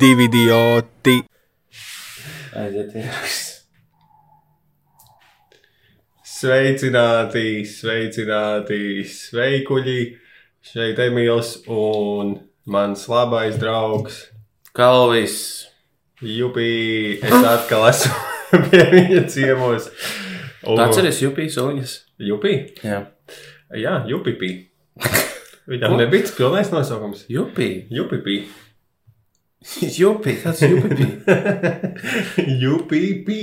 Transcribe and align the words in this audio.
divi 0.00 0.24
idioti. 0.28 1.16
Aiziet. 2.58 2.94
Sveicināti, 6.38 7.64
sveicināti, 7.66 8.80
sveikuļi! 9.10 10.00
Šeit 10.68 10.98
Emīls 11.00 11.54
un 11.72 12.34
mans 12.68 13.06
labais 13.08 13.56
draugs 13.58 14.18
Kalvis. 14.76 15.36
Jupī. 16.22 16.68
Es 17.22 17.46
atkal 17.46 17.88
esmu 17.88 18.60
pie 18.68 18.82
viņa 18.92 19.22
ciemos. 19.32 19.88
Un- 20.68 20.82
Atceries 20.82 21.20
Jupijas 21.22 21.56
uļņas? 21.62 21.94
Jupī? 22.28 22.54
Jā. 22.84 23.00
Jā, 23.78 23.94
Jupipī. 24.10 24.50
Viņam 25.70 25.96
nebija 26.00 26.26
tas 26.26 26.34
pilnais 26.38 26.70
nosaukums. 26.74 27.24
Jupī. 27.30 27.86
Jupipī. 27.92 28.42
Jupī, 29.76 30.36
kāds 30.42 30.62
Jupī? 30.64 31.06
Jupipī. 32.62 33.42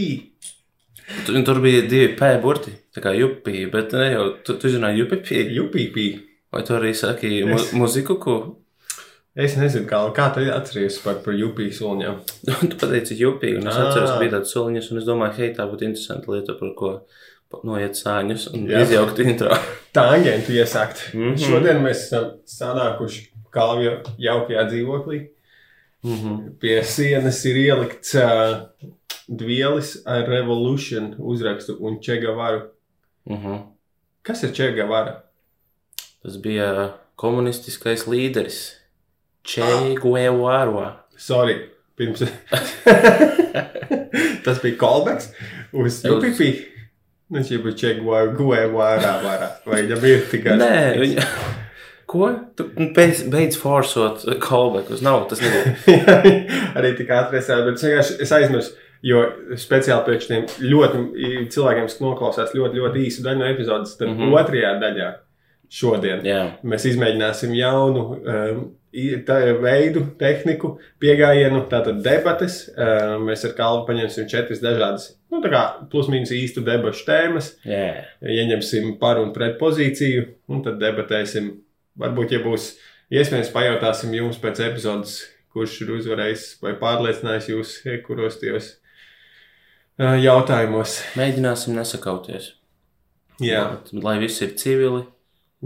Tur, 1.25 1.37
tur 1.45 1.59
bija 1.61 1.83
divi 1.85 2.13
P 2.17 2.29
burti, 2.41 2.73
tā 2.95 3.03
kā 3.03 3.13
Jupī, 3.13 3.65
bet 3.71 3.93
ne 3.93 4.07
jau, 4.09 4.29
tu, 4.45 4.55
tu 4.61 4.71
zināji 4.73 5.03
Jupī? 5.03 5.41
Jupipī. 5.53 6.05
Vai 6.53 6.63
tu 6.65 6.73
arī 6.77 6.93
saki 6.95 7.43
mu, 7.45 7.59
Es- 7.59 7.73
muziku, 7.77 8.17
ko? 8.21 8.37
Es 9.35 9.57
nezinu, 9.59 9.83
kā, 9.89 9.99
kā 10.15 10.29
tu 10.33 10.45
atceries 10.49 10.97
par, 11.03 11.19
par 11.25 11.35
Jupī 11.35 11.67
sulņām. 11.75 12.21
tu 12.71 12.79
pateici 12.79 13.17
Jupī, 13.19 13.53
un 13.59 13.67
es 13.67 13.77
atceros, 13.77 14.15
ka 14.15 14.19
bija 14.23 14.37
tāds 14.37 14.55
soliņas, 14.55 14.89
un 14.91 15.01
es 15.01 15.07
domāju, 15.09 15.37
hei, 15.41 15.53
tā 15.57 15.67
būtu 15.69 15.89
interesanta 15.89 16.31
lieta, 16.31 16.55
par 16.57 16.73
ko 16.79 16.93
noiet 17.63 17.95
sāņus 17.95 18.49
un 18.55 18.65
Jā. 18.71 18.81
izjaukt 18.83 19.19
intro. 19.23 19.53
Tangentu 19.95 20.55
iesākt. 20.55 21.05
Mm. 21.13 21.33
-hmm. 21.33 21.45
Šodien 21.45 21.83
mēs 21.83 22.07
esam 22.07 22.31
sanākuši 22.49 23.27
Kalvija 23.51 24.01
jaukajā 24.19 24.65
dzīvoklī. 24.71 25.19
Mhm. 26.05 26.57
Pie 26.61 26.83
sienas 26.85 27.39
ir 27.49 27.57
ielikts 27.63 28.13
uh, 28.21 28.67
dvielis 29.27 29.95
ar 30.05 30.27
Revolution 30.29 31.15
uzrakstu 31.17 31.77
un 31.81 31.97
Čegavaru. 32.01 32.67
Mhm. 33.29 33.63
Kas 34.25 34.43
ir 34.43 34.53
Čegavara? 34.53 35.23
Tas 36.21 36.37
bija 36.41 36.93
komunistiskais 37.17 38.05
līderis. 38.09 38.59
Che 39.45 39.65
Guevara. 40.01 41.05
Sorry, 41.17 41.59
pirms. 41.97 42.23
Tas 44.45 44.61
bija 44.61 44.77
callbacks 44.81 45.29
uz 45.73 46.01
UPP. 46.05 46.41
Viņš 47.33 47.51
jau 47.53 47.61
bija 47.65 47.77
Čegavara. 47.81 49.51
Vai 49.65 49.83
viņam 49.85 50.09
ir 50.09 50.25
tikai. 50.31 50.57
Nē, 50.61 50.73
viņa. 51.01 51.29
Ko? 52.05 52.29
Tu 52.57 52.67
beidz, 52.95 53.23
beidz 53.33 53.57
forsot 53.57 54.25
callbackus. 54.43 55.01
Nav, 55.05 55.25
tas 55.29 55.41
nebija. 55.43 55.75
arī 56.77 56.93
tik 56.99 57.11
atcerēsās, 57.13 57.63
bet 57.67 57.79
es 57.79 57.85
vienkārši 57.87 58.33
aizmirsu. 58.39 58.81
Jo 59.05 59.19
speciāli 59.59 60.01
priekš 60.07 60.27
tiem 60.31 60.45
ļoti 60.65 61.01
cilvēkiem, 61.53 61.85
kas 61.85 61.99
noklausās 62.01 62.55
ļoti, 62.57 62.79
ļoti 62.81 63.03
īsu 63.05 63.25
daļu 63.25 63.41
no 63.43 63.49
epizodes, 63.51 63.91
tad 63.99 64.07
mm. 64.09 64.15
-hmm. 64.17 64.37
otrajā 64.39 64.71
daļā 64.81 65.09
šodien 65.75 66.23
Jā. 66.25 66.39
mēs 66.65 66.87
izmēģināsim 66.89 67.53
jaunu 67.57 68.05
um, 68.15 68.63
tā- 69.27 69.41
veidu, 69.61 70.05
tehniku, 70.19 70.75
pieejamību, 71.03 71.65
tātad 71.71 72.01
debates. 72.05 72.61
Um, 72.73 73.27
mēs 73.29 73.45
ar 73.45 73.53
Kalnu 73.57 73.85
paņemsim 73.89 74.29
četras 74.31 74.63
dažādas, 74.63 75.11
nu, 75.31 75.41
tā 75.43 75.51
kā 75.53 75.63
plus-mínus 75.91 76.33
īstu 76.35 76.63
debašu 76.65 77.05
tēmas, 77.05 77.51
Jā. 77.67 78.05
ieņemsim 78.21 78.95
par 79.01 79.19
un 79.21 79.33
pret 79.35 79.59
pozīciju, 79.61 80.25
un 80.49 80.65
tad 80.65 80.79
debatēsim. 80.81 81.53
Varbūt, 82.01 82.33
ja 82.35 82.41
būs 82.43 82.73
iespējams, 83.13 83.53
pajautāsim 83.53 84.13
jums 84.17 84.39
pēc 84.41 84.61
epizodes, 84.65 85.19
kurš 85.55 85.77
ir 85.85 85.93
uzvarējis 85.95 86.47
vai 86.63 86.73
pārliecinājis 86.79 87.51
jūs 87.53 87.75
kuros 88.07 88.39
tajos 88.41 88.73
jautājumos. 89.99 90.99
Mēģināsim 91.15 91.75
nesakauties. 91.77 92.53
Jā, 93.43 93.65
lai 93.91 94.17
viss 94.21 94.43
ir 94.43 94.55
civili. 94.59 95.05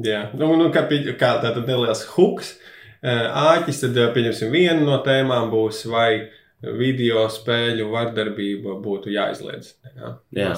jā. 0.02 0.28
Nu, 0.38 0.52
nu, 0.58 0.70
kā, 0.74 0.86
kā 0.90 1.32
tātad 1.42 1.66
neliels 1.70 2.06
uh, 2.54 3.26
āķis, 3.54 3.84
tad 3.86 3.98
pieņemsim 4.16 4.54
vienu 4.54 4.86
no 4.88 5.00
tēmām 5.06 5.50
būs 5.54 5.84
vai 5.90 6.30
video 6.60 7.28
spēļu 7.32 7.90
vardarbība 7.94 8.78
būtu 8.84 9.14
jāizliedz. 9.14 9.76
Jā, 9.96 10.14
Jā. 10.36 10.54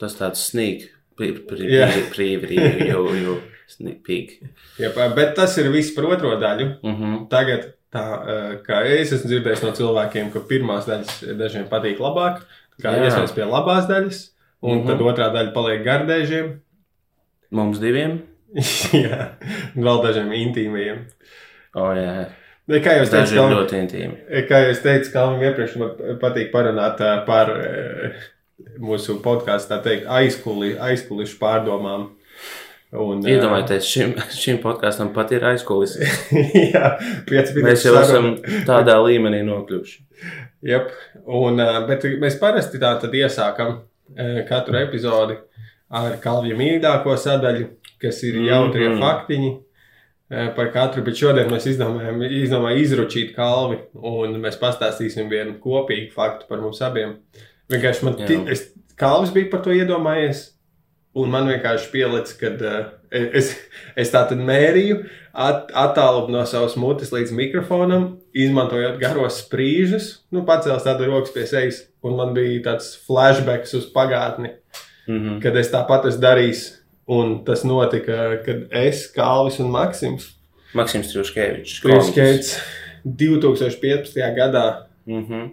Tas 0.00 0.18
tāds 0.18 0.42
sneak. 0.50 0.90
Jā. 1.72 1.86
Prīvi, 2.12 2.42
jau, 2.90 3.06
jau 3.16 3.36
sneak 3.68 4.02
peek. 4.06 4.36
Jā, 4.78 4.92
bet 5.16 5.34
tas 5.38 5.56
ir 5.58 5.70
viss 5.74 5.94
par 5.96 6.04
otro 6.04 6.36
daļu. 6.40 6.68
Mhm. 6.82 7.16
Tagad, 7.32 7.72
tā, 7.92 8.04
eh, 8.28 8.56
kā 8.66 8.84
es 8.86 9.12
esmu 9.12 9.30
dzirdējis 9.32 9.62
no 9.66 9.72
cilvēkiem, 9.72 10.30
ka 10.32 10.40
pirmās 10.40 10.86
daļas 10.86 11.20
dažiem 11.38 11.68
patīk 11.68 11.98
labāk, 12.02 12.42
kā 12.82 12.94
iespējams 13.00 13.34
pie 13.34 13.44
labās 13.44 13.88
daļas, 13.90 14.22
un 14.62 14.78
Mhm. 14.82 14.86
tad 14.88 14.98
otrā 15.00 15.28
daļa 15.34 15.52
paliek 15.54 15.84
gardēžiem. 15.84 16.56
Mums 17.50 17.78
diviem. 17.78 18.22
Jā, 18.92 19.36
vēl 19.76 20.02
dažiem 20.04 20.30
intīmiem. 20.32 21.04
O, 21.76 21.90
jā. 21.94 22.28
Kā 22.82 22.96
jau 22.96 23.02
es 23.04 23.10
teicu, 23.12 23.32
ir 23.34 23.38
Kalvin, 23.38 23.56
ļoti 23.58 23.76
intīmi. 23.78 24.46
kā 24.48 24.60
jau 24.64 24.70
es 24.72 24.80
teicu, 24.82 25.12
Kalvin, 25.12 25.42
iepriekš 25.46 25.76
man 25.78 25.90
patīk 26.18 26.50
parunāt 26.50 27.00
eh, 27.04 27.20
par 27.26 27.50
eh, 27.50 28.16
mūsu 28.82 29.20
podkāstu, 29.22 29.68
tā 29.70 29.78
teikt, 29.84 30.06
aizkuli, 30.10 30.72
aizkulišu 30.78 31.38
pārdomām. 31.38 32.08
Un, 32.94 33.18
Iedomājieties, 33.26 33.88
šim, 33.90 34.14
šim 34.42 34.60
podkāstam 34.62 35.10
pat 35.16 35.32
ir 35.34 35.44
aizkulis. 35.48 35.96
jā, 36.74 36.92
Mēs 37.26 37.84
jau 37.86 37.96
esam 37.98 38.36
tādā 38.68 38.94
līmenī 39.02 39.42
nokļuvuši. 39.46 39.98
Jep. 40.66 40.92
Un, 41.26 41.60
bet 41.88 42.06
mēs 42.22 42.38
parasti 42.40 42.78
tā 42.82 42.94
tad 43.02 43.14
iesākam 43.14 43.80
katru 44.48 44.78
epizodi 44.78 45.36
ar 45.90 46.16
Kalvija 46.22 46.56
mīļāko 46.58 47.14
sadaļu, 47.18 47.68
kas 48.02 48.22
ir 48.26 48.38
jautrie 48.46 48.88
mm. 48.88 48.94
-hmm. 48.94 49.02
faktiņi 49.02 49.50
par 50.56 50.72
katru. 50.74 51.04
Bet 51.06 51.18
šodien 51.18 51.50
mēs 51.50 51.68
izdomājam, 51.70 52.22
izdomājam 52.22 52.82
izručīt 52.82 53.34
Kalvi 53.36 53.78
un 53.94 54.38
mēs 54.42 54.58
pastāstīsim 54.62 55.30
vienu 55.30 55.58
kopīgu 55.62 56.12
faktu 56.14 56.48
par 56.48 56.62
mums 56.62 56.82
abiem. 56.82 57.18
Vienkārši 57.70 58.06
man 58.06 58.18
ti, 58.22 58.38
es, 58.50 58.68
Kalvis 58.96 59.32
bija 59.34 59.50
par 59.50 59.62
to 59.64 59.74
iedomājies. 59.74 60.55
Un 61.16 61.30
man 61.32 61.46
vienkārši 61.48 61.88
pielicis, 61.94 62.36
ka 62.36 62.50
uh, 62.52 62.88
es, 63.10 63.54
es 63.96 64.10
tā 64.12 64.20
tad 64.28 64.36
mērīju, 64.44 64.98
at, 65.32 65.70
attālumu 65.72 66.34
no 66.34 66.42
savas 66.48 66.74
mutes 66.80 67.12
līdz 67.14 67.32
mikrofonam, 67.32 68.18
izmantojot 68.36 68.98
garos 69.00 69.38
sprīžus, 69.44 70.10
nu, 70.32 70.42
pacēlis 70.48 70.84
tādu 70.84 71.08
rokas 71.08 71.32
pie 71.32 71.46
sejas. 71.48 71.82
Un 72.04 72.18
man 72.18 72.34
bija 72.36 72.60
tāds 72.68 72.92
flashbacks 73.06 73.72
uz 73.78 73.88
pagātni, 73.94 74.52
Mhm. 75.08 75.40
kad 75.40 75.56
es 75.56 75.70
tāpat 75.70 76.04
esmu 76.10 76.20
darījis. 76.20 76.64
Un 77.08 77.44
tas 77.46 77.62
notika, 77.64 78.42
kad 78.44 78.64
es, 78.74 79.06
Kalvis 79.14 79.60
un 79.62 79.70
Maksims 79.70 80.32
Maksims 80.74 81.12
Trjuškevičs. 81.12 81.80
Kriškeits 81.84 82.56
2015. 83.06 84.34
gadā 84.36 84.64
Mhm. 85.06 85.52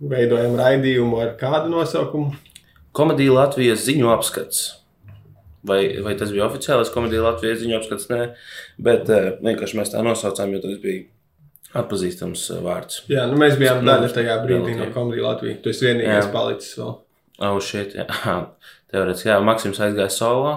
veidojam 0.00 0.54
raidījumu 0.56 1.20
ar 1.20 1.34
kādu 1.36 1.68
nosaukumu. 1.70 2.34
Komēdija 2.94 3.32
Latvijas 3.34 3.86
ziņu 3.86 4.08
apskats. 4.12 4.81
Vai, 5.62 5.80
vai 6.02 6.16
tas 6.18 6.32
bija 6.34 6.48
oficiālais 6.48 6.90
komēdija 6.90 7.22
Latvijas 7.22 7.60
ziņu 7.62 7.76
apskats? 7.78 8.08
Nē, 8.10 8.22
bet 8.82 9.06
uh, 9.14 9.28
vienkārši 9.46 9.78
mēs 9.78 9.92
tā 9.92 10.00
nosaucām, 10.02 10.50
jo 10.56 10.62
tas 10.64 10.80
bija 10.82 11.04
atpazīstams 11.78 12.42
uh, 12.56 12.58
vārds. 12.64 13.04
Jā, 13.12 13.28
nu 13.30 13.38
mēs 13.38 13.54
bijām 13.60 13.78
Nu, 13.84 13.92
daļa 13.92 14.08
tajā 14.16 14.34
brīdī 14.42 14.74
no 14.80 14.88
komēdijas 14.94 15.28
Latvijas. 15.28 15.60
Tu 15.62 15.70
esi 15.70 15.86
vienīgais 15.86 16.26
Jā. 16.26 16.32
palicis 16.34 16.74
vēl. 16.80 16.92
Oh, 17.46 17.60
shit, 17.62 17.94
jā. 17.96 18.04
Teorētiski, 18.92 19.30
jā, 19.30 19.38
Maksims 19.46 19.78
aizgāja 19.86 20.10
solo. 20.12 20.52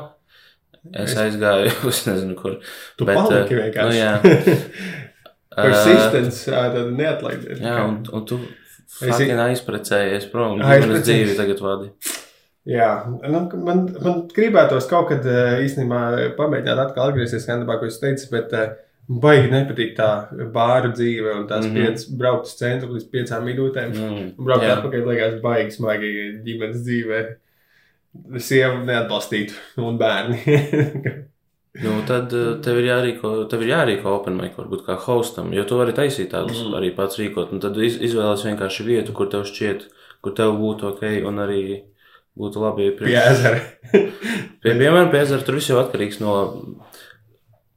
Es 0.94 1.13
Es- 1.13 1.18
aizgāju, 1.22 1.69
es 1.94 2.02
nezinu, 2.10 2.36
kur. 2.42 2.57
Tu 2.98 3.06
Bet, 3.07 3.16
paliki 3.22 3.56
eh, 3.56 3.62
vienkārši. 3.62 3.94
Nu, 3.94 3.96
jā. 4.02 4.66
Persistence, 5.56 6.50
uh, 6.52 6.66
tad 6.74 6.90
neatlaidies. 6.98 7.62
jā, 7.63 7.78
un, 7.88 8.02
un 8.12 8.25
tu 8.28 8.42
fucking 9.00 9.40
aizprecējies 9.46 10.25
prom. 10.34 10.60
Aizprecējies. 10.60 11.06
Dzīvi 11.07 11.38
tagad 11.40 11.62
vadi. 11.63 11.92
Jā, 12.66 12.90
nu, 13.30 13.44
man, 13.62 13.84
man 14.02 14.24
gribētos 14.34 14.88
kaut 14.90 15.12
kad 15.12 15.26
eh, 15.30 15.60
īstenībā 15.68 16.32
pamēģināt 16.40 16.82
atkal 16.88 17.12
atgriezties 17.12 17.46
Handabā, 17.52 17.78
ko 17.78 17.90
es 17.92 18.00
teicu, 18.02 18.32
bet 18.32 18.56
uh, 18.58 18.72
baigi 19.06 19.52
nepatīk 19.52 19.94
tā 19.98 20.10
bāra 20.54 20.90
dzīve 20.94 21.36
un 21.40 21.46
tās 21.50 21.68
mm. 21.68 21.76
-hmm. 21.76 21.86
piec, 21.86 22.06
braukt 22.18 22.50
uz 22.50 22.56
centru 22.58 22.94
līdz 22.94 23.10
piecām 23.12 23.46
minūtēm. 23.46 23.94
Mm, 23.94 24.28
Un 24.38 24.46
braukt 24.50 24.66
atpakaļ, 24.66 25.06
liekas, 25.12 25.42
baigi 25.44 25.78
smagi 25.78 26.12
ģimenes 26.46 26.82
dzīvē. 26.82 27.22
Sieva 28.40 28.82
neatbalstītu 28.84 29.54
un 29.78 29.98
bērni. 30.02 30.42
Nu, 31.76 31.98
tad 32.08 32.32
eh, 32.32 32.54
tev 32.64 32.78
ir 32.80 32.86
jārīko, 32.88 33.30
tev 33.52 33.66
ir 33.66 33.74
jārīko 33.74 34.08
open 34.08 34.38
mic, 34.40 34.54
varbūt 34.56 34.86
kā 34.86 34.96
hostam, 34.96 35.50
jo 35.52 35.66
tu 35.68 35.76
vari 35.76 35.92
taisīt 35.92 36.30
tādus 36.32 36.62
mm. 36.64 36.76
arī 36.78 36.92
pats 36.96 37.20
rīkot. 37.20 37.52
Un 37.52 37.60
tad 37.60 37.76
iz, 37.76 37.98
izvēlēties 38.00 38.46
vienkārši 38.48 38.86
vietu, 38.88 39.12
kur 39.12 39.28
tev 39.28 39.44
šķiet, 39.44 39.84
kur 40.24 40.32
tev 40.38 40.56
būtu 40.56 40.88
ok, 40.94 41.04
un 41.28 41.44
arī 41.44 41.66
būtu 42.40 42.62
labi 42.64 42.92
Pie 43.00 43.18
ezera. 43.20 43.60
Pie, 44.62 44.72
piemēram, 44.72 45.12
pie 45.14 45.22
ezera 45.24 45.46
tur 45.46 45.60
viss 45.60 45.70
jau 45.72 45.78
atkarīgs 45.82 46.22
no, 46.24 46.38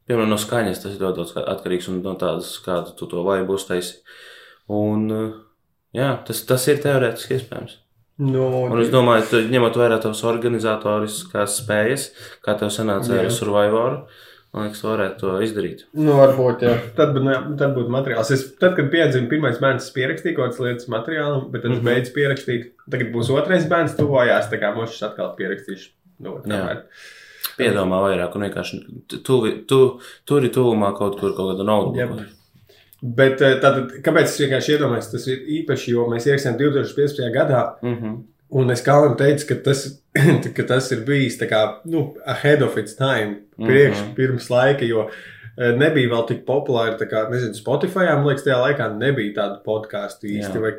piemēram, 0.09 0.31
no 0.33 0.39
skaņas. 0.41 0.81
Tas 0.85 0.95
ir 0.95 1.03
ļoti 1.05 1.21
daudz 1.21 1.35
atkarīgs 1.43 1.91
un 1.93 2.01
no 2.05 2.15
tādas, 2.21 2.55
kādu 2.65 2.95
tu 2.99 3.11
to 3.11 3.25
vai 3.27 3.43
būs 3.49 3.69
taisi. 3.69 3.99
Un, 4.73 5.07
jā, 5.97 6.15
tas, 6.29 6.43
tas 6.49 6.65
ir 6.73 6.81
teorētiski 6.85 7.39
iespējams. 7.39 7.77
Nu, 8.19 8.49
Un 8.67 8.81
es 8.83 8.89
domāju, 8.91 9.29
tu, 9.31 9.41
ņemot 9.47 9.77
vērā 9.79 10.01
tavas 10.03 10.25
organizatoriskās 10.27 11.61
spējas, 11.61 12.09
kā 12.43 12.57
tev 12.59 12.73
sanāca 12.75 13.21
ar 13.21 13.29
Survivoru, 13.31 14.01
man 14.55 14.65
liekas, 14.67 14.81
tu 14.81 14.89
varētu 14.89 15.19
to 15.21 15.33
izdarīt. 15.45 15.85
Nu, 15.95 16.13
varbūt, 16.19 16.63
jā. 16.65 16.75
Tad, 16.97 17.13
būtu- 17.17 17.33
jā, 17.35 17.41
tad 17.59 17.75
būtu 17.77 17.89
materiāls. 17.95 18.31
Es, 18.33 18.47
tad, 18.59 18.75
kad 18.77 18.91
piedzima 18.91 19.29
pirmais 19.29 19.59
bērns, 19.61 19.85
es 19.89 19.93
pierakstīju 19.93 20.37
kaut 20.37 20.51
kādas 20.51 20.61
lietas 20.65 20.89
materiālam, 20.89 21.51
bet 21.53 21.63
tad 21.63 21.73
es 21.73 21.79
Mhm. 21.79 21.87
beidzu 21.87 22.13
pierakstīt. 22.17 22.71
Tagad 22.91 23.13
būs 23.13 23.31
otrais 23.31 23.67
bērns, 23.69 23.97
tuvojās. 23.97 24.51
Tā 24.51 24.59
kā 24.61 24.75
mums 24.75 25.03
atkal 25.03 25.35
pierakstīšu. 25.37 25.89
Nu. 26.21 26.41
Piedomā 27.59 27.99
vairāk, 28.05 28.35
un 28.37 28.43
vienkārši 28.43 28.79
tu, 29.25 29.39
tu, 29.67 30.01
tur 30.27 30.45
ir 30.45 30.51
tuvumā 30.55 30.93
kaut 30.97 31.19
kur 31.21 31.33
kaut 31.35 31.57
kāda 31.57 31.65
nauda. 31.67 31.97
Jep. 31.99 32.27
Bet 33.03 33.41
eh, 33.43 33.61
tātad, 33.63 33.93
kāpēc 34.03 34.25
es 34.31 34.39
vienkārši 34.43 34.75
iedomājos, 34.77 35.11
tas 35.13 35.27
ir 35.31 35.39
īpaši, 35.59 35.93
jo 35.95 36.07
mēs 36.11 36.27
ierakstījām 36.27 36.59
2015. 36.59 37.33
gadā, 37.35 37.63
Mm 37.83 37.97
-hmm. 37.97 38.17
Un 38.51 38.71
es 38.71 38.83
jau 38.85 39.15
teicu, 39.19 39.47
ka 39.49 39.55
tas, 39.65 39.83
ka 40.57 40.63
tas 40.69 40.91
ir 40.93 41.05
bijis 41.07 41.37
kā, 41.51 41.63
nu, 41.85 42.15
ahead 42.27 42.63
of 42.63 42.77
its 42.79 42.95
time, 42.97 43.41
priekš, 43.59 43.99
Mhm. 44.03 44.15
pirms 44.17 44.49
laika, 44.51 44.87
jo 44.89 45.09
eh, 45.59 45.73
nebija 45.77 46.09
vēl 46.13 46.27
tik 46.29 46.45
populāri, 46.47 46.97
tā 47.01 47.09
kā, 47.11 47.25
nezinu, 47.31 47.55
Spotify, 47.59 48.07
man 48.15 48.25
liekas, 48.27 48.45
tajā 48.47 48.59
laikā 48.63 48.91
nebija 48.99 49.35
tādu 49.41 49.63
podkāstu 49.67 50.31
īsti, 50.31 50.61
vai 50.63 50.73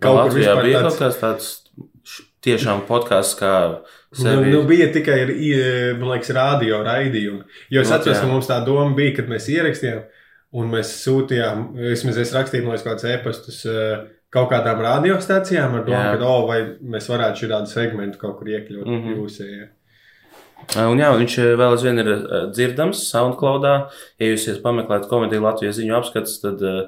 Kaut 0.00 0.28
kur 0.28 0.38
vispār 0.38 0.62
bija 0.62 0.82
tāds. 0.82 0.98
kaut 0.98 1.00
kāds 1.00 1.20
tāds 1.22 2.22
tiešām 2.44 2.82
podkāsts, 2.86 3.38
kā 3.40 3.52
Nu, 3.78 4.22
sevi. 4.22 4.50
nu, 4.52 4.62
bija 4.68 4.90
tikai, 4.92 5.16
i- 5.30 5.94
man 5.98 6.10
liekas, 6.12 6.30
radio 6.36 6.82
raidījumi. 6.84 7.42
Jo 7.70 7.80
es 7.80 7.88
Nu, 7.90 7.96
atceros, 7.96 8.20
ka 8.20 8.26
mums 8.26 8.46
tā 8.46 8.64
doma 8.64 8.94
bija, 8.94 9.16
kad 9.16 9.26
mēs 9.28 9.48
ierakstījām, 9.48 10.02
un 10.52 10.70
mēs 10.70 10.92
sūtījām, 11.02 11.72
vismaz 11.74 12.18
es 12.18 12.32
rakstīju, 12.32 12.62
man 12.64 12.76
liekas, 12.76 12.84
kaut 12.84 12.98
kādus 13.00 13.10
e-pastus 13.14 13.64
eh, 13.66 14.04
kaut 14.34 14.50
kādām 14.50 14.82
radiostacijām 14.82 15.78
ar 15.78 15.86
domu, 15.86 16.18
ka, 16.20 16.28
oh, 16.28 16.44
vai 16.48 16.60
mēs 16.94 17.08
varētu 17.10 17.44
šādu 17.44 17.70
segmentu 17.70 18.20
kaut 18.20 18.38
kur 18.40 18.50
iekļūt 18.52 18.86
mm. 18.86 19.00
-hmm. 19.02 19.18
jūsējā. 19.20 19.66
Un 20.82 20.98
jā, 20.98 21.10
viņš 21.12 21.34
vēl 21.60 21.74
aizvien 21.74 22.00
ir 22.00 22.08
dzirdams 22.50 23.02
SoundCloudā. 23.10 23.74
Ja 24.20 24.30
jūs 24.30 24.46
ies 24.48 24.62
pameklēt 24.64 25.08
komēdiju 25.10 25.44
Latvijas 25.44 25.76
ziņu 25.78 25.98
apskats, 25.98 26.38
tad 26.42 26.62
eh, 26.64 26.78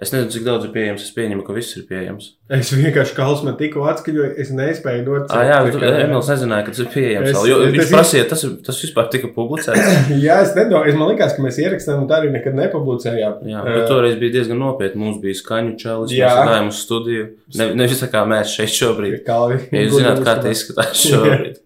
es 0.00 0.12
nezinu, 0.14 0.30
cik 0.32 0.44
daudz 0.46 0.64
ir 0.66 0.72
pieejams. 0.74 1.02
Es 1.04 1.12
pieņemu, 1.16 1.42
ka 1.46 1.54
viss 1.56 1.76
ir 1.76 1.84
pieejams. 1.88 2.30
Es 2.50 2.72
vienkārši 2.74 3.14
kā 3.14 3.26
man 3.46 3.54
tikko 3.58 3.84
atskaņoju, 3.86 4.30
es 4.42 4.48
nespēju 4.50 5.04
dot. 5.06 5.30
Ah, 5.30 5.44
jā, 5.46 5.58
tu, 5.70 5.78
Emīls 5.86 6.30
nezināja, 6.32 6.64
ka 6.66 6.72
tas 6.74 6.80
ir 6.82 6.88
pieejams. 6.94 7.28
Es- 7.30 7.36
vēl, 7.36 7.46
jo 7.50 7.58
es- 7.62 7.74
viņš 7.74 7.82
tas- 7.84 7.92
prasīja, 7.94 8.24
tas, 8.32 8.44
tas 8.66 8.80
vispār 8.82 9.10
tika 9.12 9.30
publicēts. 9.36 10.08
jā, 10.26 10.40
es 10.42 10.54
nedomāju, 10.56 10.88
es 10.90 10.98
man 10.98 11.12
liekas, 11.12 11.36
ka 11.36 11.44
mēs 11.44 11.60
ierakstām, 11.62 12.02
un 12.02 12.08
tā 12.10 12.18
arī 12.18 12.32
nekad 12.34 12.58
nepublicējām. 12.58 13.38
Jā, 13.52 13.62
bet 13.68 13.86
toreiz 13.92 14.18
bija 14.18 14.36
diezgan 14.40 14.58
nopietni. 14.58 15.00
Mums 15.04 15.20
bija 15.22 15.38
skaņu 15.38 15.76
čalis, 15.78 16.16
Jā. 16.16 16.32
mēs 16.32 16.50
gājām 16.50 16.72
uz 16.74 16.82
studiju. 16.88 17.28
Ne, 17.60 17.70
nevis 17.84 18.02
tā 18.02 18.10
kā 18.10 18.24
mēs 18.26 18.56
šeit 18.58 18.74
šobrīd. 18.80 19.20
Kalvi. 19.26 19.60
Ja 19.70 19.86
jūs 19.86 19.98
zināt, 20.00 20.24
kā 20.26 20.36
tas 20.42 20.58
izskatās 20.58 21.04
šobrīd. 21.10 21.60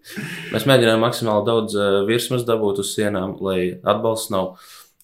Mēs 0.52 0.68
mēģinājām 0.68 1.02
maksimāli 1.06 1.46
daudz 1.48 1.74
uh, 1.80 2.02
virsmas 2.08 2.44
dabūt 2.44 2.84
uz 2.84 2.92
sienām, 2.96 3.38
lai 3.40 3.78
atbalsts 3.82 4.30
nav. 4.34 4.56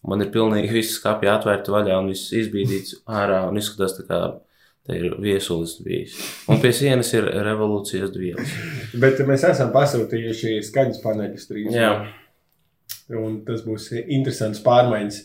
Man 0.09 0.25
ir 0.25 0.31
pilnīgi 0.33 0.73
viss 0.73 0.97
skāpja 0.97 1.37
atvērta 1.37 1.75
vaļā 1.75 1.99
un 2.01 2.09
viss 2.13 2.33
izbīdīts 2.37 3.03
ārā 3.21 3.43
un 3.51 3.59
izskatās 3.61 3.99
tā 3.99 4.07
kā 4.09 4.21
te 4.89 4.97
ir 4.97 5.17
viesulis 5.21 5.77
bijis. 5.85 6.17
Un 6.51 6.61
pie 6.63 6.73
sienas 6.75 7.13
ir 7.13 7.29
revolūcijas 7.45 8.13
dvielas. 8.15 8.55
Bet 9.03 9.21
mēs 9.29 9.45
esam 9.51 9.75
pasūtījuši 9.75 10.57
skaņas 10.71 11.03
paneļus 11.05 11.47
trīs. 11.51 11.77
Jā, 11.77 11.93
un 13.21 13.43
tas 13.47 13.63
būs 13.67 13.91
interesants 14.01 14.65
pārmaiņas. 14.65 15.21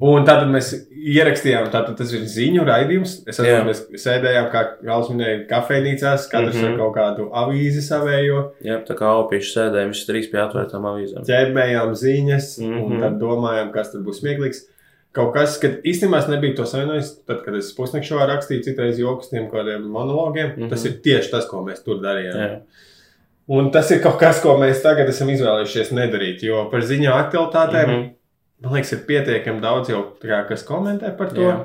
Un 0.00 0.22
tātad 0.24 0.46
mēs 0.46 0.68
ierakstījām, 0.94 1.64
tātad 1.72 1.96
tas 1.98 2.12
ir 2.14 2.20
ziņu 2.30 2.62
raidījums. 2.68 3.16
Es 3.26 3.40
atceros, 3.40 3.80
mēs 3.90 4.02
sēdējām, 4.04 4.44
kā 4.52 4.60
Gals 4.86 5.08
minēja, 5.10 5.40
kafejnīcās, 5.50 6.28
katrs 6.30 6.54
mm 6.54 6.60
Mhm. 6.60 6.66
-hmm. 6.66 6.72
ar 6.72 6.78
kaut 6.78 6.94
kādu 6.94 7.26
avīzi 7.34 7.82
savējo, 7.82 8.42
jā 8.62 8.76
tā 8.86 8.94
kā 8.94 9.10
opīši 9.24 9.50
sēdējām, 9.56 9.88
visi 9.94 10.06
trīs 10.06 10.30
pie 10.30 10.38
atvērtām 10.38 10.86
avīzēm. 10.92 11.24
ķērbējām 11.26 11.94
ziņas, 11.94 12.58
mm 12.58 12.64
Mhm. 12.66 12.78
-hmm. 12.78 12.92
un 12.94 13.00
tad 13.00 13.18
domājām, 13.20 13.72
kas 13.72 13.90
tur 13.92 14.00
būs 14.06 14.20
smieklīgs. 14.22 14.60
Kaut 15.12 15.34
kas, 15.34 15.58
kad 15.58 15.82
īstenībā 15.82 16.18
es 16.18 16.28
nebiju 16.28 16.54
to 16.56 16.64
savienojis, 16.66 17.24
tad, 17.26 17.42
kad 17.44 17.54
es 17.54 17.74
pusnakšā 17.74 18.26
rakstīju 18.28 18.62
citreiz 18.62 18.98
joks 19.00 19.30
tiem 19.30 19.50
kādiem 19.50 19.82
monologiem, 19.82 20.46
mm 20.46 20.52
Mhm. 20.56 20.62
-hmm. 20.66 20.70
tas 20.70 20.84
ir 20.84 20.92
tieši 21.02 21.30
tas, 21.30 21.46
ko 21.46 21.56
mēs 21.64 21.82
tur 21.84 21.96
darījām. 21.98 22.36
Jā, 22.38 22.60
Un 23.50 23.70
tas 23.70 23.90
ir 23.90 24.00
kaut 24.02 24.18
kas, 24.18 24.40
ko 24.42 24.58
mēs 24.58 24.82
tagad 24.82 25.08
esam 25.08 25.28
izvēlējušies 25.28 25.90
nedarīt, 25.92 26.42
jo 26.42 26.68
par 26.70 26.80
ziņu 26.80 27.08
aktualitātēm 27.10 27.86
mm 27.88 27.94
-hmm. 27.94 28.10
Man 28.62 28.74
liekas, 28.74 28.92
ir 28.96 29.00
pietiekami 29.06 29.62
daudz 29.62 29.86
jau, 29.92 30.00
kā, 30.22 30.38
kas 30.48 30.64
komentē 30.66 31.12
par 31.18 31.28
to. 31.34 31.44
Jā. 31.46 31.58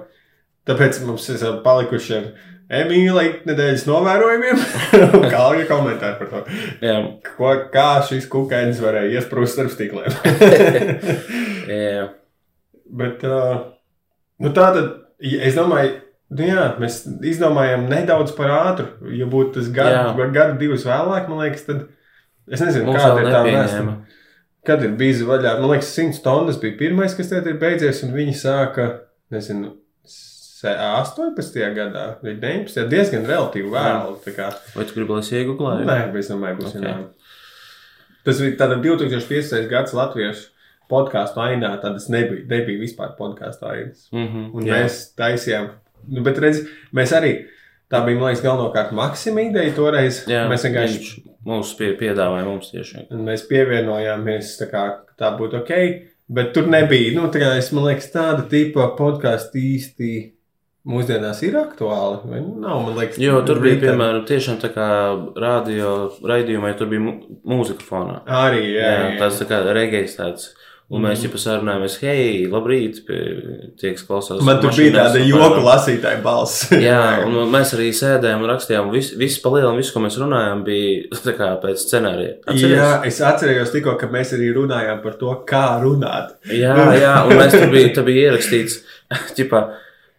Tāpēc 0.70 0.94
mums 1.08 1.26
esam 1.34 1.56
palikuši 1.66 2.12
ar 2.20 2.26
Emīliju 2.74 3.34
nedēļas 3.46 3.84
novērojumiem. 3.86 4.58
Kā 5.34 5.42
jau 5.58 5.66
komentāri 5.70 6.16
par 6.22 6.30
to, 6.32 6.40
jā, 6.82 6.94
ko, 7.36 7.50
kā 7.74 7.88
šis 8.08 8.26
kukainis 8.32 8.80
varēja 8.82 9.20
iesprūst 9.20 9.54
starp 9.58 9.72
stikliem. 9.74 10.12
Bet 13.04 13.26
uh, 13.28 13.54
nu 14.44 14.52
tā 14.56 14.70
tad, 14.76 14.90
es 15.20 15.58
domāju, 15.58 15.96
nu 16.38 16.48
jā, 16.48 16.66
mēs 16.82 17.04
izdomājām 17.34 17.88
nedaudz 17.92 18.34
par 18.38 18.50
ātru. 18.54 18.88
Ja 19.18 19.28
būtu 19.30 19.60
tas 19.60 19.70
gadu, 19.74 20.28
gadu 20.34 20.60
divus 20.62 20.86
vēlāk, 20.88 21.30
man 21.30 21.44
liekas, 21.44 21.66
tad 21.68 21.78
es 22.48 22.64
nezinu, 22.64 22.90
Mums 22.90 23.02
kāda 23.02 23.24
ir 23.24 23.32
tā 23.34 23.42
vēsture. 23.48 23.96
Kad 24.68 24.84
ir 24.84 24.94
bijis 25.00 25.22
vaļā, 25.28 25.58
man 25.60 25.70
liekas, 25.74 25.90
100 25.98 26.22
tonnas 26.24 26.60
bija 26.62 26.78
pirmais, 26.80 27.16
kas 27.18 27.30
tagad 27.30 27.48
ir 27.52 27.58
beidzies, 27.60 28.04
un 28.06 28.14
viņi 28.16 28.36
sāka, 28.40 28.86
nezinu, 29.34 29.74
se- 30.08 30.72
18. 30.78 31.74
gadā, 31.76 32.06
vai 32.24 32.36
19. 32.40 32.88
diezgan 32.90 33.26
relatīvi 33.28 33.68
vēlu. 33.74 34.16
Vai 34.76 34.86
tu 34.86 34.94
gribi, 34.96 35.12
lai 35.12 35.20
es 35.20 35.32
iegūlēju? 35.36 35.86
Nē, 35.90 35.98
bet 36.14 36.24
es 36.24 36.30
domāju, 36.32 36.58
būs 36.62 36.76
Ok. 36.76 36.82
okay. 36.82 37.04
Tas 38.24 38.40
bija 38.40 38.56
tāda 38.62 38.78
2015. 38.82 39.68
gads 39.68 39.92
latviešu 39.94 40.48
podkāstu 40.90 41.42
ainā, 41.44 41.74
tad 41.82 41.98
tas 41.98 42.08
nebija, 42.10 42.46
nebija 42.48 42.80
vispār 42.80 43.18
podkāstu 43.20 43.68
ainas. 43.68 44.08
Mm 44.14 44.28
-hmm, 44.28 44.50
Un 44.56 44.64
jā. 44.64 44.74
mēs 44.80 45.14
taisījām, 45.18 45.70
nu, 46.08 46.24
bet 46.24 46.38
redz, 46.40 46.64
mēs 46.94 47.12
arī, 47.12 47.34
tā 47.92 48.06
bija, 48.06 48.16
man 48.20 48.32
liekas, 48.32 48.44
galvenokārt 48.44 48.92
Maksima 48.92 49.42
ideja 49.42 49.74
toreiz. 49.76 50.24
Jā, 50.28 50.48
mēs 50.48 50.64
vienkārši 50.64 50.98
viņš 51.00 51.33
mums 51.46 51.74
pie, 51.80 51.94
piedāvāja 52.00 52.46
mums 52.48 52.72
tieši. 52.74 53.08
Un 53.14 53.26
mēs 53.28 53.44
pievienojāmies, 53.50 54.54
tā 54.62 54.70
kā 54.72 54.84
tā 55.20 55.32
būtu 55.40 55.60
ok, 55.62 55.74
bet 56.34 56.54
tur 56.56 56.70
nebija. 56.72 57.14
Nu, 57.18 57.28
tā 57.34 57.42
kā 57.44 57.54
es 57.60 57.72
man 57.76 57.90
liekas, 57.90 58.12
tāda 58.14 58.46
tipa 58.52 58.90
podkāstu 58.98 59.60
īsti 59.60 60.12
mūsdienās 60.90 61.40
ir 61.48 61.56
aktuāli. 61.62 62.18
Vai 62.28 62.42
nav, 62.44 62.82
man 62.88 62.98
liekas, 63.00 63.20
Jo 63.22 63.42
tur 63.48 63.62
bija, 63.64 63.78
Rītā. 63.78 63.86
piemēram, 63.90 64.26
tiešām 64.28 64.58
tā 64.64 64.70
kā 64.76 64.88
radio 65.40 65.94
raidījumā, 66.28 66.74
tur 66.80 66.90
bija 66.92 67.06
mūzika 67.48 67.86
fonā. 67.88 68.18
Arī, 68.28 68.66
jā, 68.74 68.84
Jā, 68.84 68.92
jā, 69.00 69.08
jā. 69.14 69.20
tas 69.22 69.40
tā 69.40 69.48
kā 69.52 69.62
regējs 69.78 70.18
tāds. 70.20 70.50
Un 70.94 71.02
Mhm. 71.02 71.08
mēs 71.10 71.22
jau 71.26 71.30
pasarunājāmies, 71.34 71.94
hei, 72.04 72.44
labrīt, 72.52 73.00
tie, 73.82 73.94
kas 73.96 74.04
klausās. 74.06 74.44
Man 74.46 74.60
tur 74.62 74.70
bija 74.78 74.92
tāda 74.94 75.22
un 75.24 75.26
joku 75.26 75.64
lasītāja 75.66 76.20
balss. 76.22 76.68
Jā, 76.88 77.00
un 77.26 77.34
mēs 77.50 77.72
arī 77.74 77.88
sēdējām 77.98 78.44
un 78.46 78.52
rakstījām. 78.52 78.92
Viss, 78.94 79.16
viss 79.18 79.40
palielinājums, 79.42 79.80
viss, 79.82 79.94
ko 79.96 80.04
mēs 80.06 80.20
runājām, 80.22 80.62
bija 80.68 81.08
tā 81.26 81.34
kā 81.40 81.48
pēc 81.64 81.82
scenārija. 81.88 82.36
Atceries? 82.46 82.76
Jā, 82.78 82.92
es 83.10 83.18
atcerējos 83.26 83.74
tikko, 83.74 83.96
ka 83.98 84.12
mēs 84.14 84.36
arī 84.38 84.52
runājām 84.54 85.02
par 85.02 85.18
to, 85.18 85.34
kā 85.50 85.64
runāt. 85.82 86.36
Jā, 86.52 86.76
jā, 87.02 87.16
un 87.26 87.42
mēs 87.42 87.58
tur 87.58 87.74
bija, 87.74 87.90
tur 87.98 88.06
bija 88.12 88.28
ierakstīts, 88.30 88.78
ķipā, 89.40 89.64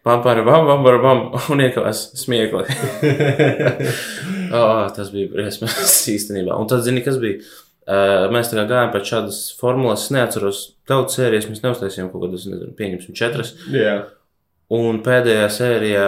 pam, 0.03 0.19
pam, 0.27 0.43
pam, 0.43 0.67
pam, 0.73 0.83
pam, 0.83 1.01
pam, 1.07 1.23
un 1.55 1.63
iekavās 1.69 2.09
smiekli. 2.19 2.65
oh, 4.51 4.85
tas 4.95 5.11
bija 5.13 5.31
briesmas 5.31 5.77
īstenībā. 6.11 6.57
Un 6.59 6.67
tad, 6.69 6.83
zini, 6.85 7.03
kas 7.05 7.17
bija? 7.21 7.39
Mēs 7.85 8.49
tā 8.49 8.57
kā 8.57 8.65
gājām 8.69 8.93
pēc 8.93 9.09
šādas 9.11 9.39
formulas, 9.59 10.07
es 10.07 10.13
neatceros, 10.15 10.61
daudz 10.89 11.19
sērijas 11.19 11.49
mēs 11.51 11.61
neuztaisījām 11.61 12.07
kaut 12.13 12.25
kādas, 12.25 12.47
nezinu, 12.49 12.73
pieņemsim 12.77 13.17
četras. 13.17 13.53
jā, 13.69 13.99
Un 14.73 15.03
pēdējā 15.05 15.49
sērijā 15.53 16.07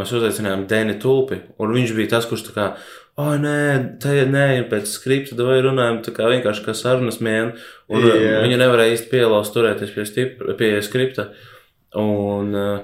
mēs 0.00 0.12
uzaicinājām 0.16 0.64
Dēni 0.70 0.96
Tulpi, 1.00 1.42
un 1.60 1.74
viņš 1.76 1.92
bija 1.98 2.14
tas, 2.14 2.28
kurš 2.28 2.46
tā 2.46 2.54
kā, 2.54 2.68
oh, 3.20 3.34
nē, 3.40 3.58
te 4.00 4.14
nē, 4.30 4.46
ir 4.62 4.64
pēc 4.70 4.88
skripta, 4.88 5.36
vai 5.44 5.58
runājam, 5.64 6.00
tā 6.06 6.14
kā 6.16 6.30
vienkārši 6.32 6.64
kā 6.64 6.72
sarunas 6.76 7.20
mēne, 7.20 7.52
un 7.92 8.08
yeah. 8.08 8.40
viņa 8.46 8.62
nevarēja 8.62 8.96
īsti 8.96 9.12
pielaust 9.12 9.52
turēties 9.56 9.92
pie, 9.92 10.06
stipra, 10.08 10.56
pie 10.56 10.72
skripta. 10.84 11.28
Un 12.00 12.56
uh, 12.56 12.80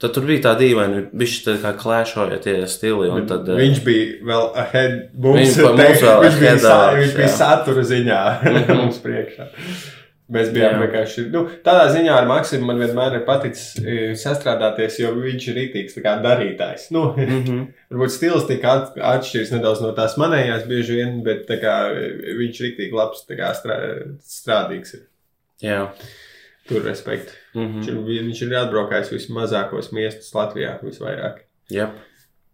tad 0.00 0.14
tur 0.16 0.26
bija 0.28 0.44
tā 0.48 0.56
dīvaina, 0.60 1.04
viņš 1.20 1.36
tā 1.44 1.56
kā 1.62 1.72
klēšoja 1.80 2.40
tie 2.44 2.56
stili, 2.70 3.10
tad... 3.28 3.48
uh, 3.48 3.60
viņš 3.60 3.80
bija 3.86 4.10
vēl 4.32 4.50
ahead. 4.64 4.98
Mums, 5.14 5.40
Viņš 5.40 5.56
mums 5.64 6.04
vēl 6.04 6.26
viņš 6.26 6.42
bija, 6.42 6.58
us, 6.58 6.68
viņš 6.98 7.16
bija 7.20 7.32
satura 7.36 7.86
ziņā 7.94 8.20
mums 8.80 9.00
priekšā. 9.04 9.50
Mēs 10.30 10.52
bijām 10.54 10.76
Jā. 10.76 10.82
vienkārši. 10.84 11.24
Nu, 11.34 11.40
tādā 11.66 11.88
ziņā 11.90 12.14
ar 12.14 12.28
Maksimu 12.30 12.68
man 12.68 12.78
vienmēr 12.78 13.16
ir 13.18 13.24
paticis 13.26 13.80
e, 13.82 13.96
sastrādāties, 14.18 15.00
jo 15.02 15.10
viņš 15.16 15.46
ir 15.50 15.56
rītīgs 15.58 15.98
darītājs. 16.22 16.90
Nu, 16.94 17.08
Mm 17.16 17.42
-hmm. 17.42 17.64
Varbūt 17.90 18.14
stils 18.14 18.46
tika 18.46 18.76
at, 18.78 18.92
atšķirs 18.94 19.50
nedaudz 19.56 19.82
no 19.82 19.90
tās 19.92 20.14
manējās 20.16 20.68
bieži 20.70 21.00
vien, 21.00 21.22
bet 21.26 21.50
kā, 21.50 21.74
e, 21.90 22.36
viņš 22.38 22.60
ir 22.60 22.66
rītīgi 22.68 22.94
labs 22.94 23.26
strā, 23.26 23.78
strādīgs. 24.22 24.94
Ir. 24.94 25.02
Jā, 25.60 25.90
tur 26.70 26.86
respekti. 26.86 27.34
Mhm. 27.54 27.80
Viņš, 27.80 27.90
ir, 27.90 28.28
viņš 28.28 28.44
ir 28.46 28.60
atbraukājis 28.64 29.12
vismazākos 29.16 29.92
miestus 29.96 30.32
Latvijā 30.36 30.78
visvairāk. 30.84 31.44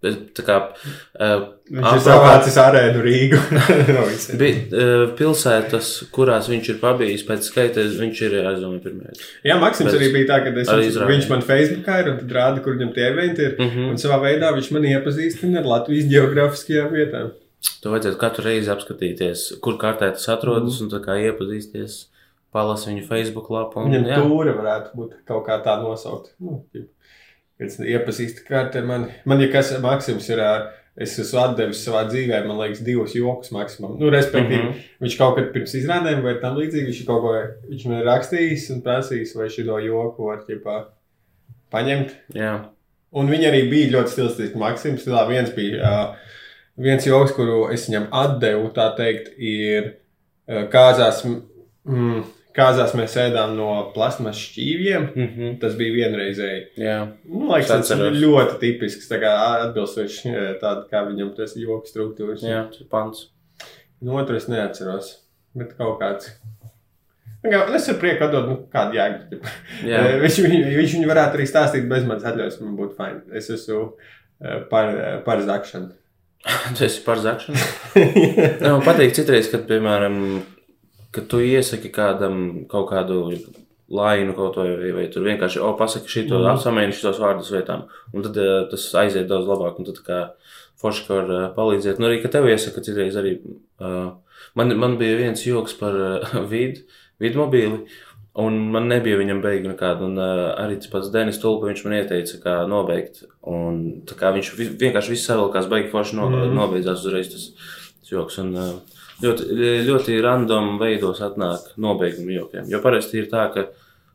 Tā 0.04 0.42
kā 0.44 0.56
uh, 0.60 1.44
Viņš 1.72 1.86
ir 1.96 2.02
savācis 2.04 2.56
arēnu 2.60 3.00
Rīgu. 3.02 3.38
no 3.96 4.02
bija 4.38 4.58
uh, 4.68 5.04
pilsētas, 5.18 5.88
kurās 6.14 6.50
viņš 6.52 6.68
ir 6.74 6.78
pabijis 6.82 7.24
pēc 7.26 7.48
skaita, 7.48 7.86
viņš 7.96 8.20
ir 8.28 8.36
aizdomīgi 8.42 8.84
pirmie. 8.84 9.14
Jā, 9.46 9.56
Maksims 9.62 9.90
Bet 9.90 9.98
arī 9.98 10.10
bija 10.14 10.28
tā, 10.30 10.38
ka 10.44 10.52
es, 10.52 10.68
viņš, 10.68 11.00
viņš 11.10 11.30
man 11.32 11.46
Facebookā 11.48 12.02
ir 12.02 12.12
un 12.12 12.20
tad 12.20 12.36
rāda, 12.36 12.62
kur 12.62 12.76
viņam 12.76 12.92
tie 12.94 13.08
eventi 13.08 13.48
ir. 13.48 13.56
Mhm. 13.56 13.88
Un 13.94 14.02
savā 14.02 14.20
veidā 14.28 14.52
viņš 14.54 14.70
man 14.76 14.86
iepazīstina 14.92 15.62
ar 15.62 15.70
Latvijas 15.72 16.10
geogrāfiskajām 16.12 16.92
vietām. 16.94 17.32
Tu 17.82 17.90
vajadzētu 17.90 18.20
katru 18.20 18.44
reizi 18.46 18.70
apskatīties, 18.70 19.46
kur 19.64 19.80
kartē 19.80 20.12
tas 20.14 20.28
atrodas, 20.30 20.78
un 20.84 20.92
tā 20.92 21.00
kā 21.02 21.16
iepazīsties, 21.24 22.04
palasīt 22.56 22.92
viņu 22.94 23.04
Facebook 23.10 23.52
lapu. 23.52 23.82
Un, 23.82 23.92
Viņam 23.92 24.08
jā. 24.10 24.22
tūre 24.24 24.56
varētu 24.56 24.96
būt 24.98 25.14
kaut 25.28 25.44
kā 25.46 25.60
tā 25.64 25.76
nosaukt. 25.82 26.32
Nu, 26.42 26.62
kad 26.72 27.68
es 27.68 27.78
iepazīstu 27.80 28.44
kārtē, 28.48 28.82
man, 28.88 29.08
man 29.28 29.44
ja 29.44 29.48
kas 29.52 29.74
Maksims 29.84 30.28
ir, 30.32 30.42
es 30.96 31.18
esmu 31.20 31.42
atdevis 31.42 31.82
savā 31.84 32.06
dzīvē, 32.08 32.42
man 32.48 32.60
liekas, 32.62 32.80
divus 32.84 33.16
jokus 33.16 33.52
maksimum. 33.52 33.98
Nu, 34.00 34.08
respektīvi, 34.12 34.62
mm. 34.62 34.70
-hmm. 34.70 34.94
viņš 35.04 35.18
kaut 35.20 35.36
kad 35.36 35.50
pirms 35.52 35.76
izrādēm 35.76 36.22
vai 36.24 36.38
tam 36.40 36.56
līdzīgi, 36.56 36.88
viņš 36.88 37.02
kaut 37.08 37.24
ko, 37.24 37.34
viņš 37.68 37.84
man 37.90 38.00
ir 38.00 38.08
rakstījis 38.08 38.70
un 38.74 38.80
prasījis, 38.86 39.36
vai 39.36 39.50
šī 39.52 39.66
joku 39.86 40.30
var, 40.30 40.40
ģipā, 40.48 40.78
paņemt. 41.70 42.16
jā. 42.34 42.56
Un 43.16 43.30
viņi 43.30 43.46
arī 43.48 43.60
bija 43.70 43.92
ļoti 43.94 44.12
stilistiski. 44.12 44.58
Maksims 44.60 45.04
stilā 45.04 45.22
viens 45.28 45.52
bija 45.54 45.76
uh, 45.88 46.32
viens 46.76 47.06
joks, 47.06 47.32
kuru 47.36 47.68
es 47.72 47.86
viņam 47.88 48.10
atdevu, 48.12 48.70
tā 48.76 48.90
teikt, 48.98 49.30
ir 49.38 49.86
uh, 49.86 50.66
kāzās. 50.72 51.22
Mm, 51.86 52.24
kāzās 52.56 52.94
mēs 52.98 53.14
ēdām 53.20 53.54
no 53.58 53.68
plasmas 53.94 54.38
šķīviem. 54.40 55.06
Mhm. 55.14 55.52
Tas 55.62 55.76
bija 55.78 55.94
vienreizēji. 55.98 56.62
jā. 56.80 56.96
Nu, 57.28 57.46
laikam, 57.50 57.80
Es 57.82 57.88
tas 57.88 57.98
ir 57.98 58.16
ļoti 58.22 58.58
tipisks, 58.62 59.08
tā 59.10 59.20
kā 59.22 59.32
atbilstoši 59.68 60.32
eh, 60.32 60.50
tāda, 60.62 60.86
kā 60.90 61.04
viņam 61.10 61.34
tas 61.36 61.54
joks 61.60 61.92
struktūras. 61.94 62.42
Jā, 62.46 62.64
pants. 62.90 63.28
Nu, 64.00 64.16
otru 64.20 64.36
es 64.36 64.48
neatceros, 64.52 65.12
bet 65.56 65.76
kaut 65.78 66.00
kāds. 66.02 66.32
Nu, 67.44 67.50
kā- 67.52 67.62
Es 67.76 67.88
ar 67.88 67.94
prieku 68.00 68.24
atdodu, 68.26 68.48
nu, 68.50 68.56
kādu 68.72 68.96
jēgu. 68.98 69.38
Jā. 69.86 70.00
Viņš, 70.24 70.40
viņu, 70.46 70.58
viņš 70.80 70.96
viņu 70.98 71.08
varētu 71.12 71.38
arī 71.38 71.46
stāstīt 71.46 71.86
bez 71.88 72.04
manas 72.08 72.24
atļaujas. 72.26 72.58
Man 72.64 72.74
būtu 72.80 72.96
fajn. 72.98 73.20
Es 73.38 73.48
esmu 73.54 73.84
eh, 74.42 74.60
par, 74.72 74.90
eh, 74.96 75.16
par 75.24 75.40
zakšanu. 75.46 75.92
Tu 76.78 76.84
esi 76.86 77.00
par 77.06 77.18
zakšanu. 77.22 77.58
Man 78.66 78.82
patīk 78.86 79.14
citreiz, 79.16 79.48
kad, 79.50 79.64
piemēram, 79.70 80.18
kad 81.16 81.30
tu 81.32 81.40
iesaki 81.42 81.90
kādam 81.94 82.66
kaut 82.70 82.90
kādu 82.92 83.22
lainu 83.92 84.34
kaut 84.34 84.56
ko, 84.56 84.64
vai, 84.66 84.90
vai 84.94 85.06
tur 85.12 85.26
vienkārši, 85.26 85.60
o, 85.62 85.70
pasaki 85.78 86.10
šito, 86.10 86.40
mm. 86.40 86.48
apsamēni 86.56 86.94
šitos 86.96 87.20
vārdus 87.22 87.52
vietām, 87.54 87.84
un 88.12 88.24
tad 88.26 88.38
uh, 88.42 88.54
tas 88.70 88.86
aiziet 89.02 89.28
daudz 89.30 89.46
labāk, 89.46 89.78
un 89.78 89.86
tad 89.86 90.00
kā 90.06 90.20
forši, 90.82 91.04
ka 91.06 91.20
var 91.20 91.30
uh, 91.30 91.44
palīdzēt. 91.54 92.00
Nu, 92.02 92.08
arī, 92.10 92.18
ka 92.22 92.32
tev 92.34 92.48
iesaka 92.50 92.82
citreiz 92.84 93.18
arī, 93.18 93.36
uh, 93.78 94.10
man, 94.58 94.74
man 94.80 94.98
bija 95.00 95.20
viens 95.20 95.46
joks 95.46 95.76
par 95.78 95.94
uh, 96.02 96.36
vidu, 96.50 96.82
vidmobīli, 97.22 97.84
un 98.42 98.58
man 98.74 98.90
nebija 98.90 99.20
viņam 99.20 99.38
beigu 99.44 99.70
nekāda, 99.70 100.10
un 100.10 100.18
uh, 100.18 100.50
arī 100.64 100.80
tas 100.82 100.90
pats 100.92 101.14
Denis 101.14 101.38
Tulpa, 101.40 101.70
viņš 101.70 101.86
man 101.86 101.96
ieteica, 102.00 102.42
kā 102.42 102.58
nobeigt, 102.68 103.22
un 103.46 104.02
tā 104.08 104.18
kā 104.18 104.34
viņš 104.34 104.52
vi- 104.58 104.72
vienkārši 104.82 105.14
viss 105.14 105.30
savilkās, 105.30 105.70
beigi 105.70 105.94
forši 105.94 106.18
no, 106.18 106.26
mm. 106.32 106.58
nobeidzās 106.58 107.06
uzreiz 107.06 107.30
tas, 107.32 107.48
tas 108.02 108.12
joks, 108.12 108.42
un 108.42 108.52
uh, 108.58 108.95
ļoti, 109.22 109.46
ļoti 109.86 110.18
random 110.24 110.76
veidos 110.80 111.22
atnāk 111.24 111.72
nobeigumu 111.80 112.34
jokiem, 112.34 112.68
jo 112.70 112.82
parasti 112.84 113.22
ir 113.22 113.30
tā, 113.32 113.48
ka 113.54 113.68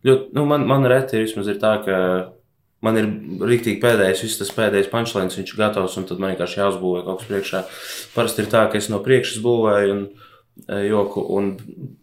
ļoti, 0.07 0.31
nu, 0.37 0.45
man, 0.49 0.67
man 0.69 0.87
reti 0.89 1.21
vismaz 1.23 1.49
ir 1.51 1.59
tā, 1.61 1.75
ka 1.85 1.97
man 2.85 2.97
ir 2.97 3.09
rīktīgi 3.51 3.81
pēdējais, 3.81 4.23
viss 4.25 4.41
tas 4.41 4.53
pēdējais 4.55 4.89
punchlines, 4.91 5.37
viņš 5.37 5.53
ir 5.53 5.61
gatavs, 5.61 5.97
un 5.99 6.07
tad 6.09 6.21
man 6.21 6.33
vienkārši 6.33 6.61
jāuzbūvē 6.61 7.03
kaut 7.05 7.21
kas 7.21 7.29
priekšā. 7.29 7.63
Parasti 8.15 8.43
ir 8.43 8.49
tā, 8.53 8.65
ka 8.71 8.81
es 8.81 8.89
no 8.93 9.01
priekšas 9.05 9.41
būvēju 9.43 9.91
un 9.95 10.01
e, 10.07 10.79
joku, 10.89 11.25
un 11.37 11.51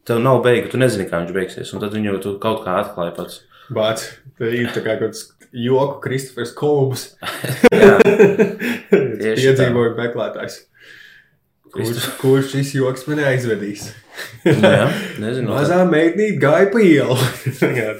tev 0.07 0.23
nav 0.23 0.43
beigu, 0.47 0.71
tu 0.71 0.81
nezini, 0.81 1.09
kā 1.11 1.25
viņš 1.25 1.35
beigsies, 1.35 1.75
un 1.75 1.83
tad 1.83 1.97
viņu 1.99 2.21
kaut 2.43 2.63
kā 2.67 2.79
atklāji 2.85 3.17
pats. 3.19 3.43
Bāc, 3.75 4.07
tā 4.39 4.53
ir 4.55 4.71
tā 4.73 4.85
kā 4.85 4.95
kaut 4.95 5.09
kāds 5.09 5.27
joku 5.53 6.01
Kristofers 6.05 6.55
Kolbs. 6.57 7.11
Jā, 7.83 7.99
Tieši 9.21 9.51
Piedzīvoju 9.51 9.95
meklētājs. 9.99 10.63
Kurš, 11.73 12.09
kurš 12.21 12.51
šis 12.55 12.75
joks 12.79 13.07
man 13.11 13.23
aizvedīs? 13.31 13.91
nu, 14.45 14.57
jā 14.63 14.89
nezinu. 15.23 15.53
Mazā 15.53 15.83
meitnīte 15.89 16.41
gāja 16.43 16.71
pa 16.73 16.83
ielu. 16.85 17.19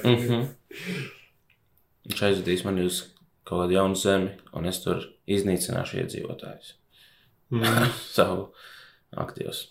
Mm 0.03 0.17
-hmm. 0.17 0.47
Viņš 2.09 2.23
aizvedīs 2.29 2.65
mani 2.65 2.85
uz 2.85 3.03
kaut 3.43 3.63
kādu 3.63 3.73
jaunu 3.77 3.95
zemi, 3.95 4.29
un 4.53 4.65
es 4.65 4.83
tur 4.83 5.05
iznīcināšu 5.27 6.03
iedzīvotājus. 6.03 6.75
Mm. 7.51 7.89
Savu 8.17 8.53
aktīvus. 9.17 9.67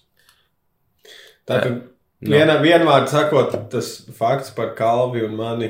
Tātad, 1.47 1.83
Nu. 2.19 2.35
vienā, 2.35 2.57
vienvārdu 2.62 3.12
sakot, 3.12 3.52
tas 3.71 3.93
fakts 4.19 4.50
par 4.50 4.73
Kalvi 4.75 5.23
un 5.23 5.37
mani 5.38 5.69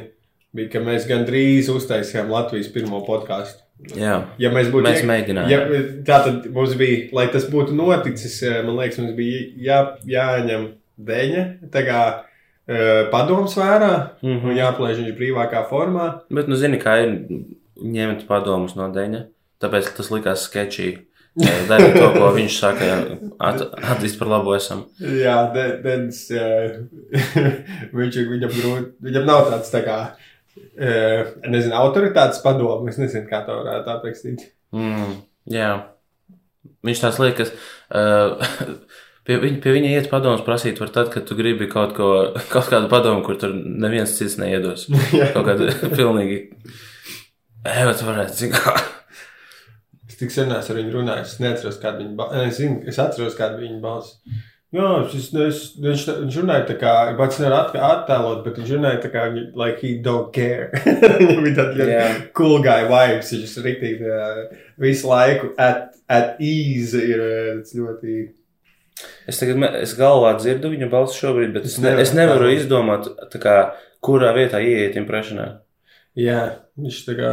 bija, 0.57 0.71
ka 0.73 0.81
mēs 0.81 1.05
gandrīz 1.09 1.69
uztaisījām 1.69 2.31
Latvijas 2.33 2.71
pirmo 2.73 3.03
podkāstu. 3.05 3.61
Jā, 3.95 4.15
Ja 4.43 4.51
mēs 4.51 4.69
būtu 4.73 4.85
mēs 4.89 5.05
mēģinājām. 5.07 5.51
Ja, 5.53 5.59
tā 6.09 6.17
tad 6.27 6.47
mums 6.53 6.75
bija, 6.81 7.09
lai 7.15 7.29
tas 7.33 7.45
būtu 7.51 7.77
noticis, 7.79 8.41
eh, 8.43 8.63
man 8.67 8.77
liekas, 8.81 8.99
mums 8.99 9.15
bija 9.15 9.45
jā, 9.57 9.79
jāņem 10.05 10.65
deņa, 10.99 11.45
tā 11.71 11.85
kā 11.87 12.01
uh, 12.69 13.11
padoms 13.13 13.55
vērā 13.57 13.93
Mhm. 14.23 14.45
un 14.51 14.57
jāplēž 14.59 14.99
viņš 15.05 15.15
brīvākā 15.17 15.63
formā. 15.71 16.09
Bet, 16.31 16.49
nu, 16.49 16.57
zini, 16.57 16.81
kā 16.83 16.99
ir 17.05 17.13
ņemt 17.81 18.27
padomus 18.27 18.75
no 18.77 18.89
Deņa. 18.93 19.27
Tāpēc 19.63 19.95
tas 19.97 20.11
likās 20.11 20.43
sketčī. 20.51 20.99
Darīt 21.39 21.95
to, 21.95 22.09
ko 22.19 22.33
viņš 22.35 22.55
saka, 22.59 22.87
at, 23.39 23.61
atzīst 23.95 24.19
par 24.19 24.27
labu 24.29 24.57
esam. 24.57 24.85
Jā, 25.01 25.53
de- 25.55 25.79
Denis, 25.85 26.25
uh, 26.35 26.83
viņš 27.95 28.17
viņam, 28.33 28.51
grūti, 28.57 28.89
viņam 29.07 29.25
nav 29.29 29.45
tāds 29.53 29.71
tā 29.71 29.85
kā, 29.87 29.99
nezinu, 30.79 31.75
autoritātes 31.79 32.43
padomu, 32.45 32.89
es 32.91 32.99
nezinu, 33.01 33.27
kā 33.31 33.43
to 33.47 33.57
varētu 33.61 33.95
aprakstīt. 33.95 34.49
Mm, 34.77 35.21
jā. 35.53 35.71
Viņš 36.87 37.05
tās 37.05 37.21
liekas. 37.23 37.55
Uh, 37.91 38.39
Pie 39.29 39.37
viņa, 39.43 39.59
pie 39.61 39.73
viņa 39.75 39.89
iet 39.93 40.07
padomus 40.09 40.41
prasīt, 40.41 40.79
var 40.81 40.89
tad, 40.89 41.11
kad 41.13 41.27
tu 41.29 41.37
gribi 41.37 41.67
kaut, 41.69 41.91
ko, 41.97 42.07
kaut 42.53 42.71
kādu 42.73 42.89
padomu, 42.89 43.21
kur 43.27 43.37
tur 43.37 43.53
neviens 43.53 44.15
cits 44.17 44.39
neiedos. 44.41 44.87
Kaut 45.35 45.45
kādu 45.45 45.69
pilnīgi. 45.93 46.39
Tu 47.69 48.07
varētu, 48.09 48.33
zini, 48.39 48.55
kā. 48.55 48.73
Es 50.09 50.17
tik 50.17 50.33
sen 50.33 50.55
esmu 50.55 50.73
ar 50.73 50.79
viņu 50.81 50.95
runājis, 50.95 51.35
es 51.35 51.43
neatceros, 51.43 51.77
kāda 51.83 52.01
viņa 52.01 52.15
balss. 52.17 52.39
Es, 52.47 52.57
zinu, 52.57 52.79
es 52.89 53.01
atceros, 53.03 53.37
kāda 53.37 53.61
viņa 53.61 53.77
balss. 53.83 54.17
Jā, 54.69 54.89
šis, 55.09 55.31
es, 55.41 55.61
viņš, 55.81 56.03
viņš 56.27 56.35
runāja 56.43 56.67
tā 56.69 56.75
kā, 56.77 56.91
pats 57.17 57.39
nevar 57.41 57.71
at, 57.71 57.77
attēlot, 57.87 58.43
bet 58.45 58.59
viņš 58.61 58.73
runāja 58.77 58.99
tā 59.01 59.09
kā, 59.15 59.23
like 59.57 59.81
he 59.81 59.95
don't 60.05 60.29
care. 60.35 60.69
Viņam 60.85 61.41
bija 61.47 61.55
tāds 61.57 61.81
Jā. 61.89 62.03
cool 62.37 62.59
guy 62.65 62.85
vibes, 62.91 63.31
viņš 63.33 63.55
ir 63.57 63.65
riktīgi 63.65 64.11
uh, 64.13 64.43
visu 64.85 65.09
laiku 65.09 65.55
at, 65.57 65.97
at 66.05 66.37
ease 66.45 67.01
ir 67.01 67.25
tas 67.63 67.73
ļoti. 67.79 68.19
Es 69.31 69.41
tagad 69.41 69.81
es 69.81 69.97
galvā 69.97 70.35
dzirdu 70.37 70.75
viņa 70.75 70.91
balsi 70.93 71.17
šobrīd, 71.23 71.57
bet 71.57 71.71
es, 71.71 71.79
ne, 71.81 71.95
es 72.05 72.13
nevaru 72.19 72.51
izdomāt, 72.53 73.09
tā 73.33 73.41
kā, 73.41 73.57
kurā 74.05 74.35
vietā 74.37 74.61
ieiet 74.61 75.01
impresionā. 75.01 75.49
Jā, 76.19 76.43
viņš 76.77 77.05
tā 77.09 77.17
kā. 77.17 77.33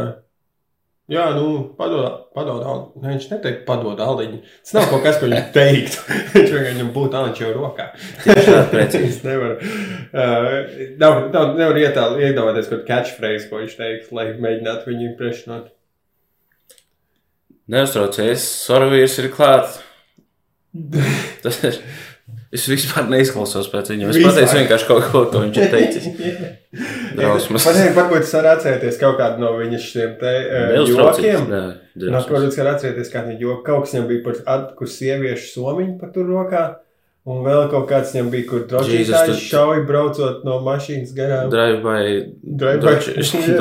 Jā, 1.06 1.28
nu, 1.36 1.60
padod, 1.78 2.24
padod, 2.34 2.64
ne, 2.98 3.12
viņš 3.12 3.28
neteikt, 3.30 3.60
padod 3.68 4.00
aliņu. 4.02 4.40
Tas 4.66 4.72
nav 4.74 4.88
kaut 4.90 5.04
kas, 5.04 5.20
ko 5.20 5.28
viņš 5.30 5.52
teiktu. 5.54 6.00
viņš 6.32 6.54
vienkārši 6.56 6.86
būtu 6.96 7.18
aliņš 7.20 7.42
jau 7.44 7.50
rokā. 7.54 7.86
Tieši 8.24 8.46
tā, 8.48 8.64
precīzi. 8.72 9.04
Es 9.12 9.20
nevaru. 9.22 9.54
Uh, 10.10 10.56
nav, 10.98 11.20
nav, 11.30 11.52
nevaru 11.60 11.84
ietāl, 11.84 12.18
iedomāties 12.26 12.72
kaut 12.72 12.82
catchphrase, 12.88 13.46
ko 13.46 13.62
viņš 13.62 13.78
teiks, 13.78 14.10
lai 14.18 14.32
mēģinātu 14.34 14.90
viņu 14.90 15.06
impresionot. 15.12 15.70
Neuztraucies, 17.70 18.42
Soravīrs 18.66 19.14
ir 19.22 19.30
klāts. 19.34 19.78
Tas 21.46 21.62
ir. 21.70 21.78
Es 22.56 22.64
vispār 22.70 23.08
neizklausos 23.12 23.68
pēc 23.72 23.90
viņam. 23.92 24.12
Es 24.12 24.20
pateicu 24.24 24.56
vienkārši 24.60 24.88
kaut 24.88 25.08
ko, 25.10 25.24
ko 25.32 25.42
viņš 25.44 25.58
ir 25.60 25.72
teicis. 25.74 26.06
Drausmas. 27.18 27.66
Pateikt, 27.66 27.94
varbūt 27.96 28.24
es 28.26 28.32
varu 28.36 28.50
atcerēties 28.52 28.98
kaut 29.00 29.18
kādu 29.20 29.42
no 29.42 29.52
viņa 29.58 29.82
šiem 29.82 30.16
te 30.20 30.32
uh, 30.46 30.72
jokiem. 30.90 31.46
Nē, 31.52 31.62
No 32.12 32.20
kuras 32.28 32.58
var 32.60 32.74
atcerēties, 32.74 33.12
kāda 33.12 33.32
viņa 33.32 33.44
joka. 33.46 33.62
Kaut 33.70 33.86
kas 33.86 33.94
viņam 33.96 34.10
bija 34.10 34.24
par 34.26 34.42
atku 34.58 34.88
sieviešu 34.96 35.48
somiņu 35.54 35.96
pa 36.00 36.10
tur 36.12 36.28
rokā. 36.28 36.64
Un 37.26 37.40
vēl 37.42 37.64
kaut 37.72 37.88
kāds 37.90 38.12
viņam 38.14 38.28
bija, 38.30 38.46
kur 38.46 38.60
tu- 38.70 38.78
šauja 39.42 39.82
braucot 39.88 40.44
no 40.46 40.60
mašīnas 40.62 41.14
garām. 41.16 41.48
Drive 41.50 41.80
by 41.82 41.96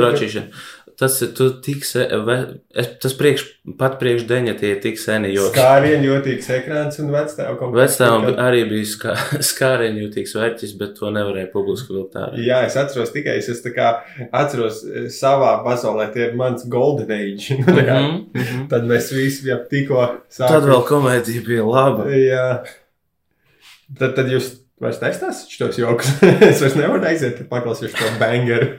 Tas 0.95 1.17
ir 1.25 1.33
tik 1.65 1.83
se, 1.83 2.05
ve, 2.23 2.35
es, 2.71 2.87
tas 3.03 3.15
priekš, 3.19 3.41
pat 3.79 3.97
priekš 3.99 4.23
deņa 4.29 4.53
tie 4.61 4.69
ir 4.71 4.77
tik 4.83 4.99
seni, 5.01 5.33
jo 5.35 5.49
Skārienu 5.49 6.07
jūtīgs 6.07 6.47
ekrāns 6.55 7.01
un 7.03 7.11
vectēvu 7.11 7.57
kaut 7.59 7.75
vecāvam 7.75 8.39
arī 8.39 8.61
bija 8.69 8.87
skā, 8.93 9.15
skārienu 9.49 10.05
jūtīgs 10.05 10.35
vērķis, 10.39 10.75
bet 10.79 10.95
to 10.99 11.11
nevarēja 11.11 11.51
publiski 11.51 11.97
vilkt 11.97 12.15
ārā. 12.21 12.39
Jā, 12.39 12.61
es 12.69 12.77
atceros 12.79 13.11
tikai, 13.15 13.35
es, 13.41 13.51
es 13.51 13.59
tā 13.65 13.73
kā 13.75 13.91
atceros 14.31 14.81
eh, 14.87 15.09
savā 15.11 15.57
pasaulē, 15.67 16.07
tie 16.15 16.29
ir 16.29 16.39
mans 16.39 16.63
golden 16.71 17.11
age. 17.11 17.59
Nu, 17.65 17.81
kā, 17.83 17.95
Mhm, 18.05 18.17
mhm. 18.35 18.65
Tad 18.71 18.85
mēs 18.87 19.09
visi 19.15 19.49
jau 19.49 19.57
tikko 19.69 20.03
Tad 20.37 20.65
vēl 20.67 20.83
komēdija 20.87 21.43
bija 21.45 21.65
laba. 21.67 22.05
Jā. 22.11 22.45
Tad, 23.99 24.15
tad 24.17 24.29
jūs 24.31 24.53
vairs 24.81 24.99
nestāstāt 25.03 25.51
šos 25.55 25.79
joks. 25.79 26.11
es 26.49 26.63
vairs 26.63 26.77
nevaru 26.79 27.07
aiziet, 27.09 27.43
paklausīšu 27.51 27.99
to 27.99 28.11
bangeru. 28.21 28.73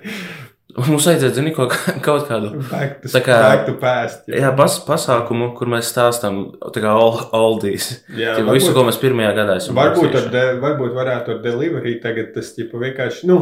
Mums 0.76 1.06
vajadzētu, 1.08 1.34
zini, 1.38 1.52
ko, 1.56 1.66
kaut 2.04 2.26
kādu 2.28 2.50
to, 2.52 3.08
Tā 3.08 3.20
kā- 3.24 3.76
past. 3.80 4.26
jā, 4.28 4.50
pas, 4.56 4.78
pasākumu, 4.84 5.54
kur 5.56 5.70
mēs 5.72 5.88
stāstām 5.88 6.40
tā 6.74 6.82
kā 6.84 6.92
oldies. 7.36 8.02
jā 8.12 8.36
Jā, 8.36 8.44
visu, 8.52 8.74
ko 8.76 8.84
mēs 8.84 9.00
pirmajā 9.00 9.32
gadā 9.38 9.56
esam 9.60 9.78
Varbūt, 9.78 10.18
ar 10.20 10.28
de, 10.34 10.44
varbūt 10.60 10.96
varētu 10.96 11.36
ar 11.36 11.42
delivery 11.44 11.96
tagad 12.02 12.34
tas 12.34 12.52
ķipa, 12.56 12.82
vienkārši, 12.84 13.24
nu, 13.30 13.38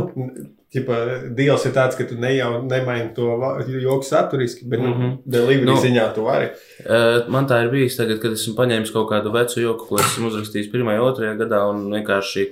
ķipa, 0.74 1.00
deals 1.34 1.66
ir 1.66 1.74
tāds, 1.74 1.98
ka 1.98 2.06
tu 2.08 2.18
ne 2.20 2.34
jau 2.36 2.50
nemaini 2.62 3.10
to 3.16 3.28
joku 3.82 4.06
saturiski, 4.06 4.68
bet, 4.70 4.80
mm. 4.80 4.92
-hmm. 4.94 5.14
delivery 5.26 5.66
Nu. 5.66 5.78
ziņā 5.82 6.08
tu 6.14 6.26
vari. 6.30 6.50
Man 7.28 7.46
tā 7.50 7.64
ir 7.64 7.70
bijis 7.70 7.96
tagad, 7.96 8.20
kad 8.22 8.32
esmu 8.32 8.54
paņēmis 8.54 8.92
kaut 8.92 9.10
kādu 9.10 9.32
vecu 9.34 9.60
joku, 9.60 9.86
ko 9.88 9.98
esmu 10.02 10.30
uzrakstījis 10.30 10.70
pirmajā, 10.72 11.00
otrajā 11.02 11.38
gadā, 11.38 11.66
un 11.70 11.90
vienkārši 11.90 12.46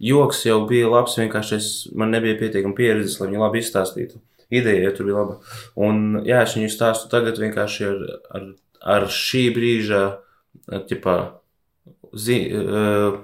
joks 0.00 0.44
jau 0.46 0.62
bija 0.68 0.90
labs. 0.90 1.18
Vienkārši 1.20 1.56
es, 1.56 1.70
man 1.96 2.12
nebija 2.14 2.38
pietiekami 2.40 2.76
pieredzes, 2.76 3.18
lai 3.20 3.30
viņu 3.30 3.44
labi 3.44 3.62
izstāstītu. 3.62 4.20
Ideja 4.50 4.88
jau 4.88 4.94
tur 4.96 5.10
bija 5.10 5.20
laba. 5.20 5.36
Un, 5.78 6.22
jā, 6.26 6.42
es 6.42 6.56
viņu 6.58 6.70
stāstu 6.72 7.10
tagad 7.12 7.38
vienkārši 7.38 7.86
ar, 7.86 8.00
ar, 8.34 8.46
ar 8.96 9.08
šī 9.14 9.44
brīža 9.54 10.04
ķipā, 10.90 11.16
zi, 12.18 12.38
uh, 12.58 13.20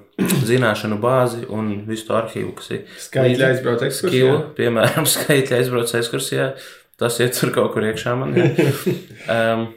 zināšanu 0.46 1.00
bāzi 1.02 1.44
un 1.52 1.72
visu 1.88 2.06
to 2.08 2.16
arhīvu, 2.20 2.54
kas 2.60 2.70
ir 2.72 2.84
līdzi. 2.86 3.48
aizbrauc 3.50 3.82
ekskursijā. 3.88 4.12
Skilu, 4.12 4.36
piemēram, 4.58 5.08
skaitļa 5.16 5.60
aizbrauc 5.60 5.96
ekskursijā. 6.00 6.52
Tas 6.96 7.18
iet 7.20 7.36
tur 7.36 7.50
kaut 7.52 7.74
kur 7.74 7.84
iekšā 7.84 8.14
man. 8.16 8.32
um, 8.36 9.66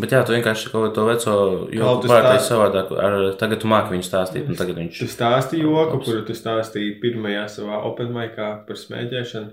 bet 0.00 0.10
jā, 0.12 0.20
tu 0.26 0.32
vienkārši 0.34 0.70
kaut 0.72 0.94
to 0.94 1.04
veco 1.06 1.32
joku 1.72 2.08
pārtais 2.10 2.42
stā- 2.44 2.50
savādāk. 2.50 2.92
Ar, 2.98 3.16
tagad 3.40 3.60
tu 3.60 3.66
māki 3.70 3.94
viņu 3.94 4.06
stāstīt, 4.06 4.46
un 4.48 4.54
tagad 4.58 4.76
viņš. 4.76 4.98
Tu 4.98 5.08
stāstīji 5.12 5.62
joku, 5.64 6.00
kuru 6.04 6.22
tu 6.26 6.32
stāstīji 6.36 7.00
pirmajā 7.02 7.44
savā 7.48 7.82
open 7.84 8.12
micā 8.12 8.66
par 8.66 8.76
smēķēšanu, 8.76 9.50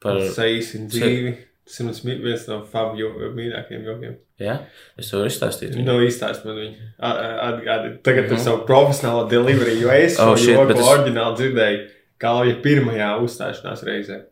Par, 0.00 0.16
saīsinu 0.32 0.88
dzīvi. 0.88 1.36
Tas 1.70 1.78
ir 1.80 1.86
mans 1.86 2.00
viens 2.02 2.46
no 2.48 2.62
favu 2.66 2.96
jo- 2.98 3.30
mīļākajiem 3.36 3.84
jokiem. 3.86 4.14
jā, 4.40 4.56
es 4.98 5.10
to 5.10 5.18
varu 5.20 5.28
izstāstīt. 5.30 5.76
Nu, 5.84 5.98
izstāst 6.02 6.44
man 6.44 6.56
viņu. 6.56 6.74
Atgādini. 7.00 8.02
Tagad 8.02 8.24
Mhm. 8.24 8.32
ar 8.32 8.38
savu 8.38 8.64
profesionālo 8.66 9.28
delivery, 9.30 9.78
jo 9.80 9.88
es 9.90 10.18
Oh, 10.18 10.30
oh, 10.32 10.36
shit, 10.36 10.56
joku 10.56 10.70
es- 10.72 10.80
oriģināli 10.86 11.36
dzirdēju 11.36 11.88
Kalvija 12.18 12.60
pirmajā 12.62 13.20
uzstāšanās 13.22 13.84
reizē. 13.84 14.22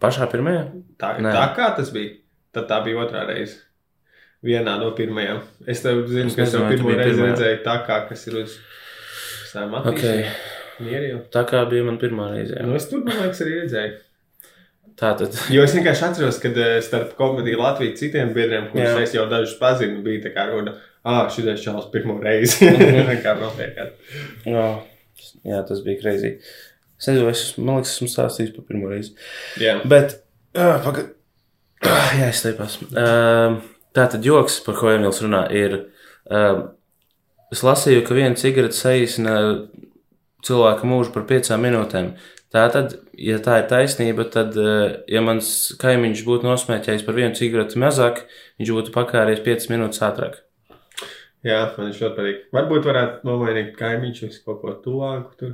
Pašā 0.00 0.30
pirmajā? 0.30 0.70
Tā, 0.98 1.18
Nē. 1.18 1.32
tā 1.32 1.56
kā 1.56 1.74
tas 1.76 1.90
bija, 1.90 2.16
tad 2.52 2.68
tā 2.68 2.84
bija 2.84 2.96
otrā 3.06 3.26
reize. 3.26 3.62
Vienā 4.46 4.76
no 4.80 4.92
pirmajām. 4.96 5.40
Es 5.66 5.82
tev 5.84 6.04
zinu, 6.10 6.30
Es 6.30 6.36
ka 6.38 6.44
es 6.46 6.54
jau 6.54 6.64
pirmo 6.70 6.94
reizi 6.94 7.22
redzēju 7.22 7.62
tā 7.66 7.76
kā, 7.86 8.00
kas 8.08 8.26
ir 8.30 8.40
uz 8.44 8.58
Ok. 9.56 9.78
attīstībām. 9.92 10.42
Mierīgi. 10.86 11.20
Tā 11.32 11.42
kā 11.48 11.62
bija 11.70 11.84
man 11.86 11.96
pirmā 12.00 12.30
reize. 12.34 12.52
jā. 12.54 12.64
Nu, 12.66 12.74
es 12.76 12.84
tur, 12.90 13.00
man 13.04 13.16
liekas, 13.22 13.40
arī 13.44 13.54
redzēju. 13.62 13.94
Tā 14.96 15.10
tad. 15.20 15.34
Jo 15.52 15.64
es 15.64 15.74
vienkārši 15.76 16.04
atceros, 16.06 16.38
ka 16.40 16.48
eh, 16.56 16.78
starp 16.84 17.10
komēdiju 17.18 17.58
Latviju 17.60 17.96
citiem 18.00 18.30
biedriem, 18.36 18.70
kurus 18.72 18.94
Jā. 18.94 19.02
es 19.04 19.12
jau 19.16 19.26
dažus 19.28 19.58
pazinu, 19.60 20.00
bija 20.04 20.22
tā 20.24 20.32
kā 20.32 20.46
runa, 20.48 20.72
ah, 21.04 21.26
šis 21.32 21.50
ir 21.52 21.58
čels 21.60 21.90
pirmo 21.92 22.16
reizi. 22.22 22.64
Jā, 24.56 24.66
jā, 25.44 25.60
tas 25.68 25.82
bija 25.84 26.00
kreizī. 26.00 26.36
Es 26.96 27.10
nezinu, 27.10 27.28
es, 27.28 27.42
man 27.60 27.76
liekas, 27.82 27.92
esmu 27.98 28.08
stāstījis 28.08 28.54
par 28.56 28.64
pirmo 28.70 28.88
reizi. 28.88 29.12
Jā. 29.60 29.74
Bet, 29.84 30.16
uh, 30.56 30.78
paga... 30.84 31.04
uh, 31.84 32.12
jā, 32.16 32.30
es 32.32 32.40
teipās. 32.46 32.78
Uh, 32.88 33.58
tā 33.96 34.06
tad 34.12 34.26
joks, 34.26 34.60
par 34.66 34.78
ko 34.78 34.92
Emīls 34.92 35.22
runā, 35.24 35.46
ir. 35.56 35.78
Uh, 36.26 36.68
es 37.54 37.62
lasīju, 37.66 38.04
ka 38.06 38.16
viena 38.16 38.38
cigarete 38.38 38.76
saīsina 38.76 39.36
cilvēka 40.46 40.88
mūžu 40.88 41.14
par 41.14 41.26
piecām 41.28 41.64
minūtēm. 41.66 42.14
Tā 42.54 42.64
tad, 42.72 42.94
ja 43.18 43.40
tā 43.42 43.60
ir 43.62 43.70
taisnība, 43.70 44.28
tad, 44.32 44.56
uh, 44.60 44.98
ja 45.10 45.22
mans 45.24 45.52
kaimiņš 45.80 46.24
būtu 46.28 46.48
nosmēķējis 46.48 47.06
par 47.06 47.18
vienu 47.18 47.38
cigareti 47.38 47.80
mazāk, 47.82 48.26
viņš 48.60 48.74
būtu 48.78 48.94
pakāries 48.94 49.42
piecas 49.44 49.70
minūtes 49.72 50.04
ātrāk. 50.04 50.42
Jā, 51.46 51.60
man 51.76 51.92
ļoti 51.92 52.14
patīk. 52.16 52.38
Varbūt 52.54 52.86
varētu 52.88 53.28
nomainīt 53.28 53.74
kaimiņš 53.78 54.22
uz 54.26 54.38
kaut 54.42 54.62
ko 54.64 54.72
tuvāku. 54.82 55.34
Tur. 55.38 55.52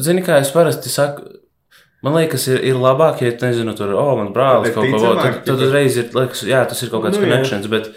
Zini, 0.00 0.22
kā 0.24 0.38
es 0.40 0.52
parasti 0.54 0.92
saku, 0.92 1.26
man 2.04 2.18
liekas, 2.18 2.46
ir, 2.52 2.60
ir 2.70 2.78
labāk, 2.80 3.22
ja, 3.24 3.32
nezinu, 3.40 3.74
tur, 3.78 3.94
oh, 3.98 4.14
man 4.20 4.32
brālis 4.36 4.74
kaut 4.76 4.90
ko 4.92 5.02
vēl. 5.02 5.20
Tad, 5.20 5.42
tad 5.48 5.66
uzreiz 5.66 5.98
ir, 6.00 6.10
liekas, 6.14 6.44
jā, 6.48 6.62
tas 6.68 6.82
ir 6.84 6.92
kaut 6.92 7.06
kāds 7.06 7.18
Nu, 7.18 7.24
jā. 7.24 7.30
connections, 7.30 7.68
bet, 7.72 7.90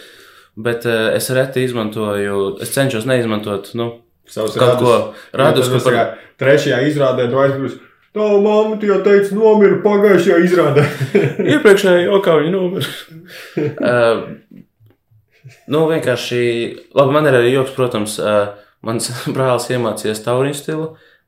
bet 0.68 0.88
uh, 0.90 1.10
es 1.18 1.30
reti 1.36 1.66
izmantoju, 1.68 2.44
es 2.64 2.72
cenšos 2.76 3.08
neizmantot, 3.10 3.74
nu, 3.78 3.92
Savus 4.28 4.58
kaut 4.60 4.82
ko 4.84 4.96
radus, 5.40 5.70
ko 5.72 5.80
par. 5.86 6.18
Trešajā 6.38 6.82
izrādē 6.90 7.30
tu 7.32 7.40
aizbrauc. 7.42 7.78
Tā 8.18 8.28
mamma, 8.42 8.78
jau 8.82 8.98
teici, 9.06 9.36
nomira 9.38 9.78
pagājušajā 9.84 10.38
izrādē. 10.44 10.84
Iepriekšējā 11.54 12.08
jokā 12.08 12.36
viņa 12.42 12.52
nomira. 12.54 12.92
uh, 13.62 14.24
nu, 15.74 15.84
vienkārši, 15.94 16.42
labi, 16.98 17.16
man 17.16 17.30
ir 17.30 17.40
arī 17.40 17.54
joks, 17.56 17.76
protams, 17.78 18.18
uh, 18.20 18.56
mans 18.86 19.10
brālis 19.36 19.70
iemācījās 19.74 20.24
tauriņu 20.26 20.60
stilu, 20.60 20.88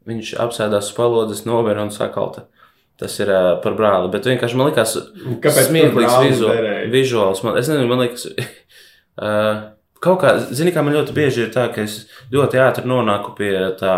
viņš 0.09 0.35
apsēdās 0.43 0.91
uz 0.91 0.97
palodzes, 0.97 1.45
nomira 1.47 1.85
un 1.85 1.93
sakalta. 1.95 2.47
Tas 2.99 3.13
ir 3.21 3.29
uh, 3.31 3.53
par 3.63 3.77
brāli, 3.79 4.11
bet 4.11 4.25
vienkārši 4.27 4.57
man 4.59 4.67
likās, 4.67 4.97
Kāpēc 5.39 5.55
tu 5.55 5.67
smieklīgs 5.69 6.15
vizu, 6.25 6.49
vizuāls. 6.91 7.43
Man, 7.45 7.55
es 7.61 7.69
nezinu, 7.71 7.87
man 7.87 8.01
liekas, 8.03 8.25
uh, 9.23 9.61
kaut 10.03 10.19
kā, 10.23 10.33
zini, 10.51 10.73
kā 10.75 10.83
man 10.83 10.97
ļoti 10.97 11.15
bieži 11.15 11.45
ir 11.45 11.53
tā, 11.53 11.69
ka 11.71 11.85
es 11.87 12.01
ļoti 12.33 12.59
ātri 12.59 12.89
nonāku 12.91 13.31
pie 13.37 13.53
tā, 13.79 13.93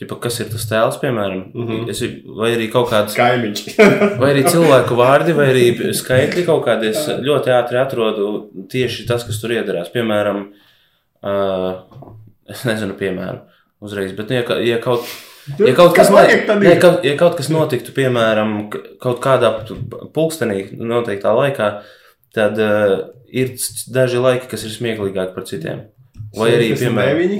ķipa, 0.00 0.18
kas 0.26 0.40
ir 0.42 0.50
tas 0.52 0.66
tēls, 0.68 0.98
piemēram, 1.02 1.44
mm. 1.52 1.68
-hmm. 1.68 1.92
es, 1.92 2.02
vai 2.40 2.50
arī 2.56 2.66
kaut 2.72 2.90
kāds, 2.90 3.14
Kaimiņš. 3.16 3.62
vai 4.20 4.32
arī 4.34 4.42
cilvēku 4.48 4.98
vārdi, 4.98 5.36
vai 5.36 5.48
arī 5.52 5.64
skaitļi 6.00 6.46
kaut 6.48 6.66
kādi. 6.66 6.90
Es 6.92 7.06
ļoti 7.28 7.54
ātri 7.54 7.80
atrodu 7.80 8.32
tieši 8.72 9.06
tas, 9.08 9.24
kas 9.26 9.40
tur 9.42 9.54
iedarās. 9.56 9.92
Piemēram, 9.94 10.42
uh, 11.22 11.70
es 12.50 12.66
nezinu, 12.68 12.98
piemēram, 12.98 13.40
uzreiz, 13.86 14.12
bet, 14.18 14.30
nu, 14.30 14.42
ja, 14.42 14.60
ja 14.74 14.82
kaut 14.82 15.06
Ja 15.60 15.74
kaut, 15.78 15.92
kas, 15.94 16.10
vajag, 16.10 16.48
ne, 16.58 16.72
ir. 16.72 16.80
kaut, 16.82 17.04
ja 17.06 17.12
kaut 17.18 17.36
kas 17.38 17.48
notiktu, 17.54 17.92
piemēram, 17.94 18.56
kaut 19.02 19.20
kādā 19.22 19.52
pulkstenī, 20.14 20.64
noteiktā 20.74 21.30
laikā, 21.38 21.68
tad 22.34 22.58
uh, 22.58 22.96
ir 23.30 23.52
daži 23.94 24.22
laiki, 24.22 24.48
kas 24.50 24.66
ir 24.66 24.74
smieklīgāki 24.74 25.36
par 25.36 25.46
citiem. 25.46 25.84
Vai 26.36 26.50
arī, 26.56 26.72
piemēram, 26.74 27.22
69, 27.22 27.38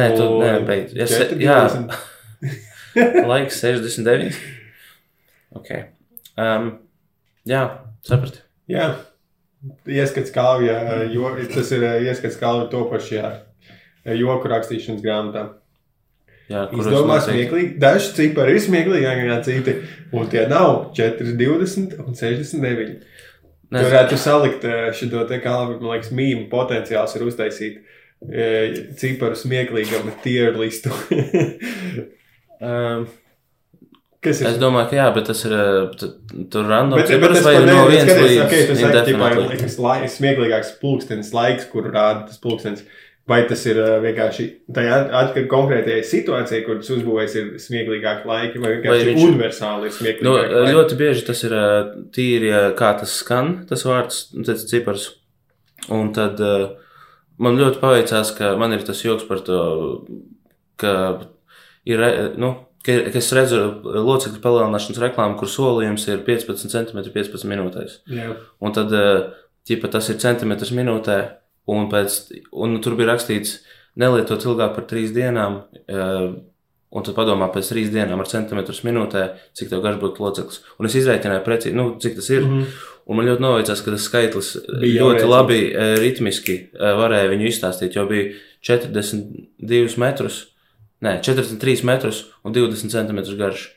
nē, 0.00 0.08
tu 0.18 0.26
nē, 0.42 0.52
beidz. 0.66 0.96
Ja, 0.98 1.06
se, 1.06 1.28
40. 1.30 1.44
jā, 1.46 1.58
laiks 3.30 3.60
69. 3.62 4.40
Ok. 5.58 5.70
Um, 6.38 6.72
jā, 7.48 7.62
saprati. 8.06 8.42
Jā, 8.68 8.90
ieskats 9.88 10.32
kalvijā, 10.34 10.80
jo 11.12 11.30
tas 11.54 11.72
ir 11.74 11.86
eh, 11.86 12.02
ieskats 12.10 12.36
kalvijā 12.40 12.68
topašajā 12.74 13.30
eh, 13.32 14.14
joku 14.18 14.50
rakstīšanas 14.52 15.04
grāmatā. 15.04 15.46
Izdomās 16.48 17.26
smieklīgi, 17.28 17.74
daži 17.82 18.14
cipari 18.16 18.56
ir 18.56 18.64
smieklīgāki 18.64 19.26
nekā 19.26 19.38
citi, 19.44 19.74
un 20.16 20.30
tie 20.32 20.46
nav 20.48 20.88
4, 20.96 21.34
20 21.36 21.98
un 22.00 22.16
69. 22.16 22.96
Tu 23.68 23.76
Nezinu. 23.76 23.90
varētu 23.90 24.16
salikt 24.16 24.64
šo 24.96 25.26
te 25.28 25.42
kalvu, 25.44 25.76
man 25.82 25.98
liekas, 25.98 26.12
mīmu 26.16 26.46
potenciāls 26.48 27.12
ir 27.18 27.26
uztaisīt 27.28 27.78
eh, 28.32 28.78
ciparu 28.96 29.36
smieklīgam 29.36 30.08
tier 30.24 30.56
listu. 30.56 30.94
Um, 32.58 33.04
Kas 34.18 34.40
ir? 34.42 34.48
es 34.50 34.56
domāju, 34.58 34.88
ka 34.90 34.96
jā, 34.98 35.04
bet 35.14 35.28
tas 35.30 35.40
ir 35.46 35.52
uh, 35.54 35.90
tu- 35.94 36.08
tur 36.50 36.66
random. 36.66 36.98
Bet, 36.98 37.12
bet 37.22 37.36
vai 37.44 37.52
pat 37.54 37.66
no 37.68 37.84
skaties, 37.86 38.22
līdz 38.24 38.40
okay, 38.42 39.60
kas 39.60 39.76
laiks, 39.84 40.16
smieklīgāks 40.18 40.72
pulkstenis, 40.80 41.30
laiks, 41.36 41.68
kur 41.70 41.86
rāda 41.86 42.24
tas 42.26 42.40
pulkstenis. 42.42 42.82
Vai 43.28 43.42
tas 43.48 43.60
ir 43.68 43.76
uh, 43.76 43.98
vienkārši 44.00 44.44
tajā 44.72 44.98
atkarībā 45.20 45.50
konkrētajai 45.52 46.04
situācijai, 46.08 46.62
kur 46.64 46.78
tas 46.80 46.88
uzbūvēts, 46.94 47.34
ir 47.36 47.48
smieklīgāki 47.60 48.28
laiki, 48.30 48.60
vai 48.62 48.70
vienkārši 48.76 49.04
Vai 49.04 49.10
viņš... 49.10 49.24
universāli 49.26 49.88
ir 49.88 49.92
Nu, 49.92 49.96
smieklīgāki 49.98 50.54
laiki? 50.54 50.74
ļoti 50.78 50.98
bieži 51.02 51.24
tas 51.26 51.42
ir 51.44 51.56
ā, 51.58 51.64
tīri, 52.16 52.48
ā, 52.56 52.62
kā 52.78 52.94
tas 53.02 53.18
skan, 53.20 53.50
tas 53.68 53.84
vārds, 53.84 54.22
tas 54.48 54.64
cipars. 54.70 55.10
Un 55.92 56.08
tad 56.16 56.40
man 57.38 57.58
ļoti 57.60 57.82
paveicās, 57.82 58.32
ka 58.36 58.54
man 58.60 58.72
ir 58.76 58.86
tas 58.86 59.02
joks 59.04 59.26
par 59.28 59.42
to, 59.46 59.58
ka 60.80 60.94
ir, 61.88 62.02
nu, 62.40 62.54
ka, 62.84 62.96
ka 63.12 63.20
es 63.20 63.28
redzu 63.36 63.60
locekļu 63.84 64.40
palielināšanas 64.44 65.02
reklāmu, 65.04 65.36
kur 65.40 65.50
solījums 65.52 66.08
ir 66.10 66.24
15 66.26 66.72
cm 66.72 67.04
15 67.12 67.48
minūtēs. 67.52 68.00
Jā. 68.12 68.32
Un 68.64 68.74
tad, 68.76 68.94
ja 69.68 69.92
tas 69.92 70.08
ir 70.12 70.20
centimetrs 70.22 70.72
minūtē, 70.76 71.18
un, 71.68 71.88
pēc, 71.92 72.20
un 72.56 72.78
tur 72.84 72.96
bija 72.98 73.12
rakstīts, 73.12 73.58
nelietot 73.98 74.44
ilgāk 74.46 74.76
par 74.76 74.86
trīs 74.90 75.12
dienām, 75.14 75.62
eh, 75.88 76.28
un 76.88 77.04
tad 77.04 77.16
padomā 77.16 77.50
pēc 77.52 77.72
trīs 77.72 77.90
dienām 77.92 78.20
ar 78.22 78.30
centimetrus 78.30 78.84
minūtē, 78.86 79.24
cik 79.58 79.72
tev 79.72 79.82
garš 79.84 80.00
būtu 80.02 80.24
loceklis. 80.24 80.62
Un 80.80 80.88
es 80.88 80.96
izreikināju 80.96 81.44
precīzi, 81.44 81.76
nu, 81.76 81.90
cik 82.00 82.16
tas 82.20 82.30
ir. 82.30 82.44
Mm 82.44 82.60
-hmm. 82.60 82.86
Un 83.08 83.16
man 83.16 83.26
ļoti 83.26 83.40
noveicās, 83.40 83.80
ka 83.80 83.90
tas 83.90 84.04
skaitlis 84.04 84.50
Bija 84.80 85.02
ļoti 85.02 85.20
jau 85.22 85.30
labi 85.30 85.72
eh, 85.72 85.96
ritmiski 85.96 86.54
eh, 86.74 86.92
varēja 86.92 87.30
viņu 87.30 87.46
izstāstīt, 87.48 87.96
jo 87.96 88.04
bija 88.06 88.34
42 88.60 89.96
metrus, 89.96 90.48
nē, 91.00 91.20
43 91.22 91.84
metrus 91.84 92.26
un 92.44 92.52
20 92.52 92.90
centimetrus 92.90 93.38
garš. 93.38 93.68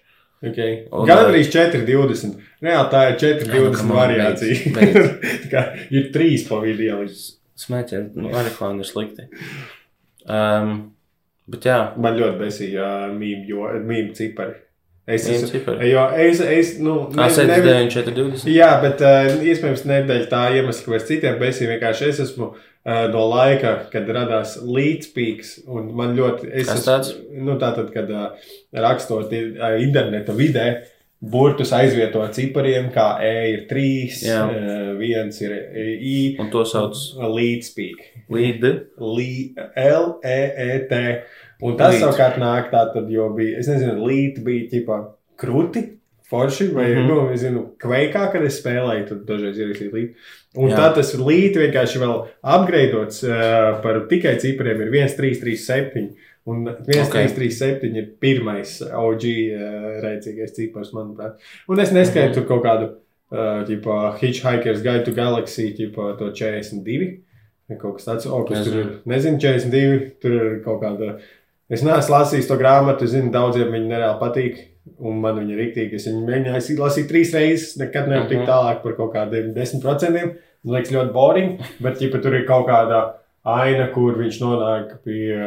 Okay. 0.41 0.87
Gan 0.89 1.27
arī 1.29 1.43
4,20. 1.45 2.39
Reāli 2.65 2.89
tā 2.89 3.03
ir 3.11 3.17
4,20 3.21 3.75
come 3.77 3.93
on, 3.93 3.97
variācija. 3.99 4.71
beidz, 4.73 5.11
kā 5.53 5.67
ir 5.93 6.09
trīs 6.11 6.47
pa 6.47 6.57
vidu 6.63 6.87
ielikt. 6.87 7.40
Smēķi, 7.61 8.01
nu, 8.17 8.31
marihuāna 8.33 8.81
ir 8.81 8.89
slikti. 8.89 9.27
Um, 10.25 10.73
bet 11.51 11.65
jā, 11.67 11.77
Man 12.01 12.17
ļoti 12.19 12.39
besīja 12.41 12.89
uh, 13.07 13.15
mīmju, 13.15 13.47
jo 13.55 13.71
mīmju 13.87 14.17
cipari. 14.17 14.59
Es 15.11 15.25
esmu, 15.27 15.47
cipari? 15.49 15.87
jo 15.89 16.03
es, 16.23 16.39
es, 16.45 16.75
nu, 16.79 16.93
tā 17.11 17.25
nevi- 17.25 17.33
79, 17.41 17.89
420. 17.95 18.51
Jā, 18.53 18.69
bet 18.83 19.01
uh, 19.03 19.41
iespējams 19.49 19.81
nedēļ 19.89 20.27
tā 20.31 20.43
iemesla, 20.55 20.85
kāpēc 20.85 21.07
citiem 21.09 21.39
besīja 21.41 21.71
vienkārši 21.73 22.07
es 22.11 22.21
esmu 22.27 22.51
uh, 22.51 23.07
no 23.11 23.23
laika, 23.33 23.73
kad 23.91 24.07
radās 24.13 24.55
līdzpīks, 24.61 25.55
un 25.73 25.89
man 25.97 26.13
ļoti, 26.19 26.51
es 26.61 26.69
esmu, 26.69 27.41
nu 27.49 27.57
tā 27.61 27.73
tad, 27.79 27.89
kad 27.95 28.13
uh, 28.13 28.53
rakstot 28.77 29.33
uh, 29.33 29.67
interneta 29.81 30.37
vidē, 30.37 30.67
burtus 31.21 31.71
aizvieto 31.77 32.23
cipariem, 32.33 32.89
kā 32.93 33.19
E 33.21 33.33
ir 33.51 33.61
3, 33.69 34.25
Jā. 34.25 34.41
uh, 34.49 34.97
viens 34.97 35.41
ir 35.41 35.53
I, 35.53 36.35
Un 36.41 36.49
to 36.53 36.65
sauc 36.65 36.97
līdzpīk. 37.21 38.01
līdi. 38.33 38.73
L-E-E-T. 39.77 41.01
Un 41.61 41.77
tas 41.77 41.93
Līd. 41.93 42.01
savukārt 42.01 42.39
nāk 42.41 42.71
tā, 42.73 42.87
tad, 42.93 43.09
jo 43.13 43.29
bija, 43.37 43.59
es 43.61 43.69
nezinu, 43.69 44.01
līdzi 44.07 44.41
bija 44.45 44.69
ķipā 44.71 44.97
krūti, 45.41 45.83
forši, 46.31 46.71
vai, 46.73 46.87
mm. 46.87 46.97
-hmm. 46.97 47.07
nu, 47.11 47.33
es 47.33 47.43
zinu, 47.43 47.63
kveikā, 47.81 48.31
kad 48.33 48.43
es 48.47 48.57
spēlēju, 48.63 49.05
tad 49.09 49.25
dažreiz 49.27 49.59
ir 49.59 49.73
arī 49.75 49.89
līdzi. 49.91 50.13
Un 50.57 50.69
Jā. 50.69 50.73
Jā. 50.73 50.77
tā 50.79 50.95
tas 50.95 51.13
līdzi 51.15 51.59
vienkārši 51.65 52.01
vēl 52.01 52.15
apgreidots 52.55 53.23
uh, 53.23 53.81
par 53.83 54.01
tikai 54.09 54.37
cipriem 54.39 54.81
ir 54.81 54.89
1, 55.03 55.15
3, 55.19 55.39
3, 55.43 55.57
7. 55.67 56.09
Un 56.47 56.63
1, 56.65 56.71
Ok. 57.05 57.07
okay. 57.07 57.27
3, 57.27 57.35
3, 57.35 57.51
7 57.51 57.95
ir 57.95 58.07
pirmais 58.19 58.81
OG 58.81 59.25
uh, 59.53 60.01
rēcīgais 60.01 60.55
cipars, 60.55 60.91
manuprāt. 60.93 61.35
Un 61.69 61.79
es 61.79 61.91
neskaitu 61.91 62.31
Mhm. 62.31 62.33
tur 62.33 62.45
kaut 62.49 62.63
kādu, 62.65 62.87
uh, 63.31 63.63
ģipā, 63.67 64.17
Hitchhiker's 64.19 64.81
Guide 64.81 65.03
to 65.05 65.11
Galaxy, 65.11 65.73
ģipā, 65.77 66.17
to 66.17 66.31
42. 66.31 67.19
vai 67.69 67.77
Kaut 67.77 67.97
kas 67.97 68.05
tāds, 68.05 68.25
oh, 68.25 68.43
kas 68.43 68.65
tur 68.65 68.73
ir. 68.79 68.89
Nezinu, 69.07 69.39
42. 69.39 70.11
Tur 70.19 70.31
ir 70.31 70.59
kaut 70.65 70.81
kāda. 70.81 71.19
Es 71.69 71.83
neesmu 71.83 72.09
lasījis 72.17 72.47
to 72.49 72.57
grāmatu, 72.57 73.05
zinu, 73.07 73.31
daudziem 73.31 73.69
viņa 73.71 73.87
nereāli 73.87 74.19
patīk. 74.19 74.57
Un 74.99 75.21
man 75.21 75.35
viņa 75.37 75.51
ir 75.53 75.59
rīktīgi. 75.61 75.93
Es 75.93 76.07
viņu 76.07 76.25
mēģināju 76.25 76.77
lasīt 76.81 77.07
trīs 77.07 77.31
reizes, 77.33 77.77
nekad 77.77 78.07
nevaru 78.09 78.27
tikt 78.29 78.41
Mhm. 78.41 78.49
tālāk 78.49 78.81
par 78.83 78.93
kaut 78.93 79.13
kādiem 79.13 79.53
10%. 79.53 80.35
Man 80.65 80.75
liekas, 80.81 80.91
ļoti 80.91 81.13
boring. 81.13 81.59
Bet, 81.79 82.01
ja 82.01 82.09
tur 82.09 82.33
ir 82.35 82.45
kaut 82.47 82.67
kāda 82.67 83.13
aina, 83.47 83.87
kur 83.93 84.17
viņš 84.19 84.39
nonāk 84.41 84.97
pie 85.05 85.37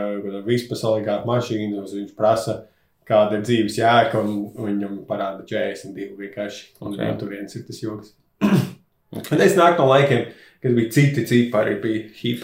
vispasaulīgākās 0.46 1.26
mašīnas, 1.28 1.94
viņš 1.94 2.14
prasa, 2.18 2.62
kāda 3.08 3.38
ir 3.38 3.44
dzīves 3.46 3.78
jēga, 3.78 4.22
un, 4.22 4.48
un 4.54 4.70
viņam 4.70 5.02
parāda 5.08 5.44
42 5.48 6.16
vienkārši. 6.18 6.70
Un 6.80 6.92
Ok. 6.94 6.98
okay. 6.98 7.18
tur 7.20 7.34
viens 7.36 7.58
ir 7.58 7.66
tas 7.68 7.82
joks. 7.82 8.14
Okay. 9.14 9.38
Es 9.44 9.52
nāku 9.54 9.78
no 9.78 9.92
laikiem, 9.92 10.24
kad 10.58 10.72
bija 10.74 10.90
citi 10.90 11.22
cipari, 11.28 11.76
bija 11.78 12.08
hip. 12.18 12.40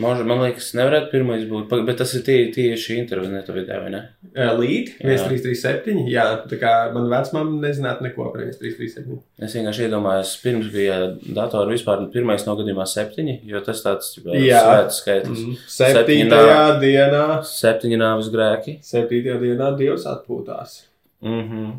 Man, 0.00 0.22
man 0.24 0.40
liekas, 0.40 0.70
nevarētu 0.78 1.10
pirmais 1.12 1.42
būt, 1.50 1.72
bet 1.84 1.98
tas 2.00 2.14
ir 2.16 2.22
tie, 2.24 2.36
tieši 2.54 2.94
interneta 2.96 3.52
vidē, 3.52 3.76
vai 3.82 3.90
ne? 3.92 4.00
Līdzi 4.32 4.94
Jā. 5.02 5.18
1337. 5.18 6.06
Jā, 6.08 6.24
tā 6.48 6.56
kā 6.60 6.70
man 6.94 7.10
vecmāmiņa 7.12 7.60
nezinātu 7.66 8.06
neko 8.06 8.30
par 8.32 8.46
1337. 8.46 9.18
Es 9.44 9.56
vienkārši 9.58 9.84
iedomājos, 9.88 10.32
pirms 10.40 10.70
bija 10.72 10.96
datori 11.36 11.76
vispār 11.76 12.06
pirmais 12.14 12.46
no 12.48 12.56
gadījumā 12.56 12.88
septiņi, 12.88 13.36
jo 13.52 13.60
tas 13.66 13.84
tāds 13.84 14.14
Jā. 14.22 14.64
svēts 14.64 15.02
skaitlis. 15.02 15.44
Mm. 15.44 15.60
Septītajā 15.76 16.64
dienā, 16.80 17.24
Septiņi 17.52 18.00
nāvis 18.00 18.32
grēki. 18.32 18.78
septītajā 18.88 19.36
dienā 19.44 19.74
Dievs 19.76 20.08
atpūtās. 20.08 20.82
Mm 21.20 21.42
-hmm. 21.48 21.72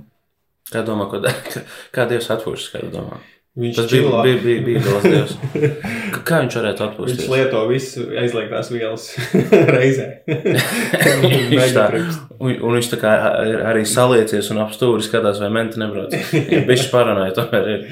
Kā 0.70 0.86
domā, 0.86 1.10
ko, 1.10 1.18
kā 1.96 2.06
Dievs 2.10 2.30
atpūšas, 2.30 2.72
kā 2.76 2.86
tu 2.86 2.94
domā? 2.94 3.18
Viņš 3.54 3.76
Tas 3.78 3.86
bija, 3.92 4.02
čilo. 4.02 4.22
bija, 4.26 4.38
bija, 4.42 4.62
bija 4.66 4.80
Dievs 4.82 5.04
Dievs. 5.04 5.34
Kā- 6.26 6.40
viņš 6.42 6.56
varētu 6.58 6.82
Viņš 6.82 6.88
atpūsties? 6.88 7.28
lieto 7.30 7.60
visu 7.70 8.06
aizliegtās 8.18 8.72
vielas 8.74 9.04
reizē. 9.76 10.08
Viņš 11.54 11.76
tā, 11.76 11.84
un, 12.40 12.56
un 12.56 12.74
viņš 12.80 12.90
tā 12.96 13.00
kā 13.04 13.12
arī 13.70 13.84
saliecies 13.86 14.50
un 14.56 14.64
ap 14.64 14.74
stūri 14.74 15.06
skatās, 15.06 15.38
vai 15.44 15.52
menti 15.54 15.78
nebrauc. 15.82 16.16
Ja 16.34 16.64
bišķi 16.66 16.90
paranoja 16.96 17.36
tomēr 17.38 17.70
ir. 17.76 17.86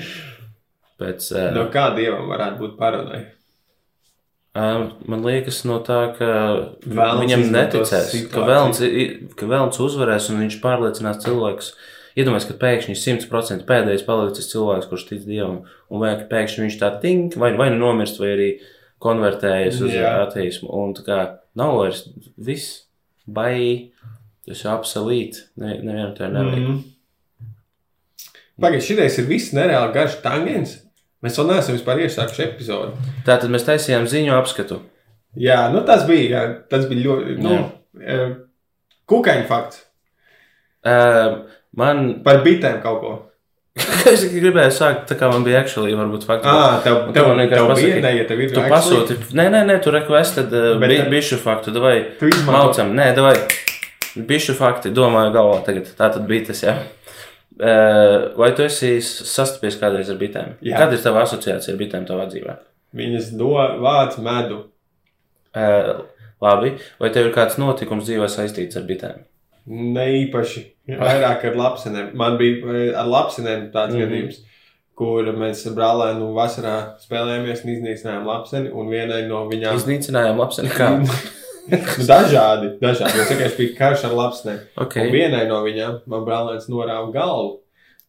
Pēc, 1.02 1.30
uh, 1.36 1.47
No 1.60 1.67
kā 1.74 1.91
dievam 1.97 2.26
varētu 2.34 2.62
būt 2.63 2.74
paranoja? 2.82 3.21
Um, 4.52 4.89
man 5.08 5.21
liekas, 5.24 5.62
no 5.69 5.78
tā, 5.86 6.02
ka 6.17 6.28
Velns 6.84 7.21
viņam 7.24 7.45
neticēs, 7.54 8.10
ka 8.10 8.17
situāciju. 8.17 8.47
vēlns, 8.50 8.82
i- 8.84 9.30
ka 9.39 9.47
vēlns 9.47 9.80
uzvarēs 9.80 10.28
un 10.34 10.41
viņš 10.43 10.58
pārliecinās 10.65 11.21
cilvēkus. 11.24 11.69
Iedomājieties, 12.19 12.50
ka 12.50 12.60
pēkšņi 12.62 12.97
100% 13.00 13.65
pēdējais 13.69 14.06
palicis 14.08 14.50
cilvēks, 14.52 14.89
kurš 14.91 15.08
tic 15.08 15.26
dievam, 15.28 15.62
un 15.91 16.06
ka 16.06 16.28
pēkšņi 16.32 16.65
viņš 16.65 16.78
tā 16.82 16.91
tink, 17.04 17.38
vai, 17.39 17.54
vai 17.60 17.69
nu 17.71 17.80
nomirst, 17.82 18.19
vai 18.19 18.34
arī 18.36 18.50
konvertējas 19.02 19.82
uz 19.82 19.95
Jā. 19.95 20.13
ateismu. 20.28 20.69
Un 20.69 20.95
tā 20.97 21.06
kā 21.08 21.19
nav 21.58 21.78
vairs 21.80 22.06
viss, 22.38 22.84
vai 23.26 23.91
tas 24.45 24.63
ir 24.63 24.71
absolūti. 24.74 25.45
Ne, 25.62 25.78
nevienam 25.82 26.13
tā 26.17 26.30
nevajag. 26.32 26.67
Mm. 26.67 26.82
Pagaidiet, 28.62 28.86
šitais 28.86 29.17
ir 29.17 29.30
viss 29.30 29.56
nereāli 29.58 29.95
garš 29.95 30.19
tangens. 30.21 30.78
Mēs 31.21 31.38
vēl 31.38 31.52
neesam 31.52 31.78
vispār 31.78 32.02
iesākuši 32.04 32.43
epizodi. 32.47 33.13
Tātad 33.26 33.52
mēs 33.54 33.65
taisījām 33.67 34.08
ziņu 34.10 34.34
apskatu. 34.36 34.82
Jā, 35.39 35.63
nu 35.74 35.84
tas 35.88 36.04
bija, 36.10 36.28
jā, 36.34 36.41
tas 36.69 36.88
bija 36.89 37.06
ļoti, 37.06 37.38
nu, 37.41 37.58
eh, 38.02 38.34
kukaiņu 39.10 39.47
fakts. 39.50 39.86
Uh, 40.82 41.45
man, 41.78 42.22
Par 42.24 42.42
bitēm 42.46 42.82
kaut 42.84 43.02
ko. 43.02 43.12
es 44.12 44.26
gribēju 44.28 44.74
sākt, 44.76 45.06
tā 45.08 45.16
kā 45.20 45.30
man 45.32 45.46
bija 45.48 45.62
actually, 45.64 45.94
varbūt 45.96 46.26
fakti. 46.28 46.50
Ah, 46.52 46.80
tev, 46.84 47.14
tev, 47.16 47.30
vienkārši 47.32 47.56
tev 47.56 47.68
pasaki, 47.70 47.92
bija, 47.94 48.02
ne, 48.04 48.14
ja 48.18 48.26
tev 48.28 48.42
ir 48.44 48.50
Tu 48.52 48.64
pasūti, 48.74 49.16
nē, 49.40 49.46
nē, 49.54 49.62
nē, 49.70 49.78
tu 49.84 49.94
requested 49.96 50.52
uh, 50.52 50.74
Bet 50.82 50.90
bi, 50.92 50.98
tad- 51.00 51.12
bišu 51.14 51.38
faktu, 51.40 51.72
vai 51.80 51.94
Tu 52.20 52.28
izmanto- 52.28 52.52
maucam, 52.58 52.92
nē, 52.98 53.06
vai 53.24 53.36
bišu 54.28 54.58
fakti, 54.60 54.92
domāju 54.92 55.32
galvā 55.38 55.62
tagad, 55.64 55.88
tā 55.96 56.10
tad 56.18 56.28
bija 56.28 56.50
tas, 56.50 56.64
jā. 56.68 56.76
Uh, 57.62 58.32
vai 58.40 58.52
tu 58.58 58.64
esi 58.66 58.98
sastapies 59.04 59.76
kādreiz 59.80 60.10
ar 60.12 60.18
bitēm? 60.20 60.54
Jā. 60.66 60.80
Kāda 60.82 60.98
ir 60.98 61.04
tava 61.04 61.24
asociācija 61.28 61.72
ar 61.76 61.80
bitēm 61.80 62.08
tavā 62.10 62.26
dzīvē? 62.32 62.56
Viņas 62.98 63.32
do 63.40 63.54
vāc 63.84 64.18
medu. 64.20 64.64
Uh, 65.56 66.02
labi, 66.42 66.74
vai 67.00 67.10
tev 67.14 67.28
ir 67.30 67.34
kāds 67.36 67.60
notikums 67.62 68.08
dzīvē 68.08 68.28
saistīts 68.32 68.80
ar 68.80 68.84
bitēm? 68.88 69.24
Ne 69.68 70.08
īpaši. 70.26 70.64
Vairāk 70.89 71.46
ar 71.46 71.60
lapsenēm. 71.60 72.13
Man 72.17 72.38
bija 72.39 72.74
eh, 72.74 72.88
ar 72.98 73.10
lapsenēm 73.10 73.70
tāds 73.74 73.94
mm. 73.94 74.00
-hmm. 74.00 74.08
gadījums, 74.08 74.39
kur 74.98 75.30
mēs 75.38 75.62
ar 75.70 75.76
brālēnu 75.78 76.32
vasarā 76.36 76.78
spēlējāmies 77.04 77.63
un 77.65 77.74
iznīcinājām 77.76 78.26
lapseni. 78.28 78.72
Un 78.74 78.89
vienai 78.89 79.22
no 79.30 79.46
viņām 79.52 79.78
Iznīcinājām 79.78 80.41
lapseni. 80.41 80.74
Nu, 81.72 81.78
dažādi, 82.10 82.72
dažādi. 82.82 83.20
Es 83.22 83.30
vienkārši 83.30 83.58
biju 83.58 83.74
karš 83.78 84.06
ar 84.08 84.15
lapsenēm. 84.17 84.62
Ok, 84.82 84.96
Un 84.98 85.12
vienai 85.13 85.44
no 85.48 85.60
viņām 85.62 86.00
man 86.10 86.24
brālēns 86.26 86.65
norāva 86.67 87.12
galvu. 87.13 87.60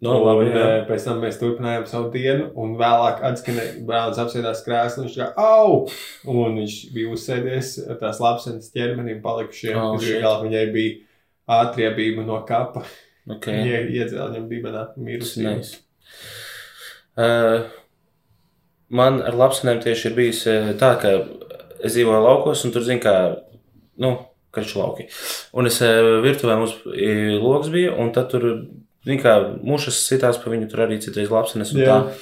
no 0.00 0.14
un, 0.16 0.24
labi, 0.24 0.46
jā. 0.48 0.62
eh, 0.62 0.87
pēc 0.88 1.04
tam 1.04 1.20
mēs 1.22 1.37
turpinājām 1.38 1.85
savu 1.87 2.08
dienu, 2.11 2.48
un 2.58 2.72
vēlāk 2.80 3.20
atskanēja, 3.28 3.85
brālis 3.87 4.18
apsēdās 4.18 4.64
krēslā, 4.64 5.04
viņš 5.04 5.18
kā, 5.20 5.28
au! 5.37 5.85
Un 6.26 6.56
viņš 6.58 6.78
bija 6.94 7.12
uzsēdies 7.12 7.74
ar 7.87 8.00
tās 8.00 8.18
lapsenes 8.24 8.72
ķermenim 8.72 9.20
palikušiem, 9.22 9.76
Oh, 9.78 10.42
viņai 10.42 10.66
bija 10.72 10.96
ātriebība 11.50 12.24
no 12.26 12.40
kapa. 12.48 12.85
Ok, 13.31 13.46
Viņa 13.55 13.81
iedzēla 13.94 14.31
viņam 14.33 14.48
dibenā 14.50 14.87
tas 14.90 14.98
mirus. 14.98 15.37
ir 15.38 15.46
nice. 15.46 15.78
Uh, 17.12 17.68
man 18.92 19.20
ar 19.22 19.37
lapsenēm 19.37 19.81
tieši 19.85 20.09
ir 20.11 20.16
bijis 20.16 20.42
eh, 20.50 20.72
tā, 20.81 20.94
ka 21.00 21.12
es 21.83 21.94
dzīvoju 21.94 22.22
laukos, 22.24 22.64
un 22.66 22.72
tur 22.74 22.85
zinu, 22.87 23.02
kā, 23.05 23.14
nu, 24.02 24.14
karš 24.55 24.74
lauki. 24.81 25.07
Un 25.57 25.68
es 25.68 25.78
eh, 25.85 26.00
virtuvē 26.24 26.57
mums 26.61 26.74
loks 27.42 27.70
bija, 27.72 27.94
un 28.00 28.12
tad 28.16 28.31
tur, 28.33 28.48
zinu, 29.07 29.20
kā 29.22 29.37
mušas 29.64 30.02
sitās 30.09 30.40
pa 30.42 30.52
viņu, 30.52 30.70
tur 30.72 30.85
arī 30.87 30.98
citreiz 31.05 31.31
lapsenes 31.33 31.74
un 31.76 31.83
Jā. 31.85 31.98
tā. 32.09 32.20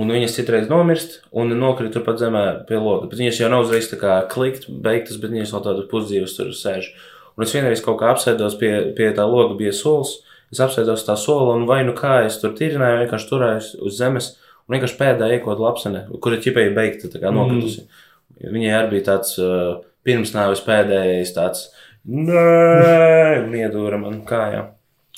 Un 0.00 0.08
viņas 0.08 0.32
citreiz 0.38 0.70
nomirst 0.70 1.18
un 1.36 1.50
nokrīt 1.52 1.92
turpat 1.92 2.16
zemē 2.22 2.64
pie 2.68 2.78
loga. 2.80 3.10
Bet 3.10 3.18
viņas 3.20 3.42
jau 3.42 3.50
nav 3.52 3.66
uzreiz 3.66 3.90
tā 3.90 3.98
kā 4.00 4.14
klikt, 4.32 4.64
beigtas, 4.72 5.18
bet 5.20 5.34
viņas 5.34 5.52
vēl 5.52 5.64
tādas 5.66 5.88
pusdzīves 5.90 6.36
tur 6.38 6.54
sēž. 6.56 6.88
Un 6.88 7.11
Un 7.42 7.48
es 7.48 7.56
vienreiz 7.56 7.80
kaut 7.82 7.96
kā 7.98 8.12
apsēdos 8.12 8.54
pie, 8.60 8.70
pie 8.94 9.08
tā 9.16 9.24
loga, 9.26 9.56
bija 9.58 9.72
solis. 9.74 10.20
Es 10.54 10.60
apsēdos 10.62 11.02
tā 11.02 11.16
sola 11.18 11.56
un 11.56 11.64
vai 11.66 11.80
nu 11.82 11.90
kā 11.98 12.20
es 12.22 12.36
tur 12.38 12.52
tirināju, 12.54 13.00
vienkārši 13.00 13.26
turējos 13.30 13.70
uz 13.82 13.96
zemes 13.98 14.28
un 14.68 14.76
vienkārši 14.76 14.98
pēdā 15.00 15.26
iekot 15.34 15.58
lapsene, 15.58 16.04
kur 16.22 16.36
ir 16.36 16.42
ķipēji 16.44 16.74
beigta, 16.76 17.10
tā 17.10 17.18
kā 17.18 17.32
nokritusi. 17.34 17.82
Mm. 17.82 18.52
Viņai 18.54 18.70
arī 18.76 18.92
bija 18.92 19.06
tāds 19.08 19.34
uh, 19.42 19.80
pirms 20.06 20.30
nāves 20.36 20.62
pēdējais 20.62 21.34
tāds, 21.34 21.64
nē, 22.06 23.42
un 23.42 23.58
iedūra 23.58 23.98
man 24.04 24.22
kājā. 24.28 24.68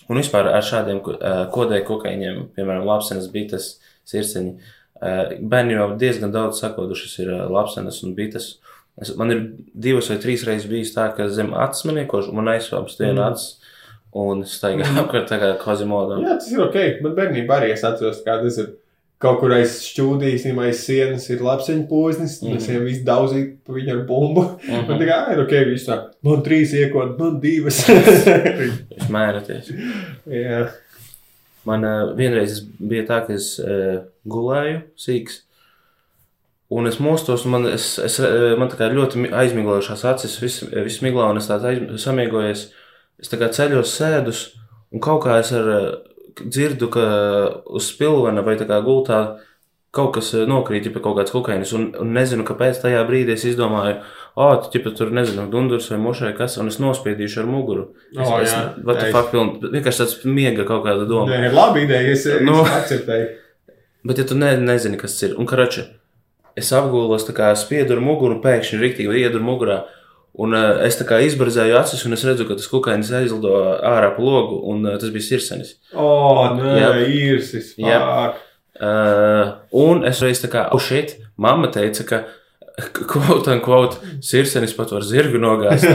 Un 0.09 0.21
vispār 0.23 0.49
ar 0.49 0.65
šādiem 0.65 1.03
uh, 1.05 1.45
kodēju 1.53 1.89
kokaiņiem, 1.91 2.41
piemēram, 2.57 2.89
lapsenes, 2.89 3.29
bites, 3.37 3.75
sirseņi, 4.09 4.55
uh, 4.57 5.37
bērni 5.45 5.77
jau 5.77 5.91
diezgan 6.01 6.33
daudz 6.33 6.65
sakodušas 6.65 7.19
ir 7.21 7.35
uh, 7.35 7.45
lapsenes 7.53 8.01
un 8.07 8.17
bites. 8.17 8.55
Es, 9.03 9.11
man 9.19 9.33
ir 9.35 9.43
divas 9.75 10.09
vai 10.13 10.21
trīs 10.23 10.45
reizes 10.47 10.71
bijis 10.71 10.95
tā, 10.95 11.09
ka 11.17 11.27
zem 11.33 11.51
acis 11.59 11.87
man 11.89 11.99
iekož, 12.05 12.31
man 12.35 12.53
aizsvāps 12.53 13.01
viena 13.01 13.25
mm. 13.25 13.27
acis. 13.33 13.73
Un 14.15 14.45
es 14.47 14.55
staigāju 14.61 15.01
apkārt 15.03 15.27
tā 15.27 15.41
kā 15.43 15.51
kvazimodā. 15.59 16.21
Jā, 16.23 16.39
tas 16.39 16.51
ir 16.53 16.63
ok. 16.63 16.81
Man 17.03 17.17
bērnībā 17.17 17.57
arī 17.59 17.73
es 17.75 17.83
atceros, 17.87 18.23
kā 18.27 18.39
tas 18.43 18.63
ir. 18.63 18.73
Kaut 19.25 19.39
kur 19.41 19.55
aiz 19.57 19.79
šķūdīs, 19.81 20.43
aiz 20.51 20.81
sienas 20.85 21.25
ir 21.33 21.41
lapseņu 21.41 21.85
pūznis, 21.89 22.35
un 22.43 22.51
mm. 22.51 22.59
es 22.59 22.67
viņam 22.69 22.83
visu 22.85 23.05
daudzīju 23.07 23.47
pa 23.65 23.77
viņu 23.77 23.93
ar 23.95 24.01
bumbu. 24.09 24.43
Mm 24.59 24.75
-hmm. 24.75 24.91
Un 24.91 25.01
tā 25.01 25.07
kā 25.09 25.19
ir 25.33 25.41
ok, 25.41 25.55
viss 25.71 25.89
tā. 25.89 25.97
Man 26.27 26.43
trīs 26.45 26.75
iekot, 26.77 27.15
man 27.19 27.39
divas. 27.41 27.79
Jūs 28.99 29.09
mēraties. 29.15 29.71
Jā. 30.29 30.67
Man 31.65 31.89
uh, 31.89 32.13
vienreiz 32.19 32.61
bija 32.79 33.07
tā, 33.09 33.23
ka 33.27 33.39
es 33.39 33.55
uh, 33.63 34.03
gulēju 34.29 34.83
sīks. 35.01 35.41
Un 36.73 36.89
es 36.89 36.97
mostos, 37.03 37.45
man, 37.51 37.67
es, 37.69 37.99
es, 38.01 38.17
man 38.59 38.71
tā 38.73 38.79
kā 38.79 38.89
ļoti 38.89 39.29
aizmiglojušās 39.37 40.05
acis, 40.09 40.39
viss 40.41 40.65
vis 40.65 41.03
miglā, 41.05 41.29
un 41.31 41.39
es 41.41 41.49
tāds 41.51 41.67
aiz, 41.69 41.83
samiegojies. 42.01 42.69
Es 43.21 43.31
tā 43.31 43.39
kā 43.39 43.51
ceļos 43.53 43.93
sēdus, 43.95 44.45
un 44.95 45.03
kaut 45.05 45.27
kā 45.27 45.37
es 45.43 45.53
ar, 45.55 45.69
dzirdu, 46.41 46.89
ka 46.91 47.05
uz 47.69 47.91
spilvena 47.93 48.43
vai 48.47 48.57
tā 48.59 48.67
kā 48.69 48.81
gultā 48.85 49.21
kaut 49.95 50.17
kas 50.17 50.33
nokrīt, 50.51 50.89
ja 50.89 50.93
kaut 50.99 51.15
kāds 51.21 51.31
kokainis, 51.31 51.71
un, 51.77 51.85
un 52.03 52.11
nezinu, 52.17 52.43
kāpēc 52.49 52.81
tajā 52.83 53.05
brīdī 53.07 53.37
es 53.37 53.45
izdomāju, 53.47 54.01
o, 54.35 54.49
oh, 54.49 54.55
tu 54.65 54.73
ķipa 54.73 54.91
tur, 54.99 55.13
nezinu, 55.15 55.45
dundurs 55.53 55.87
vai 55.93 56.01
mušai 56.03 56.33
kas, 56.35 56.57
un 56.59 56.73
es 56.73 56.81
nospiedīšu 56.83 57.45
ar 57.45 57.47
muguru. 57.47 57.85
Es, 58.11 58.25
O, 58.25 58.41
es, 58.43 58.51
jā. 58.51 58.65
what 58.83 58.99
the 58.99 59.13
fuck, 59.15 59.31
piln, 59.31 59.53
vienkārši 59.63 60.03
tāds 60.03 60.17
miega 60.27 60.67
kaut 60.67 60.83
kāda 60.89 61.07
doma. 61.07 61.31
Nē, 61.31 61.53
labi 61.55 61.85
ideja, 61.87 62.17
es, 62.17 62.27
Nu. 62.43 62.65
es 62.65 62.75
akceptēju. 62.81 63.29
Bet, 64.05 64.19
ja 64.19 64.27
tu 64.29 64.37
ne, 64.41 64.51
nezini, 64.61 64.99
kas 65.01 65.15
tas 65.15 65.29
ir, 65.29 65.39
un 65.39 65.47
karači, 65.47 65.87
es 66.59 66.71
apgūlos, 66.75 67.27
tā 67.27 67.35
kā 67.37 67.51
spiedu 67.59 67.97
ar 67.97 68.03
muguru, 68.05 68.41
pēkšņi 68.45 68.81
rīktīgi 68.81 69.25
iedur 69.25 69.45
mugurā. 69.45 69.83
Un 70.35 70.55
uh, 70.57 70.81
es 70.83 70.97
tā 70.99 71.07
kā 71.07 71.21
izbarzēju 71.23 71.77
acis, 71.79 72.03
un 72.09 72.17
es 72.17 72.25
redzu, 72.27 72.47
ka 72.49 72.57
tas 72.59 72.67
kukainis 72.71 73.13
aizlido 73.15 73.53
ārā 73.87 74.11
pa 74.17 74.23
logu, 74.23 74.59
un 74.73 74.83
uh, 74.89 74.97
tas 74.99 75.13
bija 75.15 75.29
sirsenis. 75.29 75.77
O, 75.95 76.09
nē, 76.59 76.73
Jā. 76.81 76.89
īrsis. 77.07 77.75
Jā. 77.79 78.01
Uh, 78.75 79.53
un 79.85 80.03
es 80.09 80.19
reiz 80.25 80.43
tā 80.43 80.51
kā, 80.51 80.65
oh, 80.75 80.83
shit, 80.83 81.15
mamma 81.39 81.71
teica, 81.75 82.07
ka, 82.09 82.21
quote, 83.07 83.51
unquote, 83.53 83.97
sirsenis 84.25 84.73
pat 84.75 84.91
var 84.91 85.05
zirgu 85.07 85.39
nogāzt. 85.39 85.87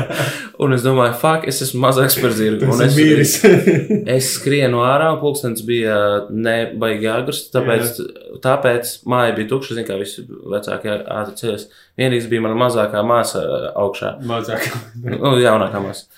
un 0.62 0.72
es 0.72 0.84
domāju, 0.84 1.16
fuck, 1.20 1.44
es 1.50 1.60
esmu 1.66 1.82
mazāks 1.82 2.16
par 2.22 2.32
zirgu. 2.36 2.70
Un 2.72 2.80
es, 2.86 2.96
mīris. 2.96 3.34
es 4.16 4.30
skrienu 4.38 4.80
ārā, 4.86 5.10
un 5.12 5.20
pulkstenis 5.20 5.64
bija 5.68 5.98
nebaigi 6.32 7.10
agrs, 7.12 7.42
tāpēc, 7.52 8.00
tāpēc 8.44 8.94
māja 9.10 9.36
bija 9.36 9.50
tukša, 9.52 9.76
zin 9.78 9.88
kā 9.88 9.98
visi 10.00 10.24
vecākie 10.24 10.94
ātri 10.96 11.36
ceļas. 11.42 11.68
Vienīgs 12.00 12.30
bija 12.32 12.46
mana 12.46 12.56
mazākā 12.64 13.04
māsa 13.04 13.44
uh, 13.44 13.66
augšā. 13.84 14.16
Mazāk. 14.28 14.70
Nu, 15.04 15.36
jaunākā 15.42 15.84
māsa. 15.84 16.08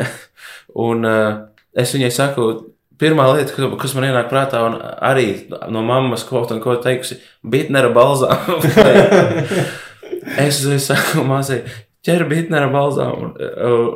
un 0.88 1.06
uh, 1.06 1.44
es 1.78 1.94
viņai 1.94 2.10
saku, 2.18 2.50
pirmā 3.00 3.26
lieta, 3.34 3.54
ka- 3.56 3.76
kas 3.80 3.94
man 3.96 4.08
ienāk 4.08 4.30
prātā, 4.30 4.62
un 4.66 4.78
arī 4.80 5.28
no 5.72 5.82
mammas 5.86 6.24
kaut 6.28 6.52
ko 6.62 6.76
teikusi, 6.82 7.18
bitnera 7.44 7.92
balzām. 7.94 8.36
es 10.46 10.62
saku 10.86 11.24
māsai, 11.26 11.62
ķer 12.06 12.26
bitnera 12.30 12.68
balzām, 12.72 13.14
un, 13.22 13.32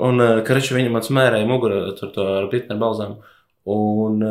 un 0.09 0.25
uh, 0.25 0.39
karači 0.47 0.77
viņa 0.77 0.95
man 0.95 1.07
smērēja 1.07 1.49
mugurā 1.49 1.83
tur 1.99 2.13
to 2.15 2.27
ar 2.39 2.49
bitnera 2.53 2.81
balzām. 2.81 3.19
Un 3.71 4.25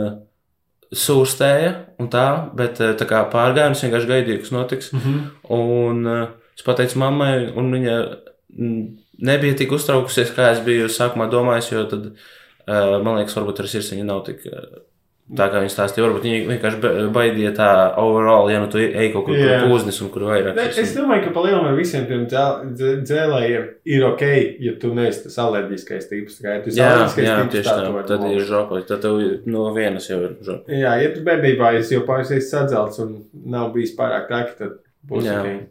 sūrstēja, 0.89 1.73
un 2.01 2.10
tā, 2.10 2.25
bet 2.58 2.79
tā 2.82 3.05
kā 3.10 3.21
pārgājums 3.29 3.84
vienkārši 3.86 4.10
gaidīja, 4.10 4.41
kas 4.41 4.55
notiks. 4.55 4.89
Mhm. 4.97 5.19
Un 5.55 6.10
uh, 6.10 6.25
es 6.58 6.65
pateicu 6.65 7.01
mammai, 7.01 7.34
un 7.58 7.69
viņa 7.75 7.95
mm, 8.58 8.82
nebija 9.29 9.58
tik 9.60 9.73
uztraukusies, 9.77 10.34
kā 10.36 10.49
es 10.55 10.63
biju 10.65 10.89
sākumā 10.91 11.29
domājis, 11.32 11.71
jo 11.75 11.86
tad, 11.91 12.12
uh, 12.13 12.36
man 13.03 13.19
liekas, 13.19 13.36
varbūt 13.39 13.60
ar 13.63 13.67
sirdsapziņu 13.73 14.05
nav 14.05 14.23
tik. 14.29 14.45
Uh, 14.45 14.86
Tā 15.29 15.45
kā 15.53 15.60
viņi 15.62 15.69
stāstīja, 15.69 16.08
varbūt 16.08 16.23
viņi 16.25 16.38
vienkārši 16.49 16.77
ba- 16.82 16.91
baidīja 17.13 17.51
tā 17.53 17.65
overall, 18.01 18.47
ja 18.49 18.58
nu 18.63 18.65
tu 18.65 18.79
ej 18.82 19.12
kaut 19.13 19.27
kur, 19.27 19.36
kur 19.38 19.67
pūznis 19.69 19.99
un 20.01 20.10
kur 20.10 20.23
vairāk. 20.25 20.55
Ne, 20.58 20.63
Es 20.82 20.95
domāju, 20.97 21.27
ka 21.27 21.34
palielinām 21.36 21.75
visiem 21.77 22.08
tiem 22.10 22.23
dzēl- 22.25 22.71
dzē- 22.73 23.03
dzēlējiem 23.05 23.67
ir 23.93 24.05
ok, 24.08 24.23
ja 24.65 24.73
tu 24.82 24.89
neesi 24.97 25.21
tas 25.27 25.38
alerģiskais 25.38 26.10
tips. 26.10 26.39
Tā 26.41 26.47
kā, 26.47 26.55
ja 26.55 26.63
tu 26.65 26.73
Jā, 26.73 26.89
jā 27.21 27.36
tieši 27.45 27.69
tā. 27.69 27.93
vari 27.93 28.08
Tad 28.10 28.25
ir 28.32 28.41
žopa. 28.41 28.82
Tad 28.89 29.01
tev 29.05 29.21
no 29.45 29.69
vienas 29.77 30.10
jau 30.10 30.17
ir 30.25 30.34
žopa. 30.41 30.65
Jā, 30.73 30.95
ja 31.03 31.13
tu 31.13 31.21
bērnībā 31.21 31.75
esi 31.77 31.93
jau 31.93 32.01
pārsteigts 32.10 32.49
sadzelts 32.49 32.97
un 33.05 33.13
nav 33.45 33.69
bijis 33.77 33.93
pārāk 33.95 34.25
traki, 34.34 34.58
tad 34.58 34.79
būs 35.08 35.29
Jā. 35.29 35.43
ok. 35.45 35.69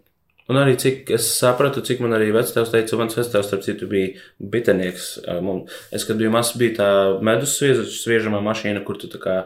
Un 0.49 0.57
arī 0.57 0.79
cik 0.81 1.11
es 1.13 1.27
sapratu, 1.37 1.83
cik 1.85 1.99
man 2.01 2.17
arī 2.17 2.31
vecāks 2.33 2.71
teica, 2.73 2.97
mans 2.97 3.17
vecāks, 3.19 3.51
starp 3.51 3.65
citu, 3.67 3.89
bija 3.91 4.15
bitenieks. 4.41 5.09
Uh, 5.29 5.65
Es, 5.93 6.07
kad 6.09 6.17
biju 6.17 6.33
mazs, 6.33 6.55
bija 6.57 6.77
tā 6.79 6.91
medus 7.25 7.59
svieža, 7.59 7.85
sviežamā 7.93 8.41
mašīna, 8.45 8.81
kur 8.87 8.97
tu 9.01 9.11
tā 9.13 9.21
kā, 9.21 9.37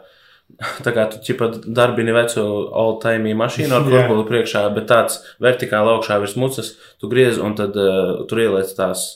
tā 0.87 0.93
kā 0.95 1.09
tu 1.11 1.19
ķipa 1.27 1.49
darbini 1.67 2.15
veco 2.15 2.45
old-time 2.85 3.35
mašīnu 3.35 3.75
ar 3.75 3.87
kurbuli 3.89 4.29
priekšā, 4.31 4.63
bet 4.77 4.87
tāds 4.95 5.19
vertikāli 5.43 5.97
augšā 5.97 6.21
virs 6.23 6.39
mucas, 6.39 6.77
tu 7.03 7.11
griez 7.11 7.43
un 7.43 7.59
tad 7.59 7.75
uh, 7.75 8.23
tur 8.31 8.47
ieliec 8.47 8.71
tās. 8.79 9.09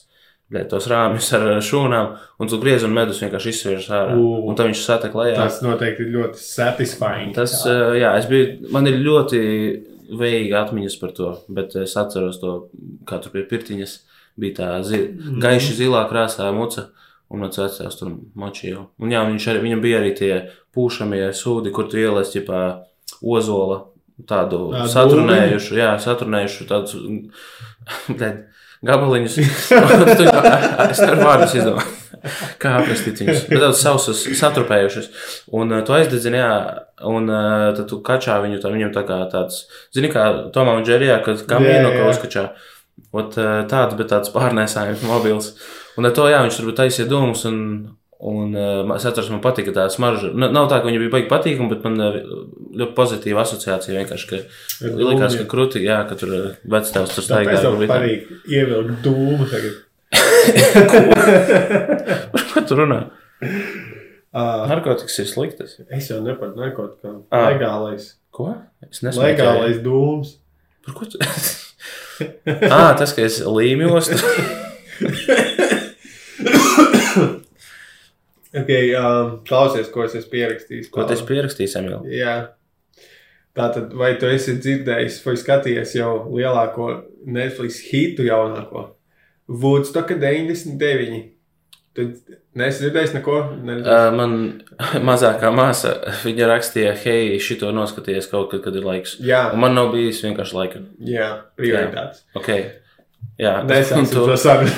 bļa, 0.51 0.67
Tos 0.71 0.91
rāmjus 0.91 1.33
ar 1.39 1.49
šūnām, 1.63 2.15
un 2.39 2.51
tu 2.51 2.59
griez 2.63 2.83
un 2.87 2.95
medus 2.95 3.23
vienkārši 3.23 3.55
izsviežas 3.55 3.91
ārā. 3.95 4.19
Ū. 4.19 4.43
Un 4.47 4.59
tad 4.59 4.73
viņš 4.73 4.83
satek 4.83 5.15
lejā. 5.15 5.39
Tas 5.39 5.63
noteikti 5.63 6.11
ļoti 6.11 6.43
satisfying. 6.43 7.35
Tas, 7.35 7.61
uh, 7.67 7.95
jā, 7.99 8.17
es 8.19 8.27
biju, 8.31 8.73
man 8.75 8.91
ir 8.91 8.99
ļoti 9.07 9.43
veiga 10.11 10.65
atmiņas 10.65 10.99
par 11.01 11.15
to, 11.17 11.33
bet 11.49 11.75
es 11.81 11.97
atceros 11.99 12.41
to, 12.43 12.57
kā 13.09 13.19
tur 13.23 13.35
pie 13.35 13.45
pirtiņas 13.49 13.97
bija 14.41 14.59
tā 14.61 14.71
zi, 14.87 15.03
gaiši 15.43 15.79
zilā 15.81 16.05
krāsā 16.11 16.49
muca, 16.55 16.91
un 17.33 17.43
mans 17.43 17.59
vecāks 17.59 17.99
tur 17.99 18.13
močīja. 18.39 18.87
Un 19.03 19.13
jā, 19.13 19.25
arī, 19.25 19.63
viņam 19.65 19.83
bija 19.83 20.01
arī 20.03 20.13
tie 20.19 20.33
pūšamie 20.77 21.25
sūdi, 21.35 21.73
kur 21.75 21.89
tu 21.91 21.99
ieliec, 22.01 22.31
ķipā, 22.35 22.63
ozola 23.23 23.81
tādu 24.29 24.71
satrunējušu, 24.93 25.77
jā, 25.81 25.91
satrunējušu 26.03 26.69
bļaļ, 28.19 28.39
gabaliņus. 28.85 29.39
Es 30.91 31.01
nevaru 31.03 31.23
vārdus 31.25 31.55
izdomāt. 31.59 31.95
Kā 32.63 32.77
aprakstīt 32.81 33.21
viņus? 33.23 33.43
Tādus 33.51 33.83
sausus, 33.83 34.23
satrupējušus. 34.39 35.11
Un 35.57 35.75
uh, 35.75 35.83
tu 35.87 35.95
aizdedzini, 35.97 36.41
jā, 36.41 36.55
un 37.07 37.29
uh, 37.31 37.69
tad 37.77 37.85
tu 37.91 38.01
kačā 38.07 38.39
viņu, 38.43 38.61
tā, 38.63 38.73
viņam 38.75 38.95
tā 38.95 39.05
kā 39.09 39.21
tāds, 39.33 39.67
zini, 39.95 40.11
kā 40.13 40.27
Tomā 40.55 40.77
un 40.79 40.87
Džerijā, 40.87 41.21
kad 41.27 41.45
kamīnu, 41.49 41.91
Jā, 41.91 41.93
ka 41.93 42.03
jā. 42.03 42.09
uzkačā. 42.15 42.47
Ot, 43.17 43.37
uh, 43.39 43.61
tāds, 43.71 43.97
bet 43.99 44.11
tāds 44.13 44.33
pārnēsājums 44.35 45.05
mobils. 45.07 45.53
Un 46.01 46.09
ar 46.09 46.17
to, 46.17 46.27
jā, 46.33 46.43
viņš 46.47 46.59
turbūt 46.61 46.81
taisīja 46.81 47.09
dūmus, 47.13 47.47
un, 47.51 47.61
un 48.19 48.55
uh, 48.57 48.95
es 48.97 49.05
atceros, 49.05 49.31
man 49.33 49.41
patika 49.45 49.73
tā 49.77 49.85
smarža. 49.93 50.31
Nav 50.33 50.69
tā, 50.71 50.77
ka 50.81 50.87
viņa 50.89 51.01
bija 51.03 51.13
baigi 51.13 51.29
patīkama, 51.31 51.69
bet 51.73 51.81
man 51.85 51.95
uh, 52.01 52.05
ļoti 52.81 52.95
pozitīva 52.97 53.41
asociācija 53.45 53.99
vienkārši, 53.99 54.27
ka 54.31 54.37
Ar 54.89 54.93
likās, 55.01 55.33
ka 55.37 55.45
krūti, 55.51 55.79
jā, 55.85 55.99
ka 56.09 56.15
tur 56.21 56.31
uh, 56.33 56.55
vectēvs 56.77 57.13
tur 57.17 57.25
staigā. 57.27 57.57
Tev 57.61 57.75
bitēm. 57.83 57.93
patīk 57.93 58.21
ievilkt 58.53 58.97
dūmu 59.05 59.45
tagad. 59.53 59.75
Par 62.33 62.43
ko 62.53 62.59
tu 62.65 62.73
runā? 62.79 63.01
Uh, 64.37 64.69
Narkotikas 64.69 65.17
ir 65.23 65.29
sliktas. 65.31 65.71
es 65.89 66.05
jau 66.11 66.19
nepatīku 66.25 66.61
narkotikām. 66.61 67.17
Ā. 67.33 67.35
Legālais. 67.55 68.05
Ko? 68.37 68.45
Es 68.85 68.99
nesmu. 69.05 69.23
Legālais 69.25 69.79
dūms. 69.85 70.29
Par 70.85 70.93
ko 70.97 71.03
tu? 71.09 71.17
ah, 72.73 72.93
tas, 72.97 73.11
ka 73.17 73.21
es 73.25 73.37
līmjos. 73.45 74.07
Okay, 78.57 78.93
um, 78.97 79.39
klausies, 79.49 79.89
ko 79.93 80.05
es 80.07 80.15
esmu 80.17 80.33
pierakstījis. 80.33 80.91
Ko 80.95 81.05
tas 81.09 81.23
pierakstīs, 81.29 81.77
Emīl? 81.77 82.07
Jā. 82.09 82.37
Tātad, 83.57 83.93
vai 83.97 84.15
tu 84.21 84.29
esi 84.29 84.57
dzirdējis 84.61 85.23
vai 85.25 85.35
skatījies 85.41 85.95
jau 85.97 86.11
lielāko 86.33 86.91
Netflix 87.25 87.81
hitu 87.89 88.27
jaunāko? 88.27 88.91
Woodstocka 89.49 90.17
99. 90.21 91.23
Tu 91.97 92.05
neesi 92.59 92.83
dzirdējis 92.85 93.15
neko? 93.17 93.37
Ne... 93.65 93.79
Uh, 93.81 94.09
man 94.13 94.35
mazākā 95.09 95.53
māsa, 95.57 95.95
viņa 96.25 96.51
rakstīja, 96.53 96.97
hei, 97.05 97.39
šito 97.41 97.71
noskaties 97.77 98.29
kaut 98.33 98.51
kad, 98.53 98.65
kad 98.67 98.77
ir 98.77 98.85
laiks. 98.85 99.17
Jā, 99.25 99.47
Un 99.57 99.65
man 99.65 99.77
nav 99.79 99.93
bijis 99.95 100.21
vienkārši 100.27 100.59
laika. 100.59 100.83
jā, 101.09 101.31
prioritātes. 101.57 102.27
Ok. 102.37 102.53
Jā, 103.39 103.51
to- 103.69 104.27
to 104.31 104.37
sarunu. 104.41 104.73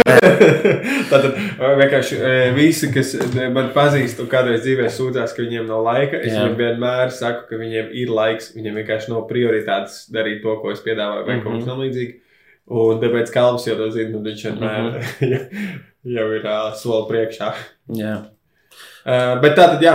Tātad 1.12 1.36
vienkārši 1.78 2.16
e, 2.18 2.30
visi, 2.56 2.88
kas 2.94 3.12
e, 3.14 3.46
man 3.54 3.68
pazīst 3.74 4.18
kādreiz 4.30 4.64
dzīvē 4.64 4.88
sūdzās, 4.90 5.34
ka 5.36 5.44
viņiem 5.44 5.68
nav 5.70 5.84
laika, 5.86 6.18
es 6.18 6.32
viņiem 6.34 6.56
vienmēr 6.58 7.12
saku, 7.14 7.44
ka 7.52 7.60
viņiem 7.60 7.92
ir 8.02 8.10
laiks, 8.10 8.50
viņiem 8.56 8.80
vienkārši 8.80 9.12
nav 9.12 9.28
prioritātes 9.30 10.00
darīt 10.14 10.42
to, 10.42 10.56
ko 10.62 10.72
es 10.74 10.82
piedāvāju, 10.84 11.26
vai 11.28 11.38
kaut 11.40 11.52
Mhm. 11.52 11.60
kas 11.60 11.68
tam 11.70 11.84
līdzīgs. 11.84 12.18
Un 12.68 12.98
tāpēc 13.00 13.30
Kalvs 13.32 13.64
jau 13.70 13.76
to 13.78 13.86
zina, 13.94 14.18
un 14.18 14.26
viņš 14.26 14.42
vienmēr 14.48 14.98
jau 16.18 16.26
ir 16.36 16.44
uh, 16.50 16.74
soli 16.76 17.06
priekšā. 17.12 17.52
Jā, 17.96 18.16
Uh, 19.08 19.38
bet 19.40 19.54
tā 19.56 19.64
tad, 19.70 19.80
jā, 19.80 19.92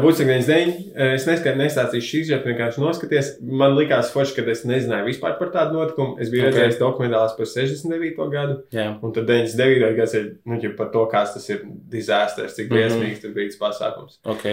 būs 0.00 0.22
99. 0.22 0.76
Es 1.16 1.26
neskat, 1.28 1.58
nestāstīšu 1.60 2.06
šīs 2.08 2.28
žēl, 2.30 2.38
vienkārši 2.48 2.80
noskaties. 2.80 3.26
Man 3.44 3.74
likās 3.76 4.08
forši, 4.14 4.38
ka 4.38 4.44
es 4.54 4.62
nezināju 4.64 5.04
vispār 5.10 5.34
par 5.38 5.50
tādu 5.52 5.76
notikumu. 5.76 6.16
Es 6.22 6.30
biju 6.32 6.46
Ok. 6.46 6.48
okay. 6.48 6.62
redzējis 6.62 6.80
dokumentālus 6.80 7.34
par 7.36 7.50
69. 7.50 8.30
gadu. 8.32 8.56
jā. 8.72 8.86
Un 9.04 9.12
tad 9.12 9.26
99. 9.28 9.90
gads 9.98 10.14
ir 10.16 10.30
nu, 10.48 10.56
jau 10.64 10.72
par 10.78 10.88
to, 10.94 11.04
kāds 11.12 11.34
tas 11.36 11.50
ir 11.52 11.60
disasters, 11.92 12.54
cik 12.56 12.70
Mhm. 12.70 12.74
briesmīgs 12.78 13.20
tas 13.22 13.34
bija 13.36 13.52
tas 13.52 13.60
pasākums. 13.66 14.16
ok. 14.24 14.46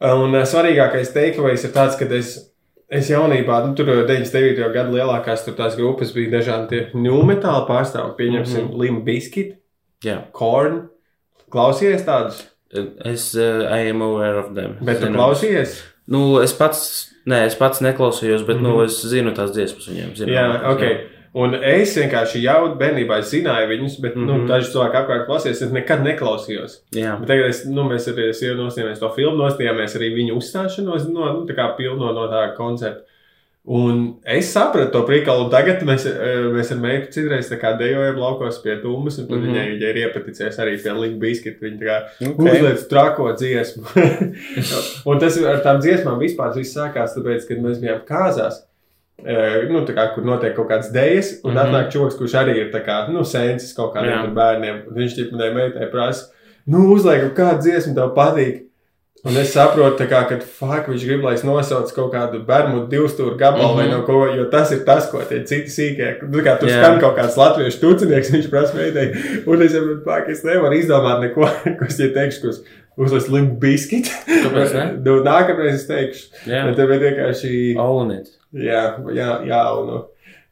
Un 0.00 0.34
uh, 0.34 0.42
svarīgākais 0.48 1.12
takeaways 1.12 1.64
ir 1.64 1.70
tāds, 1.76 1.96
ka 1.98 2.04
es, 2.16 2.50
es 2.88 3.08
jaunībā, 3.10 3.60
nu, 3.66 3.74
tur 3.74 3.84
99. 4.06 4.72
gada 4.72 4.90
lielākās 4.92 5.44
tur 5.44 5.54
tās 5.54 5.76
grupas 5.76 6.12
bija 6.16 6.30
dažādi 6.40 6.86
ņūmetāli 6.94 7.66
pārstāvji. 7.68 8.16
Pieņemsim, 8.16 8.64
mm. 8.64 8.80
-hmm. 8.80 9.04
Biscuit, 9.04 9.56
Jā. 10.04 10.22
Korn. 10.32 10.88
Klausījies 11.50 12.04
tādus, 12.04 12.42
Es 13.04 13.34
uh, 13.34 13.66
I 13.70 13.88
am 13.90 14.02
aware 14.02 14.38
of 14.38 14.54
them. 14.54 14.76
bet 14.82 15.00
tu 15.00 15.06
Zinu. 15.06 15.16
klausījies? 15.18 15.82
Nu, 16.08 16.38
es 16.42 16.52
pats, 16.54 17.10
nē, 17.26 17.46
es 17.46 17.54
pats 17.58 17.80
neklausījos, 17.82 18.46
bet, 18.46 18.56
mm 18.56 18.64
-hmm. 18.64 18.68
nu, 18.68 18.76
Mhm. 18.76 18.84
es 18.84 19.02
zinu 19.06 19.32
tās 19.34 19.50
dziesmas 19.52 19.88
viņiem. 19.88 20.16
Zinu, 20.16 20.32
Jā, 20.32 20.62
ok. 20.72 20.82
Un 21.36 21.54
es 21.54 21.96
vienkārši 21.98 22.40
jau 22.42 22.76
bērnībā 22.78 23.18
zināju 23.20 23.68
viņus, 23.68 24.00
bet 24.00 24.14
mm 24.16 24.22
-hmm. 24.22 24.26
nu, 24.26 24.34
Mhm. 24.38 24.46
daži 24.48 24.70
cilvēki 24.72 24.96
apkārt 24.96 25.26
klausījās. 25.26 25.62
Es 25.62 25.72
nekad 25.72 26.00
neklausījos. 26.04 26.78
Jā, 26.94 27.18
Bet 27.18 27.28
tagad 27.28 27.46
es, 27.50 27.64
nu, 27.66 27.82
mēs 27.84 28.08
arī 28.08 28.28
es 28.30 28.40
jau 28.42 28.54
nostājāmies 28.54 28.98
to 28.98 29.08
filmu, 29.16 29.36
nostājāmies 29.36 29.96
arī 29.96 30.14
viņu 30.14 30.36
uzstāšanos 30.36 31.08
no, 31.12 31.32
nu, 31.32 31.46
tā 31.46 31.54
kā 31.54 31.76
pilno 31.76 32.12
no 32.12 32.26
tā 32.28 32.54
koncerta. 32.56 33.00
Un 33.66 34.20
es 34.22 34.52
sapratu 34.54 34.92
to 34.94 35.00
prikalu, 35.08 35.48
tagad 35.50 35.80
mēs, 35.82 36.04
eh, 36.06 36.44
mēs 36.54 36.68
ar 36.70 36.78
meitu 36.78 37.08
citreiz 37.16 37.48
dejojam 37.80 38.20
laukos 38.22 38.60
pie 38.62 38.76
tūmas, 38.78 39.16
un 39.18 39.26
tur 39.26 39.40
mm. 39.40 39.42
-hmm. 39.42 39.56
viņai 39.56 39.64
viņa 39.72 39.88
ir 39.88 39.96
iepaticējis 40.04 40.58
arī 40.62 40.76
pie 40.82 40.92
Link 40.94 41.18
Biscuit. 41.18 41.56
Viņa 41.60 41.80
kā 41.80 41.96
Ok. 42.28 42.38
uzliek 42.44 42.84
trako 42.88 43.32
dziesmu. 43.32 43.82
un 45.10 45.18
tas 45.18 45.38
ar 45.42 45.58
tām 45.64 45.80
dziesmām 45.82 46.22
vispār 46.22 46.54
sākās, 46.78 47.16
tāpēc, 47.18 47.48
kad 47.48 47.58
mēs 47.58 47.82
bijām 47.82 48.06
kāzās. 48.06 48.62
eh, 49.24 49.66
Nu, 49.68 49.82
kā, 49.82 50.14
kur 50.14 50.22
notiek 50.24 50.54
kaut 50.54 50.68
kādas 50.70 50.92
dēļas, 50.94 51.40
un 51.42 51.50
mm. 51.50 51.56
-hmm. 51.56 51.66
atnāk 51.66 51.90
čoks, 51.90 52.14
kurš 52.14 52.34
arī 52.38 52.56
ir 52.60 52.70
kā, 52.70 53.08
nu, 53.10 53.24
sensis 53.24 53.74
kaut 53.74 53.94
kādiem 53.96 54.30
bērniem. 54.34 54.82
Viņš 54.94 55.18
manai 55.32 55.50
meitai 55.54 55.90
prasa, 55.90 56.30
nu, 56.66 56.86
uzliekam, 56.94 57.34
kāda 57.34 57.58
dziesma 57.58 57.94
tev 57.94 58.14
patīk. 58.14 58.65
Un 59.26 59.36
es 59.40 59.50
saprotu, 59.52 60.04
kā, 60.06 60.20
ka 60.28 60.36
fuck, 60.38 60.86
viņš 60.92 61.04
grib, 61.08 61.24
lai 61.26 61.32
es 61.34 61.42
nosaucu 61.46 61.94
kaut 61.96 62.12
kādu 62.14 62.38
bermudu 62.46 62.86
divstūru 62.92 63.34
gabalu 63.40 63.74
mm 63.74 63.80
-hmm. 63.80 63.90
no 63.90 64.02
ko, 64.06 64.20
jo 64.36 64.44
tas 64.52 64.70
ir 64.72 64.84
tas, 64.86 65.08
ko 65.10 65.18
tie 65.28 65.40
citi 65.44 65.70
sīkie. 65.72 66.10
Nu, 66.30 66.38
kā 66.46 66.56
tur 66.60 66.68
Jā. 66.68 66.78
skan 66.82 67.00
kaut 67.00 67.16
kāds 67.18 67.36
latviešu 67.36 67.80
tucinieks, 67.80 68.30
viņš 68.32 68.50
prasa 68.50 68.76
meitai, 68.76 69.06
un 69.46 69.62
es 69.62 69.72
saprotu, 69.72 70.00
fuck, 70.04 70.28
es 70.28 70.44
nevaru 70.44 70.74
izdomāt 70.78 71.20
neko, 71.20 71.48
ko 71.78 71.84
es 71.88 71.96
tie 71.96 72.08
teikšu, 72.14 72.40
ko 72.40 72.48
es 72.48 72.62
uzliku 72.96 73.28
limbu 73.28 73.58
biskit. 73.60 74.06
Kāpēc 74.28 74.74
ne? 74.74 74.84
nu, 75.06 75.18
nākamreiz 75.24 75.74
es 75.74 75.86
teikšu. 75.88 76.30
jā. 76.46 76.64
Bet 76.66 76.76
tev 76.76 76.90
ir 76.92 77.00
vienkārši, 77.00 77.74
it. 78.20 78.28
jā, 78.52 78.84
jā, 79.12 79.30
jā, 79.46 79.62
un 79.80 79.86
nu, 79.90 80.04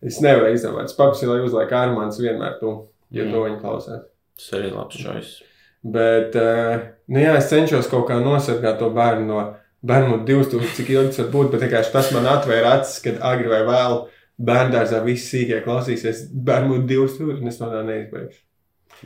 es 0.02 0.20
nevaru 0.20 0.52
izdomāt. 0.52 0.84
Es 0.90 0.96
paprasīju, 0.98 1.30
lai 1.32 1.40
uzliek 1.46 1.70
Armāns 1.72 2.18
vienmēr 2.20 2.58
tu, 2.60 2.88
jo 3.10 3.24
Mm. 3.24 3.32
to 3.32 3.38
viņi 3.44 3.60
klausās. 3.60 4.02
Tas 4.36 4.58
arī 4.58 4.74
labs 4.74 4.96
choice. 4.96 5.53
Bet, 5.84 6.36
uh, 6.40 6.80
nu 7.12 7.20
jā, 7.20 7.34
es 7.36 7.50
cenšos 7.50 7.90
kaut 7.92 8.06
kā 8.08 8.16
nosargāt 8.22 8.78
to 8.80 8.88
bērnu 8.94 9.26
no 9.28 9.42
bērnu 9.84 10.22
divstūra, 10.24 10.70
cik 10.76 10.90
ilgi 10.94 11.12
tas 11.12 11.20
var 11.24 11.30
būt. 11.34 11.52
Bet 11.52 11.66
vienkārši 11.66 11.92
tas 11.92 12.10
man 12.14 12.28
atvēra 12.30 12.78
acis, 12.78 13.02
kad 13.04 13.20
agri 13.32 13.50
vai 13.52 13.60
vēl 13.68 14.00
bērngārzā 14.48 15.02
visi 15.04 15.28
sīkie 15.28 15.60
klausīsies 15.66 16.26
bērnu 16.32 16.82
divstūri, 16.88 17.38
un 17.40 17.52
es 17.52 17.60
no 17.60 17.70
tā 17.72 17.84
neizbeigšu. 17.86 18.40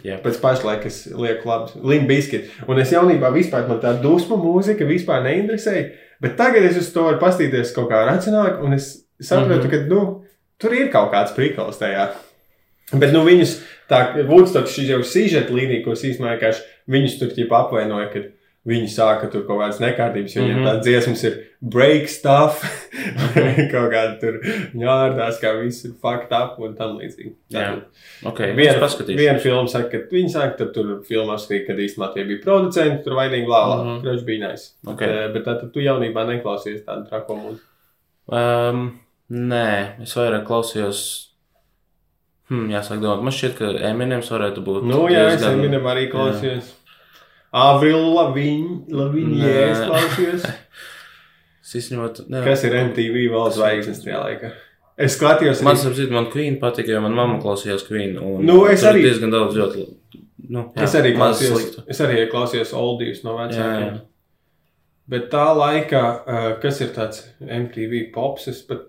Jā. 0.04 0.18
Pēc 0.22 0.38
pašlaik 0.42 0.84
es 0.86 1.00
lieku 1.10 1.48
labi, 1.48 1.80
Limba 1.90 2.12
Biskit. 2.12 2.52
Un 2.70 2.78
es 2.78 2.92
jaunībā 2.94 3.32
vispār 3.34 3.66
man 3.66 3.80
tā 3.82 3.94
dusmu 4.02 4.36
mūzika 4.38 4.86
vispār 4.86 5.24
neinteresēja. 5.24 5.88
Bet 6.22 6.36
tagad 6.38 6.66
es 6.68 6.78
uz 6.78 6.90
to 6.94 7.06
varu 7.06 7.18
pastīties 7.22 7.72
kaut 7.74 7.88
kā 7.90 8.04
racionālāk, 8.06 8.60
un 8.62 8.76
es 8.76 8.90
saprotu, 9.18 9.66
mm. 9.66 9.70
-hmm. 9.70 9.88
ka 9.88 9.94
nu, 9.94 10.24
tur 10.58 10.74
ir 10.74 10.92
kaut 10.92 11.10
kāds 11.12 11.34
prikals 11.34 11.78
tajā. 11.78 12.10
Bet 12.92 13.12
nu, 13.12 13.24
viņus 13.24 13.58
tā, 13.90 14.26
Woodstock 14.28 14.66
šī 14.68 14.86
jau 14.90 15.02
sižeta 15.02 15.52
līnija, 15.54 15.84
ko 15.84 15.92
es 15.92 16.02
īstenībā 16.04 16.36
vienkārši 16.38 16.62
viņus 16.88 17.18
tur 17.20 17.28
ķipa 17.36 17.64
apvainoju, 17.66 18.10
kad 18.12 18.26
viņi 18.68 18.88
sāka 18.92 19.30
tur 19.32 19.46
kaut 19.48 19.60
kādas 19.62 19.78
nekārtības, 19.80 20.34
jo 20.36 20.42
viņiem 20.42 20.58
Mhm. 20.58 20.66
tā 20.66 20.80
dziesmas 20.82 21.22
ir 21.24 21.36
break 21.62 22.08
stuff, 22.08 22.60
kaut 23.72 23.90
kāda 23.94 24.18
tur 24.20 24.40
ņārdās, 24.76 25.38
kā 25.40 25.52
viss 25.62 25.84
ir 25.86 25.92
fucked 26.02 26.32
up 26.36 26.58
un 26.60 26.74
tam 26.76 26.98
līdzīgi. 26.98 27.32
Jā. 27.54 27.80
Ok, 28.28 28.38
Viena, 28.42 28.56
viens 28.58 28.76
paskatīšos. 28.82 29.16
viena 29.18 29.38
filma 29.40 29.68
saka, 29.72 29.88
ka 29.90 29.98
viņi 30.12 30.30
saka, 30.34 30.56
ka 30.58 30.66
tur 30.74 30.90
filmā 31.08 31.38
skatīja, 31.40 31.66
ka 31.66 31.72
īstenībā 31.86 32.10
tie 32.14 32.24
bija 32.28 32.42
producenti, 32.44 33.04
tur 33.04 33.16
vainīgi 33.16 33.46
lālā. 33.48 33.78
Mm 33.78 33.86
Mhm. 33.86 33.94
-hmm. 33.96 34.02
Kroč 34.02 34.22
bija 34.26 34.48
nice. 34.50 34.70
Ok. 34.86 34.98
Bet, 34.98 35.08
eh, 35.08 35.28
bet 35.32 35.44
tad 35.44 35.72
tu 35.72 35.80
jaunībā 35.80 36.26
neklausies 36.28 36.84
tādu 36.84 37.08
trako 37.08 37.36
mūziku. 37.40 37.64
Um, 38.28 39.00
nē, 39.30 40.02
es 40.02 40.14
vairāk 40.14 40.44
klausījos. 40.44 41.27
Hmm, 42.48 42.68
jāsaka, 42.72 43.00
domāt, 43.02 43.22
man 43.26 43.34
šķiet, 43.36 43.56
ka 43.58 43.70
Eminems 43.90 44.30
varētu 44.32 44.62
būt. 44.64 44.84
Nu, 44.88 45.02
jā, 45.12 45.26
es 45.34 45.40
diezgan- 45.42 45.58
Eminem 45.58 45.84
arī 45.90 46.06
klausījos. 46.12 46.70
Avril 47.52 48.14
Lavigne, 48.14 48.84
Lavigne, 48.88 49.42
Nē. 49.42 49.70
es 49.72 49.78
klausījos. 49.88 50.46
Īstenībā 51.68 52.08
ne, 52.32 52.40
Kas 52.46 52.64
ir 52.64 52.72
MTV 52.80 53.26
vēl 53.34 53.50
zvaigznes 53.52 54.00
tajā 54.04 54.20
laikā? 54.24 54.50
Es 54.98 55.14
skatījos, 55.18 55.60
Man, 55.62 55.76
sapcīt, 55.78 56.10
man 56.10 56.26
Queen 56.32 56.56
patika, 56.58 56.90
jo 56.96 57.00
man 57.04 57.14
mamma 57.14 57.38
klausījās 57.42 57.84
Queen. 57.86 58.16
Un 58.18 58.44
Nu, 58.48 58.64
es 58.66 58.82
arī- 58.82 59.04
diezgan 59.04 59.30
daudz 59.30 59.54
ļoti. 59.54 59.84
Nu, 60.48 60.72
jā, 60.74 60.82
es 60.88 60.94
arī 60.94 61.12
klausījos, 61.14 61.82
es 61.86 62.00
arī 62.00 62.24
klausījos 62.32 62.72
oldijus 62.74 63.22
no 63.24 63.36
vecākiem. 63.36 64.00
Bet 65.08 65.30
tā 65.30 65.44
laikā, 65.56 66.02
uh, 66.26 66.60
kas 66.60 66.80
ir 66.80 66.88
tāds 66.96 67.22
MTV 67.40 68.12
pops, 68.12 68.48
es 68.48 68.62
pat 68.62 68.86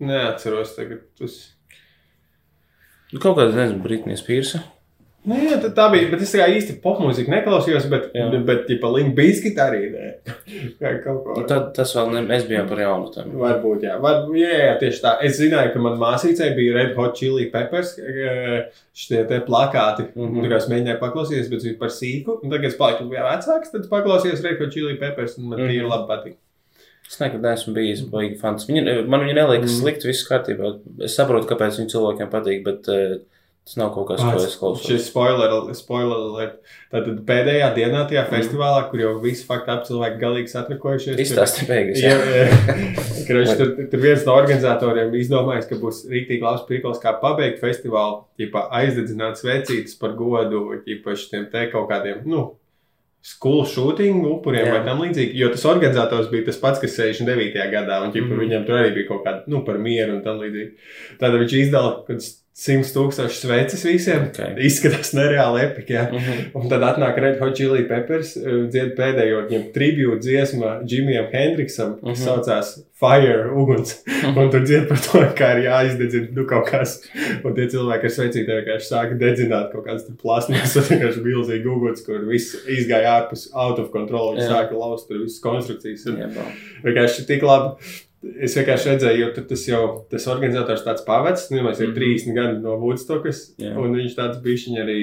neatceros 0.00 0.76
tagad. 0.76 1.00
Tas... 1.18 1.52
Nu, 3.12 3.18
kaut 3.22 3.36
kāda, 3.38 3.54
nezinu, 3.56 3.82
Britnijas 3.82 4.22
Pīrsa. 4.26 4.60
Nu, 5.28 5.36
jā, 5.36 5.58
tā, 5.60 5.68
tā 5.76 5.84
bija. 5.92 6.06
Bet 6.08 6.22
es 6.24 6.30
tā 6.32 6.38
kā 6.40 6.46
īsti 6.48 6.78
popmūziku 6.80 7.28
neklausījos, 7.28 7.90
bet, 7.92 8.06
Jā. 8.16 8.30
bet 8.48 8.70
ja 8.72 8.76
pa 8.80 8.88
Link 8.88 9.12
Biscuit 9.18 9.58
arī 9.60 9.90
nē. 9.92 10.06
Kā. 10.80 11.12
Nu, 11.12 11.42
tad, 11.50 11.66
tas 11.76 11.92
vēl 11.92 12.08
ne, 12.14 12.22
mēs 12.24 12.46
bijām 12.48 12.70
par 12.70 12.80
jaunu 12.80 13.10
tam. 13.12 13.34
Varbūt, 13.42 13.84
jā. 13.84 13.98
Varbūt, 14.00 14.38
jā, 14.40 14.54
jā, 14.62 14.72
tieši 14.80 15.02
tā. 15.04 15.12
Es 15.28 15.36
zināju, 15.36 15.74
ka 15.74 15.82
manā 15.84 16.00
māsīcē 16.00 16.48
bija 16.56 16.78
Red 16.78 16.94
Hot 16.96 17.18
Chili 17.20 17.50
Peppers, 17.52 17.92
šie 18.96 19.24
te 19.28 19.40
plakāti. 19.44 20.08
Mm 20.14 20.22
Mhm. 20.24 20.36
-hmm. 20.38 20.42
Tur 20.48 20.56
es 20.56 20.68
mēģināju 20.72 21.00
paklausīties, 21.04 21.50
bet 21.52 21.62
viņi 21.68 21.78
par 21.78 21.88
sīku. 21.88 22.38
Un 22.42 22.50
tagad 22.50 22.64
es 22.72 22.76
paliku 22.80 23.04
vēl 23.12 23.26
vecāks, 23.28 23.72
tad 23.72 23.88
klausījos 23.90 24.42
Red 24.44 24.58
Hot 24.64 24.72
Chili 24.72 24.96
Peppers, 24.96 25.36
un 25.38 25.44
man 25.50 25.58
mm 25.58 25.62
Mhm. 25.62 25.70
-hmm. 25.70 25.80
tie 25.80 25.88
labi 25.88 26.08
patīk. 26.14 26.36
Es 27.10 27.18
nekad 27.18 27.42
neesmu 27.42 27.74
bijis 27.74 28.04
baigi 28.06 28.36
fans. 28.38 28.68
Viņa, 28.70 29.00
man 29.10 29.24
viņa 29.26 29.34
neliekas 29.40 29.66
Mm. 29.66 29.74
mm. 29.74 29.80
slikti, 29.82 30.06
viss 30.12 30.28
kārtībā. 30.30 30.76
Es 31.08 31.16
saprotu, 31.18 31.48
kāpēc 31.50 31.80
viņa 31.80 31.90
cilvēkiem 31.96 32.28
patīk, 32.30 32.60
bet 32.68 32.86
uh, 32.86 33.16
tas 33.66 33.74
nav 33.80 33.90
kaut 33.96 34.06
kas, 34.12 34.22
ko 34.22 34.44
es 34.46 34.54
klausos. 34.60 34.86
Šis 34.86 35.08
spoiler, 35.10 35.52
spoiler 35.74 36.22
alert. 36.28 36.60
Tātad 36.94 37.18
pēdējā 37.26 37.72
dienā 37.76 38.04
tajā 38.10 38.22
festivālā, 38.30 38.84
kur 38.92 39.02
jau 39.02 39.10
visi 39.22 39.42
fakti 39.46 39.74
ap 39.74 39.82
cilvēki 39.90 40.22
galīgi 40.22 40.52
satrakojušies. 40.54 41.16
tur- 41.18 41.24
Izstāsti 41.26 41.66
beigas. 41.72 41.98
Jā, 42.02 42.14
Jā. 42.14 42.46
Kroči, 43.28 43.58
tur, 43.58 43.74
tur 43.92 44.02
viens 44.06 44.24
no 44.26 44.38
organizatoriem 44.38 45.12
izdomājis, 45.20 45.68
ka 45.70 45.80
būs 45.82 46.04
rīktīgi 46.14 46.46
labs 46.46 46.62
prikals, 46.70 47.02
kā 47.02 47.12
pabeigt 47.20 47.58
festivālu, 47.62 48.22
ķipa, 48.38 48.68
aizdedzināt 48.80 49.38
svecītas 49.42 49.98
par 50.00 50.14
godu 50.18 50.62
ķipa, 50.86 51.18
šitiem 51.18 51.50
te 51.52 51.66
kaut 51.74 51.90
kādiem, 51.90 52.22
nu, 52.26 52.46
skolu 53.20 53.66
shooting 53.68 54.24
upuriem 54.24 54.66
Jā. 54.66 54.76
vai 54.76 54.84
tam 54.86 55.02
līdzīgi. 55.04 55.36
Jo 55.36 55.50
tas 55.52 55.66
organizators 55.68 56.30
bija 56.32 56.46
tas 56.48 56.60
pats, 56.60 56.80
kas 56.80 56.96
69. 56.96 57.66
gadā, 57.72 58.00
un 58.04 58.14
ķipa, 58.14 58.30
mm 58.32 58.44
viņam 58.44 58.66
tur 58.68 58.80
arī 58.80 58.94
bija 58.96 59.10
kaut 59.10 59.24
kāda, 59.26 59.44
nu, 59.52 59.60
par 59.66 59.80
mieru 59.82 60.16
un 60.16 60.22
tam 60.24 60.40
līdzīgi. 60.40 60.70
Tad 61.20 61.36
viņš 61.36 61.56
izdala 61.60 61.92
kaut 61.98 62.08
kāds 62.14 62.30
100 62.60 62.90
tūkstoši 62.92 63.36
sveces 63.40 63.84
visiem. 63.86 64.24
Ok. 64.28 64.40
Izskatās 64.66 65.14
nereāli 65.16 65.62
epiki. 65.64 65.94
jā. 65.94 66.08
Mhm. 66.12 66.50
Un 66.58 66.68
tad 66.68 66.82
atnāk 66.82 67.16
Red 67.22 67.38
Hot 67.40 67.54
Chili 67.56 67.84
Peppers, 67.88 68.36
uh, 68.36 68.66
dzied 68.68 68.96
pēdējo 68.98 69.46
viņam 69.48 69.68
tribūtu 69.72 70.18
dziesmu 70.26 70.72
Džimijam 70.84 71.30
Hendriksam, 71.32 71.94
kas 72.02 72.18
Mhm. 72.18 72.26
saucās 72.26 72.72
Fire, 73.00 73.46
uguns. 73.56 74.02
Un 74.36 74.50
tur 74.52 74.60
dzied 74.60 74.86
par 74.90 74.98
to, 75.00 75.22
kā 75.38 75.54
ir 75.56 75.62
jāizdedzina 75.70 76.34
nu, 76.36 76.44
kaut 76.44 76.66
kas. 76.68 76.98
Un 77.42 77.54
tie 77.56 77.64
cilvēki 77.72 78.04
ar 78.04 78.12
sveicītēm 78.12 78.58
vienkārši 78.60 78.90
sāka 78.90 79.16
dedzināt 79.16 79.72
kaut 79.72 79.86
kādas 79.86 80.04
plasmas, 80.20 80.74
vienkārši 80.90 81.22
milzīgi 81.24 81.64
uguns, 81.64 82.04
kur 82.04 82.18
viss 82.28 82.58
izgāja 82.68 83.14
ārpus 83.22 83.46
out 83.56 83.78
of 83.78 83.88
control. 83.94 84.34
Viņi 84.36 84.44
Jā. 84.44 84.50
sāka 84.52 84.76
laust 84.76 85.08
tur 85.08 85.22
visas 85.22 85.40
konstrukcijas. 85.40 86.04
Un 86.12 86.20
bā. 86.36 86.44
vienkārši 86.84 87.26
tik 87.26 87.40
labi. 87.42 87.78
Es 88.20 88.52
vienkārši 88.52 88.90
redzēju, 88.90 89.20
jo 89.22 89.44
tas 89.48 89.62
jau 89.64 89.82
tas 90.10 90.26
organizators 90.28 90.82
tāds 90.84 91.04
pavecs, 91.06 91.46
nu, 91.50 91.62
ir 91.80 91.88
Mhm. 91.88 91.96
30 91.96 92.34
gadi 92.36 92.58
no 92.60 92.74
Woodstockas, 92.82 93.54
Jā. 93.58 93.72
un 93.80 93.94
viņš 93.96 94.16
tāds 94.18 94.42
bišķiņ 94.44 94.80
arī, 94.82 94.98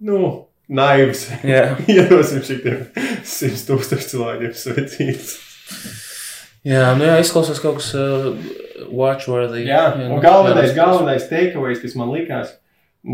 nu, 0.00 0.46
naivs. 0.68 1.26
Jā, 1.44 1.76
Ierosim 1.92 2.40
šitiem 2.42 2.86
100 3.22 3.66
tūkstoši 3.68 4.08
cilvēkiem 4.14 4.54
sveicības. 4.56 5.34
jā, 6.64 6.86
nu 6.96 7.04
jā 7.04 7.18
izklausās 7.20 7.60
kaut 7.62 7.76
kas 7.82 7.92
uh, 7.94 8.32
watchworthy. 8.88 9.66
Jā, 9.68 9.82
nu, 9.98 10.14
un 10.16 10.24
galvenais, 10.24 10.72
jā, 10.72 10.78
galvenais 10.80 11.28
takeaways, 11.30 11.82
kas 11.84 11.94
man 11.98 12.08
likās, 12.16 12.54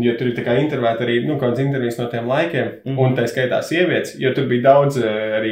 jo 0.01 0.13
tur 0.17 0.27
ir 0.27 0.33
tā 0.35 0.43
kā 0.45 0.55
intervēta 0.57 1.03
arī, 1.05 1.19
nu, 1.27 1.35
kādas 1.37 1.59
intervijas 1.59 1.97
no 1.99 2.07
tiem 2.09 2.27
laikiem, 2.27 2.65
mm 2.67 2.91
Mhm. 2.91 2.95
-hmm. 2.97 3.05
un 3.05 3.15
tā 3.15 3.23
skaitā 3.27 3.61
sievietes, 3.61 4.15
jo 4.19 4.33
tur 4.33 4.45
bija 4.47 4.61
daudz 4.61 4.97
eh, 4.97 5.39
arī 5.39 5.51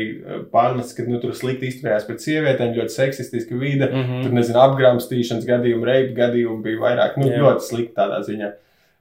pārmests, 0.51 0.95
ka, 0.97 1.03
nu, 1.07 1.19
tur 1.19 1.31
slikti 1.33 1.67
izturējās 1.67 2.05
pret 2.07 2.19
sievietēm, 2.19 2.73
ļoti 2.75 2.89
seksistiska 2.89 3.55
vide, 3.55 3.85
mm 3.91 3.97
Mhm. 3.97 4.11
-hmm. 4.11 4.23
tur, 4.23 4.31
nezinu, 4.31 4.59
apgrāmstīšanas 4.59 5.45
gadījumi, 5.45 5.85
reipu 5.85 6.15
gadījumi 6.15 6.63
bija 6.63 6.77
vairāk, 6.79 7.17
nu, 7.17 7.27
Jā. 7.27 7.37
ļoti 7.39 7.59
slikti 7.61 7.93
tādā 7.95 8.19
ziņā. 8.21 8.51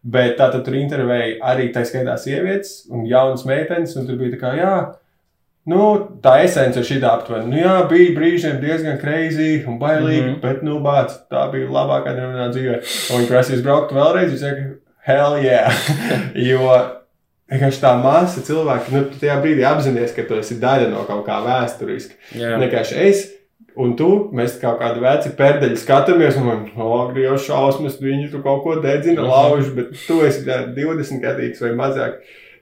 Bet 0.04 0.36
tā 0.38 0.50
tad 0.52 0.64
tur 0.64 0.74
intervēja 0.74 1.36
arī 1.42 1.72
tā 1.72 1.84
skaitā 1.84 2.16
sievietes 2.18 2.86
un 2.90 3.04
jaunas 3.06 3.44
meitenes, 3.46 3.96
un 3.96 4.06
tur 4.06 4.16
bija 4.16 4.30
tā 4.36 4.40
kā, 4.40 4.56
jā, 4.56 4.94
Nu, 5.66 6.08
tā 6.22 6.42
esence 6.44 6.78
ir 6.80 6.84
šī 6.84 7.02
aptuveni. 7.04 7.46
Nu, 7.50 7.56
jā, 7.56 7.88
bija 7.88 8.14
brīžiem 8.16 8.60
diezgan 8.60 8.98
kreizī 8.98 9.66
un 9.68 9.78
bailīgi, 9.78 10.22
mm 10.22 10.26
Mhm. 10.26 10.34
-hmm. 10.34 10.40
bet, 10.40 10.62
nu, 10.62 10.78
bāc, 10.80 11.10
tā 11.30 11.50
bija 11.52 11.68
labākā 11.68 12.14
diena 12.14 12.32
manā 12.32 12.48
dzīvē. 12.50 12.76
Un 13.14 13.20
viņi 13.20 13.28
prasīs 13.30 13.62
braukt 13.62 13.92
vēlreiz, 13.92 14.30
viņš 14.30 14.38
saka, 14.40 14.62
hell 15.10 15.36
yeah! 15.42 15.72
jo 16.50 16.70
vienkārši 17.50 17.82
tā 17.82 17.92
masa 18.02 18.42
cilvēki, 18.46 18.92
nu, 18.94 19.04
tu 19.10 19.18
tajā 19.24 19.36
brīdī 19.42 19.64
apzināties, 19.66 20.14
ka 20.16 20.22
tu 20.28 20.38
esi 20.38 20.56
daļa 20.62 20.88
no 20.92 21.04
kaut 21.08 21.24
kā 21.26 21.40
vēsturiska. 21.46 22.14
jā. 22.38 22.56
Vienkārši 22.62 22.98
es. 23.08 23.26
Un 23.80 23.92
tu, 23.96 24.06
mēs 24.34 24.56
kaut 24.60 24.80
kādu 24.82 25.00
veci 25.04 25.30
pērdeļu 25.38 25.76
skatāmies, 25.78 26.36
un 26.40 26.46
man 26.48 26.62
liekas, 26.66 27.20
jau 27.22 27.36
šausmas, 27.46 28.00
viņi 28.02 28.30
tur 28.32 28.42
kaut 28.42 28.64
ko 28.64 28.74
dedzina, 28.82 29.22
Mhm. 29.22 29.30
lauž, 29.30 29.68
bet 29.76 29.92
tu 30.08 30.20
esi 30.26 30.42
tā 30.44 30.74
20 30.74 31.20
gadīgs 31.22 31.60
vai 31.62 31.70
mazāk 31.78 32.16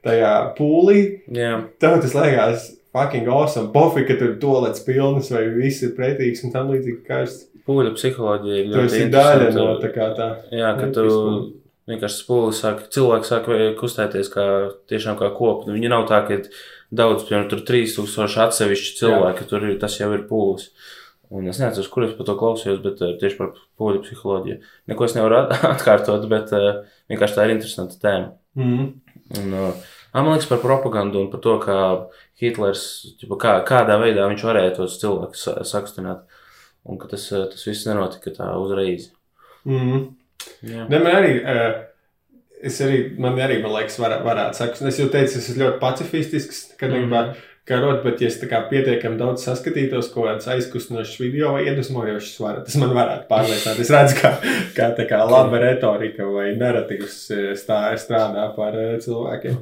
tajā 0.05 0.33
pūlī. 0.59 0.99
jā. 1.33 1.55
Tev 1.81 2.01
tas 2.03 2.15
liekas 2.15 2.67
fucking 2.93 3.27
awesome. 3.29 3.73
Pofīgi, 3.73 4.07
ka 4.09 4.15
tur 4.21 4.29
ir 4.35 4.39
tolets 4.43 4.81
pilns 4.85 5.31
vai 5.33 5.47
viss 5.57 5.83
ir 5.83 5.95
pretīgs 5.97 6.45
un 6.45 6.53
tam 6.53 6.69
līdzīgi. 6.73 7.01
Kā 7.09 7.23
es, 7.25 7.47
Pūļu 7.69 7.91
psiholoģija 7.97 8.61
ir 8.61 8.69
tu 8.71 8.79
ļoti 8.79 8.85
esi 9.01 9.11
daļa 9.13 9.49
no 9.57 9.67
tā 9.81 9.91
kā 9.93 10.07
tā. 10.17 10.29
Jā, 10.53 10.71
ka 10.79 10.87
Nu, 10.87 10.93
tu 10.93 11.03
vispār. 11.09 11.53
Vienkārši 11.89 12.21
spūli 12.23 12.53
sāk, 12.57 12.85
cilvēki 12.95 13.29
sāk 13.29 13.49
vai- 13.49 13.75
kustēties 13.79 14.29
kā 14.33 14.45
tiešām 14.91 15.17
kā 15.19 15.31
kopa. 15.37 15.71
Viņi 15.73 15.89
nav 15.93 16.07
tā, 16.11 16.21
ka 16.27 16.35
ir 16.39 16.49
daudz, 16.93 17.25
piemēram, 17.29 17.49
tur 17.51 17.61
3000 17.65 18.39
atsevišķi 18.47 18.97
cilvēki, 19.01 19.49
tur 19.49 19.65
ir, 19.69 19.79
tas 19.81 19.99
jau 19.99 20.13
ir 20.15 20.27
pūlis. 20.29 20.69
Un 21.31 21.45
es 21.49 21.59
nezinu, 21.61 21.89
kur 21.93 22.05
es 22.07 22.15
par 22.17 22.25
to 22.25 22.35
klausījos, 22.41 22.79
bet 22.81 23.03
uh, 23.05 23.11
tieši 23.21 23.37
par 23.37 23.51
poļu 23.79 24.01
psiholoģiju. 24.07 24.61
Neko 24.89 25.05
es 25.05 25.15
nevaru 25.17 25.43
at- 25.43 25.65
atkārtot, 25.75 26.25
bet 26.31 26.53
uh, 26.57 26.85
vienkārši 27.13 27.37
tā 27.37 27.45
ir 27.49 27.57
interesanta 27.57 27.99
tēma. 28.01 28.31
Mm. 28.57 28.87
Un, 29.37 29.51
man 30.15 30.31
liekas 30.33 30.49
par 30.49 30.63
propagandu 30.63 31.21
un 31.21 31.29
par 31.31 31.41
to, 31.45 31.59
kā 31.61 31.77
Hitlers, 32.41 32.85
ķipa, 33.21 33.37
kā, 33.43 33.53
kādā 33.69 33.99
veidā 34.01 34.25
viņš 34.31 34.45
varēja 34.49 34.77
tos 34.79 34.97
cilvēkus 35.03 35.43
sa- 35.49 35.59
sakstināt. 35.69 36.25
Un 36.89 36.97
ka 36.97 37.09
tas, 37.13 37.27
tas 37.29 37.65
viss 37.69 37.85
nenotika 37.85 38.33
tā 38.33 38.47
uzreiz. 38.57 39.11
Mm. 39.69 40.15
Ne, 40.63 40.99
man 40.99 41.13
arī, 41.19 41.35
uh, 41.43 41.85
es 42.63 42.81
arī, 42.85 43.03
man 43.19 43.37
arī, 43.43 43.61
man 43.63 43.73
liekas, 43.77 43.99
var, 44.03 44.19
varētu 44.27 44.59
sakot, 44.63 44.83
es 44.91 44.99
jau 44.99 45.09
teicu, 45.13 45.39
es 45.39 45.49
esmu 45.51 45.65
ļoti 45.65 45.79
pacifistisks, 45.83 46.65
kad 46.81 46.91
Mhm. 46.91 47.05
gribētu 47.07 47.35
karot, 47.69 48.03
bet, 48.05 48.21
ja 48.21 48.29
es 48.31 48.39
tā 48.41 48.49
kā 48.49 48.63
pietiekami 48.71 49.19
daudz 49.21 49.43
saskatītos 49.45 50.07
kaut 50.15 50.25
kādas 50.25 50.47
aizkustinošas 50.49 51.19
video 51.21 51.53
vai 51.53 51.67
iedvesmojošas, 51.69 52.39
var, 52.41 52.63
tas 52.65 52.77
man 52.81 52.95
varētu 52.97 53.29
pārliecināt. 53.29 53.81
Es 53.85 53.91
redzu, 53.93 54.17
kā, 54.23 54.31
kā 54.77 54.87
tā 54.97 55.05
kā 55.11 55.19
laba 55.29 55.59
retorika 55.61 56.25
vai 56.33 56.55
narratīvs 56.57 57.19
eh, 57.37 57.51
stā, 57.61 57.83
strādā 58.01 58.47
par 58.57 58.73
eh, 58.79 58.97
cilvēkiem. 59.05 59.59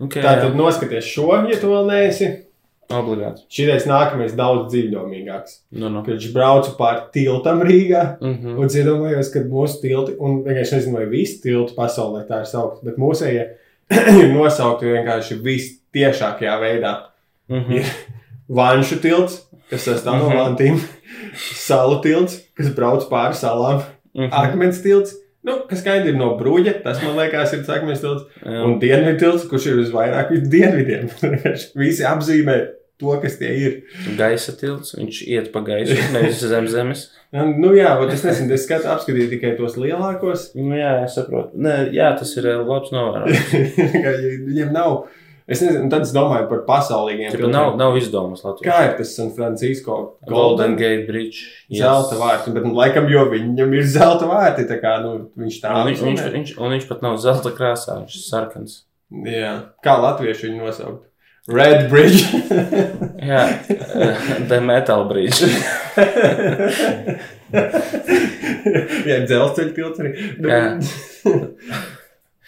Okay, 0.00 0.22
Tā 0.22 0.36
tad 0.40 0.54
noskaties 0.56 1.04
šo, 1.04 1.26
ja 1.50 1.58
tu 1.60 1.68
vēl 1.74 1.90
neesi. 1.90 2.30
Obligāti. 2.90 3.44
Šīs 3.54 3.86
nākamais 3.86 4.32
daudz 4.36 4.72
dziļākāks. 4.74 5.56
Nu, 5.78 5.88
nu. 5.88 6.02
Kad 6.06 6.14
viņš 6.16 6.32
brauca 6.34 6.70
pāri 6.78 7.00
tiltam 7.12 7.60
Rīgā, 7.62 8.16
Mm 8.20 8.34
-hmm. 8.34 8.58
un 8.58 8.66
iedomājos, 8.68 9.32
ka 9.32 9.40
mūsu 9.40 9.80
tilti, 9.82 10.16
un 10.18 10.42
vienkārši 10.44 10.74
nezinu, 10.74 10.96
vai 10.96 11.06
visi 11.06 11.40
tilti 11.42 11.74
pasaulē 11.76 12.26
tā 12.28 12.40
ir 12.40 12.46
saukti, 12.46 12.84
bet 12.86 12.96
mūsējie 12.98 13.46
ir 14.22 14.32
nosaukti 14.34 14.86
vienkārši 14.86 15.38
vistiešākajā 15.42 16.58
veidā. 16.60 16.96
Mm 17.48 17.60
-hmm. 17.60 17.76
Ir 17.76 17.84
Vanšu 18.48 18.96
tilts, 19.00 19.46
kas 19.70 19.86
sastāv 19.88 20.18
no 20.18 20.28
Mhm. 20.28 20.36
vantīm, 20.38 20.78
salu 21.54 22.00
tilts, 22.02 22.40
kas 22.54 22.68
brauc 22.74 23.08
pāri 23.10 23.34
salām, 23.34 23.82
Mm 24.14 24.22
-hmm. 24.24 24.28
akmens 24.32 24.82
tilts. 24.82 25.14
Nu, 25.42 25.52
kas 25.68 25.78
skaidrs 25.80 26.08
ir 26.08 26.16
no 26.16 26.36
bruģa, 26.36 26.82
tas 26.82 27.02
man 27.02 27.16
liekas, 27.16 27.52
ir 27.52 27.64
akmens 27.74 28.00
tilts. 28.00 28.22
Un 28.44 28.78
dienvidu 28.80 29.18
tilts, 29.18 29.44
kurš 29.48 29.66
ir 29.66 29.78
uz 29.78 29.90
vairāk 29.90 30.48
dienvidiem. 30.50 31.08
Visi 31.74 32.02
apzīmē 32.02 32.66
to, 33.00 33.14
kas 33.22 33.38
tie 33.40 33.50
ir. 33.56 33.78
gaisa 34.18 34.54
tilts, 34.60 34.94
viņš 34.98 35.22
iet 35.26 35.50
pa 35.54 35.64
gaisu, 35.66 35.96
nevis 36.14 36.44
zem 36.44 36.68
zemes. 36.70 37.08
Nu, 37.32 37.70
jā, 37.76 37.92
bet 38.00 38.12
es 38.16 38.24
nezinu, 38.26 38.54
es 38.56 38.66
skatu, 38.66 38.88
apskatīju 38.90 39.30
tikai 39.30 39.54
tos 39.58 39.76
lielākos. 39.78 40.50
Nu, 40.58 40.74
jā, 40.78 40.96
es 41.06 41.14
saprotu. 41.18 41.54
Nē, 41.62 41.76
jā, 41.94 42.10
tas 42.18 42.32
ir 42.40 42.48
eh, 42.50 42.62
labs 42.66 42.90
novērojums. 42.94 43.82
Ka 43.94 44.14
Viņiem 44.48 44.72
nav. 44.74 45.04
Es 45.50 45.58
nezinu, 45.64 45.88
tad 45.90 46.04
es 46.06 46.12
domāju 46.14 46.46
par 46.50 46.60
pasaulīgiem. 46.66 47.32
Tāpēc 47.32 47.50
nav, 47.50 47.72
nav 47.78 47.96
izdomas 47.98 48.44
Latvijas. 48.44 48.68
Kā 48.68 48.84
ir 48.86 48.92
tas 49.00 49.14
San 49.16 49.32
Francisco 49.34 49.96
Golden 50.28 50.76
Gate 50.78 51.08
Bridge. 51.08 51.48
Zelta 51.74 52.18
vārti, 52.20 52.52
bet 52.54 52.68
nu, 52.68 52.70
laikam 52.76 53.10
jau 53.10 53.24
viņam 53.32 53.74
ir 53.74 53.88
zelta 53.90 54.28
vārti. 54.30 54.68
Tā 54.70 54.78
kā 54.82 54.94
nu, 55.02 55.16
viņš 55.38 55.58
tā 55.64 55.74
Un 55.74 55.90
viņš, 55.90 56.04
viņš, 56.06 56.22
viņš, 56.36 56.54
un 56.60 56.76
viņš 56.76 56.86
pat 56.90 57.02
nav 57.06 57.18
zelta 57.22 57.50
krāsā, 57.56 57.98
viņš 58.04 58.14
ir 58.20 58.26
sarkans. 58.28 58.78
Jā, 59.26 59.54
kā 59.82 59.96
latvieši 59.98 60.46
viņu 60.46 60.62
nosaukt? 60.62 61.09
Red 61.48 61.88
Bridge. 61.88 62.26
Jā, 63.30 63.44
eh, 63.48 64.16
The 64.48 64.60
Metal 64.60 65.06
Bridge. 65.08 65.40
Jā, 69.08 69.16
dzelzceļa 69.24 69.72
tilts 69.76 70.00
arī. 70.02 70.12
Nu, 70.38 70.50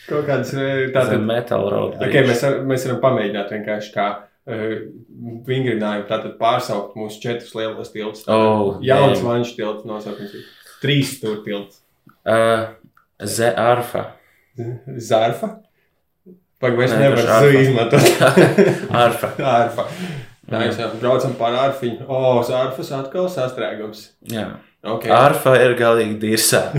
Kaut 0.03 0.27
kādas 0.27 0.53
eh, 0.59 0.91
tādas. 0.93 1.23
Metal 1.25 1.65
Road. 1.73 1.97
Okay, 2.03 2.27
mēs, 2.27 2.43
mēs 2.67 2.85
varam 2.89 3.01
pamēģināt 3.05 3.53
vienkārši 3.55 3.93
kā 3.95 4.07
uh, 4.19 4.75
vingrinājumu, 5.47 6.09
tātad 6.11 6.35
pārsaukt 6.41 6.99
mūsu 6.99 7.23
četrus 7.23 7.55
lielos 7.57 7.93
tiltus. 7.95 8.27
Oh, 8.27 8.81
Jauns 8.85 9.23
vanšu 9.25 9.57
tilts 9.61 9.87
nosaukums. 9.89 10.35
Trīs 10.83 11.17
stūra 11.17 11.41
tilts. 11.47 11.81
Uh, 12.27 12.75
The 13.23 13.55
Arfa. 13.59 14.09
Pagaidām, 16.63 17.01
nevaru 17.03 17.19
vienkārši 17.19 17.49
zu 17.49 17.53
izmantot. 17.67 18.05
Arfa. 19.05 19.29
Arfa. 19.43 19.85
Tā 20.53 20.57
mēs 20.61 20.77
braucam 21.01 21.33
pār 21.39 21.55
arfiņu. 21.59 22.05
O, 22.07 22.09
uz 22.39 22.49
arfas 22.55 22.91
atkal 22.95 23.27
sastrēgums. 23.33 24.01
Jā. 24.31 24.47
Okay. 24.83 25.11
Arfa 25.15 25.55
ir 25.63 25.77
galīgi 25.79 26.17
dirsā. 26.23 26.63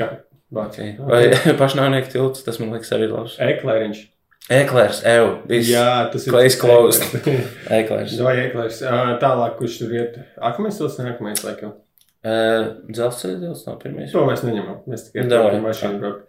Kā? 0.00 0.06
Okay. 0.50 0.94
Vai 0.98 1.28
pašnāvnieku 1.60 2.08
tilts, 2.12 2.44
tas 2.46 2.58
man 2.60 2.72
liekas 2.74 2.92
arī 2.96 3.06
labs. 3.10 3.36
Eklēriņš. 3.44 4.00
Eklērs, 4.50 4.98
ev. 5.06 5.26
Viss. 5.46 5.70
Jā, 5.70 6.08
tas 6.10 6.24
ir. 6.26 6.34
Case 6.34 6.58
closed. 6.58 7.02
Eklērs. 7.70 8.16
Vai 8.24 8.34
eklērs? 8.48 8.80
Tālāk, 9.22 9.52
kurš 9.60 9.74
tur 9.84 9.90
iet? 9.94 10.14
Akmens 10.50 10.80
tilts, 10.80 10.98
nākamais 10.98 11.44
laikam. 11.46 11.76
Uh, 12.20 12.82
Dzelzceļa 12.90 13.38
tilts 13.44 13.62
nav 13.68 13.76
pirmais. 13.80 14.10
To 14.12 14.20
mēs 14.26 14.42
neņemam. 14.44 14.82
Mēs 14.90 15.00
tikai 15.06 15.38
ar 15.38 15.54
mašīnu 15.62 15.96
braukt. 16.02 16.24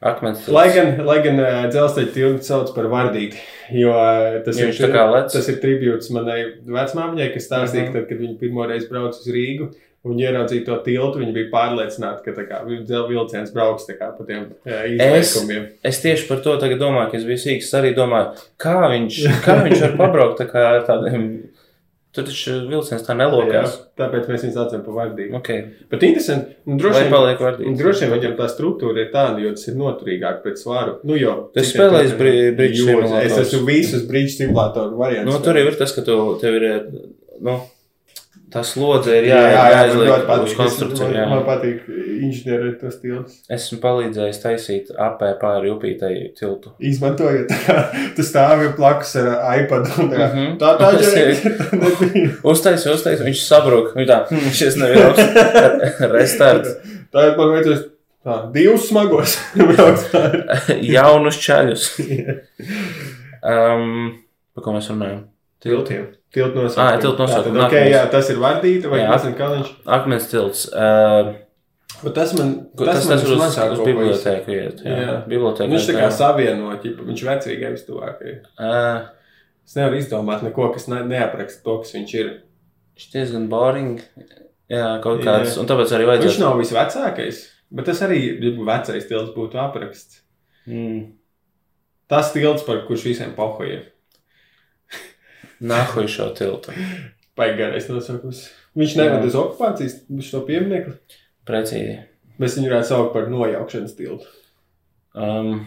Uh, 0.00 0.08
Akmens. 0.08 0.46
Lai 0.48 0.70
gan, 0.72 0.94
lai 1.04 1.18
gan 1.24 1.36
ā, 1.44 1.48
dzelzceļa 1.68 2.12
tiltu 2.14 2.46
sauc 2.46 2.70
par 2.72 2.86
vardīti, 2.88 3.36
jo 3.76 3.90
ā, 3.92 4.40
tas, 4.46 4.56
Jo 4.56 4.70
ir, 4.70 4.94
lec. 5.12 5.28
tas 5.32 5.48
ir 5.52 5.58
tribūts 5.60 6.08
manai 6.16 6.38
vecmāmiņai, 6.64 7.32
kas 7.34 7.48
stāstīja, 7.50 7.84
Mhm. 7.84 7.92
ka 7.92 7.98
tad, 7.98 8.08
kad 8.08 8.18
viņa 8.18 8.38
pirmo 8.40 8.64
reizi 8.66 8.88
brauca 8.88 9.20
uz 9.20 9.28
Rīgu 9.28 9.68
un 10.08 10.16
ieraudzīja 10.16 10.64
to 10.64 10.78
tiltu, 10.86 11.20
viņa 11.20 11.34
bija 11.36 11.50
pārliecināta, 11.52 12.24
ka 12.24 12.32
tā 12.32 12.46
kā 12.48 12.62
vilciens 13.10 13.52
brauks 13.52 13.84
kā 14.00 14.16
pa 14.16 14.24
tiem 14.24 14.46
izlaikumiem. 14.64 15.66
Es 15.84 16.00
tieši 16.00 16.26
par 16.28 16.38
to 16.40 16.56
domāju, 16.80 17.10
ka 17.10 17.16
es 17.18 17.24
biju 17.28 17.36
sīgs. 17.44 17.68
Es 17.68 17.74
arī 17.76 17.94
domāju, 17.94 18.32
kā 18.58 18.78
viņš, 18.88 19.20
kā 19.44 19.58
viņš 19.68 19.80
var 19.84 19.96
pabraukt 20.00 20.40
tā 20.40 20.48
kā 20.48 20.64
ar 20.78 20.86
tādiem. 20.88 21.50
Tur 22.10 22.24
taču 22.26 22.56
vilciens 22.66 23.04
tā 23.06 23.14
Jā, 23.14 23.18
nelokās. 23.20 23.74
tāpēc 23.98 24.24
mēs 24.26 24.42
viņus 24.42 24.56
saucam 24.58 24.80
par 24.82 24.94
vardīti. 24.96 25.30
Okay. 25.38 25.60
Bet 25.92 26.02
interesanti, 26.02 26.56
nu, 26.66 26.74
droši 26.80 27.04
vien, 27.04 27.12
paliek 27.12 27.38
vardīgs? 27.44 27.76
droši 27.78 28.00
vien 28.08 28.12
viņam 28.16 28.32
tā 28.40 28.48
struktūra 28.50 29.04
ir 29.04 29.12
tāda, 29.14 29.38
jo 29.44 29.52
tas 29.54 29.68
ir 29.70 29.76
noturīgāk 29.78 30.40
pret 30.42 30.58
svaru. 30.58 30.96
Nu, 31.06 31.14
jo, 31.14 31.36
bri- 32.18 32.50
bridge 32.58 32.80
Jo, 32.82 32.86
simulators? 32.88 33.30
Es 33.30 33.38
esmu 33.46 33.62
visus 33.68 34.02
brīdžu 34.10 34.34
simulātoru 34.40 34.98
variantus. 34.98 35.30
Nu, 35.36 35.38
tur 35.44 35.54
jau 35.62 35.68
ir 35.70 35.78
tas, 35.78 35.94
ka 35.94 36.02
tu, 36.02 36.18
tev 36.42 36.58
ir. 36.58 36.66
Nu, 37.40 37.60
Tā 38.50 38.62
slodze 38.66 39.12
ir 39.20 39.28
jā, 39.28 39.36
jā, 39.38 39.50
jā, 39.54 39.64
jāizliek 39.76 40.08
ļoti 40.08 40.20
uz 40.20 40.26
patīk. 40.30 40.56
konstrukciju. 40.58 41.06
Man, 41.06 41.16
jā. 41.20 41.26
man 41.30 41.42
patīk 41.46 41.84
inženierēt 42.26 42.80
tos 42.80 42.96
tiltus. 43.02 43.36
Esmu 43.56 43.78
palīdzējis 43.84 44.40
taisīt 44.42 44.90
apē 45.06 45.28
pāri 45.38 45.70
upītai 45.70 46.10
tiltu. 46.38 46.72
Izmantojot, 46.90 47.52
tu 48.16 48.24
stāvi 48.26 48.72
blakus 48.78 49.14
ar 49.22 49.30
iPad 49.60 49.86
un 50.02 50.10
tā, 50.10 50.26
Mhm. 50.30 50.48
tā, 50.58 50.72
tā, 50.80 50.90
Tas 50.96 51.12
tā, 51.14 51.22
ir-. 51.30 52.34
Uztaisīju, 52.42 52.96
uztaisīju, 52.98 53.28
viņš 53.30 53.44
sabruka. 53.46 53.94
Viņš 54.00 54.10
tā, 54.10 54.18
šis 54.60 54.80
neviens 54.82 55.22
restarts. 56.16 56.74
Tā 57.14 57.28
ir 57.30 57.38
vajadzēs 57.38 57.86
tā, 58.26 58.40
divus 58.54 58.88
smagos. 58.90 59.38
Jaunus 60.90 61.38
čaļus. 61.42 61.86
Um, 63.40 64.18
par 64.54 64.64
ko 64.66 64.74
mēs 64.74 64.90
runājam? 64.92 65.22
Tiltiem. 65.64 66.08
Tiltu 66.30 66.62
nosaukums. 66.62 66.78
Ā, 66.78 66.98
tiltu 67.02 67.24
nosaukums, 67.24 67.56
Tātad, 67.56 67.62
Okay, 67.66 67.90
jā, 67.90 68.02
tas 68.10 68.28
ir 68.30 68.36
vardīta 68.38 68.90
vai 68.92 69.00
Jā. 69.02 69.06
kas 69.12 69.24
ir 69.26 69.32
kaliņš. 69.38 69.70
Akmens 69.98 70.28
tilts. 70.30 70.66
Uh, 70.70 71.32
Bet 72.00 72.14
tas 72.16 72.30
man, 72.38 72.52
Tas, 72.78 73.02
tas, 73.04 73.08
tas 73.10 73.24
uz, 73.26 73.32
uz 73.36 73.56
ko 73.80 73.84
bibliotēku 73.84 74.52
iet. 74.54 74.78
Jā, 74.86 74.90
Jā. 74.94 75.00
jā. 75.08 75.16
bibliotēku. 75.28 75.68
Viņš 75.74 75.88
tā 75.90 75.96
kā 75.98 76.04
jā. 76.06 76.12
savieno, 76.16 76.70
ķipa, 76.80 77.04
viņš 77.10 77.24
vecīgai 77.28 77.72
vistuvākai. 77.74 78.36
Ā, 78.56 78.76
Es 79.70 79.76
nevaru 79.78 80.00
izdomāt 80.00 80.40
neko, 80.42 80.64
kas 80.74 80.88
ne, 80.90 80.96
neapraksta 81.06 81.60
to, 81.62 81.76
kas 81.82 81.92
viņš 81.94 82.14
ir. 82.18 82.30
Viņš 82.96 83.10
diezgan 83.12 83.44
boring. 83.52 84.00
Jā, 84.70 84.96
kaut 85.04 85.20
Jā. 85.20 85.26
kāds. 85.28 85.58
Un 85.60 85.68
tāpēc 85.70 85.92
arī 85.94 86.08
Viņš 86.08 86.10
vajadzētu. 86.10 86.42
nav 86.42 86.56
visvecākais, 86.58 87.38
bet 87.78 87.86
tas 87.86 88.00
arī 88.06 88.18
vecais 88.66 89.06
tilts 89.06 89.30
būtu 89.36 89.60
apraksts. 89.62 90.22
Mm, 90.66 91.12
Tas 92.10 92.32
tilts, 92.34 92.64
par 92.66 92.80
kurš 92.88 93.04
visiem 93.06 93.36
pohojiem. 93.36 93.84
Nahuj 95.60 96.08
šo 96.08 96.30
tiltu. 96.36 96.72
Paigarais 97.38 97.88
nosaukums. 97.90 98.46
Viņš 98.78 98.94
nevada 99.00 99.26
uz 99.28 99.36
okupācijas 99.38 99.98
šo 100.24 100.40
pieminiektu. 100.48 100.96
Precīzi. 101.48 101.98
Mēs 102.40 102.56
viņu 102.56 102.70
varētu 102.70 102.88
saukt 102.88 103.12
par 103.14 103.28
nojaukšanas 103.32 103.96
tiltu. 103.98 104.28
Um, 105.14 105.66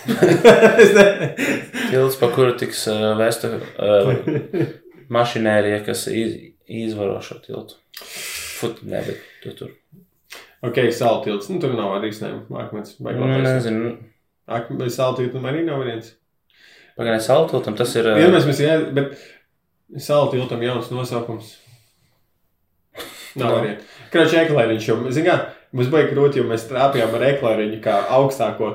tilts, 1.90 2.16
pa 2.20 2.28
kuru 2.34 2.54
tiks 2.60 2.84
uh, 2.90 3.12
vēsta 3.18 3.52
uh, 3.56 4.12
mašinērija, 5.16 5.82
kas 5.86 6.06
iz, 6.12 6.36
izvaro 6.66 7.18
šo 7.24 7.38
tiltu. 7.44 7.78
Fut, 8.60 8.82
ne, 8.84 9.00
bet 9.06 9.24
tu 9.44 9.54
tur. 9.56 9.74
ok, 10.66 10.82
salu 10.92 11.22
tilts. 11.24 11.48
Nu, 11.52 11.60
tur 11.62 11.72
nav 11.76 11.96
arī 11.98 12.10
risinājumu. 12.10 12.48
Akmens. 12.60 12.96
vai 13.00 13.14
Nu, 13.16 13.24
labais. 13.26 13.48
nezinu. 13.48 13.94
Akmens 14.50 14.96
salu 14.98 15.16
tiltam 15.20 15.46
arī 15.48 15.64
nav 15.68 15.84
viens. 15.86 16.12
Pagaidām, 17.00 17.22
saltiltam 17.24 17.76
tas 17.78 17.94
ir. 17.96 18.10
Vienmēr 18.18 18.44
mēs 18.50 18.60
jā, 18.60 18.76
bet 18.96 19.16
salu 20.04 20.28
tiltam 20.34 20.60
jauns 20.66 20.90
nosaukums. 20.92 21.56
Nav 23.38 23.46
No. 23.46 23.54
variantu. 23.60 23.84
Kroč, 24.10 24.32
eklēriņš 24.34 24.86
jau, 24.88 24.96
zin 25.14 25.24
kā, 25.28 25.34
mums 25.72 25.86
bija 25.92 26.08
grūti, 26.10 26.40
jo 26.40 26.44
mēs 26.48 26.64
trāpījām 26.66 27.12
ar 27.14 27.22
eklēriņu 27.28 27.76
kā 27.84 27.94
augstāko 28.16 28.70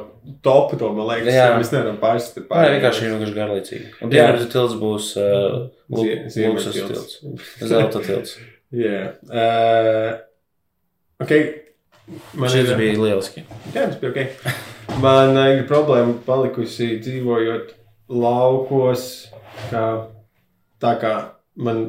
topu 0.46 0.78
to, 0.80 0.94
man 0.96 1.10
liekas, 1.10 1.34
Jā. 1.36 1.50
mēs 1.60 1.74
nevaram 1.76 1.98
pārsist. 2.00 2.38
Tā 2.48 2.62
ir 2.70 2.78
vienkārši 2.78 3.10
vienkārši 3.10 3.36
garlaicīgi. 3.36 3.90
Un 4.00 4.14
Jā. 4.16 4.30
dienvidu 4.30 4.48
tilts 4.54 4.78
būs 4.80 5.10
uh, 5.20 5.68
Ziemeļtilts. 5.92 7.20
tilts. 7.20 7.52
Zelta 7.68 8.00
tilts. 8.08 8.38
Jā. 8.86 9.02
Uh, 9.28 10.16
ok. 11.20 11.36
Man 12.40 12.50
Šis 12.54 12.70
ir, 12.72 12.78
bija 12.80 12.96
lieliski. 13.02 13.44
jā, 13.74 13.90
tas 13.90 14.00
bija 14.00 14.14
ok. 14.14 14.98
Man 15.04 15.36
ir 15.52 15.64
problēma 15.68 16.16
palikusi 16.26 16.94
dzīvojot 17.04 17.74
laukos, 18.10 19.32
kā 19.70 19.86
tā 20.82 20.96
kā 21.02 21.14
man 21.56 21.86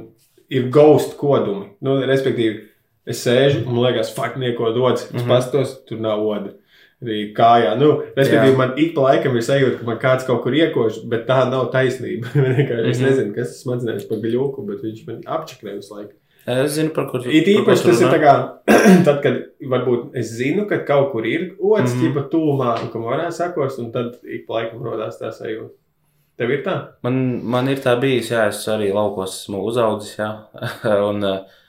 ir 0.51 0.69
ghost 0.71 1.17
kodumi. 1.21 1.73
Nu, 1.85 1.99
respektīvi, 2.07 2.63
es 3.07 3.25
sēžu 3.27 3.65
un 3.65 3.75
man 3.75 3.89
liekas, 3.89 4.13
fuck, 4.15 4.39
nieko 4.41 4.71
dodas. 4.75 5.07
Es 5.07 5.13
mm. 5.13 5.19
-hmm. 5.19 5.29
pastos, 5.29 5.85
tur 5.89 6.01
nav 6.01 6.27
oda. 6.27 6.55
Arī 7.03 7.33
kājā. 7.37 7.75
Nu, 7.79 8.03
respektīvi, 8.17 8.55
Jā. 8.55 8.57
man 8.57 8.73
ik 8.77 8.95
pa 8.95 9.01
laikam 9.01 9.37
ir 9.37 9.43
sajūta, 9.43 9.79
ka 9.79 9.85
man 9.85 9.99
kāds 9.99 10.27
kaut 10.27 10.43
kur 10.43 10.53
iekož, 10.53 11.03
bet 11.09 11.27
tā 11.29 11.51
nav 11.51 11.71
taisnība. 11.73 12.27
Es 12.91 12.99
Mhm. 12.99 13.07
nezinu, 13.07 13.35
kas 13.35 13.49
tas 13.49 13.65
smadzenēs 13.65 14.09
par 14.09 14.19
gļūku, 14.19 14.67
bet 14.67 14.79
viņš 14.83 15.07
man 15.07 15.21
apčakrē 15.27 15.77
visu 15.77 15.95
laiku. 15.95 16.13
Es 16.47 16.73
zinu, 16.73 16.95
par 16.95 17.09
kur 17.11 17.23
tu 17.23 17.29
It 17.29 17.47
īpaši 17.47 17.85
tas 17.85 18.01
ir 18.01 18.07
tā 18.07 18.21
kā, 18.23 18.35
tad, 19.07 19.23
kad 19.23 19.35
varbūt 19.61 20.15
es 20.15 20.31
zinu, 20.39 20.67
ka 20.69 20.79
kaut 20.79 21.11
kur 21.13 21.27
ir 21.27 21.57
otrs 21.61 21.95
mm. 21.95 22.01
-hmm. 22.01 22.15
tipa 22.15 22.29
tūmā, 22.31 22.83
un 22.83 22.89
ka 22.93 22.99
morā 22.99 23.31
sakos, 23.31 23.79
un 23.79 23.93
tad 23.93 24.17
ik 24.23 24.47
pa 24.47 24.55
laikam 24.55 24.83
rodās 24.83 25.19
tā 25.21 25.33
sajūta. 25.35 25.75
Tev 26.37 26.53
ir 26.53 26.61
tā? 26.67 26.75
Man, 27.07 27.21
man 27.49 27.69
ir 27.73 27.81
tā 27.81 27.95
bijis, 28.01 28.29
jā, 28.35 28.45
es 28.51 28.61
arī 28.69 28.91
laukos 28.93 29.39
esmu 29.41 29.63
uzaudzis, 29.65 30.19
jā. 30.19 30.29
un, 31.09 31.25
uh, 31.25 31.63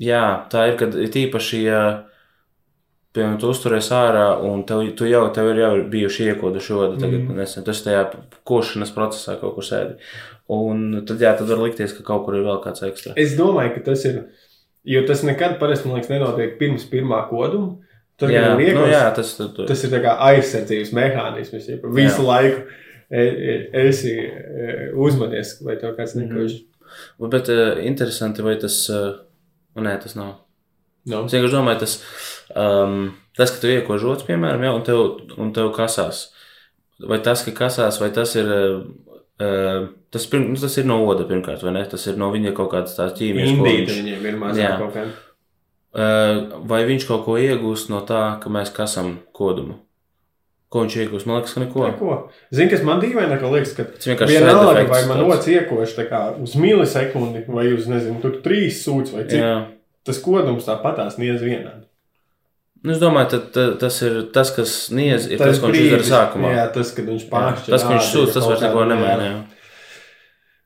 jā, 0.00 0.24
tā 0.52 0.66
ir, 0.70 0.76
kad 0.82 0.98
ir 1.00 1.08
tīpaši, 1.14 1.60
ja, 1.64 1.80
piemēram, 3.16 3.38
tu 3.40 3.48
uzturies 3.54 3.88
ārā 3.96 4.26
un 4.44 4.66
tev, 4.68 4.84
tu 4.98 5.08
jau, 5.08 5.24
tev 5.32 5.48
ir 5.54 5.62
jau 5.62 5.72
bijuši 5.96 6.28
iekoduši 6.34 6.76
odu, 6.76 7.00
tagad 7.00 7.22
mm. 7.22 7.40
nesen, 7.40 7.64
tas 7.64 7.80
tajā 7.86 8.04
košanas 8.48 8.92
procesā 8.92 9.38
kaut 9.40 9.56
kur 9.56 9.64
sēdi. 9.64 9.96
Un 10.52 11.00
tad, 11.08 11.16
jā, 11.24 11.32
tad 11.38 11.48
var 11.48 11.64
likties, 11.64 11.96
ka 11.96 12.04
kaut 12.06 12.26
kur 12.26 12.36
ir 12.36 12.44
vēl 12.46 12.60
kāds 12.68 12.84
ekstra. 12.86 13.16
Es 13.18 13.32
domāju, 13.38 13.78
ka 13.78 13.88
tas 13.88 14.04
ir, 14.10 14.26
jo 14.86 15.06
tas 15.08 15.24
nekad 15.26 15.56
parasti, 15.62 15.88
man 15.88 16.02
liekas, 16.02 16.12
nenotiek 16.12 16.58
pirms 16.60 16.84
pirmā 16.92 17.24
koduma. 17.32 17.78
Tad, 18.20 18.30
jā, 18.32 18.44
ir 18.60 18.76
nu, 18.76 18.84
jā, 18.88 19.06
tas, 19.16 19.34
tas, 19.36 19.56
tas, 19.56 19.80
ir 19.84 19.90
tā 19.92 19.98
kā 20.04 20.14
aizsardzības 20.30 20.92
mehānisms, 20.96 21.66
visu 21.96 22.22
jā. 22.22 22.28
laiku 22.28 22.84
esi 23.10 24.14
e, 24.18 24.90
uzmanies, 24.94 25.60
vai 25.62 25.76
tev 25.76 25.96
kāds 25.98 26.14
Mhm. 26.16 26.26
nekož. 26.26 26.56
bet 27.30 27.48
uh, 27.48 27.78
interesanti, 27.84 28.42
vai 28.42 28.56
tas, 28.56 28.88
uh, 28.90 29.14
nē, 29.76 30.00
tas 30.02 30.14
nav. 30.16 30.34
No. 31.06 31.24
Es 31.24 31.32
vienkārši 31.32 31.54
domāju, 31.54 31.78
tas, 31.80 31.96
um, 32.56 33.12
tas 33.36 33.50
ka 33.50 33.60
tu 33.60 33.66
iekož 33.70 34.02
otrs, 34.10 34.26
piemēram, 34.26 34.62
ja, 34.64 34.72
un, 34.74 34.82
tev, 34.82 35.20
un 35.38 35.52
tev 35.52 35.72
kasās. 35.76 36.32
Vai 36.98 37.18
tas, 37.22 37.44
ka 37.44 37.52
kasās, 37.52 38.00
vai 38.00 38.10
tas 38.10 38.34
ir. 38.36 38.46
Uh, 39.38 39.88
tas, 40.10 40.24
pirm, 40.26 40.48
nu, 40.48 40.56
tas 40.56 40.76
ir 40.78 40.86
no 40.88 40.96
oda 41.06 41.24
pirmkārt, 41.28 41.62
vai 41.62 41.72
ne? 41.76 41.84
Tas 41.84 42.06
ir 42.08 42.16
no 42.16 42.30
viņa 42.32 42.54
kaut 42.56 42.70
kādas 42.72 42.96
tās 42.96 43.12
ķīmijas. 43.18 43.52
viņš- 43.60 43.92
viņiem 44.00 44.24
ir 44.30 44.36
mazāk 44.40 44.78
kaut 44.80 44.94
kā. 44.94 45.04
Uh, 45.96 46.60
vai 46.68 46.82
viņš 46.88 47.06
kaut 47.08 47.24
ko 47.24 47.36
iegūst 47.40 47.88
no 47.92 48.00
tā, 48.08 48.40
ka 48.40 48.48
mēs 48.50 48.72
kasam 48.74 49.18
kodumu? 49.32 49.78
Ko 50.66 50.82
viņš 50.82 50.96
iegūst? 50.98 51.28
Man 51.30 51.38
liekas, 51.38 51.54
ka 51.54 51.62
neko. 51.62 51.84
Neko. 51.86 52.14
Zini, 52.54 52.70
kas 52.72 52.82
man 52.86 52.98
dīvaini, 53.02 53.38
ka 53.38 53.50
liekas, 53.52 53.74
ka 53.76 53.84
Tas 53.86 54.08
vienkārši 54.10 54.34
vienalga, 54.40 54.72
side 54.80 54.90
vai 54.90 55.02
man 55.06 55.22
otrs 55.28 55.48
iekoši 55.52 56.06
uz 56.42 56.56
milisekundi, 56.58 57.44
vai 57.46 57.68
uz, 57.70 57.86
nezinu, 57.90 58.18
tur 58.24 58.40
trīs 58.42 58.80
sūds, 58.82 59.14
vai 59.14 59.28
cik. 59.30 59.38
Jā. 59.44 59.56
Tas 60.06 60.18
kodums 60.22 60.66
tāpatās 60.66 61.20
niez 61.22 61.38
vienādi. 61.42 61.86
Nu, 62.82 62.92
es 62.94 63.00
domāju, 63.02 63.30
tad, 63.32 63.46
tad, 63.54 63.76
tas 63.82 63.96
ir 64.06 64.18
tas, 64.34 64.50
kas 64.54 64.74
niez, 64.94 65.24
ir 65.30 65.40
tas, 65.40 65.58
ko 65.58 65.70
viņš 65.70 65.84
izdara 65.86 66.06
sākumā. 66.06 66.50
Jā, 66.54 66.66
tas, 66.74 66.92
kad 66.94 67.08
viņš 67.10 67.24
pāršķir. 67.30 67.72
Tas, 67.72 67.82
ka 67.86 67.94
viņš 67.94 68.10
sūdz, 68.12 68.28
ir 68.28 68.36
tas 68.36 68.46
vairs 68.50 68.62
neko 68.66 68.82
kāda- 68.82 68.90
nemaina. 68.92 69.22
jā. 69.22 69.30
jā. 69.30 69.38
Eh, 69.38 69.54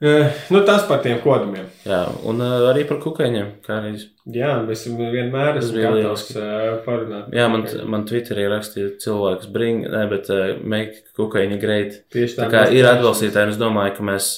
Nu, 0.01 0.61
tas 0.65 0.87
par 0.89 1.03
tiem 1.05 1.19
kodumiem. 1.21 1.67
Jā, 1.85 2.01
un 2.25 2.41
uh, 2.41 2.71
arī 2.71 2.87
par 2.89 3.03
kukaiņiem. 3.03 3.51
Kā 3.67 3.83
arī 3.83 3.99
Jā, 4.33 4.55
es 4.73 4.87
vienmēr 4.89 5.59
bija 5.61 5.91
gatavs 5.93 6.31
uh, 6.33 6.79
parunāt. 6.87 7.35
Jā, 7.37 7.49
man, 7.53 7.67
man 7.93 8.07
Twitterī 8.09 8.47
rakstīja 8.49 8.95
cilvēks, 9.03 9.51
bring, 9.53 9.85
ne, 9.93 10.05
bet 10.09 10.31
uh, 10.33 10.55
make 10.65 11.05
kukaiņi 11.19 11.59
great. 11.61 11.99
Tieši 12.15 12.39
Tā 12.39 12.47
tā. 12.47 12.49
kā 12.55 12.63
mēs 12.65 12.79
ir 12.79 12.89
tā- 12.89 12.95
atbalstītāji, 12.97 13.53
es 13.53 13.61
domāju, 13.61 13.99
ka 13.99 14.09
mēs 14.13 14.31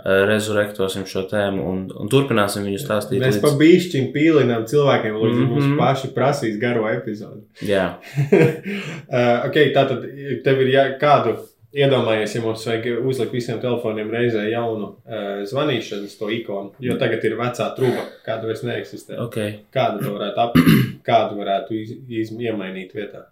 rezurektosim 0.00 1.04
šo 1.04 1.26
tēmu 1.28 1.64
un, 1.68 1.80
un 2.00 2.08
turpināsim 2.08 2.64
viņu 2.64 2.78
stāstīt. 2.80 3.20
Mēs 3.20 3.36
pa 3.42 3.50
bišķiņu 3.60 4.12
pīlinām 4.14 4.64
cilvēkiem, 4.70 5.18
līdz 5.20 5.36
mm. 5.36 5.42
-hmm. 5.44 5.66
mums 5.68 5.80
paši 5.82 6.12
prasīs 6.16 6.56
garo 6.62 6.86
epizodi. 6.88 7.42
Jā, 7.68 7.98
uh, 8.00 9.34
ok, 9.50 9.60
tātad 9.76 10.06
tev 10.46 10.64
ir 10.64 10.72
jā, 10.72 10.86
kādu 11.02 11.36
iedomājies, 11.74 12.34
ja 12.34 12.40
mums 12.42 12.64
vajag 12.66 13.04
uzlikt 13.06 13.32
visiem 13.32 13.60
telefoniem 13.62 14.08
reizē 14.10 14.42
jaunu 14.50 14.88
uh, 15.06 15.42
zvanīšanas 15.46 16.16
to 16.18 16.28
ikonu, 16.34 16.72
jo 16.82 16.96
tagad 16.98 17.24
ir 17.28 17.36
vecā 17.38 17.68
truba, 17.76 18.06
kāda 18.26 18.48
vairs 18.50 18.64
neeksistē. 18.66 19.18
ok. 19.26 19.38
Kādu 19.74 20.02
to 20.04 20.14
varētu 20.16 20.42
ap, 20.46 20.58
kādu 21.10 21.38
varētu 21.42 21.76
iz, 21.82 21.92
iz, 22.08 22.32
iemainīt 22.34 22.92
vietā? 22.96 23.26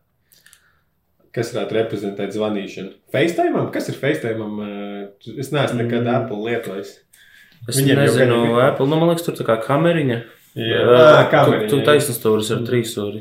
Kas 1.34 1.51
varētu 1.55 1.76
reprezentēt 1.76 2.32
zvanīšanu? 2.34 2.95
FaceTime? 3.12 3.66
Kas 3.74 3.91
ir 3.93 3.99
FaceTime? 4.01 4.47
Uh, 4.49 5.34
es 5.39 5.51
neesmu 5.55 5.82
nekad 5.82 6.07
Mm. 6.07 6.14
Apple 6.14 6.41
lietojis. 6.47 6.95
Es 7.68 7.76
Viņiem 7.82 7.99
nezinu, 8.01 8.39
gan 8.39 8.51
ir- 8.55 8.64
Apple, 8.70 8.86
nu, 8.89 8.97
man 8.97 9.11
liekas, 9.11 9.26
tur 9.26 9.34
tā 9.34 9.45
kā 9.45 9.59
kameriņa. 9.66 10.18
Jā, 10.59 10.78
Uh, 10.89 11.30
kameriņa, 11.30 11.66
Tu, 11.68 11.74
tu 11.74 11.80
jā. 11.82 11.84
taisnas 11.91 12.16
stūris 12.18 12.49
ar 12.55 12.62
trīs 12.66 12.95
stūri. 12.95 13.20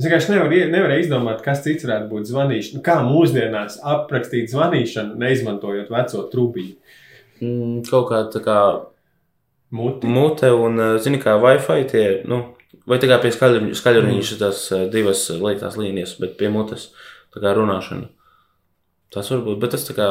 Es 0.00 0.06
vienkārši 0.06 0.32
nevaru, 0.32 0.60
nevaru 0.72 0.96
izdomāt, 1.02 1.42
kas 1.44 1.60
cits 1.64 1.84
varētu 1.84 2.08
būt 2.10 2.30
zvanīšana. 2.30 2.78
Nu, 2.78 2.84
kā 2.86 2.96
mūsdienās 3.04 3.76
aprakstīt 3.94 4.48
zvanīšanu, 4.52 5.18
neizmantojot 5.20 5.92
veco 5.92 6.24
trubiņu. 6.32 6.96
Mm, 7.42 7.82
kaut 7.90 8.08
kā 8.08 8.22
tā 8.32 8.40
kā 8.44 8.58
Muti. 9.72 10.08
mute 10.08 10.48
un, 10.52 10.80
uh, 10.80 10.96
zini, 11.02 11.20
kā 11.20 11.36
Wi-Fi 11.40 11.86
tie, 11.90 12.06
nu, 12.28 12.42
vai 12.88 12.98
tā 13.02 13.10
kā 13.10 13.20
pie 13.20 13.32
skaļruņa, 13.34 13.76
skaļruņa 13.76 14.40
tās 14.40 14.64
uh, 14.72 14.86
divas 14.92 15.26
liektās 15.32 15.76
līnijas, 15.80 16.16
bet 16.22 16.38
pie 16.40 16.48
mutes, 16.52 16.90
tā 17.34 17.44
kā 17.44 17.52
runāšana. 17.56 18.08
Tas 19.12 19.28
var 19.32 19.44
būt, 19.44 19.60
bet 19.60 19.74
tas 19.76 19.84
tā 19.88 19.96
kā, 19.96 20.08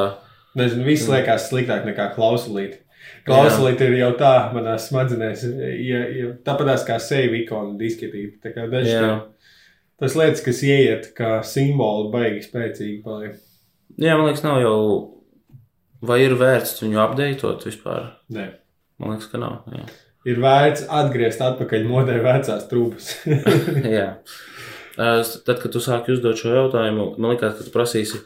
Nezinu, 0.57 0.83
viss 0.83 1.07
liekas 1.07 1.47
sliktāk 1.47 1.85
nekā 1.87 2.09
klausulīt. 2.15 2.81
Klausulīt 3.25 3.79
ir 3.85 3.93
jau 3.95 4.09
tā, 4.19 4.33
manās 4.51 4.89
smadzenēs, 4.89 5.45
ja, 5.79 6.01
ja, 6.11 6.31
tāpatās 6.45 6.83
kā 6.87 6.97
sevi 7.01 7.45
ikona 7.45 7.77
disketīte. 7.79 8.41
Tā 8.43 8.51
kā 8.55 8.65
tā, 8.67 9.13
tas 10.01 10.17
lietas, 10.17 10.43
kas 10.45 10.61
ieiet 10.65 11.11
kā 11.17 11.39
simboli, 11.47 12.09
baigi 12.13 12.45
spēcīgi 12.47 12.99
paliek. 13.05 13.39
Jā, 14.01 14.15
man 14.17 14.27
liekas, 14.29 14.43
nav 14.45 14.61
jau. 14.63 14.77
Vai 16.01 16.23
ir 16.23 16.33
vērts 16.33 16.79
viņu 16.81 16.97
apdeitot 17.03 17.65
vispār? 17.67 18.15
Nē. 18.33 18.47
Man 19.01 19.13
liekas, 19.13 19.29
ka 19.29 19.41
nav. 19.41 19.67
Jā. 19.69 19.85
Ir 20.29 20.39
vērts 20.41 20.87
atgriezt 20.93 21.41
atpakaļ 21.41 21.85
modē 21.89 22.19
vecās 22.21 22.65
trūkumas. 22.69 23.11
Jā. 23.97 24.07
Uh, 24.97 25.21
Tad, 25.45 25.57
kad 25.61 25.69
tu 25.73 25.81
sāki 25.81 26.13
uzdot 26.13 26.37
šo 26.37 26.51
jautājumu, 26.53 27.11
man 27.17 27.33
liekas, 27.33 27.55
ka 27.57 27.65
tu 27.65 27.73
prasīsi, 27.73 28.19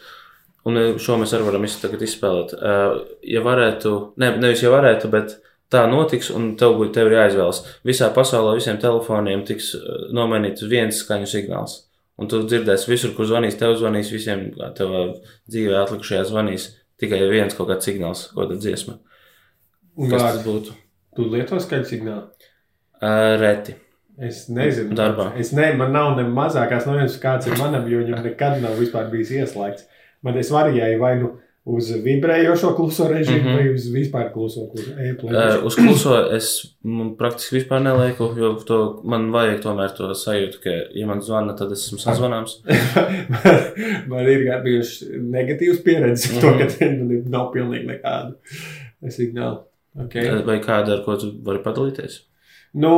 un 0.68 0.80
uh, 0.80 0.88
šo 1.00 1.20
mēs 1.22 1.36
arī 1.36 1.48
varam 1.48 1.68
izspēlēt. 1.68 2.56
Uh, 2.56 3.02
Ja 3.36 3.44
varētu, 3.46 3.96
ne, 4.22 4.32
nevis 4.42 4.64
ja 4.64 4.72
varētu, 4.74 5.12
bet 5.14 5.38
tā 5.76 5.84
notiks, 5.92 6.32
un 6.34 6.54
tev 6.60 6.78
būtu 6.80 6.96
tev 6.96 7.12
ir 7.12 7.20
jāizvēlas. 7.20 7.62
Visā 7.88 8.10
pasaulē 8.16 8.56
visiem 8.58 8.80
telefoniem 8.82 9.44
tiks 9.48 9.74
uh, 9.78 10.08
nomainīts 10.16 10.66
viens 10.72 11.04
skaņu 11.04 11.30
signāls. 11.30 11.84
Un 12.16 12.32
tu 12.32 12.40
dzirdēsi 12.48 12.88
visur, 12.88 13.12
kur 13.16 13.28
zvanīs, 13.28 13.58
tev 13.60 13.76
zvanīs, 13.76 14.14
visiem 14.14 14.48
tev 14.78 14.94
dzīvē 15.52 15.82
atlikušajā 15.82 16.24
zvanīs 16.30 16.70
tikai 17.02 17.20
viens 17.28 17.56
kaut 17.58 17.68
kāds 17.74 17.88
signāls, 17.90 18.30
ko 18.32 18.48
tad 18.48 18.62
dziesma. 18.64 19.00
Kas 19.96 20.22
tas 20.22 20.44
būtu? 20.46 20.76
Tu 21.16 21.26
lieto 21.32 21.60
skaļu 21.60 21.88
signālu? 21.90 22.30
Uh, 23.02 23.36
reti. 23.40 23.76
Es 24.16 24.46
nezinu, 24.48 24.96
Darbā. 24.96 25.34
Es 25.40 25.52
ne, 25.56 25.74
man 25.76 25.92
nav 25.92 26.14
ne 26.16 26.24
mazākās 26.32 26.86
nojausmas, 26.88 27.20
kāds 27.20 27.50
ir 27.50 27.58
manam, 27.60 27.88
jo 27.92 28.00
viņam 28.00 28.24
nekad 28.24 28.62
nav 28.64 28.78
vispār 28.80 29.10
bijis 29.12 29.34
ieslēgts. 29.36 29.88
Man 30.24 30.40
es 30.40 30.52
varēju 30.56 31.02
vai 31.02 31.12
nu 31.20 31.34
uz 31.66 31.88
vibrējošo 32.04 32.76
kluso 32.78 33.08
režīmu, 33.10 33.40
mm 33.42 33.46
Mhm. 33.46 33.50
-hmm. 33.50 33.56
vai 33.56 33.74
uz 33.74 33.86
vispār 33.94 34.28
kluso. 34.34 34.62
Uh, 35.24 35.66
uz 35.66 35.76
kluso 35.76 36.16
es 36.36 36.76
mm, 36.84 37.16
praktiski 37.18 37.56
vispār 37.60 37.82
nelieku, 37.82 38.28
jo 38.38 38.54
to, 38.54 39.02
man 39.04 39.32
vajag 39.32 39.62
tomēr 39.64 39.96
to 39.98 40.12
sajūtu, 40.14 40.60
ka, 40.64 40.70
ja 40.94 41.08
man 41.08 41.22
zvana, 41.22 41.56
tad 41.58 41.72
es 41.72 41.88
esmu 41.88 41.98
sazvanāms. 41.98 42.60
man, 44.10 44.28
ir 44.30 44.44
gan 44.46 44.64
bijušas 44.64 45.10
negatīvas 45.20 45.82
pieredzes 45.86 46.36
ar 46.36 46.42
to, 46.42 46.48
Mhm. 46.48 46.68
ka 46.68 46.86
man 46.86 47.12
ir- 47.12 47.30
nav 47.30 47.52
pilnīgi 47.54 47.88
nekādu 47.88 48.34
signālu. 49.10 49.60
Okay. 50.06 50.44
Vai 50.46 50.60
kāda, 50.60 50.98
ar 51.00 51.04
ko 51.06 51.16
tu 51.18 51.32
vari 51.44 51.60
padalīties? 51.64 52.20
Nu, 52.74 52.92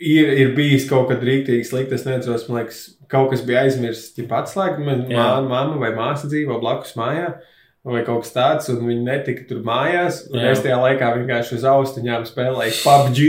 ir, 0.00 0.32
ir 0.42 0.56
bijis 0.56 0.88
kaut 0.90 1.10
kad 1.12 1.22
rīktīgi 1.24 1.68
slikti. 1.68 1.96
Es 1.96 2.06
nezinu, 2.08 2.38
man 2.48 2.62
liekas, 2.62 2.82
kaut 3.12 3.30
kas 3.32 3.44
bija 3.46 3.64
aizmirsts, 3.66 4.18
ja 4.18 4.26
atslēgt. 4.40 4.82
Man 4.82 5.06
Jā. 5.10 5.16
mā, 5.20 5.46
mamma 5.48 5.80
vai 5.80 5.94
māsa 5.96 6.30
dzīvo 6.30 6.60
blakus 6.62 6.96
mājā. 6.98 7.38
Vai 7.80 8.02
kaut 8.04 8.26
kas 8.26 8.34
tāds, 8.34 8.66
un 8.68 8.82
viņi 8.84 9.06
netika 9.06 9.46
tur 9.48 9.62
mājās. 9.64 10.18
Es 10.36 10.60
tajā 10.60 10.76
laikā 10.82 11.14
vienkārši 11.16 11.54
uz 11.56 11.62
austiņām 11.70 12.26
spēlēju 12.28 12.74
PUBG. 12.82 13.20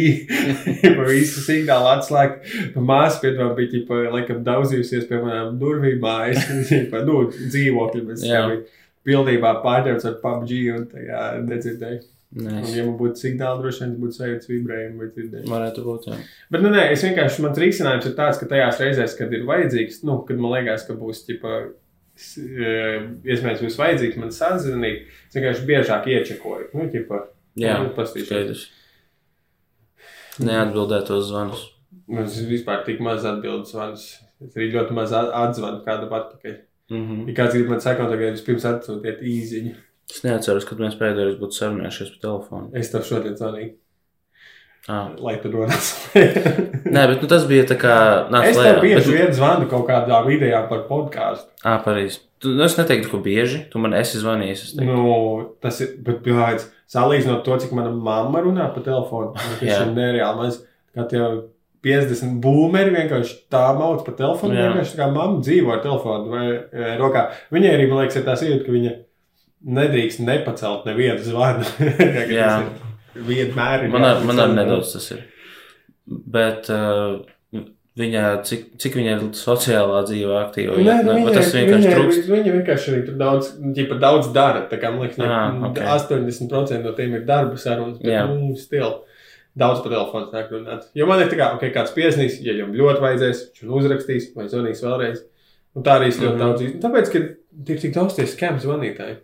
visu 1.07 1.45
signālu 1.45 1.87
atslēgt. 1.93 2.51
Māsa 2.75 3.21
pie 3.23 3.31
tam 3.37 3.53
bija 3.55 3.77
ģipa, 3.77 4.01
laikam, 4.11 4.43
daudzījusies 4.43 5.07
pie 5.07 5.21
manām 5.23 5.55
durvīm 5.61 6.03
mājas. 6.03 6.43
ģipa, 6.67 6.99
nu, 7.07 7.23
dzīvokļi. 7.31 8.05
Biju 8.11 8.59
pilnībā 9.07 9.55
pārņemts 9.63 10.07
ar 10.09 10.17
PUBG 10.23 10.57
un 10.75 10.87
tajā 10.91 11.21
nedzirdēju. 11.45 12.01
Nē, 12.31 12.61
es 12.63 12.75
ja 12.77 12.85
man 12.87 12.95
būtu 12.97 13.19
signāli, 13.19 13.59
droši 13.61 13.81
vien 13.83 13.95
būtu 13.99 14.15
sajūta 14.15 14.47
vibrējumi 14.47 14.97
vai 15.01 15.07
dzirdējumu. 15.11 15.49
varētu 15.51 15.81
būt. 15.83 16.05
Jā. 16.07 16.15
Bet, 16.51 16.61
nu, 16.63 16.69
nē, 16.71 16.85
es 16.93 17.03
vienkārši, 17.03 17.41
mans 17.43 17.57
risinājums 17.59 18.05
ir 18.07 18.13
tāds, 18.15 18.39
ka 18.39 18.45
tajās 18.53 18.79
reizēs, 18.79 19.17
kad 19.17 19.33
ir 19.33 19.43
vajadzīgs, 19.49 20.03
nu, 20.07 20.21
kad 20.27 20.37
man 20.39 20.51
liekas, 20.55 20.85
ka 20.87 20.93
būs, 20.95 21.25
ķipa, 21.27 21.73
s- 22.15 22.37
e, 22.39 22.71
iespējams, 23.25 23.65
būs 23.65 23.75
vajadzīgs 23.81 24.17
man 24.17 24.29
sazvanīt, 24.31 25.03
es 25.27 25.35
vienkārši 25.35 25.67
biežāk 25.67 26.07
iečekoju. 26.07 26.69
Nu, 26.73 26.87
ķipa, 26.89 27.25
Jā, 27.59 27.83
Nu, 27.83 27.89
pastīšos. 27.97 28.27
skaidrs. 28.31 28.67
Neatbildētos 30.39 31.27
zvanus. 31.29 31.67
mums 32.07 32.37
vispār 32.47 32.85
tik 32.85 32.99
maz 33.03 33.23
atbildes 33.27 33.71
zvanus. 33.73 34.05
Es 34.43 34.55
arī 34.55 34.71
ļoti 34.73 34.91
maz 34.95 35.11
at- 35.13 35.31
atzvanu 35.33 35.83
kādam 35.85 36.09
atpakaļ. 36.17 36.55
Mhm. 36.91 37.27
Ja 37.27 37.33
kāds 37.35 37.53
grib 37.53 37.67
man 37.69 37.79
sakot, 37.79 38.09
tagad 38.09 38.33
vispirms 38.35 38.63
atsūtiet 38.67 39.21
īziņu. 39.21 39.75
Es 40.11 40.23
neatceros, 40.25 40.65
kad 40.67 40.77
mēs 40.83 40.97
pēdējais 40.99 41.37
būtu 41.39 41.55
sarunājušies 41.61 42.09
pa 42.17 42.27
telefonu. 42.27 42.69
Es 42.75 42.91
tev 42.91 43.05
šodien 43.07 43.37
zvanīju, 43.39 43.71
Ah. 44.89 45.11
lai 45.21 45.35
tu 45.37 45.49
nonāc. 45.53 45.87
Nē, 46.91 47.03
bet 47.11 47.21
nu, 47.21 47.27
tas 47.29 47.43
bija 47.45 47.63
tā 47.69 47.77
kā. 47.79 47.95
Nāc, 48.33 48.47
es 48.49 48.57
tev 48.57 48.79
bieži 48.81 49.11
Bet- 49.11 49.19
vien 49.19 49.31
zvanu 49.37 49.69
kaut 49.69 49.85
kādām 49.87 50.25
idejām 50.33 50.67
par 50.71 50.87
podkāstu. 50.89 51.47
Ā, 51.63 51.77
pareizi. 51.85 52.19
Tu- 52.41 52.55
Nu, 52.57 52.63
es 52.65 52.73
neteiktu, 52.75 53.11
ka 53.11 53.17
bieži. 53.21 53.69
Tu 53.69 53.77
man 53.79 53.93
esi 53.93 54.17
zvanījis. 54.17 54.63
es 54.65 54.73
teiktu. 54.73 54.87
Nu, 54.89 55.53
tas 55.61 55.79
ir. 55.85 55.91
Bet, 56.01 56.23
pēc, 56.25 56.65
salīdzinot 56.89 57.43
to, 57.45 57.57
cik 57.61 57.71
mana 57.77 57.91
mamma 57.93 58.41
runā 58.41 58.73
pa 58.73 58.81
telefonu, 58.81 59.35
nu, 59.37 59.55
tas 59.59 59.61
ir 59.85 59.93
nereāli 59.93 60.35
maz. 60.41 60.57
Kā 60.97 61.05
tie 61.07 61.21
50 61.85 62.41
būmeri 62.41 62.91
vienkārši 62.97 63.37
tā 63.53 63.61
mauc 63.77 64.03
pa 64.03 64.11
telefonu. 64.17 64.57
Vienkārši 64.57 64.95
tā 64.97 65.03
kā 65.05 65.13
mamma 65.13 65.39
dzīvo 65.45 65.71
ar 65.77 65.79
telefonu 65.85 66.29
vai 66.33 66.47
e, 66.57 66.97
rokā. 66.97 67.29
Viņai 67.53 67.71
arī, 67.77 67.87
man 67.89 68.01
liekas, 68.01 68.17
ir 68.17 68.23
tā 68.25 68.33
sajūta, 68.35 68.65
ka 68.65 68.71
viņa 68.73 68.91
nedrīkst 69.65 70.19
nepacelt 70.25 70.85
nevienu 70.89 71.19
zvanu. 71.25 71.65
Vienmēr 73.27 73.83
ir. 73.85 73.91
Man 73.91 74.05
ar, 74.07 74.21
man 74.25 74.39
ar 74.39 74.53
nedaudz 74.55 74.93
tas 74.95 75.09
ir. 75.11 75.23
Bet 76.07 76.69
uh, 76.71 77.19
viņa, 77.99 78.21
cik, 78.47 78.63
cik 78.81 78.95
viņa 78.97 79.11
ir 79.17 79.23
sociālā 79.35 79.99
dzīvē 80.07 80.37
aktīva? 80.45 80.77
Nē, 80.77 80.81
Viņa, 80.81 80.95
nu, 81.03 81.11
ne, 81.11 81.17
viņa, 81.19 81.33
tas 81.35 81.51
vienkārši 81.55 81.87
viņa, 81.89 81.97
trūkst. 81.99 82.29
viņa 82.31 82.53
vienkārši 82.55 82.91
arī 82.93 83.01
tur 83.09 83.17
daudz, 83.19 83.49
ģipa, 83.77 83.97
daudz 84.01 84.29
dara. 84.35 84.63
Tā 84.71 84.79
kā 84.81 84.91
man 84.93 85.03
liekas, 85.05 85.19
Ah, 85.27 85.51
ne, 85.53 85.69
ok. 85.69 85.81
80% 85.97 86.85
no 86.87 86.93
tiem 86.97 87.17
ir 87.19 87.25
darba 87.27 87.59
sarunas. 87.59 87.99
Bet, 88.01 88.13
Jā. 88.15 88.23
nu, 88.31 88.53
stil. 88.59 89.01
Daudz 89.59 89.81
pa 89.83 89.91
telefonu 89.91 90.29
nāk 90.31 90.47
runāt. 90.55 90.85
Jo 90.95 91.03
man 91.09 91.19
ir 91.19 91.27
tā 91.27 91.35
kā, 91.35 91.49
ok, 91.57 91.65
kāds 91.75 91.91
piesnīs, 91.91 92.37
ja 92.39 92.53
viņam 92.55 92.71
ļoti 92.79 93.03
vajadzēs, 93.03 93.41
viņš 93.59 93.73
uzrakstīs 93.81 94.29
vai 94.37 94.45
zvanīs 94.47 94.79
vēlreiz. 94.85 95.25
Un 95.75 95.83
tā 95.83 95.97
arī 95.99 96.07
es 96.07 96.19
ļoti 96.23 96.37
Mhm. 96.37 96.39
daudz 96.39 96.61
izdarīju. 96.63 96.81
Tāpēc, 96.85 97.11
ka 97.11 97.19
ir 97.19 97.81
tik 97.83 97.93
daudz 97.97 98.15
tie 98.15 98.23
skēmu 98.31 98.63
zvanītāji. 98.63 99.17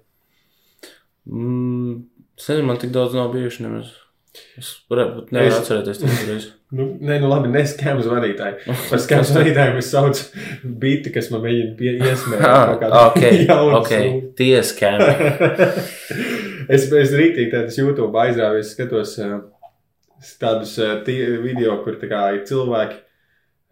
Mm, 1.28 2.04
nezinu, 2.40 2.68
man 2.68 2.78
tik 2.82 2.92
daudz 2.96 3.16
nav 3.18 3.32
bijuši 3.34 3.66
nemaz. 3.66 3.90
Es 4.60 4.68
varētu 4.92 5.16
būt 5.18 5.32
nevaru 5.34 5.50
Es- 5.50 5.60
atcerēties 5.64 6.04
to 6.04 6.14
reizi. 6.30 6.54
Nu, 6.68 6.84
nē, 7.00 7.16
nu 7.24 7.30
labi, 7.32 7.48
ne 7.48 7.62
skēmu 7.64 8.02
zvanītāji. 8.04 8.66
Par 8.90 9.00
skēmu 9.00 9.24
zvanītājiem 9.30 9.78
es 9.80 9.88
saucu 9.94 10.42
biti, 10.82 11.14
kas 11.16 11.30
man 11.32 11.46
mēģina 11.46 12.10
iesmēt. 12.10 12.42
Ah, 12.50 13.06
ok, 13.08 13.24
ok. 13.78 13.94
Tie 14.36 14.58
skēmi. 14.68 15.08
es 16.68 16.90
es 16.92 17.14
rītīgi 17.16 17.54
tādas 17.54 17.78
YouTube 17.80 18.12
aizrāvies, 18.20 18.74
skatos 18.76 19.14
uh, 19.24 19.38
tādus 20.42 20.76
tie, 21.08 21.22
video, 21.40 21.78
kur 21.86 21.96
tā 22.02 22.10
kā 22.12 22.26
ir 22.36 22.44
cilvēki, 22.52 23.00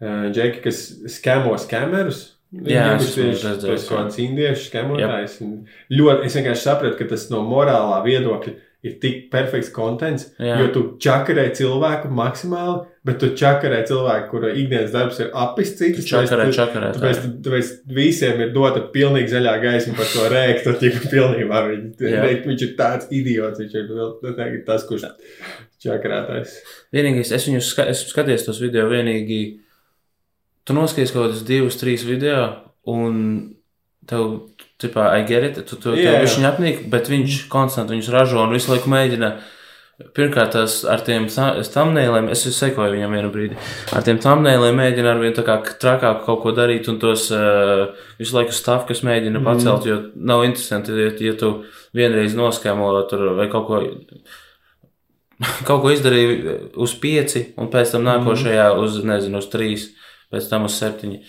uh, 0.00 0.24
džeki, 0.32 0.64
kas 0.64 0.80
skemo 1.18 1.52
skamerus. 1.60 2.35
Jā, 2.64 2.84
Viņi 2.96 3.04
esmu 3.04 3.24
redzējis, 3.26 3.64
ir 3.66 3.74
jā. 3.76 3.88
kāds 3.90 4.20
indiešu 4.22 4.68
skemotājs. 4.70 5.34
Ļoti, 5.92 6.24
es 6.30 6.36
vienkārši 6.38 6.62
sapratu, 6.64 6.96
ka 6.98 7.04
tas 7.10 7.28
no 7.30 7.42
morālā 7.46 7.98
viedokļa 8.06 8.54
ir 8.86 8.92
tik 9.02 9.30
perfekts 9.32 9.70
kontents, 9.74 10.28
Jā. 10.38 10.60
jo 10.60 10.66
tu 10.70 10.80
čakarē 11.02 11.48
cilvēku 11.58 12.06
maksimāli, 12.14 12.84
bet 13.04 13.18
tu 13.18 13.32
čakarē 13.34 13.80
cilvēku, 13.88 14.28
kura 14.30 14.52
ikdienas 14.54 14.92
darbs 14.94 15.18
ir 15.24 15.30
apist 15.34 15.78
Tu 15.78 15.88
citus. 15.88 16.06
čakarē, 16.06 16.44
tāpēc 16.46 16.52
tu- 16.52 16.58
čakarē. 16.60 16.90
tā. 16.94 17.00
Tāpēc, 17.02 17.42
tāpēc 17.42 17.72
visiem 17.98 18.40
ir 18.44 18.52
dota 18.54 18.80
pilnīgi 18.94 19.32
zaļā 19.34 19.56
gaisma 19.64 19.96
par 19.96 20.06
to 20.12 20.28
rēkt. 20.30 20.66
un 20.70 20.74
ķipa 20.74 21.10
Pilnībā 21.10 21.62
viņi, 21.66 21.90
Jā. 21.98 22.22
rēkt, 22.28 22.46
viņš 22.46 22.62
ir 22.68 22.76
tāds 22.78 23.06
idiots. 23.10 23.58
Viņš 23.58 23.74
ir 23.74 24.64
tas, 24.66 24.86
kurš 24.86 25.08
čakarētājs. 25.82 26.56
Vienīgais, 26.94 27.32
es 27.34 27.46
viņu 27.48 27.62
ska 27.62 27.86
esmu 27.90 28.12
skatījies 28.14 28.46
tos 28.46 28.60
video, 28.62 28.86
vienīgi 28.90 29.58
tu 30.66 30.74
noskaties 30.76 31.12
kaut 31.14 31.28
kādus 31.28 31.44
divus, 31.46 31.78
trīs 31.80 32.04
video, 32.06 32.46
un 32.90 33.20
tev, 34.06 34.28
tipā, 34.82 35.08
I 35.18 35.26
get 35.26 35.44
it, 35.50 35.60
tu, 35.66 35.78
tu, 35.78 35.94
Jā, 35.96 36.16
tev 36.16 36.24
viņš 36.26 36.38
apnīk, 36.52 36.86
bet 36.92 37.10
viņš 37.10 37.44
konstanti 37.52 37.94
viņus 37.96 38.10
ražo 38.14 38.42
un 38.44 38.54
visu 38.54 38.72
laiku 38.74 38.90
mēģina. 38.92 39.36
Pirmkārt, 40.12 40.50
tas 40.52 40.82
ar 40.84 41.00
tiem 41.00 41.24
thumbnailiem, 41.32 42.26
es 42.28 42.42
sekoju 42.52 42.92
viņam 42.92 43.14
vienu 43.16 43.30
brīdi. 43.32 43.56
Ar 43.96 44.04
tiem 44.04 44.18
thumbnailiem 44.20 44.76
mēģina 44.76 45.14
ar 45.14 45.22
vien 45.22 45.32
tā 45.32 45.40
kā 45.46 45.54
trakāk 45.80 46.26
kaut 46.26 46.42
ko 46.42 46.52
darīt, 46.52 46.90
un 46.92 46.98
tos 47.00 47.30
uh, 47.32 47.94
visu 48.20 48.36
laiku 48.36 48.52
stāv, 48.52 48.84
kas 48.90 49.00
mēģina 49.08 49.40
Mhm. 49.40 49.46
pacelt, 49.48 49.86
jo 49.88 49.96
nav 50.16 50.44
interesanti, 50.44 50.92
ja, 50.92 51.14
ja 51.30 51.32
tu 51.40 51.64
vienreiz 51.96 52.36
noskēmo 52.36 52.90
tur 53.08 53.24
vai 53.38 53.48
kaut 53.48 53.66
ko 53.70 53.80
kaut 55.68 55.82
ko 55.82 55.90
izdarīju 55.92 56.58
uz 56.76 56.94
pieci, 57.00 57.46
un 57.56 57.68
pēc 57.72 57.96
tam 57.96 58.04
nākošajā 58.04 58.68
uz, 58.80 59.00
nezinu, 59.04 59.40
uz 59.40 59.48
trīs, 59.52 59.88
pēc 60.32 60.48
tam 60.50 60.64
uz 60.68 60.76
septiņi. 60.80 61.20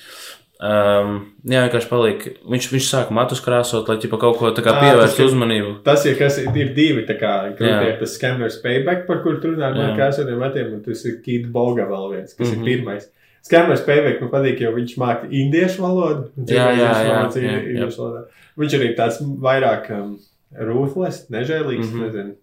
Um, 0.58 1.18
jā, 1.45 1.60
vienkārši 1.68 1.89
paliek. 1.91 2.24
Viņš, 2.50 2.68
viņš 2.74 2.86
sāk 2.89 3.12
matus 3.14 3.43
krāsot, 3.45 3.86
lai 3.91 4.00
ķipa 4.02 4.18
kaut 4.24 4.39
ko 4.39 4.50
tā 4.58 4.64
kā 4.66 4.72
Ā, 4.74 4.80
pievērst 4.82 5.20
tas 5.20 5.28
uzmanību. 5.30 5.74
Tas 5.86 6.06
ir, 6.10 6.16
kas 6.18 6.39
ir, 6.41 6.48
divi, 6.74 7.04
tā 7.06 7.14
kā 7.20 7.34
Jā. 7.62 7.76
ir 7.91 8.00
tas 8.00 8.16
scammers 8.18 8.58
payback, 8.64 9.04
par 9.06 9.22
tur 9.22 9.38
runā 9.43 9.70
Jā. 9.70 9.76
no 9.78 9.91
krāsotiem 10.00 10.41
matiem, 10.41 10.72
un 10.74 10.82
tas 10.82 11.06
ir 11.06 11.20
Kīta 11.22 11.52
Boga 11.54 11.86
vēl 11.86 12.10
viens, 12.16 12.34
kas 12.34 12.48
mm 12.48 12.56
Mhm. 12.56 12.64
-hmm. 12.64 12.68
ir 12.68 12.78
pirmais. 12.78 13.06
Scammers 13.43 13.82
payback 13.86 14.22
man 14.22 14.32
patīk, 14.32 14.60
jo 14.60 14.72
viņš 14.74 14.98
māca 14.98 15.30
indiešu 15.30 15.82
valodu. 15.82 16.32
Jā, 16.48 16.66
jā, 16.74 16.89
jā, 17.06 17.30
jā, 17.38 17.62
indiešu 17.70 18.02
valodā. 18.02 18.26
Viņš 18.58 18.74
arī 18.80 18.95
tāds 18.98 19.22
vairāk 19.22 19.91
um, 19.91 20.18
ruthless, 20.60 21.30
nežēlīgs, 21.30 21.86
mm 21.86 21.93
Mhm. 21.93 22.00
-hmm. 22.00 22.06
nezinu. 22.06 22.36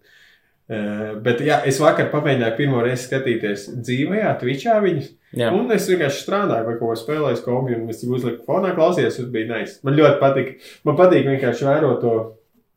Uh, 0.67 1.19
bet, 1.21 1.41
jā, 1.41 1.59
es 1.67 1.77
vakar 1.79 2.07
pamēģināju 2.11 2.55
pirmo 2.57 2.81
reizi 2.81 3.05
skatīties 3.09 3.67
dzīvajā, 3.85 4.39
Twitchā 4.39 4.79
viņas. 4.81 5.11
Jā. 5.35 5.51
Un 5.55 5.71
es 5.75 5.87
vienkārši 5.91 6.23
strādāju, 6.23 6.65
vai 6.69 6.75
ko 6.79 6.93
spēlēju, 6.95 7.43
kombināciju, 7.43 7.83
un 7.83 7.93
es 7.93 8.03
uzliku 8.07 8.45
fonā, 8.47 8.73
klausījos, 8.77 9.19
tas 9.19 9.31
bija 9.31 9.49
nice. 9.51 9.79
Man 9.83 9.97
ļoti 9.99 10.19
patīk. 10.21 10.51
Man 10.87 10.99
patīk 10.99 11.27
vienkārši 11.27 11.67
vērot 11.67 12.03
to, 12.03 12.13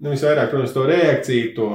nu, 0.02 0.14
visvairāk, 0.14 0.50
protams, 0.50 0.74
to 0.74 0.86
reakciju, 0.88 1.52
to 1.58 1.68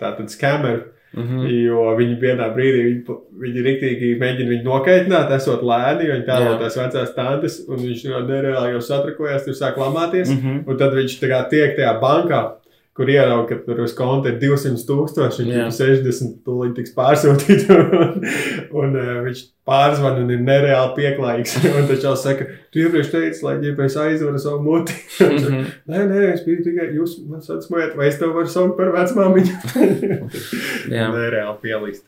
tātad 0.00 0.32
skameru. 0.32 0.86
Mm. 1.16 1.22
-hmm. 1.24 1.44
Jo 1.64 1.82
viņi 1.96 2.16
vienā 2.20 2.46
brīdī, 2.52 2.80
viņi, 2.84 3.14
viņi 3.42 3.62
riktīgi 3.64 4.08
mēģina 4.20 4.50
viņu 4.50 4.64
nokaitināt, 4.64 5.30
esot 5.32 5.62
lēni, 5.64 6.04
jo 6.04 6.14
viņi 6.14 6.26
tēlo 6.26 6.50
Jā. 6.50 6.58
tās 6.60 6.76
vecās 6.76 7.14
tantes, 7.14 7.56
un 7.68 7.80
viņš 7.80 8.04
jau 8.04 8.20
nereāli 8.28 8.74
jau 8.74 8.80
satrakojās, 8.80 9.44
tur 9.44 9.56
sāk 9.56 9.80
lamāties. 9.80 10.28
Mm. 10.28 10.40
-hmm. 10.42 10.58
Un 10.68 10.76
tad 10.76 10.92
viņš 10.92 11.16
tā 11.22 11.30
kā 11.32 11.40
tiek 11.48 11.76
tajā 11.76 11.94
bankā, 12.00 12.42
kur 12.98 13.10
ierauga, 13.12 13.46
ka 13.46 13.62
tur 13.62 13.84
uz 13.84 13.92
konta 13.94 14.32
ir 14.32 14.40
200 14.42 14.82
tūkstoši, 14.88 15.44
ir 15.46 15.68
60 15.70 16.40
tūlīt 16.42 16.72
tiks 16.74 16.90
pārsūtīti, 16.96 17.68
un, 17.78 18.24
un 18.80 18.96
uh, 18.98 19.12
viņš 19.28 19.42
pārzvan 19.68 20.18
un 20.24 20.32
ir 20.34 20.42
nereāli 20.42 20.96
pieklājīgs. 20.96 21.54
Un 21.78 21.86
tad 21.86 22.02
jau 22.02 22.14
saka, 22.18 22.48
tu 22.72 22.82
iepriekš 22.82 23.12
teici, 23.12 23.44
lai 23.46 23.54
ģipēs 23.62 23.98
aizvara 24.02 24.42
savu 24.42 24.64
muti. 24.66 24.96
Mhm. 25.28 25.64
nē, 25.90 26.02
nē, 26.08 26.20
es 26.32 26.42
biju 26.46 26.64
tikai, 26.64 26.88
jūs 26.96 27.18
man 27.28 27.42
sacmojat, 27.44 27.94
vai 27.98 28.08
es 28.08 28.18
tev 28.18 28.32
varu 28.34 28.50
saukt 28.50 28.74
par 28.78 28.90
vecmāmiņu? 28.96 29.54
Nereāli 30.90 31.54
pielīst. 31.62 32.06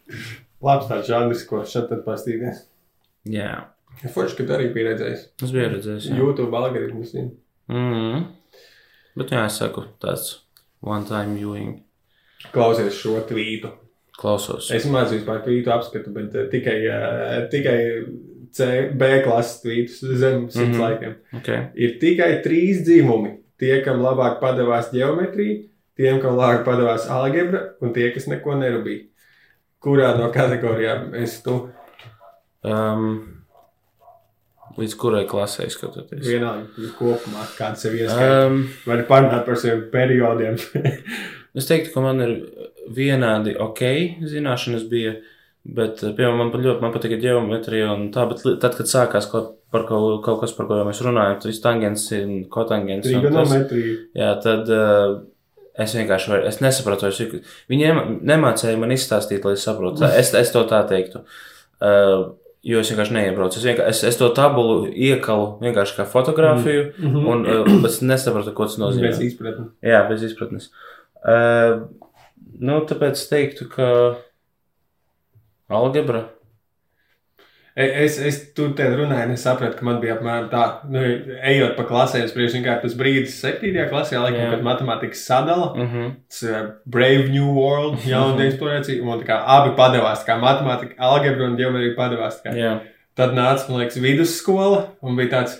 Labs 0.65 0.91
tāds 0.91 1.09
žanrs, 1.11 1.45
ko 1.49 1.63
šeit 1.69 1.89
tad 1.93 2.03
pastīties. 2.07 2.65
Jā. 3.31 3.53
Forši, 4.15 4.41
ka 4.41 4.49
tu 4.49 4.57
arī 4.57 4.71
pieredzējis. 4.75 5.25
Es 5.45 5.55
biju 5.55 5.71
redzējis. 5.77 6.11
Jā. 6.11 6.21
YouTube 6.21 6.57
algoritmus. 6.57 7.15
Mm. 7.71 8.23
Bet 9.21 9.35
jā, 9.37 9.45
es 9.47 9.59
saku, 9.61 9.87
tāds 10.03 10.39
one 10.81 11.07
time 11.09 11.37
viewing. 11.37 11.79
Klausies 12.55 12.97
šo 12.99 13.21
tvītu. 13.29 13.73
Klausos. 14.21 14.69
Es 14.75 14.85
maz 14.91 15.13
vispār 15.15 15.41
tvītu 15.45 15.73
apskatu, 15.73 16.13
bet 16.13 16.35
uh, 16.37 16.49
tikai, 16.53 16.77
uh, 16.89 17.37
tikai 17.53 17.79
C, 18.53 18.69
B 18.97 19.11
klases 19.25 19.63
tvītus 19.63 20.01
zem 20.03 20.49
simts 20.51 20.57
mm. 20.57 20.73
-hmm. 20.75 20.81
laikiem. 20.81 21.15
Okay. 21.41 21.67
Ir 21.75 21.99
tikai 22.01 22.31
trīs 22.45 22.85
dzīvumi. 22.85 23.37
Tie, 23.61 23.75
kam 23.85 24.01
labāk 24.01 24.41
padavās 24.41 24.89
geometrija, 24.93 25.67
tiem, 25.97 26.21
kam 26.21 26.37
labāk 26.37 26.65
padavās 26.65 27.09
algebra, 27.09 27.75
un 27.81 27.93
tie, 27.93 28.11
kas 28.11 28.27
neko 28.27 28.57
nerūpīja. 28.57 29.07
Kurā 29.81 30.15
no 30.19 30.31
kategorijām 30.33 31.15
es 31.15 31.43
tu 31.43 31.71
Um, 32.63 33.40
līdz 34.81 34.97
kurai 35.01 35.23
klasē 35.31 35.67
skatoties? 35.73 36.25
vienādi 36.27 36.91
kopumā, 36.99 37.45
kāds 37.59 37.85
sev 37.87 37.95
ieskaita? 37.99 38.47
Um, 38.49 38.63
Vai 38.89 39.01
parunāt 39.09 39.45
par 39.47 39.59
saviem 39.61 39.85
periodiem? 39.93 40.57
es 41.59 41.69
teiktu, 41.71 41.93
ka 41.95 42.03
man 42.05 42.21
ir 42.25 42.35
vienādi 42.97 43.55
ok 43.61 43.83
zināšanas 44.31 44.87
bija, 44.91 45.15
bet, 45.65 46.03
eh, 46.03 46.13
piemēram, 46.17 46.39
man 46.45 46.53
pat 46.55 46.65
ļoti 46.67 46.85
man 46.85 46.95
patika 46.97 47.19
geometrija 47.23 47.91
un 47.95 48.09
tā, 48.15 48.25
bet 48.31 48.43
tad, 48.63 48.77
kad 48.79 48.89
sākās 48.91 49.29
kaut, 49.31 49.57
par 49.71 49.85
kaut, 49.87 50.23
kaut 50.27 50.41
kas, 50.43 50.55
par 50.57 50.67
ko 50.67 50.81
jau 50.81 50.87
mēs 50.89 51.03
runājam, 51.07 51.37
tas 51.39 51.51
kotangens. 52.51 53.07
un 53.07 53.21
tas- 53.23 53.29
Trigonometrija. 53.31 53.99
Jā, 54.19 54.33
tad 54.43 54.73
uh, 54.75 55.21
es 55.79 55.95
vienkārši 55.95 56.33
var, 56.33 56.47
es 56.51 56.59
nesapratu, 56.65 57.07
cik- 57.15 57.39
viņi 57.71 57.93
nemācēja 58.27 58.81
man 58.81 58.91
izstāstīt, 58.97 59.45
lai 59.47 59.55
es 59.59 59.63
saprotu. 59.69 60.03
Es, 60.11 60.33
es 60.35 60.51
to 60.55 60.65
tā 60.69 60.83
teiktu. 60.91 61.23
Uh, 61.81 62.33
jo 62.63 62.81
es 62.81 62.91
vienkārši 62.93 63.17
neiebraucu. 63.17 63.59
Es, 63.59 63.67
vienkārši, 63.67 63.91
es, 63.91 64.03
es 64.13 64.19
to 64.21 64.29
tabulu 64.37 64.85
iekalu 64.89 65.47
vienkārši 65.63 65.97
kā 65.99 66.07
fotografiju, 66.09 66.93
Mm 66.99 67.15
-hmm. 67.15 67.29
un 67.33 67.47
uh, 67.47 67.85
es 67.89 68.01
nesapratu, 68.01 68.53
ko 68.55 68.67
tas 68.67 68.79
nozīmē. 68.79 69.09
Bez 69.09 69.21
izpratnes. 69.21 69.69
Jā, 69.83 70.09
bez 70.09 70.23
izpratnes. 70.23 70.71
Uh, 71.25 71.89
nu, 72.59 72.81
tāpēc 72.81 73.13
es 73.13 73.29
teiktu, 73.29 73.69
ka 73.69 74.17
algebra. 75.69 76.29
E- 77.81 78.05
Es, 78.05 78.19
es 78.29 78.39
tur 78.57 78.73
te 78.77 78.85
runāju, 78.93 79.27
un 79.31 79.33
es 79.37 79.45
sapratu, 79.47 79.79
ka 79.79 79.85
man 79.89 80.01
bija 80.03 80.17
apmēram 80.19 80.49
tā, 80.53 80.63
nu, 80.93 81.01
ejot 81.53 81.77
pa 81.79 81.85
klasēm, 81.89 82.25
es 82.27 82.35
priekš 82.37 82.57
vienkārši 82.59 82.83
tas 82.85 82.97
brīdis, 83.01 83.37
septītajā 83.41 83.87
klasē, 83.93 84.19
laikam, 84.21 84.41
Jā. 84.45 84.51
kad 84.55 84.65
matemātikas 84.67 85.25
sadala. 85.27 85.71
Uh 85.75 85.95
-huh. 85.95 86.11
Tas 86.29 86.43
ir 86.43 86.71
Brave 86.87 87.29
New 87.33 87.51
World, 87.57 87.99
jauna 88.13 88.45
eksplorācija, 88.49 89.03
un 89.03 89.21
tā 89.23 89.27
kā 89.31 89.43
abi 89.57 89.75
padevās, 89.77 90.27
kā 90.29 90.39
matemātika, 90.41 90.95
algebra 90.99 91.45
un 91.47 91.57
geometrija 91.57 91.97
padevās. 91.97 92.43
tā 92.43 92.51
kā. 92.51 92.57
Jā, 92.57 92.79
Tad 93.17 93.33
nāca, 93.35 93.69
man 93.69 93.81
liekas, 93.81 93.97
vidusskola, 94.01 94.85
un 95.03 95.17
bija 95.17 95.29
tāds, 95.29 95.57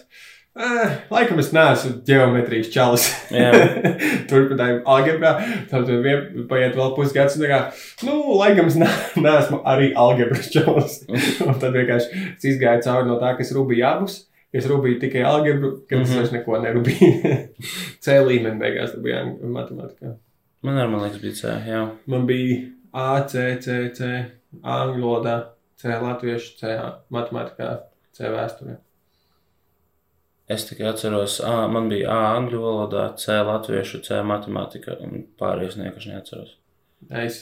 eh, 0.57 0.97
laikam 1.11 1.39
es 1.43 1.53
neesmu 1.55 1.93
geometrijas 2.07 2.71
čalis. 2.75 3.05
Jā. 3.31 3.51
Turpināju 4.31 4.81
algebrā, 4.89 5.35
tad 5.71 5.89
vien, 6.05 6.47
paiet 6.51 6.75
vēl 6.79 6.95
pusgads, 6.97 7.37
kā, 7.41 7.61
nu, 8.07 8.17
laikam 8.41 8.67
es 8.71 8.77
ne- 8.81 8.91
neesmu 9.23 9.63
arī 9.69 9.93
algebras 9.99 10.51
čalis. 10.55 11.01
un 11.47 11.55
tad 11.63 11.77
vienkārši 11.77 12.25
es 12.37 12.49
izgāju 12.55 12.83
cauri 12.89 13.09
no 13.09 13.21
tā, 13.23 13.35
ka 13.39 13.47
es 13.47 13.55
rūpīju 13.57 13.87
abus. 13.93 14.19
Es 14.51 14.65
rūpīju 14.67 14.99
tikai 14.99 15.21
algebru, 15.23 15.77
kad 15.87 16.01
es 16.03 16.09
Mhm. 16.11 16.17
vairs 16.19 16.33
neko 16.35 16.59
nerūpīju. 16.65 17.37
C 18.03 18.17
līmenī 18.27 18.59
beigās 18.59 18.97
bija 18.99 19.21
matemātikā. 19.47 20.17
man 20.67 20.75
arī 20.83 20.91
man 20.91 21.05
liekas, 21.05 21.21
bija 21.23 21.37
C. 21.39 21.53
Jā, 21.71 21.85
Man 22.11 22.27
bija 22.27 22.57
A, 22.93 23.23
C, 23.31 23.45
C, 23.63 23.77
C, 23.95 24.09
angļu 24.67 25.05
valodā, 25.07 25.37
C, 25.79 25.95
latviešu, 26.03 26.57
C, 26.59 26.75
matemātikā, 27.15 27.69
C 28.13 28.27
vēsturē. 28.35 28.75
Es 30.51 30.67
tikai 30.69 30.89
atceros, 30.91 31.39
A, 31.47 31.65
man 31.71 31.89
bija 31.93 32.11
A 32.11 32.35
angļu 32.39 32.61
valodā, 32.65 33.07
C 33.21 33.39
latviešu, 33.47 34.03
C 34.07 34.21
matemātika, 34.27 34.99
un 35.05 35.25
pārējais 35.41 35.79
vienkārši 35.79 36.13
neatceros. 36.15 36.55
Es. 37.23 37.41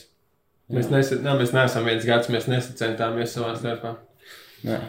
Mēs, 0.69 0.91
nesa, 0.93 1.17
nā, 1.25 1.33
mēs 1.39 1.55
neesam 1.57 1.87
viens 1.89 2.05
gads, 2.05 2.29
mēs 2.33 2.49
nesacentāmies 2.51 3.33
savā 3.33 3.55
starpā. 3.57 3.95
Nē. 4.69 4.83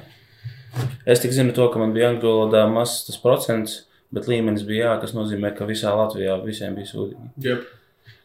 Es 1.10 1.24
tik 1.24 1.32
zinu 1.34 1.56
to, 1.56 1.70
ka 1.72 1.80
man 1.82 1.96
bija 1.96 2.12
angļu 2.12 2.28
valodā 2.28 2.66
mazs 2.70 3.06
tas 3.08 3.20
procents, 3.24 3.78
bet 4.14 4.28
līmenis 4.30 4.66
bija 4.68 4.90
jā, 4.90 4.96
kas 5.06 5.16
nozīmē, 5.16 5.54
ka 5.56 5.68
visā 5.70 5.94
Latvijā 5.96 6.36
visiem 6.44 6.76
bija 6.78 6.92
sūdīgi. 6.92 7.32
Yep. 7.46 7.70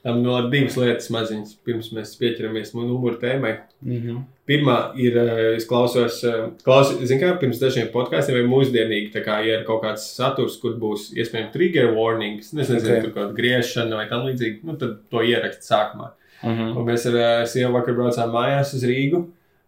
Tam 0.05 0.21
vēl 0.21 0.51
divas 0.53 0.75
lietas 0.77 1.09
maziņas, 1.15 1.55
pirms 1.65 1.87
mēs 1.97 2.11
pieķeramies 2.21 2.75
numuru 2.77 3.17
tēmai. 3.23 3.55
Mm 3.81 4.01
-hmm. 4.01 4.25
Pirmā 4.45 4.77
ir, 5.01 5.17
eh, 5.17 5.57
es 5.57 5.65
klausos, 5.65 6.19
eh, 6.25 6.51
klausos 6.65 7.01
zinu, 7.09 7.21
kā 7.23 7.39
pirms 7.41 7.61
dažiem 7.61 7.89
podkāstiem, 7.93 8.37
vai 8.37 8.51
mūsdienīgi, 8.51 9.25
kā 9.25 9.39
ja 9.47 9.61
ir 9.61 9.65
kaut 9.65 9.83
kāds 9.83 10.05
saturs, 10.17 10.59
kur 10.61 10.77
būs 10.77 11.15
iespējams 11.17 11.53
trigger 11.53 11.95
warnings, 11.95 12.53
nezinu, 12.53 12.79
Ok. 12.79 12.85
okay. 12.85 13.01
tur 13.03 13.11
kaut 13.11 13.23
kāda 13.23 13.37
griešana 13.39 13.97
vai 13.97 14.09
tam 14.09 14.27
līdzīgi, 14.27 14.61
nu 14.65 14.77
tad 14.77 14.99
to 15.11 15.19
ierakst 15.25 15.65
sākumā. 15.65 16.11
Mm 16.43 16.51
-hmm. 16.51 16.77
Un 16.77 16.87
mēs 16.87 17.07
ar 17.09 17.17
eh, 17.17 17.47
sievu 17.47 17.73
vakar 17.73 17.95
braucām 17.95 18.31
mājās 18.31 18.75
uz 18.75 18.85
Rīgu. 18.85 19.25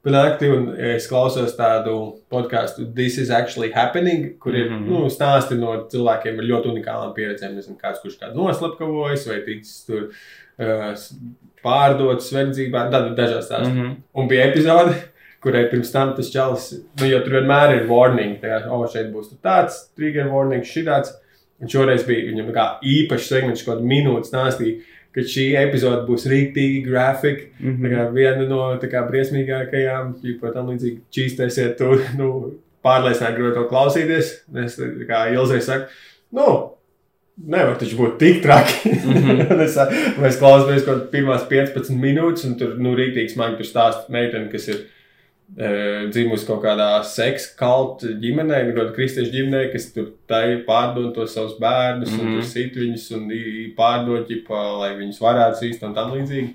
Panākti, 0.07 0.47
un 0.55 0.69
es 0.79 1.09
klausos 1.11 1.57
tādu 1.59 1.97
podkāstu, 2.31 2.85
This 2.95 3.17
is 3.19 3.31
actually 3.35 3.73
happening, 3.75 4.37
kur 4.39 4.55
ir 4.55 4.69
mm. 4.71 4.77
-hmm. 4.77 4.89
nu, 4.93 5.09
stāsti 5.11 5.59
no 5.59 5.73
cilvēkiem 5.91 6.39
ar 6.39 6.47
ļoti 6.51 6.71
unikālām 6.71 7.15
pieredzēm. 7.17 7.57
Nezinu, 7.57 7.79
kāds 7.81 7.99
kurš 8.03 8.21
kādu 8.21 8.39
noslapkavojas 8.39 9.27
vai 9.27 9.41
ticis 9.49 9.83
tur 9.89 10.07
uh, 10.07 10.95
pārdots 11.65 12.31
verdzībā, 12.33 12.87
tad 12.91 13.17
dažās 13.19 13.51
tās. 13.51 13.67
Mm 13.67 13.75
Mm 13.75 13.83
-hmm. 13.83 13.95
Un 14.15 14.29
bija 14.29 14.47
epizode, 14.47 14.95
kurai 15.41 15.69
pirms 15.71 15.93
tam 15.93 16.15
tas 16.15 16.33
čalis, 16.33 16.73
nu, 17.01 17.07
jo 17.07 17.21
tur 17.21 17.33
vienmēr 17.33 17.77
ir 17.77 17.89
warning, 17.91 18.41
tā 18.41 18.47
kā, 18.47 18.71
oh, 18.71 18.87
šeit 18.93 19.13
būs 19.13 19.35
tāds, 19.43 19.91
trigger 19.97 20.29
warning, 20.29 20.65
šitāds. 20.65 21.11
Un 21.61 21.69
šoreiz 21.69 22.07
bija 22.07 22.31
viņam 22.31 22.53
kā 22.53 22.65
īpašs 22.85 23.29
segments, 23.29 23.63
kaut 23.65 23.79
kāda 23.79 23.87
minūte 23.89 24.29
stāstīja, 24.29 24.81
ka 25.17 25.25
šī 25.25 25.47
epizode 25.63 26.05
būs 26.09 26.29
rīktīgi 26.29 26.85
grafika. 26.85 27.49
Mm 27.63 27.91
kā 27.97 28.07
viena 28.13 28.47
no 28.51 28.63
kā, 28.83 29.03
briesmīgākajām, 29.09 30.15
ja 30.23 30.53
tam 30.53 30.71
līdzīgi 30.73 31.01
čīstēsiet, 31.17 31.77
to 31.81 31.97
nu, 32.21 32.31
pārliecināt, 32.85 33.37
gribētu 33.37 33.63
to 33.63 33.69
klausīties. 33.73 34.33
Es 34.65 34.77
kā 35.09 35.27
Ilzai 35.33 35.63
saku, 35.65 35.89
nu, 36.37 36.49
nevar 37.37 37.79
taču 37.81 37.99
būt 38.01 38.19
tik 38.21 38.43
traki. 38.45 38.77
Mm. 39.07 39.23
-hmm. 39.23 39.61
es, 39.63 39.77
mēs 40.19 40.39
klausāmies 40.41 40.85
kaut 40.85 40.97
kādas 40.97 41.11
pirmās 41.11 41.45
15 41.49 41.95
minūtes, 42.01 42.45
un 42.49 42.57
tur 42.59 42.75
nu, 42.79 42.95
rīktīgi 42.99 43.33
smagi 43.33 43.57
tur 43.57 43.67
stāsta 43.67 44.13
meitene, 44.13 44.51
kas 44.51 44.67
ir 44.69 44.81
dzimusi 46.11 46.47
kaut 46.47 46.63
kādā 46.65 47.05
seksa 47.05 47.55
kalta 47.59 48.07
ģimenē, 48.21 48.65
nu, 48.67 48.73
kaut 48.75 48.89
kādā 48.91 48.95
kristiešu 48.97 49.33
ģimenē, 49.33 49.73
kas 49.73 49.93
tur 49.95 50.11
pārdod 50.67 51.15
tos 51.15 51.35
savus 51.35 51.55
bērnus, 51.61 52.11
mm 52.11 52.19
-hmm. 52.19 52.21
un 52.21 52.27
Mhm. 52.27 52.35
tur 52.41 52.45
sit 52.45 52.75
viņus 52.77 53.11
un 53.17 53.29
pārdod, 53.77 54.27
ģipa, 54.29 54.79
lai 54.81 54.95
viņus 54.97 55.21
varētu 55.21 55.57
sīst 55.63 55.83
un 55.87 55.95
tam 55.95 56.11
līdzīgi. 56.13 56.55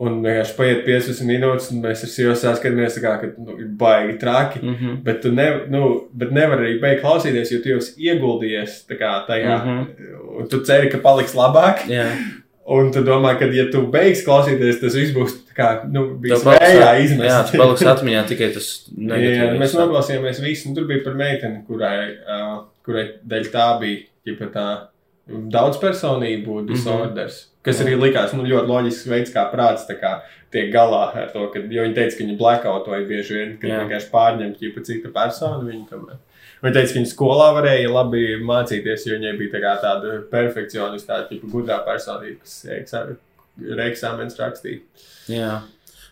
Un 0.00 0.22
vienkārši 0.24 0.56
paiet 0.56 0.84
15 0.86 1.26
minūtes, 1.28 1.70
un 1.72 1.82
mēs 1.82 2.02
ar 2.04 2.08
sievu 2.08 2.34
saskaramies, 2.34 2.94
ka 3.02 3.20
nu, 3.38 3.58
ir 3.60 3.66
baigi 3.68 4.18
traki. 4.18 4.58
Mm 4.62 4.74
-hmm. 4.74 5.02
Bet 5.02 5.20
tu 5.22 5.30
ne, 5.32 5.60
nu, 5.68 6.08
bet 6.14 6.30
nevar 6.32 6.58
arī 6.58 6.80
beigt 6.80 7.02
klausīties, 7.02 7.52
jo 7.52 7.58
tu 7.62 7.68
jau 7.68 7.78
esi 7.78 8.00
ieguldījies 8.08 8.86
kā, 8.88 9.26
tajā. 9.26 9.64
Mm 9.64 9.70
Mhm. 9.70 9.78
-hmm. 9.80 10.40
Un 10.40 10.48
tu 10.48 10.60
ceri, 10.64 10.88
ka 10.90 10.98
paliks 10.98 11.34
labāk. 11.34 11.76
Jā, 11.88 12.06
Un 12.70 12.92
tu 12.94 13.00
domā, 13.02 13.32
ka, 13.40 13.48
ja 13.50 13.64
tu 13.72 13.80
beigsi 13.90 14.22
klausīties, 14.22 14.76
tas 14.78 14.94
viss 14.94 15.14
būs 15.16 15.32
tā 15.48 15.56
kā, 15.56 15.68
nu, 15.90 16.04
bijis 16.22 16.44
vējā 16.46 16.68
jā, 16.76 16.90
izmest. 17.02 17.32
tas 17.50 17.56
paliks 17.58 17.82
atmiņā 17.94 18.20
tikai 18.28 18.50
tas 18.54 18.68
Jā, 18.92 19.08
negatīvais. 19.10 19.58
mēs 19.64 19.74
noklausījāmies 19.80 20.38
visu, 20.44 20.68
un 20.70 20.76
tur 20.76 20.86
bija 20.86 21.02
par 21.02 21.18
meiteni, 21.18 21.64
kurai, 21.66 21.96
uh, 22.22 22.52
kurai 22.86 23.08
dēļ 23.26 23.50
tā 23.50 23.66
bija 23.82 24.04
ģipa, 24.28 24.50
tā 24.54 24.66
daudzpersonību 25.56 26.60
disorders. 26.68 27.46
Kas 27.66 27.82
arī 27.82 27.96
likās 28.00 28.32
nu, 28.32 28.46
ļoti 28.48 28.70
loģisks 28.70 29.08
veids, 29.10 29.32
kā 29.34 29.44
prāts 29.52 29.90
kā, 30.00 30.14
tiek 30.54 30.70
galā 30.72 31.02
ar 31.12 31.28
to, 31.34 31.44
ka, 31.52 31.60
jo 31.60 31.84
viņi 31.84 31.96
teica, 31.98 32.16
ka 32.16 32.24
viņi 32.24 32.38
blackoutoja 32.40 33.06
bieži 33.08 33.36
vien, 33.36 33.52
kad 33.60 33.70
Jā. 33.70 33.82
vienkārši 33.82 34.10
pārņem 34.14 34.54
ķipa 34.62 34.84
cita 34.86 35.12
persona. 35.14 35.60
Viņi, 35.66 35.84
tomēr. 35.90 36.22
Viņa 36.60 36.74
teica, 36.76 36.92
ka 36.92 36.98
viņa 36.98 37.08
skolā 37.08 37.48
varēja 37.56 37.90
labi 37.92 38.24
mācīties, 38.44 39.06
jo 39.08 39.16
viņai 39.16 39.36
bija 39.38 39.60
tā 39.64 39.74
tāda 39.80 40.18
perfekcionista, 40.30 41.14
tāda 41.14 41.28
tipa 41.30 41.48
gudrā 41.52 41.78
personība, 41.86 42.42
kas 42.42 42.56
eksā- 42.76 43.04
eksāmenis 43.88 44.36
rakstīja. 44.40 44.82
Jā. 45.32 45.54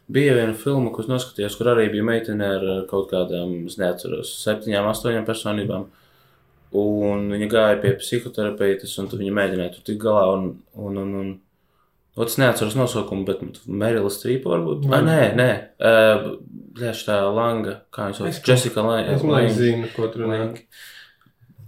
Bija 0.09 0.39
viena 0.39 0.55
filma, 0.57 0.89
ko 0.95 1.05
noskatījos, 1.05 1.59
kur 1.59 1.75
arī 1.75 1.91
bija 1.93 2.07
meitene 2.09 2.47
ar 2.57 2.63
uh, 2.65 2.79
kaut 2.89 3.11
kādām, 3.11 3.67
es 3.69 3.77
neatceros, 3.77 4.31
septiņām, 4.41 4.89
astoņām 4.89 5.27
personībām. 5.29 5.85
Un 6.79 7.29
viņa 7.33 7.49
gāja 7.53 7.77
pie 7.83 7.93
psihoterapeitas, 8.01 8.95
un 9.01 9.09
viņa 9.13 9.35
mēģināja 9.37 9.75
tur 9.75 9.85
tikt 9.85 10.01
galā. 10.01 10.25
Un, 10.33 10.49
un, 10.77 10.97
un, 11.03 11.13
un, 11.21 11.31
es 12.27 12.37
neatceros 12.39 12.75
nosaukumu, 12.75 13.25
bet 13.25 13.39
Merila 13.67 14.09
Strīpa 14.11 14.51
varbūt. 14.51 14.87
Vai 14.91 15.03
nē, 15.07 15.19
nē. 15.39 15.51
Uh, 15.79 16.37
Lieši 16.79 17.07
tā 17.09 17.19
Langa, 17.35 17.81
kā 17.93 18.09
viņas 18.09 18.17
sauc, 18.23 18.43
Jessica 18.49 18.83
Es 19.15 19.23
Lange. 19.23 19.49
nezinu, 19.49 19.89
ko 19.97 20.07
tur 20.09 20.23
runā. 20.27 20.57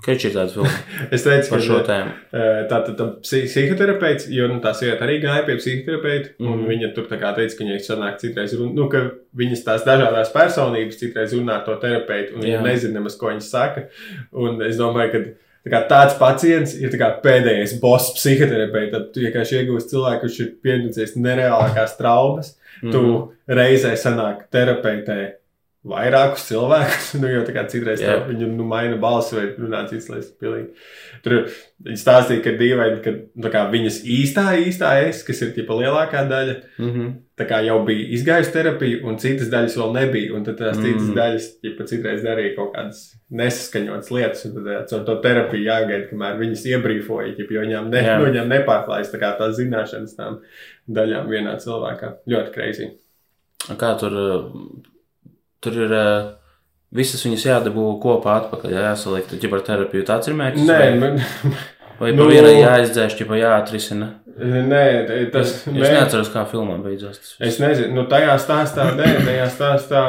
Kač 0.01 0.24
ir 0.24 0.32
tāda 0.32 0.48
filma 0.55 0.70
Es 1.12 1.24
teicu, 1.26 1.51
par 1.51 1.61
šo 1.61 1.80
ka 1.82 1.84
tēmu. 1.90 2.12
eh, 2.32 2.61
tā 2.70 2.78
tad 2.86 3.01
psi- 3.20 3.42
psihoterapeits, 3.51 4.30
jo 4.32 4.46
nu, 4.48 4.57
tā 4.64 4.72
sieviete 4.72 5.05
arī 5.05 5.18
gāja 5.20 5.42
pie 5.44 5.57
psihoterapeita, 5.59 6.30
un 6.40 6.55
Mhm. 6.62 6.68
viņa 6.70 6.94
tur 6.96 7.05
tā 7.11 7.18
kā 7.20 7.34
teica, 7.36 7.59
ka 7.59 7.64
viņai 7.64 7.80
sanāk 7.84 8.16
citreiz, 8.22 8.55
run, 8.59 8.74
nu, 8.74 8.88
ka 8.88 9.11
viņas 9.36 9.64
tās 9.66 9.84
dažādās 9.84 10.32
personības 10.32 10.96
citreiz 11.03 11.34
runā 11.36 11.59
ar 11.59 11.64
to 11.66 11.76
terapeitu, 11.76 12.34
un 12.36 12.40
viņa 12.46 12.57
Jā. 12.57 12.62
nezina 12.64 12.94
nemaz, 13.01 13.18
ko 13.20 13.26
viņas 13.28 13.51
saka. 13.53 13.88
Un 14.32 14.62
es 14.62 14.78
domāju, 14.80 15.12
ka 15.12 15.18
tā 15.68 15.88
tāds 15.88 16.14
pacients 16.18 16.74
ir 16.74 16.90
tā 16.90 17.11
pēdējais 17.22 17.80
boss 17.80 18.14
psihoterapeits. 18.16 18.92
Tad 18.92 19.12
tu 19.12 19.20
vienkārši 19.20 19.58
iegūsi 19.61 19.90
cilvēku, 19.92 20.20
kurš 20.20 20.40
ir 20.40 20.54
pieredzējis 20.64 21.16
nereālākās 21.16 21.96
traumas. 21.98 22.56
Mm 22.82 22.88
-hmm. 22.88 22.92
Tu 22.92 23.02
Mhm. 23.02 23.28
reizē 23.48 23.92
sanāk 23.96 24.46
terapeitē 24.50 25.32
vairākus 25.89 26.43
cilvēkus, 26.51 27.07
nu, 27.22 27.28
jo 27.33 27.41
tā 27.47 27.55
kā 27.57 27.62
citreiz 27.72 28.03
yeah. 28.05 28.20
viņi 28.28 28.51
nu, 28.53 28.66
maina 28.68 28.99
balsi 29.01 29.39
vai 29.39 29.47
runā 29.57 29.87
cits 29.89 30.11
lietas. 30.12 30.28
Pilnīgi. 30.37 30.74
Tur 31.24 31.39
viņi 31.87 31.97
stāstīja, 32.03 32.43
ka 32.45 32.53
dīvaini, 32.61 32.99
ka 33.05 33.14
nu, 33.16 33.45
tā 33.47 33.53
kā 33.55 33.62
viņas 33.72 34.03
īstā, 34.05 34.45
īstā 34.61 34.91
es, 35.07 35.22
kas 35.24 35.41
ir 35.47 35.55
tipa 35.57 35.78
lielākā 35.78 36.26
daļa, 36.28 36.57
Mhm. 36.81 37.07
tā 37.41 37.47
kā 37.49 37.62
jau 37.64 37.78
bija 37.89 38.05
izgājusi 38.12 38.53
terapiju, 38.53 39.01
un 39.09 39.16
citas 39.16 39.49
daļas 39.49 39.78
vēl 39.81 39.95
nebija. 39.97 40.35
Un 40.37 40.45
tad 40.45 40.59
tās 40.61 40.76
Mm. 40.76 40.85
citas 40.85 41.09
daļas, 41.16 41.47
ja 41.64 41.87
citreiz 41.89 42.22
darīja 42.26 42.55
kaut 42.57 42.74
kādas 42.74 43.01
nesaskaņotas 43.33 44.11
lietas, 44.12 44.45
un 44.45 44.55
tad 44.59 44.89
caur 44.91 45.05
to 45.09 45.16
terapiju 45.24 45.64
jāgaida, 45.64 46.11
kamēr 46.11 46.37
viņas 46.43 46.66
iebrīfoja, 46.74 47.33
ķip, 47.39 47.51
jo 47.57 47.64
viņām, 47.64 47.89
ne, 47.89 48.03
Jā. 48.05 48.18
nu, 48.20 48.28
viņām 48.28 48.53
nepārklājas 48.53 49.12
tā 49.14 49.20
kā 49.22 49.33
tās 49.41 49.57
zināšanas 49.57 50.12
tām 50.20 50.41
daļām 50.91 51.33
vienā 51.33 51.57
cilvēkā. 51.64 52.12
Ļoti 52.28 52.53
kreizī. 52.53 52.91
Kā 53.81 53.97
tur, 53.99 54.12
tur 55.64 55.76
ir 55.84 55.92
uh, 55.92 56.30
visas 56.96 57.22
viņas 57.26 57.44
jādabū 57.50 57.84
kopā 58.02 58.38
atpakaļ, 58.44 58.72
jā, 58.74 58.86
jāsaliek, 58.90 59.28
tad 59.30 59.44
jau 59.44 59.50
par 59.52 59.62
terapiju 59.66 60.06
tāds 60.08 60.30
ir 60.30 60.38
mērķis. 60.40 60.64
Nē, 60.70 60.78
vai, 60.80 60.96
man, 61.02 61.20
vai 62.00 62.14
nu- 62.16 62.30
vienai 62.30 62.56
jāizdzēš, 62.62 63.18
jau 63.22 63.38
jāatrisina. 63.38 64.08
nē, 64.40 64.82
tas 65.34 65.52
Es 65.68 65.76
neatceros, 65.76 66.32
kā 66.32 66.46
filmā 66.48 66.78
beidzās. 66.82 67.18
tas. 67.20 67.36
Es 67.50 67.61
nezinu, 67.61 67.92
nu, 67.98 68.06
tajā 68.08 68.34
stāstā, 68.40 68.88
nē, 68.96 69.11
tajā 69.26 69.46
stāstā, 69.52 70.02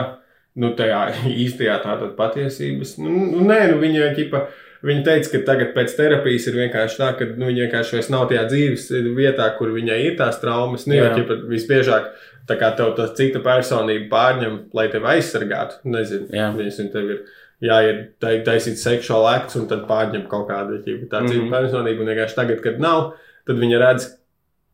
nu, 0.56 0.74
tajā 0.78 1.02
īstajā 1.28 1.78
tātad 1.84 2.16
patiesības. 2.20 2.98
Nu, 3.04 3.10
nu, 3.12 3.46
nē, 3.48 3.64
nu, 3.74 3.80
viņa 3.84 4.12
ķipa. 4.18 4.46
Viņa 4.82 5.04
teica, 5.06 5.30
ka 5.30 5.40
tagad 5.46 5.76
pēc 5.76 5.92
terapijas 5.94 6.48
ir 6.50 6.56
vienkārši 6.58 6.96
tā, 6.98 7.12
ka 7.14 7.26
nu, 7.38 7.52
viņa 7.52 7.68
vienkārši 7.68 7.94
vairs 8.00 8.08
nav 8.10 8.24
tajā 8.32 8.48
dzīves 8.50 8.88
vietā, 9.14 9.46
kur 9.60 9.70
viņai 9.76 9.98
ir 10.08 10.16
tās 10.18 10.40
traumas. 10.42 10.88
Nu, 10.90 10.96
Jā. 10.98 11.12
ķipa, 11.20 11.36
visbiežāk 11.52 12.08
tā 12.52 12.60
kā 12.60 12.72
tev 12.78 12.94
tā 13.00 13.08
cita 13.18 13.40
personība 13.48 14.10
pārņem, 14.12 14.60
lai 14.78 14.88
tevi 14.94 15.10
aizsargātu. 15.16 15.80
Nezinu, 15.98 16.28
viņas 16.60 16.82
tev 16.94 17.12
ir 17.16 17.22
jāiet 17.64 18.08
tai- 18.20 18.40
taisīt 18.46 18.80
seksuālu 18.82 19.30
aktu, 19.36 19.62
un 19.64 19.68
tad 19.72 19.88
pārņem 19.90 20.28
kaut 20.32 20.48
kāda 20.50 20.82
ķipa, 20.84 21.08
tā 21.08 21.22
cita 21.28 21.38
mm 21.40 21.46
Mhm. 21.46 21.48
-hmm. 21.48 21.56
personība. 21.60 22.00
Un 22.02 22.08
vienkārši 22.16 22.36
tagad, 22.36 22.62
kad 22.62 22.80
nav, 22.80 23.14
tad 23.48 23.56
viņa 23.56 23.80
redz, 23.88 24.18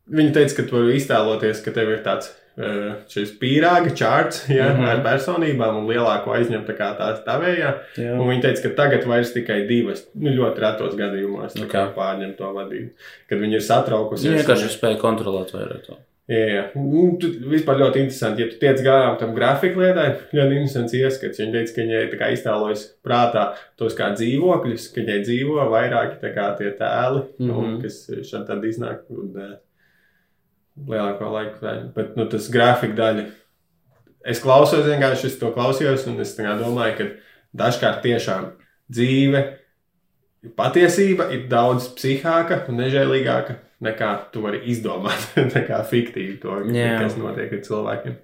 Viņa 0.08 0.30
teica, 0.32 0.54
ka 0.56 0.62
tu 0.62 0.76
vari 0.76 0.94
iztēloties, 0.96 1.58
ka 1.64 1.70
tev 1.76 1.90
ir 1.92 1.98
tāds 2.04 2.30
eh, 2.56 2.94
šis 3.12 3.34
pīrāga 3.38 3.90
čārts 3.92 4.48
ja, 4.48 4.64
mm 4.64 4.72
Mhm. 4.72 4.82
-hmm. 4.82 4.88
ar 4.88 5.02
personībām 5.04 5.76
un 5.76 5.86
lielāko 5.86 6.32
aizņemt 6.32 6.66
tā 6.66 6.76
kā 6.78 6.88
tā 6.96 7.10
tavējā. 7.26 7.74
Jā. 7.98 8.12
Un 8.16 8.24
viņa 8.28 8.42
teica, 8.42 8.62
ka 8.62 8.68
tagad 8.82 9.04
vairs 9.04 9.32
tikai 9.34 9.66
divas, 9.68 10.06
nu, 10.14 10.30
ļoti 10.30 10.58
retos 10.64 10.94
gadījumos 10.96 11.52
tā 11.54 11.66
kā 11.68 11.84
Ok. 11.88 11.94
pārņem 11.96 12.36
to 12.38 12.44
vadību. 12.44 12.88
Kad 13.28 13.38
viņi 13.38 13.54
ir 13.54 13.60
satraukusies. 13.60 14.32
Viņa 14.32 14.44
vienkārši 14.44 14.78
spēja 14.80 14.98
kontrolēt 14.98 15.52
vairāk 15.52 15.84
to. 15.86 15.96
Jā, 16.28 16.40
jā. 16.52 16.64
Nu, 16.76 17.06
tu, 17.20 17.30
vispār 17.48 17.78
ļoti 17.80 18.02
interesanti. 18.04 18.44
Ja 18.44 18.48
tu 18.50 18.58
tiec 18.60 18.82
garām 18.84 19.14
tam 19.20 19.30
grafiku 19.36 19.80
lietai, 19.80 20.10
ļoti 20.36 20.58
interesants 20.58 20.96
ieskats. 20.98 21.40
Viņa 21.40 21.54
teica, 21.54 21.76
ka 21.76 21.86
viņai 21.86 22.32
iztēlojas 22.34 22.82
prātā 23.06 23.44
tos 23.80 23.96
kā 23.96 24.10
dzīvokļus, 24.12 24.90
ka 24.92 25.00
viņai 25.00 25.22
dzīvo 25.24 25.70
vairāki 25.72 26.34
kā 26.34 26.50
tie 26.58 26.74
tēli, 26.76 27.24
mm 27.38 27.48
-hmm. 27.48 27.62
un, 27.62 27.80
kas 27.80 28.02
šādi 28.28 28.44
tad 28.50 28.68
iznāk. 28.68 29.08
Un, 29.08 29.32
uh, 29.32 29.56
lielāko 30.86 31.30
laiku 31.32 31.62
daļu. 31.62 31.86
Bet 31.96 32.16
nu, 32.18 32.26
tas 32.30 32.48
grafika 32.52 32.96
daļa. 32.98 33.24
Es 34.28 34.42
klausos 34.44 34.86
vienkārši, 34.86 35.30
es 35.30 35.38
to 35.40 35.50
klausījos, 35.54 36.06
un 36.10 36.20
es 36.20 36.34
domāju, 36.36 36.96
ka 36.98 37.06
dažkārt 37.64 38.02
tiešām 38.04 38.50
dzīve, 38.92 39.42
patiesība 40.58 41.30
ir 41.34 41.46
daudz 41.50 41.88
psihāka 41.96 42.64
un 42.68 42.82
nežēlīgāka 42.82 43.58
nekā 43.84 44.14
tu 44.32 44.42
vari 44.44 44.62
izdomāt. 44.70 45.28
nekā 45.56 45.82
fiktīvi 45.90 46.38
to, 46.42 46.62
Jā. 46.74 46.96
kas 47.02 47.18
notiek 47.20 47.52
ar 47.52 47.62
cilvēkiem. 47.66 48.16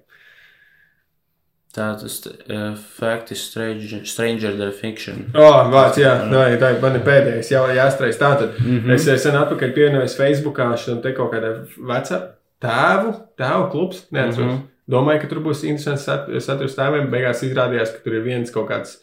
Tā 1.75 1.89
tas 1.99 2.21
uh, 2.23 2.75
fact 2.95 3.33
is 3.35 3.41
stranger, 3.43 4.05
stranger 4.07 4.53
than 4.55 4.71
fiction. 4.71 5.25
Oh, 5.35 5.57
vārds, 5.73 5.99
jā, 5.99 6.13
tā 6.31 6.45
ir, 6.53 6.59
tā 6.61 6.69
ir 6.71 6.79
man 6.79 6.95
pēdējais, 7.03 7.49
jau 7.51 7.65
jāstreiz. 7.67 8.15
Tātad 8.21 8.55
mm. 8.61 8.77
-hmm. 8.85 8.93
es 8.95 9.23
sen 9.23 9.35
atpakaļ 9.35 9.73
pievienojos 9.75 10.15
Facebookā 10.15 10.69
šim 10.79 11.01
te 11.03 11.11
kaut 11.17 11.33
kādai 11.33 11.51
veca 11.75 12.21
tēvu, 12.63 13.11
tēvu 13.35 13.67
klubs, 13.73 14.05
neatceros. 14.11 14.53
Mm. 14.53 14.55
-hmm. 14.55 14.71
Domāju, 14.87 15.21
ka 15.21 15.27
tur 15.27 15.41
būs 15.43 15.65
interesants 15.65 16.05
sat- 16.07 16.29
saturs 16.39 16.77
tēviem. 16.77 17.11
Beigās 17.11 17.43
izrādījās, 17.43 17.91
ka 17.91 18.03
tur 18.03 18.13
ir 18.13 18.23
viens 18.23 18.51
kaut 18.51 18.69
kāds 18.69 18.99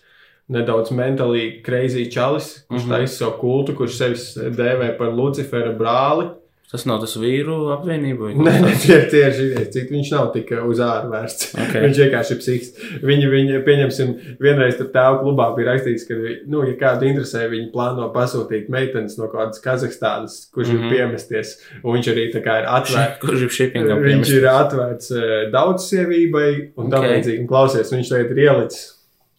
nedaudz 0.48 0.90
mentāli 0.96 1.62
crazy 1.66 2.10
čalis, 2.10 2.64
kurš 2.68 2.84
mm. 2.84 2.88
-hmm. 2.88 2.96
taisa 2.96 3.16
savu 3.16 3.38
kultu, 3.40 3.74
kurš 3.74 3.98
sevi 3.98 4.14
dēvē 4.56 4.96
par 4.98 5.12
Lucifera 5.12 5.76
brāli. 5.76 6.30
Tas 6.72 6.86
nav 6.88 7.02
tas 7.02 7.12
vīru 7.20 7.56
apvienība. 7.74 8.30
Nē, 8.46 8.52
tie, 8.80 8.96
tie 9.12 9.20
ir 9.28 9.34
šie 9.36 9.64
citi. 9.74 9.92
Viņš 9.92 10.10
nav 10.14 10.30
tik 10.32 10.54
uz 10.56 10.78
ārā 10.80 11.10
vērsts. 11.12 11.50
Ok. 11.60 11.74
Viņš 11.84 11.98
vienkārši 12.00 12.32
ir 12.32 12.38
psihiski. 12.40 12.86
Viņi, 13.04 13.26
viņi, 13.34 13.58
pieņemsim, 13.66 14.12
vienreiz 14.40 14.78
tur 14.78 14.88
tēva 14.94 15.18
klubā 15.20 15.50
bija 15.58 15.74
rakstīts, 15.74 16.06
ka, 16.08 16.16
nu, 16.48 16.62
ja 16.64 16.72
kādu 16.80 17.10
interesē, 17.10 17.44
viņi 17.52 17.68
plāno 17.74 18.08
pasūtīt 18.14 18.70
meitenes 18.72 19.18
no 19.20 19.28
kādas 19.34 19.60
Kazahstānas, 19.60 20.38
kurš 20.54 20.72
mm 20.72 20.78
Mhm. 20.78 20.88
-tāds- 20.88 20.92
piemesties. 20.96 21.52
Un 21.84 21.98
viņš 21.98 22.08
arī 22.14 22.24
tā 22.32 22.40
kā 22.46 22.56
ir 22.62 22.66
atvērts. 22.78 23.20
Kurš 23.26 23.42
ir 23.42 23.52
shippingam 23.58 24.00
Viņš 24.02 24.32
ir 24.38 24.48
atvērts 24.48 25.12
uh, 25.12 25.28
daudzsievībai 25.52 26.72
un 26.76 26.90
tam 26.90 27.04
Ok. 27.04 27.10
līdzīgi. 27.12 27.40
Un 27.44 27.46
Klausies, 27.52 27.92
viņš 27.92 28.08
tagad 28.08 28.30
ir 28.32 28.42
ielicis 28.48 28.88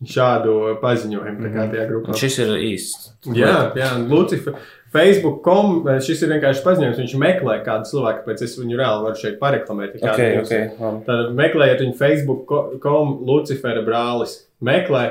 šādu 0.04 0.54
paziņojumu 0.84 1.46
tā 1.48 1.50
kā 1.54 1.66
tajā 1.72 1.86
grupā. 1.90 2.14
Un 2.14 2.18
šis 2.20 2.40
ir 2.44 2.54
īsts. 2.60 3.12
Jā, 3.34 3.72
jā 3.80 3.90
Lucifer. 4.10 4.54
Facebook.com 4.94 5.82
šis 6.06 6.22
ir 6.24 6.30
vienkārši 6.36 6.62
paziņojums. 6.66 7.00
Viņš 7.02 7.14
meklē 7.22 7.56
kādu 7.66 7.86
cilvēku, 7.90 8.22
pēc 8.28 8.40
es 8.46 8.54
viņu 8.60 8.76
reāli 8.80 9.02
varu 9.08 9.18
šeit 9.20 9.38
pareklamēt. 9.42 9.92
ja 9.98 10.02
kādu 10.14 10.14
Ok, 10.14 10.20
jums- 10.38 10.54
ok. 10.54 10.60
labi. 10.80 11.00
Tad 11.10 11.26
meklējiet 11.40 11.80
viņu 11.84 11.96
Facebook.com 11.98 13.08
Lucifera 13.28 13.82
brālis. 13.86 14.34
Meklē, 14.64 15.04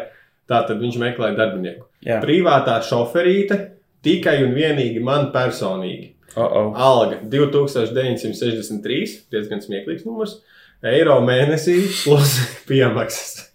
tātad 0.48 0.76
viņš 0.80 0.96
meklē 1.02 1.28
darbinieku. 1.36 1.84
Jā. 2.06 2.16
Privātā 2.22 2.76
šoferīte 2.82 3.56
tikai 4.02 4.38
un 4.44 4.52
vienīgi 4.54 5.00
man 5.02 5.32
personīgi. 5.34 6.08
Oh, 6.36 6.48
oh. 6.48 6.72
Alga 6.74 7.16
2963, 7.28 9.28
diezgan 9.30 9.60
smieklīgs 9.60 10.06
numurs. 10.08 10.38
Eiro 10.82 11.20
mēnesī 11.22 11.82
plus 12.04 12.38
piemaksas. 12.68 13.50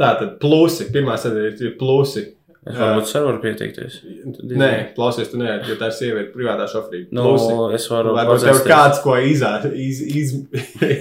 Tātad 0.00 0.38
plusi, 0.42 0.84
pirmā 0.92 1.14
sadaļa 1.20 1.52
ir 1.62 1.76
plusi. 1.78 2.26
Es 2.62 2.76
varbūt 2.78 3.08
sev 3.10 3.24
varu 3.26 3.40
pieteikties. 3.42 3.94
Nē, 4.54 4.68
klausies, 4.94 5.32
tu 5.32 5.38
nevari, 5.40 5.66
jo 5.66 5.74
tā 5.80 5.88
ir 5.90 5.94
sieviete 5.96 6.30
privātā 6.34 6.68
šoferīte. 6.70 7.08
Nu, 7.16 7.32
es 7.74 7.88
varu 7.90 8.12
Varbūt 8.14 8.44
tev 8.46 8.60
kāds 8.68 9.00
ko 9.02 9.16
izā, 9.18 9.56
iz, 9.74 9.98
iz, 10.22 10.34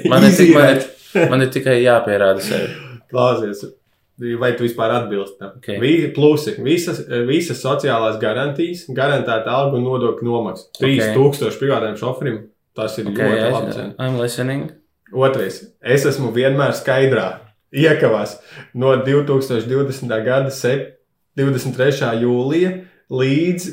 Man 0.09 0.26
ir, 0.26 0.34
tik, 0.39 0.55
man, 0.55 0.80
ir, 0.80 1.28
man 1.30 1.45
ir 1.45 1.51
tikai 1.53 1.76
jāpierāda 1.84 2.41
sevi. 2.41 2.72
Klausies, 3.12 3.62
vai 4.41 4.49
tu 4.57 4.66
vispār 4.66 4.95
atbilsti 4.95 5.38
tam? 5.38 5.51
Ok. 5.59 5.68
Vi, 5.84 5.91
plusi, 6.16 6.55
visas, 6.66 7.03
visas 7.30 7.62
sociālās 7.62 8.18
garantijas, 8.22 8.88
garantēta 8.97 9.53
algu 9.53 9.78
un 9.78 9.86
nodokļu 9.86 10.26
nomaksa. 10.32 10.72
3000 10.80 11.59
privātiem 11.62 11.99
šoferim. 12.01 12.39
Tas 12.74 12.93
ir 13.01 13.09
Okay, 13.12 13.28
ļoti 13.36 13.51
labi. 13.51 13.74
cena. 13.76 13.93
I'm 13.99 14.18
listening. 14.18 14.70
Otrais. 15.14 15.57
Es 15.84 16.05
esmu 16.07 16.32
vienmēr 16.34 16.72
skaidrā. 16.74 17.28
Iekavās 17.76 18.38
no 18.74 18.95
2020. 19.05 20.09
gada 20.26 20.49
sep- 20.49 20.97
23. 21.39 22.11
jūlija 22.23 22.75
līdz 23.11 23.71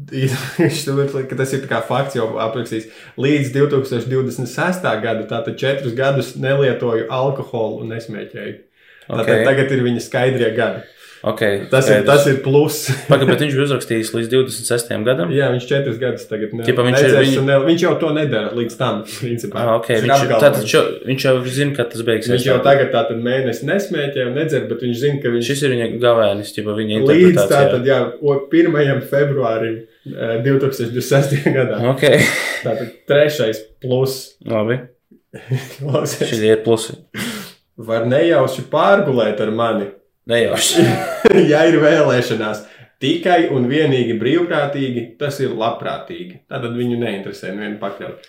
Viņš 0.08 0.84
tur 0.86 0.96
ka 1.28 1.36
tas 1.36 1.52
ir 1.52 1.66
fakts 1.84 2.16
jau 2.16 2.30
aprakstījis. 2.40 2.86
Līdz 3.20 3.50
2026. 3.52 4.86
gadu, 5.02 5.26
tātad 5.28 5.58
četrus 5.60 5.92
gadus 5.98 6.34
nelietoju 6.40 7.08
alkoholu 7.12 7.82
un 7.82 7.92
nesmēķēju. 7.92 8.56
Tātad 9.10 9.26
Okay. 9.26 9.44
tagad 9.44 9.72
ir 9.74 9.82
viņa 9.84 10.02
skaidrie 10.04 10.48
gadi. 10.54 10.84
Okay, 11.20 11.66
Tas 11.68 11.84
ir, 11.92 12.00
tas 12.08 12.24
ir 12.30 12.38
pluss. 12.40 12.86
Pagaid, 13.10 13.28
bet 13.28 13.42
viņš 13.44 13.52
bija 13.58 13.64
uzrakstījis 13.66 14.10
līdz 14.16 14.28
26. 14.32 14.92
gadam. 15.04 15.32
Jā, 15.36 15.50
viņš 15.52 15.66
četrus 15.68 15.98
gadus 16.00 16.22
tagad 16.30 16.54
ne, 16.56 16.64
Ķipa, 16.64 16.84
viņš 16.86 17.02
ir- 17.04 17.40
un 17.42 17.50
ne, 17.50 17.58
viņš 17.66 17.82
jau 17.84 17.90
to 18.00 18.12
nedara 18.16 18.54
līdz 18.56 18.76
tam. 18.80 19.02
Principā. 19.20 19.60
Ah, 19.60 19.72
okay. 19.76 19.98
Ir 20.00 20.06
viņš, 20.08 20.24
tātad, 20.40 20.64
šo, 20.70 20.80
viņš 21.10 21.26
jau 21.28 21.34
zina, 21.52 21.74
ka 21.76 21.84
tas 21.92 22.06
beigsies. 22.08 22.32
Viņš 22.38 22.46
jau 22.48 22.56
tagad 22.64 22.88
tātad 22.94 23.20
mēnesi 23.26 23.68
nesmēķē 23.68 24.24
un 24.30 24.38
nedzer, 24.40 24.64
bet 24.72 24.80
viņš 24.86 24.96
zina, 25.02 25.20
ka 25.20 25.34
viņš 25.36 25.50
Šis 25.52 25.64
ir 25.68 25.74
viņa 25.76 25.90
gavēnis, 26.06 26.54
ķipa, 26.56 26.78
viņa 26.80 27.02
līdz 27.12 27.44
tātad, 27.52 27.84
jā, 27.90 28.00
o- 28.24 28.40
1. 28.48 29.04
februārim 29.12 29.76
eh, 30.08 30.40
2026. 30.48 31.36
gadā. 31.52 31.82
Ok, 31.92 32.06
Tātad 32.64 32.96
trešais 33.10 33.60
plus. 33.84 34.16
labi. 34.48 34.80
Šie 36.16 36.40
ir 36.48 36.64
plusi. 36.64 36.96
var 37.80 38.02
nejauši 38.08 38.64
pārgulēt 38.72 39.38
ar 39.44 39.52
mani, 39.54 39.86
Nejauši. 40.28 40.84
ja 41.52 41.64
ir 41.70 41.80
vēlēšanās. 41.82 42.66
Tikai 43.00 43.46
un 43.56 43.64
vienīgi 43.70 44.18
brīvprātīgi, 44.20 45.14
tas 45.20 45.40
ir 45.40 45.56
labprātīgi. 45.56 46.42
Tātad 46.50 46.76
viņu 46.76 46.98
neinteresē 47.00 47.54
nevienu 47.54 47.80
pakļaut. 47.80 48.28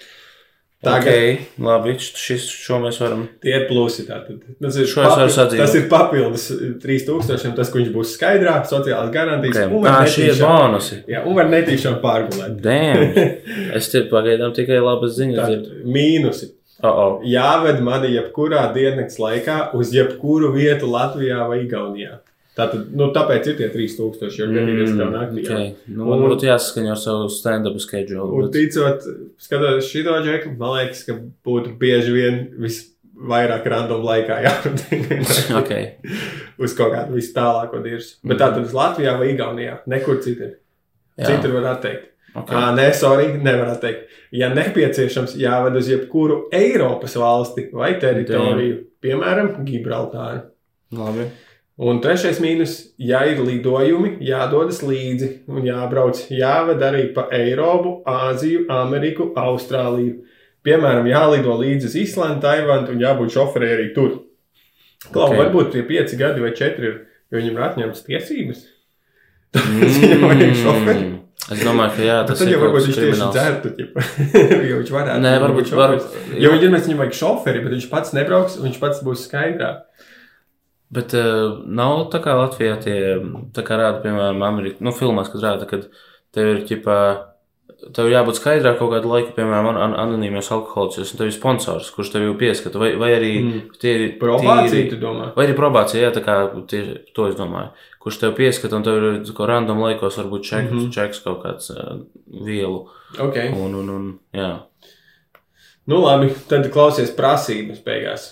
Tagad 0.81 1.13
Ok, 1.13 1.41
labi. 1.61 1.91
Šis, 2.01 2.47
šo 2.57 2.79
mēs 2.81 2.97
varam. 3.03 3.27
Tie 3.43 3.51
ir 3.53 3.67
plusi. 3.69 4.07
Tātad. 4.07 4.39
Tas 4.63 4.79
ir, 4.81 4.87
sadzīvot. 4.89 5.59
tas 5.59 5.75
ir 5.77 5.83
papildus 5.91 6.47
3000, 6.81 7.51
tas, 7.59 7.69
ka 7.69 7.77
viņš 7.77 7.91
būs 7.93 8.15
skaidrā, 8.15 8.55
sociālās 8.65 9.11
garantijas. 9.13 9.59
Okay. 9.67 9.91
Ah, 9.91 10.07
šie 10.09 10.31
ir 10.31 10.39
bonusi. 10.41 10.97
Jā, 11.11 11.21
un 11.27 11.37
var 11.37 11.51
netīšām 11.51 11.99
pārgulēt. 12.01 12.57
Damn. 12.63 13.13
Es 13.77 13.91
te 13.93 14.01
pagaidām 14.09 14.55
tikai 14.57 14.79
labas 14.81 15.13
ziņas 15.19 15.37
Tā, 15.37 15.51
dzirdu. 15.51 15.83
mīnusi. 15.93 16.49
Oh, 16.83 16.89
oh. 16.89 17.21
Jāved 17.27 17.81
mani 17.85 18.09
jebkurā 18.15 18.65
diennakts 18.73 19.19
laikā 19.21 19.71
uz 19.77 19.93
jebkuru 19.93 20.51
vietu 20.55 20.89
Latvijā 20.89 21.43
vai 21.49 21.61
Igaunijā. 21.65 22.19
Tātad, 22.51 22.89
nu, 22.91 23.07
tāpēc 23.15 23.45
ir 23.47 23.55
tie 23.61 23.67
3000, 23.71 24.33
jo 24.35 24.47
gadījumā 24.51 24.83
tas 24.83 24.95
tev 24.99 25.11
naktī. 25.13 25.43
Mm, 25.45 25.51
okay. 25.55 25.67
Nu, 25.95 26.07
Un- 26.11 26.23
būtu 26.25 26.49
jāsaskaņo 26.49 26.91
ar 26.91 26.99
savu 26.99 27.29
stand-up 27.31 27.77
schedule. 27.79 28.25
Un 28.27 28.49
Bet... 28.49 28.57
ticot, 28.57 29.05
skatoties 29.39 29.87
šo 29.87 30.17
džeku, 30.25 30.51
man 30.59 30.73
liekas, 30.75 31.05
ka 31.07 31.15
būtu 31.47 31.71
bieži 31.79 32.11
vien 32.17 32.41
visvairāk 32.59 33.69
random 33.71 34.03
laikā 34.03 34.41
jābūt 34.43 34.83
Okay. 35.61 35.87
uz 36.59 36.75
kaut 36.75 36.91
kādu 36.97 37.15
vis 37.15 37.31
tālāko 37.35 37.79
dirzu. 37.85 38.17
Bet 38.27 38.41
tā 38.43 38.51
tad 38.51 38.65
uz 38.65 38.75
Latvijā 38.75 39.15
vai 39.21 39.31
Igaunijā, 39.31 39.79
nekur 39.87 40.19
citur. 40.25 40.57
Citur 41.21 41.55
var 41.55 41.77
atteikt. 41.77 42.10
Okay. 42.31 42.55
Ah, 42.55 42.71
nē, 42.75 42.87
sorry, 42.95 43.33
nevar 43.43 43.73
atteikt. 43.73 44.07
Ja 44.31 44.47
nepieciešams, 44.53 45.35
jāved 45.35 45.75
uz 45.75 45.89
jebkuru 45.91 46.45
Eiropas 46.55 47.17
valsti 47.19 47.67
vai 47.75 47.97
teritoriju, 47.99 48.77
piemēram, 49.03 49.57
Gibraltāru. 49.67 50.45
Labi. 50.95 51.25
Un 51.81 51.99
trešais 52.03 52.39
mīnus, 52.43 52.75
ja 53.01 53.23
ir 53.27 53.39
lidojumi, 53.41 54.13
jādodas 54.23 54.83
līdzi 54.85 55.29
un 55.49 55.65
jābrauc. 55.65 56.19
Jāved 56.31 56.83
arī 56.85 57.07
pa 57.15 57.25
Eiropu, 57.35 57.97
Āziju, 58.07 58.67
Ameriku, 58.71 59.31
Austrāliju. 59.39 60.19
Piemēram, 60.61 61.07
jālido 61.09 61.55
līdzi 61.57 61.89
uz 61.89 61.95
Islandu, 62.03 62.43
Taivānu 62.45 62.93
un 62.93 63.01
jābūt 63.01 63.33
šoferī 63.33 63.71
arī 63.75 63.87
tur. 63.95 64.19
Klau, 65.09 65.25
Ok. 65.25 65.31
okay. 65.31 65.39
varbūt 65.41 65.71
tie 65.73 65.81
pieci 65.87 66.19
gadi 66.19 66.43
vai 66.43 66.53
četri 66.53 66.87
ir, 66.91 66.99
jo 67.31 67.41
viņam 67.41 67.57
ir 67.57 67.65
atņemtas 67.71 68.05
tiesības. 68.05 68.61
Tāpēc 69.57 69.97
viņam 70.03 70.27
vajag 70.27 70.55
šoferi. 70.61 71.10
Es 71.51 71.63
domāju, 71.65 71.91
ka 71.97 72.03
jā, 72.05 72.17
tas 72.29 72.37
Tad 72.39 72.47
ir 72.47 72.53
jau 72.53 72.59
kaut 72.61 72.69
varbūt 72.69 72.85
viņš 72.85 72.97
tieši 73.01 73.75
ķipa. 73.79 74.03
jo 74.69 74.75
viņš 74.81 74.91
varētu. 74.93 75.23
Nē, 75.25 75.31
būt 75.33 75.43
varbūt, 75.47 75.71
šoferis. 75.71 76.05
var, 76.05 76.35
Jo 76.43 76.51
viņš 76.53 76.65
ir 76.67 76.73
mēs 76.75 76.85
viņam 76.87 76.99
vajag 77.01 77.17
šoferi, 77.17 77.63
bet 77.65 77.73
viņš 77.75 77.87
pats 77.91 78.13
nebrauks 78.15 78.59
un 78.59 78.67
viņš 78.69 78.77
pats 78.83 79.01
būs 79.07 79.23
skaidrā. 79.27 79.71
Bet 80.91 81.13
uh, 81.15 81.57
nav 81.71 82.05
tā 82.11 82.19
kā 82.23 82.33
Latvijā 82.35 82.77
tie, 82.83 82.95
tā 83.55 83.63
kā 83.67 83.77
rāda, 83.79 84.01
piemēram, 84.03 84.41
Amerikā, 84.43 84.83
nu, 84.83 84.91
filmās, 84.95 85.29
kad 85.31 85.43
rāda, 85.45 85.67
kad 85.69 85.85
tev 86.35 86.49
ir, 86.51 86.59
ķipā, 86.67 86.97
tev 87.95 88.09
jābūt 88.11 88.37
skaidrā 88.41 88.73
kaut 88.77 88.91
kādu 88.93 89.07
laiku, 89.13 89.31
piemēram, 89.37 89.69
an 89.71 89.95
anonīmos 90.03 90.51
alkoholiķos, 90.51 91.13
un 91.15 91.21
tev 91.21 91.31
ir 91.31 91.35
sponsors, 91.37 91.87
kurš 91.95 92.11
tev 92.13 92.25
jau 92.27 92.35
pieskata, 92.39 92.79
vai, 92.81 92.91
vai 92.99 93.13
arī 93.15 93.31
Mm. 93.39 93.61
tie 93.79 93.93
ir 93.95 94.03
Probācija, 94.19 94.67
tīri- 94.75 94.89
tu 94.91 94.99
domā? 94.99 95.31
Vai 95.35 95.47
arī 95.47 95.55
probācija, 95.57 96.03
jā, 96.03 96.11
tā 96.19 96.23
kā 96.27 96.35
tieši 96.67 96.99
to 97.15 97.27
es 97.31 97.35
domāju. 97.39 97.71
Kurš 98.01 98.17
tev 98.17 98.33
pieskata, 98.37 98.79
un 98.79 98.85
tev 98.85 98.97
ir 98.97 99.19
kaut 99.37 99.49
random 99.49 99.83
laikos, 99.83 100.17
varbūt 100.17 100.47
čeks, 100.47 100.71
mm. 100.71 100.79
-hmm. 100.79 100.93
čeks 100.93 101.21
kaut 101.21 101.43
kāds 101.43 101.69
uh, 101.69 101.99
vielu. 102.45 102.87
Ok. 103.19 103.37
Un, 103.53 103.75
un, 103.75 103.89
un, 103.89 104.07
jā. 104.33 104.51
Nu, 105.85 106.01
labi, 106.01 106.31
tad 106.49 106.69
klausies 106.73 107.13
prasības 107.17 107.81
beigās. 107.85 108.27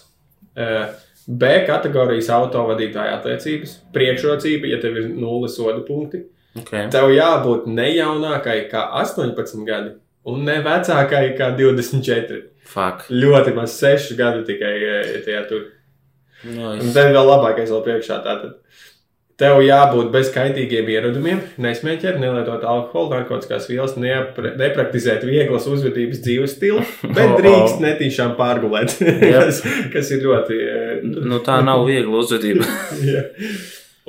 Eh, 0.56 0.90
B 1.28 1.50
kategorijas 1.68 2.30
autovadītāja 2.34 3.20
attiecības, 3.20 3.76
priekšrocība, 3.94 4.70
ja 4.72 4.80
tev 4.82 4.98
ir 4.98 5.10
nulles 5.14 5.56
soda 5.56 5.82
punkti. 5.86 6.24
Okay. 6.58 6.88
Tev 6.90 7.12
jābūt 7.14 7.68
ne 7.70 7.92
jaunākai 7.94 8.64
kā 8.72 8.88
18 9.04 9.66
gadi 9.68 9.92
un 10.30 10.46
ne 10.46 10.58
vecākai 10.66 11.36
kā 11.38 11.52
24. 11.58 12.40
Fuck. 12.70 13.10
Ļoti 13.14 13.54
maz 13.58 13.78
6 13.82 14.18
gadi 14.18 14.46
tikai 14.50 14.74
tajā 15.26 15.44
tur. 15.50 15.68
No, 16.50 16.74
Un 16.74 16.82
es, 16.88 16.94
tev 16.96 17.12
vēl 17.14 17.28
labākais 17.28 17.72
vēl 17.74 17.86
priekšā. 17.86 18.20
Tātad. 18.26 18.58
Tev 19.40 19.62
jābūt 19.64 20.10
bez 20.12 20.34
kaitīgiem 20.36 20.90
ieradumiem, 20.92 21.38
nesmēķēt, 21.64 22.18
nelietot 22.20 22.66
alkoholu, 22.68 23.14
narkotikās 23.14 23.70
vielas, 23.72 23.94
neapre, 23.96 24.52
nepraktizēt 24.60 25.24
vieglas 25.24 25.68
uzvedības 25.72 26.20
dzīves 26.26 26.56
stilu, 26.58 26.84
bet 27.06 27.24
Oh, 27.30 27.38
drīkst 27.40 27.80
netīšām 27.84 28.34
pārgulēt. 28.36 28.98
kas, 29.24 29.62
kas 29.94 30.12
ir 30.12 30.26
ļoti. 30.28 30.60
nu, 31.32 31.40
tā 31.46 31.62
nav 31.64 31.86
viegla 31.88 32.20
uzvedība. 32.20 32.68
Jā. 33.08 33.24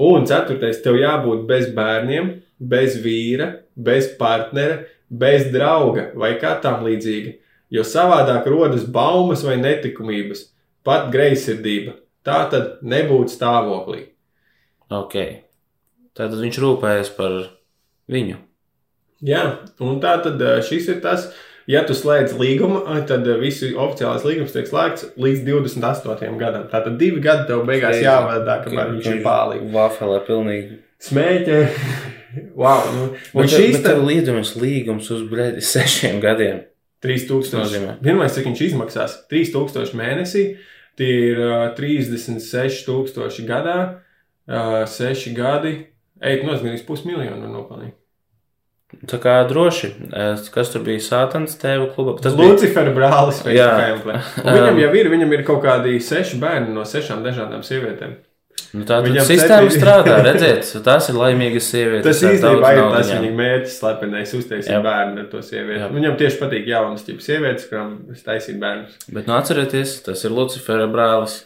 Un 0.03 0.27
ceturtais, 0.27 0.83
tev 0.83 0.99
jābūt 0.99 1.47
bez 1.47 1.71
bērniem, 1.79 2.35
bez 2.59 2.99
vīra, 3.05 3.53
bez 3.79 4.11
partnera, 4.19 4.83
bez 5.11 5.47
drauga 5.55 6.11
vai 6.19 6.35
kā 6.43 6.57
tam 6.65 6.83
līdzīga. 6.89 7.37
Jo 7.71 7.87
savādāk 7.87 8.51
rodas 8.51 8.83
baumas 8.83 9.47
vai 9.47 9.61
netikumības, 9.63 10.49
pat 10.83 11.13
greizsirdība. 11.15 12.01
Tā 12.27 12.49
tad 12.51 12.81
nebūtu 12.83 13.31
stāvoklī. 13.31 14.10
Ok. 14.91 15.17
Tātad 16.19 16.41
viņš 16.43 16.59
rūpējas 16.63 17.13
par 17.17 17.37
viņu. 18.11 18.41
Jā, 19.25 19.45
un 19.85 20.01
tā 20.03 20.17
tad 20.25 20.43
šis 20.67 20.89
ir 20.95 21.01
tas. 21.05 21.31
Ja 21.71 21.85
tu 21.87 21.95
slēdz 21.95 22.33
līgumu, 22.41 22.81
tad 23.07 23.29
visi 23.39 23.69
oficiālais 23.79 24.25
līgums 24.27 24.55
tiek 24.55 24.67
slēgts 24.67 25.13
līdz 25.21 25.45
28 25.47 26.39
gadam. 26.41 26.65
Tātad 26.73 26.97
divi 26.99 27.21
gadi 27.23 27.47
tev 27.51 27.63
beigās 27.69 28.01
jāvadā, 28.03 28.57
kamēr 28.65 28.97
viņš 28.97 29.11
ir 29.13 29.21
pārlīgs. 29.23 29.69
Vafelē 29.77 30.19
pilnīgi. 30.27 30.81
Smēķē. 31.05 31.61
Wow, 32.59 32.89
nu, 32.97 33.07
un 33.13 33.45
Bet, 33.45 33.53
šīs 33.53 33.79
bet 33.79 33.87
tev 33.87 34.03
līdzumies 34.09 34.57
līgums 34.59 35.13
uz 35.15 35.23
blēdi 35.31 35.63
sešiem 35.75 36.19
gadiem. 36.25 36.65
3000. 37.05 37.57
nozīmē? 37.57 37.95
Vienmēr 38.05 38.33
cik 38.33 38.51
viņš 38.51 38.65
izmaksās? 38.67 39.17
3000 39.31 39.97
mēnesī. 39.97 40.45
Tie 40.99 41.13
ir 41.31 41.39
uh, 41.41 41.69
36,000 41.79 43.47
gadā, 43.49 43.77
uh, 44.51 44.83
6 44.91 45.31
gadi. 45.39 45.77
Nu, 46.21 46.53
gandrīz 46.61 46.83
pusmiljonu 46.85 47.49
nopelnīt. 47.49 47.95
Tā 49.07 49.21
kā 49.23 49.37
droši. 49.47 49.93
Es- 50.13 50.49
Kas 50.51 50.73
tur 50.73 50.83
bija 50.83 50.99
Sātans 51.01 51.55
tēva 51.61 51.87
klubā? 51.95 52.17
Tas 52.21 52.35
bija 52.35 52.51
Lucifera 52.57 52.91
brālis 52.93 53.39
Jā. 53.55 53.69
Viņam 54.59 54.81
jau 54.83 54.91
ir, 54.99 55.09
viņam 55.13 55.37
ir 55.39 55.45
kaut 55.47 55.63
kādi 55.63 55.95
seši 56.03 56.41
bērni 56.43 56.75
no 56.75 56.83
sešām 56.83 57.23
dažādām 57.23 57.63
sievietēm. 57.63 58.17
nu, 58.75 58.83
tā 58.87 58.99
viņam 59.03 59.25
sistēma 59.27 59.71
septiņi- 59.71 59.79
strādā, 59.79 60.17
redziet, 60.27 60.67
tās 60.87 61.09
ir 61.11 61.17
laimīgas 61.23 61.71
sievietes. 61.71 62.05
Tas 62.07 62.21
īstenībā 62.27 62.73
ir 62.75 62.83
tas 62.97 63.09
viņa 63.15 63.31
mērķis, 63.39 63.79
slepenais 63.81 64.35
uztaisīt 64.39 64.83
bērnu 64.85 65.23
ar 65.25 65.31
to 65.33 65.41
sievieti. 65.47 65.81
Jā. 65.81 65.89
Viņam 65.95 66.19
tieši 66.21 66.39
patīk 66.43 66.69
jaunas 66.71 67.07
tipas 67.07 67.31
sievietes, 67.31 67.67
kurām 67.71 67.95
taisīt 68.27 68.59
bērnus. 68.63 68.99
Bet 69.15 69.27
nu 69.31 69.35
atcerieties, 69.39 69.97
tas 70.07 70.23
ir 70.27 70.35
Lucifera 70.35 70.87
brālis. 70.91 71.41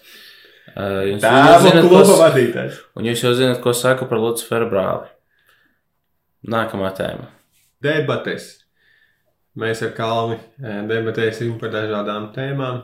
Jūs, 0.75 1.07
jūs 1.12 1.20
Tēva 1.22 1.59
zināt, 1.62 1.85
kluba 1.87 2.07
ko, 2.09 2.16
vadītājs. 2.18 2.79
un 2.99 3.07
jūs 3.07 3.20
jau 3.22 3.31
zināt, 3.39 3.61
ko 3.62 3.72
saka 3.77 4.09
par 4.11 4.18
Lucifera 4.18 4.66
brāli. 4.66 5.11
Nākamā 6.51 6.91
tēma. 6.99 7.29
Debates. 7.85 8.49
Mēs 9.55 9.85
ar 9.87 9.93
Kalnu 9.95 10.35
eh, 10.35 10.81
debatēsim 10.91 11.55
par 11.61 11.70
dažādām 11.70 12.33
tēmām. 12.35 12.81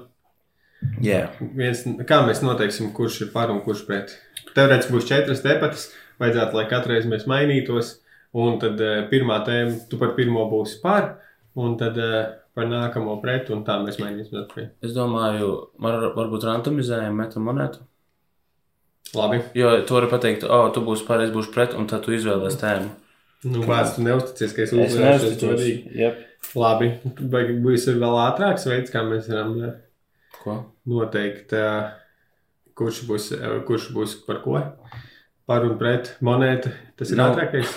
Jā, 1.04 1.26
Viens, 1.58 1.82
kā 2.08 2.20
mēs 2.24 2.40
noteiksim, 2.46 2.92
kurš 2.96 3.24
ir 3.26 3.32
par 3.34 3.50
un 3.52 3.58
kurš 3.64 3.82
pret? 3.88 4.14
Teorētiski 4.54 4.94
būs 4.94 5.08
četras 5.10 5.42
debatas. 5.44 5.88
Vajadzētu, 6.22 6.56
lai 6.56 6.68
katreiz 6.70 7.08
mēs 7.10 7.26
mainītos. 7.28 7.96
Un 8.38 8.60
tad 8.62 8.78
uh, 8.78 9.00
pirmā 9.10 9.40
tēma, 9.44 9.74
tu 9.90 9.98
par 9.98 10.14
pirmo 10.14 10.44
būsi 10.46 10.78
par, 10.84 11.16
un 11.58 11.74
tad 11.80 11.96
par 12.54 12.66
nākamo 12.70 13.18
pret, 13.22 13.50
un 13.54 13.62
tā 13.64 13.76
mēs 13.84 13.98
mainīsim 14.02 14.40
atpakaļ. 14.42 14.68
es 14.86 14.92
domāju, 14.96 15.50
var, 15.78 16.00
varbūt 16.16 16.44
randomizējam, 16.48 17.14
metam 17.16 17.46
monētu. 17.48 17.82
Labi. 19.14 19.40
Jo 19.58 19.70
tu 19.86 19.94
vari 19.96 20.06
pateikt, 20.10 20.44
o, 20.46 20.50
oh, 20.54 20.72
tu 20.74 20.82
būsi 20.86 21.06
par, 21.06 21.22
es 21.24 21.32
būšu 21.34 21.50
pret, 21.54 21.72
un 21.74 21.86
tad 21.90 22.04
tu 22.06 22.12
izvēlēsies 22.14 22.60
tēmu. 22.60 22.90
Nu, 23.50 23.62
Vārds, 23.66 23.94
tu 23.96 24.02
neusticies, 24.04 24.52
ka 24.54 24.62
es 24.66 24.72
Es 24.72 24.76
uzvarēšu. 24.92 25.24
neuzticos. 25.24 25.48
godīgi. 25.48 25.94
Jep. 25.98 26.26
Labi, 26.60 26.90
vai 27.32 27.42
būs 27.64 27.86
vēl 27.88 28.18
ātrāks 28.26 28.66
veids, 28.68 28.92
kā 28.92 29.02
mēs 29.04 29.26
varam 29.32 29.54
eh, 29.64 29.72
Ko? 30.42 30.54
noteikt, 30.88 31.52
eh, 31.52 31.90
kurš 32.78 33.02
būs, 33.08 33.30
eh, 33.36 33.56
kurš 33.68 33.88
būs 33.96 34.14
par 34.26 34.42
ko? 34.44 34.60
Par 35.50 35.64
un 35.66 35.78
pret 35.80 36.12
monētu. 36.22 36.70
Tas 36.96 37.10
ir 37.10 37.16
Nu, 37.18 37.24
ātrākais. 37.30 37.72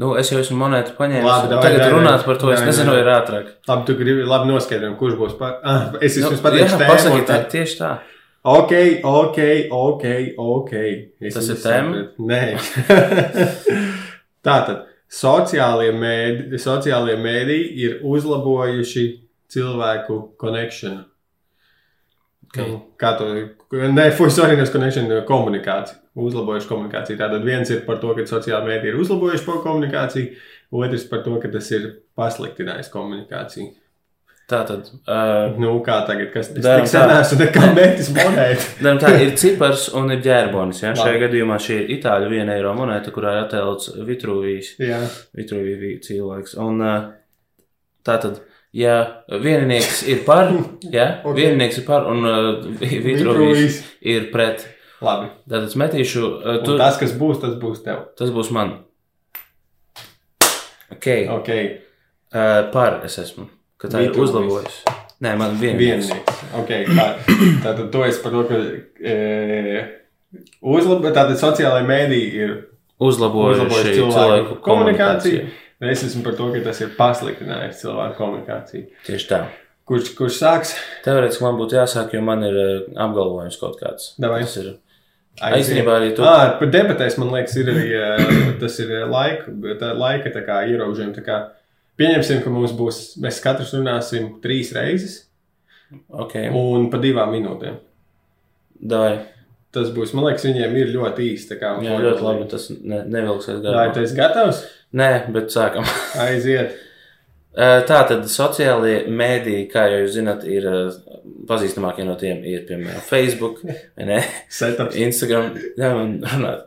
Nu, 0.00 0.14
es 0.16 0.30
jau 0.32 0.38
esmu 0.40 0.56
monētu 0.56 0.94
paņēmis. 0.96 1.26
Labi, 1.28 1.48
davai, 1.50 1.62
Tagad 1.66 1.82
davai, 1.82 1.96
runāt 1.98 2.22
par 2.24 2.38
to, 2.40 2.48
es 2.52 2.60
davai, 2.62 2.70
nezinu, 2.70 2.88
davai. 2.88 3.02
vai 3.02 3.02
ir 3.04 3.10
ātrāk. 3.12 3.50
Labi, 3.68 3.84
tu 3.90 3.96
gribi 3.98 4.24
labi 4.24 4.48
noskaidrot, 4.48 4.96
kurš 5.00 5.18
būs 5.20 5.34
par. 5.38 5.58
Ah, 5.68 5.90
es 6.00 6.16
Nu, 6.16 6.30
jums 6.30 6.40
tēmu. 6.40 6.88
pasakiet, 6.88 7.18
un 7.20 7.26
tā, 7.28 7.36
tieši 7.52 7.76
tā. 7.82 7.90
Ok, 8.42 8.72
ok, 9.04 9.38
ok, 9.70 10.04
ok. 10.42 10.72
Es 11.20 11.34
Tas 11.36 11.48
ir 11.52 11.60
tēma? 11.62 12.06
Nē. 12.18 12.40
Tātad, 14.46 14.86
sociālie 15.12 15.92
mēdī, 15.94 16.58
sociālie 16.58 17.14
mēdī 17.20 17.58
ir 17.84 17.98
uzlabojuši 18.02 19.04
cilvēku 19.52 20.18
konekšanu. 20.40 21.04
Okay. 22.52 22.68
Nu, 22.68 22.80
Kā 23.00 23.14
to? 23.20 23.28
Nē, 23.72 24.10
fuisorinas 24.16 24.72
connection 24.72 25.06
komunikāciju. 25.28 26.01
Uzlabojuši 26.12 26.68
komunikāciju. 26.68 27.16
Tātad 27.20 27.44
viens 27.46 27.70
ir 27.72 27.84
par 27.86 27.96
to, 28.02 28.10
ka 28.16 28.26
sociālai 28.28 28.74
mēdī 28.74 28.90
ir 28.92 28.98
uzlabojuši 29.00 29.46
komunikāciju, 29.64 30.34
otrs 30.76 31.06
par 31.08 31.22
to, 31.24 31.38
ka 31.40 31.48
tas 31.54 31.70
ir 31.72 31.86
pasliktinājis 32.18 32.90
komunikāciju. 32.92 33.70
Tā 34.52 34.58
tad. 34.68 34.88
Uh, 35.08 35.54
Nu, 35.62 35.70
kā 35.86 36.00
tagad, 36.04 36.28
kas 36.34 36.50
ir? 36.52 36.58
Es 36.82 36.92
neesmu 36.92 37.38
nekā 37.40 37.68
mētis 37.76 38.10
monētu. 38.12 38.64
Daram 38.84 38.98
tā 39.00 39.12
ir 39.22 39.30
cipars 39.40 39.86
un 39.96 40.12
ir 40.12 40.20
ģērbonis. 40.24 40.82
Ja? 40.82 40.90
Šajā 40.98 41.20
gadījumā 41.22 41.56
šī 41.62 41.78
ir 41.84 41.92
itāļu 41.96 42.28
viena 42.34 42.58
eiro 42.58 42.74
monēta, 42.76 43.14
kurā 43.14 43.36
ir 43.36 43.44
attēlots 43.46 43.92
Vitruvijas, 44.08 44.74
Jā, 44.82 44.98
Vitruvijas 45.38 46.04
cilvēks. 46.10 46.58
Un 46.60 46.82
uh, 46.84 47.06
tā 48.04 48.18
tad, 48.26 48.42
ja 48.76 48.98
vieninieks 49.30 50.02
ir 50.12 50.20
par, 50.28 50.52
ja? 50.98 51.08
Ok. 51.22 51.38
vieninieks 51.38 51.80
ir 51.80 51.88
par 51.88 52.10
un 52.12 52.28
uh, 52.28 52.68
Vitruvijas. 52.82 53.80
ir 54.02 54.28
pret, 54.34 54.66
labi. 55.04 55.28
tad 55.50 55.64
es 55.68 55.74
metīšu, 55.78 56.22
uh, 56.40 56.56
Un 56.58 56.64
tu, 56.66 56.78
tas, 56.78 56.96
kas 57.00 57.12
būs, 57.18 57.40
tas 57.42 57.54
būs 57.60 57.82
tev. 57.84 58.04
tas 58.18 58.30
būs 58.34 58.50
man. 58.54 58.78
Ok, 60.92 61.06
Ok, 61.30 61.48
uh, 62.34 62.70
par 62.72 63.00
es 63.06 63.16
esmu, 63.18 63.46
ka 63.80 63.88
tā 63.88 64.02
ir 64.04 64.10
Vitruvijas. 64.12 64.28
uzlabojusi. 64.30 64.98
Nē, 65.22 65.36
man 65.38 65.54
vieninieks. 65.60 66.10
vienīgs. 66.10 66.42
Okay, 66.62 66.84
tā, 66.90 67.06
tātad 67.64 67.88
to 67.94 68.02
es 68.04 68.18
par 68.18 68.32
to, 68.34 68.42
ka 68.48 68.56
e, 69.06 69.82
uzlabot, 70.66 71.12
tātad 71.14 71.38
sociālai 71.38 71.84
mēdī 71.86 72.18
ir 72.42 72.54
Uzlabojuši 73.02 73.60
uzlabojuši 73.62 73.92
cilvēku, 73.96 74.14
cilvēku 74.16 74.56
komunikāciju. 74.66 75.38
komunikāciju. 75.42 75.92
Es 75.92 76.02
esmu 76.06 76.22
par 76.26 76.34
to, 76.38 76.48
ka 76.54 76.60
tas 76.66 76.80
ir 76.84 76.90
pasliktinājis 76.98 77.80
cilvēku 77.82 78.18
komunikāciju. 78.18 78.84
Tieši 79.06 79.28
tā. 79.30 79.40
Kurš, 79.90 80.10
kurš 80.18 80.36
sāks? 80.42 80.74
Teorētiski 81.06 81.42
man 81.46 81.56
būtu 81.58 81.78
jāsāk, 81.80 82.12
jo 82.14 82.20
man 82.22 82.42
ir 82.46 82.58
apgalvojums 83.02 83.58
kaut 83.62 83.78
kāds. 83.80 84.12
Davai. 84.22 84.42
Tas 84.46 84.54
ir. 84.62 84.68
Īstenībā 85.40 85.94
arī 85.96 86.12
tu. 86.16 86.22
Ah, 86.28 86.52
par 86.58 86.68
debatēs, 86.70 87.16
man 87.18 87.32
liekas, 87.32 87.56
ir 87.56 87.70
arī 87.72 87.86
eh, 87.96 88.38
tas 88.62 88.76
ir 88.84 88.90
eh, 88.92 89.04
laika, 89.08 89.52
tā 89.80 89.92
laika 89.96 90.32
tā 90.34 90.44
kā 90.46 90.60
ierobežojumi. 90.68 91.16
Tā 91.18 91.24
kā 91.26 91.40
Pieņemsim, 92.00 92.38
ka 92.42 92.50
mums 92.50 92.72
būs, 92.72 92.98
mēs 93.20 93.40
katrs 93.44 93.74
runāsim 93.76 94.30
trīs 94.42 94.70
reizes 94.72 95.18
Ok, 96.08 96.38
un 96.56 96.86
pa 96.90 96.96
divām 97.02 97.34
minūtēm. 97.34 97.74
davai. 98.80 99.18
Tas 99.72 99.90
būs, 99.92 100.14
man 100.16 100.26
liekas, 100.28 100.44
viņiem 100.44 100.74
ir 100.76 100.90
ļoti 100.92 101.26
īsti. 101.32 101.56
kā 101.60 101.74
Jā, 101.84 101.98
ļoti 102.00 102.24
labi. 102.24 102.46
Tas 102.48 102.70
ne, 102.72 103.02
nevilksies 103.08 103.60
Vai 103.60 103.72
garā. 103.88 103.92
tu 103.94 104.00
esi 104.04 104.16
gatavs? 104.16 104.62
Nē, 104.96 105.10
bet 105.32 105.52
sākam. 105.52 105.84
Aiziet. 106.20 106.74
Tā 107.52 107.98
tad 108.08 108.24
sociālie 108.32 109.02
mēdīji, 109.12 109.66
kā 109.68 109.84
jūs 109.90 110.14
zināt, 110.14 110.46
ir 110.48 110.64
pazīstamākie 111.48 112.06
no 112.08 112.14
tiem, 112.16 112.40
ir 112.48 112.62
piemēram 112.68 113.04
Facebook, 113.04 113.60
ne? 114.00 114.20
Instagram, 115.04 115.50
jā, 115.76 115.90
runāt. 115.92 116.64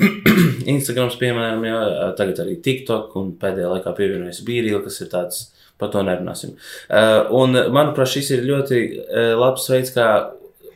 Instagrams, 0.74 1.18
piemēram, 1.20 1.62
jā, 1.68 1.80
tagad 2.18 2.42
arī 2.42 2.58
TikTok, 2.64 3.14
un 3.20 3.34
pēdējā 3.38 3.70
laikā 3.76 3.94
pievienojas 3.94 4.42
Bīrīla, 4.46 4.82
kas 4.82 4.98
ir 5.04 5.12
tāds, 5.14 5.42
par 5.78 5.94
to 5.94 6.02
nerunāsim. 6.06 6.56
Un, 7.34 7.60
manuprāt, 7.74 8.10
šis 8.16 8.34
ir 8.34 8.48
ļoti 8.50 8.82
labs 9.38 9.70
veids, 9.70 9.94
kā 9.94 10.08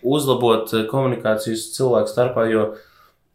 uzlabot 0.07 0.71
komunikācijas 0.93 1.73
cilvēku 1.75 2.15
starpā, 2.15 2.47
jo 2.53 2.69
uh, 2.69 2.88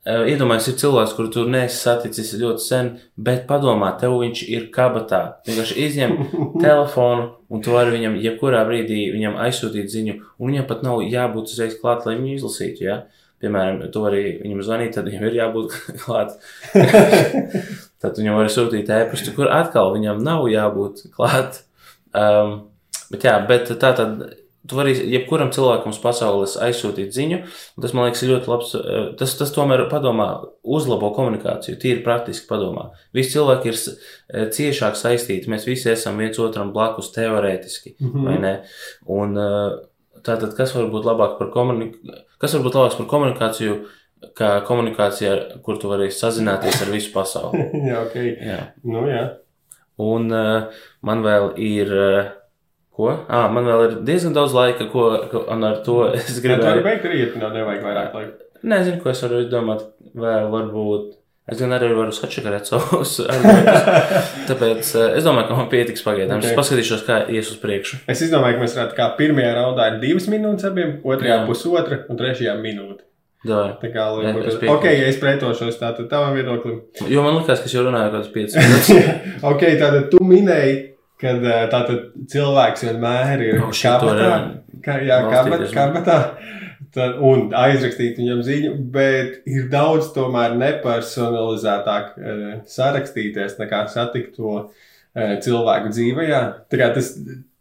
iedomājieties, 0.03 0.67
ir 0.73 0.79
cilvēks, 0.81 1.13
kuru 1.15 1.29
tu 1.31 1.43
neesi 1.47 1.77
saticis 1.79 2.33
ļoti 2.39 2.63
sen, 2.63 2.89
bet 3.15 3.45
padomā, 3.47 3.93
tev 3.99 4.17
viņš 4.19 4.41
ir 4.51 4.65
kabatā. 4.75 5.21
Vienkārši 5.47 5.77
izņem 5.85 6.15
telefonu, 6.63 7.29
un 7.47 7.63
tu 7.63 7.75
vari 7.75 7.95
viņam 7.95 8.17
jebkurā 8.23 8.65
brīdī 8.67 9.05
viņam 9.13 9.39
aizsūtīt 9.45 9.91
ziņu, 9.93 10.17
un 10.39 10.51
viņam 10.51 10.67
pat 10.67 10.83
nav 10.83 11.05
jābūt 11.07 11.53
uzreiz 11.53 11.77
klāt, 11.79 12.03
lai 12.07 12.17
viņu 12.17 12.35
izlasītu. 12.35 12.87
Ja? 12.89 12.99
Piemēram, 13.43 13.81
tu 13.91 14.03
vari 14.03 14.37
viņam 14.43 14.61
zvanīt, 14.67 14.93
tad 14.97 15.07
viņam 15.07 15.25
ir 15.29 15.39
jābūt 15.39 15.79
klāt. 16.03 16.35
tad 18.03 18.19
viņam 18.19 18.39
var 18.41 18.51
sūtīt 18.51 18.91
ēpastu, 18.91 19.35
kur 19.37 19.51
atkal 19.55 19.95
viņam 19.95 20.19
nav 20.23 20.43
jābūt 20.51 21.07
klāt. 21.15 21.63
Um, 22.11 22.65
bet 23.11 23.27
jā, 23.29 23.39
bet 23.47 23.71
tā 23.79 23.95
tad. 23.95 24.23
Tu 24.63 24.77
vari 24.77 24.93
jebkuram 25.11 25.49
cilvēkam 25.51 25.91
uz 25.91 25.97
pasaules 25.99 26.53
aizsūtīt 26.63 27.09
ziņu, 27.11 27.37
un 27.75 27.83
tas 27.83 27.91
man 27.91 28.05
liekas 28.07 28.21
ir 28.23 28.29
ļoti 28.31 28.47
labs. 28.47 28.69
eh, 28.79 29.07
Tas, 29.19 29.33
tas 29.35 29.51
tomēr 29.51 29.81
padomā, 29.91 30.27
uzlabo 30.63 31.09
komunikāciju, 31.17 31.75
tīri 31.81 32.03
praktiski 32.05 32.47
padomā. 32.47 32.85
Visi 33.13 33.33
cilvēki 33.35 33.67
ir 33.67 33.75
eh, 33.75 34.45
ciešāk 34.55 34.95
saistīti, 34.95 35.49
mēs 35.51 35.65
visi 35.67 35.89
esam 35.91 36.15
viens 36.17 36.39
otram 36.39 36.71
blakus 36.71 37.11
teorētiski, 37.11 37.97
vai 38.23 38.37
ne? 38.39 38.53
Un 39.11 39.35
eh, 39.35 39.75
tātad, 40.23 40.53
kas 40.55 40.71
var 40.77 40.87
būt 40.93 41.09
labāk 41.11 41.35
par 41.41 41.49
komunikāciju, 41.51 42.23
kas 42.39 42.55
var 42.55 42.63
būt 42.63 42.77
labāks 42.79 42.95
par 43.01 43.09
komunikāciju, 43.11 43.75
kā 44.39 44.53
komunikācija, 44.63 45.33
kur 45.65 45.75
tu 45.81 45.91
vari 45.91 46.07
sazināties 46.07 46.79
ar 46.85 46.93
visu 46.95 47.11
pasauli? 47.11 47.65
jā, 47.89 47.99
ok. 48.05 48.15
Jā. 48.39 48.61
Nu, 48.87 49.03
jā. 49.11 49.25
Un 49.99 50.31
uh, 50.31 50.71
man 51.03 51.19
vēl 51.27 51.51
ir. 51.59 51.91
Uh, 51.91 52.31
ko? 52.95 53.09
Ah, 53.27 53.49
man 53.53 53.67
vēl 53.67 53.83
ir 53.87 53.97
diezgan 54.07 54.35
daudz 54.35 54.55
laika, 54.57 54.87
ko, 54.91 55.09
ko 55.31 55.43
un 55.53 55.67
ar 55.67 55.81
to 55.85 55.99
es 56.17 56.29
Jā, 56.37 56.41
tu 56.41 56.47
vari 56.47 56.61
gribēju. 56.61 56.85
beigt 56.87 57.09
rīt, 57.11 57.35
no 57.41 57.51
nevajag 57.53 57.83
vairāk 57.89 58.15
laika. 58.19 58.39
Nezinu, 58.63 59.01
ko 59.03 59.11
es 59.11 59.21
varu 59.25 59.43
izdomāt. 59.43 59.83
Vēl 60.15 60.47
varbūt. 60.53 61.11
Es 61.51 61.59
gan 61.59 61.73
arī 61.75 61.89
varu 61.91 62.13
sačakarēt 62.15 62.69
savus 62.69 63.17
argumentus. 63.19 64.27
Tāpēc 64.47 64.91
es 65.19 65.25
domāju, 65.25 65.49
ka 65.49 65.57
man 65.57 65.65
pietiks 65.73 66.05
pagaidām. 66.05 66.37
Okay. 66.39 66.53
Ok. 66.53 66.53
Es 66.53 66.59
paskatīšos, 66.61 67.01
kā 67.03 67.17
ies 67.35 67.49
uz 67.51 67.57
priekšu. 67.59 67.99
Es 68.07 68.21
izdomāju, 68.23 68.55
ka 68.55 68.63
mēs 68.63 68.77
varētu 68.77 68.95
kā 68.95 69.09
pirmajā 69.17 69.49
raundā 69.57 69.89
ir 69.91 69.97
divas 70.05 70.29
minūtes 70.31 70.69
abiem, 70.69 70.93
otrajā 71.03 71.41
Jā. 71.41 71.41
pusotra 71.49 71.99
un 72.07 72.21
trešajā 72.21 72.55
minūte. 72.61 73.03
Davai. 73.43 73.73
Tā 73.81 73.89
kā, 73.91 74.05
lai 74.15 74.29
Jā, 74.29 74.33
es. 74.53 74.61
Ok, 74.71 74.87
ja 74.87 75.07
es 75.09 75.19
pretošos 75.19 75.75
tātad 75.81 76.07
tavam 76.07 76.31
viedoklim. 76.37 76.77
Jo 77.11 77.25
man 77.25 77.35
liekas, 77.41 77.59
ka 77.59 77.67
es 77.67 77.75
jau 77.75 77.83
runāju 77.83 78.13
kaut 78.13 78.21
kādas 78.21 78.31
5 78.37 78.55
minūtes. 78.61 79.11
ok, 79.51 79.65
tātad 79.81 80.07
tu 80.13 80.23
minēji, 80.23 80.77
ka 81.23 81.35
eh, 81.39 81.63
tātad 81.71 82.27
cilvēks 82.33 82.85
vienmēr 82.89 83.45
ir 83.47 83.61
to 83.61 83.71
kabatā. 83.71 84.33
Ka, 84.83 84.99
jā, 84.99 85.21
kabat, 85.31 85.65
kabatā. 85.73 86.17
Tad, 86.93 87.15
un 87.25 87.47
aizrakstīt 87.57 88.19
viņam 88.21 88.43
ziņu, 88.45 88.73
bet 88.93 89.47
ir 89.49 89.65
daudz 89.71 90.11
tomēr 90.13 90.53
nepersonalizētāk 90.59 92.11
e, 92.13 92.35
sarakstīties, 92.69 93.55
nekā 93.57 93.79
satikt 93.89 94.35
to 94.37 94.51
e, 94.59 95.39
cilvēku 95.41 95.89
dzīvē. 95.89 96.27
Tā 96.69 96.77
kā 96.77 96.91
tas 96.93 97.09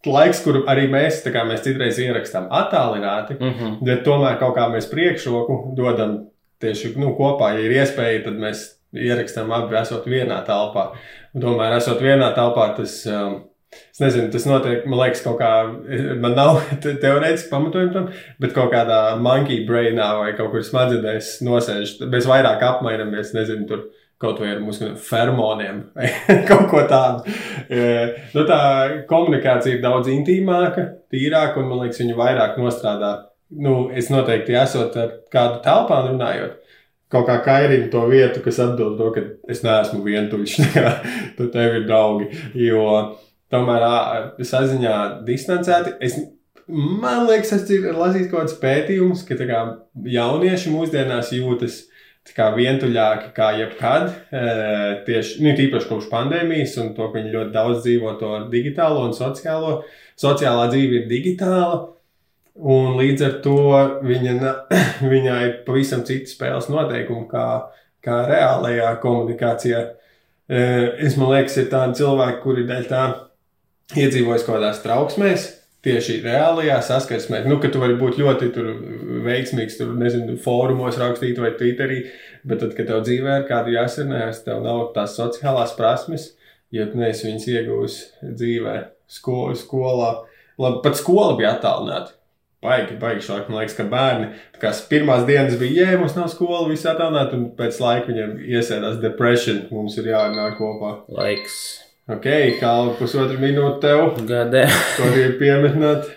laiks, 0.04 0.42
kuru 0.44 0.66
arī 0.68 0.84
mēs, 0.92 1.22
kā 1.32 1.46
mēs 1.48 1.64
citreiz 1.64 2.02
ierakstām 2.02 2.50
attālināti, 2.50 3.38
Mm 3.40 3.54
-hmm. 3.54 3.78
bet 3.86 4.04
tomēr 4.04 4.38
kaut 4.38 4.56
kā 4.56 4.68
mēs 4.68 4.90
priekšroku 4.90 5.74
dodam 5.76 6.26
tieši 6.60 6.92
nu, 6.96 7.14
kopā, 7.16 7.54
ja 7.54 7.60
ir 7.64 7.72
iespēja, 7.72 8.24
tad 8.24 8.34
mēs 8.34 8.66
ierakstām 8.92 9.52
abi 9.52 9.76
esot 9.76 10.06
vienā 10.06 10.44
telpā. 10.46 10.92
Tomēr, 11.40 11.76
esot 11.76 12.00
vienā 12.00 12.34
telpā, 12.34 12.76
tas, 12.76 13.06
um, 13.06 13.40
es 13.72 14.00
nezinu, 14.02 14.28
tas 14.32 14.44
notiek, 14.48 14.84
man 14.88 15.00
liekas, 15.02 15.22
kaut 15.24 15.38
kā, 15.40 15.50
man 16.20 16.36
nav 16.38 16.60
te- 16.84 16.94
teorētiski 17.02 17.50
pamatojumi 17.52 17.92
tam, 17.94 18.10
bet 18.42 18.54
kaut 18.56 18.72
kādā 18.74 19.00
monkey 19.22 19.64
brainā 19.68 20.10
vai 20.20 20.30
kaut 20.38 20.52
kur 20.54 20.64
smadzenēs 20.66 21.38
nosēž. 21.46 21.98
Mēs 22.12 22.28
vairāk 22.30 22.62
apmainamies, 22.68 23.34
nezinu, 23.36 23.66
tur 23.70 23.86
kaut 24.22 24.38
vai 24.38 24.52
ar 24.54 24.60
mūsu 24.62 24.92
fermoniem 25.02 25.80
vai 25.96 26.12
kaut 26.46 26.68
ko 26.70 26.84
tādu. 26.90 27.32
E, 27.68 27.80
Nu, 28.36 28.44
tā 28.48 28.58
komunikācija 29.10 29.76
ir 29.76 29.82
daudz 29.82 30.08
intīmāka, 30.12 30.86
tīrāka, 31.12 31.58
un 31.60 31.68
man 31.72 31.82
liekas, 31.82 31.98
viņa 32.04 32.14
vairāk 32.16 32.60
nostrādā. 32.62 33.10
Nu, 33.52 33.90
es 33.92 34.06
noteikti 34.08 34.54
esot 34.56 34.94
ar 34.96 35.10
kādu 35.32 35.58
telpā 35.66 35.98
runājot. 36.06 36.54
Kaut 37.12 37.26
kā 37.28 37.34
kairina 37.44 37.90
to 37.92 38.06
vietu, 38.08 38.40
kas 38.40 38.56
atbild 38.64 38.94
to, 38.96 39.10
ka 39.12 39.20
es 39.52 39.60
neesmu 39.66 39.98
vientuļš. 40.06 40.54
Tad 41.36 41.50
tev 41.52 41.74
ir 41.76 41.84
draugi. 41.84 42.30
Jo 42.56 42.86
tomēr 43.52 43.86
saziņā 44.48 44.96
distancēti. 45.26 45.96
Es, 46.04 46.18
man 46.66 47.26
liekas, 47.28 47.54
es 47.58 47.70
ir 47.72 47.92
lasījis 47.92 48.30
kaut 48.32 48.46
kāds 48.46 48.58
pētījums, 48.62 49.24
ka 49.28 49.38
kā 49.40 49.62
jaunieši 50.08 50.72
mūsdienās 50.72 51.32
jūtas 51.36 51.82
kā 52.36 52.52
vientuļāki 52.54 53.32
kā 53.36 53.50
jebkad. 53.58 54.10
Tieši 55.06 55.42
nu, 55.42 55.54
tīpaši 55.58 55.88
kopš 55.90 56.10
pandēmijas, 56.12 56.76
un 56.82 56.92
to, 56.96 57.08
ka 57.08 57.18
viņi 57.18 57.34
ļoti 57.34 57.54
daudz 57.54 57.82
dzīvo 57.86 58.14
to 58.20 58.34
digitālo 58.52 59.08
un 59.08 59.16
sociālo. 59.16 59.80
Sociālā 60.20 60.68
dzīve 60.70 61.02
ir 61.02 61.10
digitāla. 61.10 61.80
Un 62.52 62.98
līdz 62.98 63.24
ar 63.26 63.36
to 63.44 63.58
viņa, 64.04 64.54
viņai 65.12 65.40
ir 65.48 65.58
pavisam 65.66 66.04
citi 66.08 66.30
spēles 66.30 66.68
noteikumi 66.72 67.26
kā, 67.30 67.46
kā 68.04 68.22
reālajā 68.28 68.94
komunikācijā. 69.02 69.82
Es 70.52 71.16
man 71.16 71.32
liekas, 71.32 71.56
ir 71.62 71.70
tādi 71.72 72.02
cilvēki, 72.02 72.42
kuri 72.44 72.66
dēļ 72.68 72.88
tā 72.90 73.04
iedzīvojas 73.96 74.46
kaut 74.46 74.58
kādās 74.58 74.80
trauksmēs, 74.84 75.48
tieši 75.82 76.20
reālajā 76.22 76.78
saskarsmē. 76.86 77.42
Nu, 77.48 77.58
ka 77.62 77.70
tu 77.72 77.82
vari 77.82 77.96
būt 77.98 78.20
ļoti 78.20 78.50
tur 78.54 78.70
veiksmīgs, 79.26 79.78
tur, 79.80 79.92
nezinu, 79.98 80.36
fórumos 80.42 80.98
rakstīt 81.00 81.40
vai 81.42 81.52
Twitterī, 81.58 82.04
bet 82.46 82.62
tad, 82.62 82.76
kad 82.78 82.88
tev 82.90 83.02
dzīvē 83.06 83.40
ir 83.40 83.48
kāda 83.50 83.74
jāsarunājas, 83.74 84.44
tev 84.46 84.62
nav 84.64 84.88
tās 84.96 85.16
sociālās 85.18 85.74
prasmes, 85.78 86.30
jo 86.72 86.86
tu 86.88 87.02
neesi 87.02 87.28
viņas 87.28 87.48
iegūs 87.56 88.00
dzīvē, 88.22 88.78
sko 89.10 89.44
skolā. 89.58 90.14
Labi, 90.62 90.82
pat 90.84 90.98
skola 91.00 91.36
bija 91.38 91.56
attālināta. 91.56 92.18
Baigi, 92.62 92.94
baigi 92.94 93.24
šāk, 93.26 93.48
man 93.50 93.58
liekas, 93.58 93.74
ka 93.74 93.88
bērni, 93.90 94.28
pirmās 94.86 95.24
dienas 95.26 95.56
bija, 95.58 95.88
jē, 95.88 95.96
mums 95.98 96.14
nav 96.14 96.28
skola, 96.30 96.68
viss 96.70 96.86
attālināta, 96.86 97.34
un 97.34 97.48
pēc 97.58 97.80
laika 97.82 98.12
viņiem 98.12 98.36
iesēdās 98.54 99.00
depression, 99.02 99.64
mums 99.74 99.98
ir 99.98 100.12
jārunā 100.12 100.52
kopā. 100.60 101.00
Laiks. 101.10 101.56
Ok, 102.10 102.24
kā 102.58 102.70
pusotru 102.98 103.36
minūti 103.38 103.78
tev, 103.84 104.16
Gādē. 104.26 104.64
ko 104.96 105.06
gribi 105.12 105.36
pieminēt. 105.38 106.08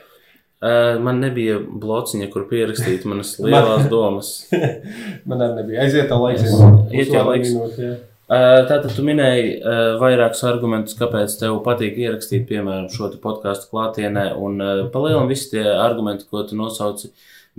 Uh, 0.66 0.96
man 1.06 1.20
nebija 1.22 1.60
blociņa, 1.62 2.30
kur 2.34 2.48
pierakstīt 2.50 3.04
manas 3.06 3.36
lielās 3.38 3.86
domas. 3.92 4.32
Man 5.30 5.44
arī 5.46 5.60
nebija. 5.60 5.84
Aiziet, 5.84 6.08
tā 6.10 6.18
laiks. 6.18 6.48
Iet 6.90 7.12
jau 7.14 7.22
laiks. 7.28 7.52
Minūti. 7.54 7.90
Uh, 8.26 8.64
Tātad 8.66 8.90
tu 8.98 9.04
minēji 9.06 9.52
uh, 9.60 9.82
vairākus 10.02 10.42
argumentus, 10.50 10.96
kāpēc 10.98 11.36
tev 11.38 11.60
patīk 11.68 12.00
ierakstīt, 12.02 12.48
piemēram, 12.50 12.88
šo 12.90 13.12
podkāstu 13.22 13.70
klātienē. 13.70 14.32
Un 14.42 14.58
uh, 14.66 14.82
palielināt 14.94 15.30
visi 15.36 15.52
tie 15.52 15.68
argumenti, 15.70 16.26
ko 16.32 16.42
tu 16.50 16.58
nosauci, 16.58 17.12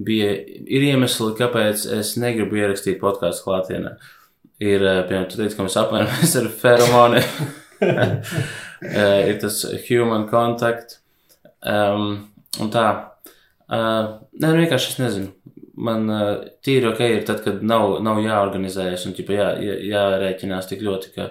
bija, 0.09 0.33
ir 0.67 0.89
iemesli, 0.89 1.29
kāpēc 1.39 1.87
es 2.01 2.17
negribu 2.19 2.59
ierakstīt 2.59 2.99
podkāstu 3.05 3.47
klātienē. 3.47 3.95
Ir, 4.59 4.83
uh, 4.83 5.05
piemēram, 5.07 5.31
tu 5.31 5.39
teici, 5.39 5.55
ka 5.55 5.69
mēs 5.69 5.79
apmainamies 5.85 6.35
ar 6.43 6.51
feromoniem. 6.65 7.63
ir 9.29 9.41
tas 9.43 9.61
human 9.89 10.27
contact. 10.31 11.01
Um, 11.67 12.29
un 12.63 12.73
tā. 12.73 12.87
Uh, 13.67 14.23
nē, 14.39 14.53
nu 14.53 14.63
vienkārši 14.63 14.93
es 14.93 14.99
nezinu. 15.03 15.55
Man 15.87 16.09
uh, 16.09 16.33
tīri 16.65 16.89
ok 16.89 17.03
ir 17.05 17.25
tad, 17.29 17.43
kad 17.45 17.65
nav, 17.67 17.99
nav 18.05 18.21
jāorganizējas 18.23 19.09
un 19.09 19.17
ķipa, 19.17 19.35
jā, 19.37 19.49
jā, 19.61 19.79
jārēķinās 19.91 20.71
tik 20.71 20.85
ļoti, 20.87 21.13
ka 21.17 21.31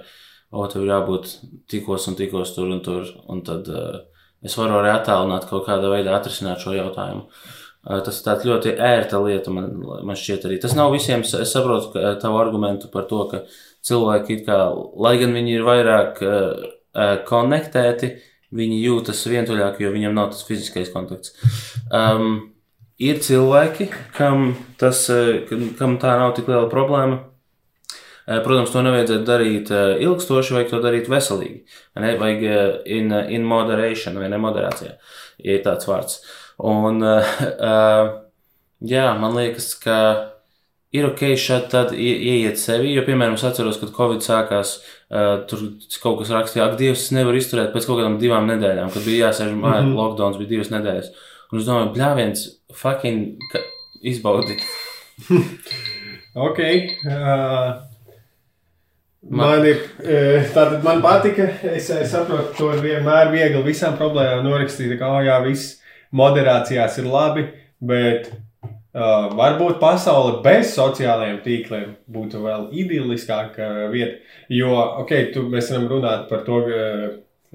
o, 0.52 0.68
tev 0.70 0.84
ir 0.84 0.92
jābūt 0.92 1.32
tikos 1.72 2.06
un 2.12 2.18
tikos 2.20 2.54
tur 2.58 2.70
un 2.76 2.84
tur. 2.86 3.08
Un 3.32 3.42
tad 3.48 3.70
uh, 3.72 4.02
es 4.46 4.58
varu 4.60 4.82
arī 4.82 4.92
attālināt 4.94 5.48
kaut 5.50 5.66
kādā 5.70 5.90
veidā 5.94 6.18
atrisināt 6.18 6.62
šo 6.62 6.76
jautājumu. 6.76 7.26
Uh, 7.86 8.02
tas 8.06 8.20
ir 8.26 8.50
ļoti 8.50 8.76
ērta 8.82 9.22
lieta, 9.24 9.54
man, 9.54 9.72
man 10.06 10.20
šķiet 10.20 10.50
arī. 10.50 10.60
Tas 10.62 10.76
nav 10.78 10.94
visiem, 10.94 11.24
es 11.26 11.54
saprotu 11.54 12.04
tavu 12.22 12.42
argumentu 12.42 12.92
par 12.94 13.08
to, 13.10 13.24
ka 13.32 13.46
cilvēki, 13.86 14.40
it 14.40 14.48
kā, 14.48 14.60
lai 15.02 15.16
gan 15.22 15.36
viņi 15.36 15.56
ir 15.58 15.68
vairāk 15.68 16.24
uh, 16.26 16.66
konektēti, 17.28 18.16
viņi 18.56 18.82
jūtas 18.86 19.24
vientuļāk, 19.30 19.80
jo 19.84 19.94
viņam 19.94 20.16
nav 20.16 20.32
tas 20.34 20.46
fiziskais 20.48 20.92
kontakts. 20.94 21.36
Um, 21.92 22.56
ir 23.02 23.20
cilvēki, 23.24 23.90
kam, 24.16 24.54
tas, 24.80 25.06
eh, 25.12 25.44
kam 25.80 25.98
tā 26.00 26.16
nav 26.22 26.36
tik 26.38 26.48
liela 26.52 26.70
problēma. 26.72 27.24
Protams, 28.26 28.72
to 28.74 28.82
nevajadzētu 28.82 29.26
darīt 29.28 29.70
ilgstoši, 30.02 30.56
vajag 30.56 30.70
to 30.72 30.80
darīt 30.82 31.10
veselīgi. 31.12 31.60
Ne? 32.02 32.16
Vajag 32.18 32.88
in, 32.90 33.12
in 33.14 33.44
moderation, 33.46 34.18
vai 34.18 34.32
ne 34.34 34.40
moderācijā, 34.42 34.96
ir 35.46 35.60
tāds 35.62 35.86
vārds. 35.86 36.24
Un, 36.58 37.04
uh, 37.06 37.22
jā, 38.96 39.06
man 39.20 39.38
liekas, 39.38 39.76
ka 39.78 40.00
ir 40.96 41.06
ok 41.10 41.22
šādi 41.42 41.70
tad 41.72 41.92
ie- 41.94 42.18
ieiet 42.34 42.60
sevi, 42.62 42.94
jo, 42.96 43.04
piemēram, 43.08 43.34
es 43.38 43.44
atceros, 43.48 43.78
kad 43.82 43.92
Covid 43.96 44.22
sākās, 44.26 44.76
uh, 45.12 45.46
tur 45.50 45.60
kaut 46.04 46.20
kas 46.22 46.32
rakstīja, 46.36 46.66
ak, 46.70 46.78
Dievs, 46.80 47.06
es 47.08 47.12
nevaru 47.16 47.38
izturēt 47.42 47.74
pēc 47.76 47.86
kaut 47.88 48.00
kādām 48.02 48.20
divām 48.22 48.48
nedēļām, 48.50 48.92
kad 48.94 49.04
bija 49.08 49.30
jāsēž 49.30 49.54
mājā, 49.54 49.82
mm 49.82 49.86
Mhm. 49.86 49.92
-hmm. 49.92 49.96
lockdowns 50.02 50.38
bija 50.42 50.50
divas 50.56 50.70
nedēļas. 50.74 51.10
Un 51.52 51.60
es 51.60 51.66
domāju, 51.68 51.94
bļāviens, 51.96 52.46
fucking 52.74 53.38
ka- 53.52 53.66
izbaudi. 54.04 54.58
Ok. 56.36 56.60
Uh, 57.08 57.76
man 59.30 59.66
ir. 59.66 59.78
Uh, 60.04 60.44
tātad 60.54 60.84
man 60.84 61.02
patika. 61.02 61.46
Es, 61.64 61.90
es 61.90 62.12
saprotu, 62.12 62.52
to 62.58 62.72
ir 62.76 62.82
vienmēr 62.84 63.32
viegli 63.32 63.62
visām 63.64 63.96
problēmām 64.00 64.44
norakstīt. 64.44 64.98
Kā, 65.00 65.14
jā, 65.26 65.38
viss 65.46 65.78
moderācijās 66.16 66.98
ir 67.00 67.08
labi, 67.08 67.46
bet 67.80 68.28
uh, 68.96 69.28
varbūt 69.36 69.78
pasaule 69.82 70.40
bez 70.46 70.72
sociālajiem 70.78 71.42
tīkliem 71.46 71.94
būtu 72.12 72.42
vēl 72.46 72.70
idylliskāka 72.72 73.92
vieta. 73.94 74.18
Jo, 74.50 74.74
ok, 75.04 75.14
tu, 75.36 75.46
mēs 75.52 75.70
varam 75.74 75.90
runāt 75.92 76.28
par 76.32 76.44
to, 76.48 76.62
ka 76.66 76.82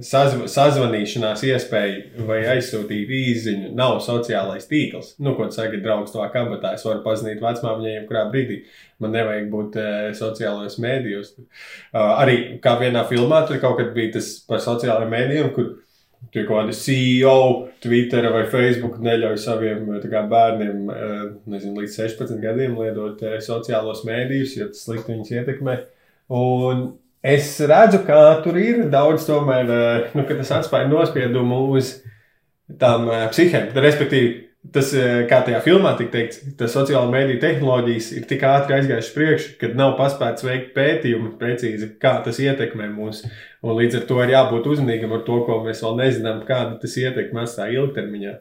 sazv 0.05 0.47
sazvanīšanās 0.51 1.43
iespēja 1.49 2.25
vai 2.29 2.41
aizsūtīt 2.55 3.11
īsiņu 3.17 3.73
nav 3.77 3.99
sociālais 4.05 4.69
tīkls. 4.71 5.15
Nu, 5.21 5.35
ko 5.37 5.49
saka, 5.53 5.81
draugs 5.83 6.15
to 6.15 6.25
kabatā, 6.35 6.75
es 6.77 6.85
varu 6.87 7.03
pazināt 7.05 7.43
vecmāmiņai, 7.45 7.97
jebkurā 7.99 8.25
brīdī. 8.33 8.62
Man 9.01 9.15
nevajag 9.17 9.51
būt 9.53 9.79
uh, 9.81 10.01
sociālajos 10.17 10.79
mēdījos. 10.83 11.35
Uh, 11.41 12.17
arī 12.21 12.37
kā 12.65 12.77
vienā 12.81 13.05
filmā, 13.09 13.45
tur 13.49 13.61
kaut 13.62 13.79
kad 13.81 13.95
bija 13.97 14.17
tas 14.19 14.33
par 14.49 14.62
sociālajiem 14.65 15.15
mēdījiem, 15.17 15.55
kur 15.57 15.73
tur 16.30 16.47
kaut 16.47 16.64
kāda 16.64 16.74
CEO, 16.76 17.36
Twitter 17.82 18.28
vai 18.32 18.44
Facebook 18.51 18.98
neļauj 19.02 19.38
saviem 19.42 19.88
eh, 19.97 20.05
kā, 20.10 20.22
bērniem 20.30 20.90
uh, 20.90 21.22
nezinu, 21.51 21.80
līdz 21.80 21.97
16 22.02 22.42
gadiem 22.42 22.76
lietot 22.78 23.22
uh, 23.26 23.38
sociālos 23.44 24.05
mēdījus, 24.06 24.56
jo 24.59 24.68
tas 24.70 24.84
slikti 24.86 25.14
viņus 25.14 25.32
ietekmē. 25.38 25.78
Un 26.36 26.84
es 27.26 27.56
redzu, 27.66 28.02
ka 28.06 28.20
tur 28.44 28.60
ir 28.60 28.84
daudz 28.92 29.26
tomēr, 29.28 29.74
uh, 29.74 30.14
nu, 30.14 30.26
ka 30.28 30.38
tas 30.38 30.55
atstāja 30.60 30.90
nospiedumu 30.92 31.64
uz 31.74 31.97
tām 32.80 33.09
psihēm. 33.32 33.72
Respektīvi, 33.74 34.34
tas, 34.74 34.93
uh, 34.97 35.23
kā 35.31 35.41
tajā 35.47 35.61
filmā 35.65 35.95
tika 35.99 36.12
teikts, 36.15 36.43
tas 36.61 36.74
sociālo 36.77 37.11
mediju 37.12 37.41
tehnoloģijas 37.43 38.11
ir 38.19 38.27
tik 38.31 38.45
ātri 38.47 38.77
aizgājušas 38.77 39.15
priekšu, 39.16 39.53
ka 39.61 39.73
nav 39.78 39.97
paspēts 39.99 40.47
veikt 40.47 40.73
pētījumu 40.77 41.35
precīzi, 41.41 41.93
kā 42.03 42.19
tas 42.24 42.41
ietekmē 42.45 42.91
mūs. 42.93 43.24
Un 43.65 43.77
līdz 43.81 44.01
ar 44.01 44.07
to 44.09 44.20
ir 44.24 44.35
jābūt 44.37 44.69
uzmanīgam 44.74 45.16
ar 45.16 45.24
to, 45.27 45.41
ko 45.49 45.61
mēs 45.65 45.82
vēl 45.85 45.99
nezinām, 46.03 46.45
kāda 46.49 46.78
tas 46.82 46.97
ietekmē 47.01 47.47
atstāja 47.47 47.81
ilgtermiņā. 47.81 48.37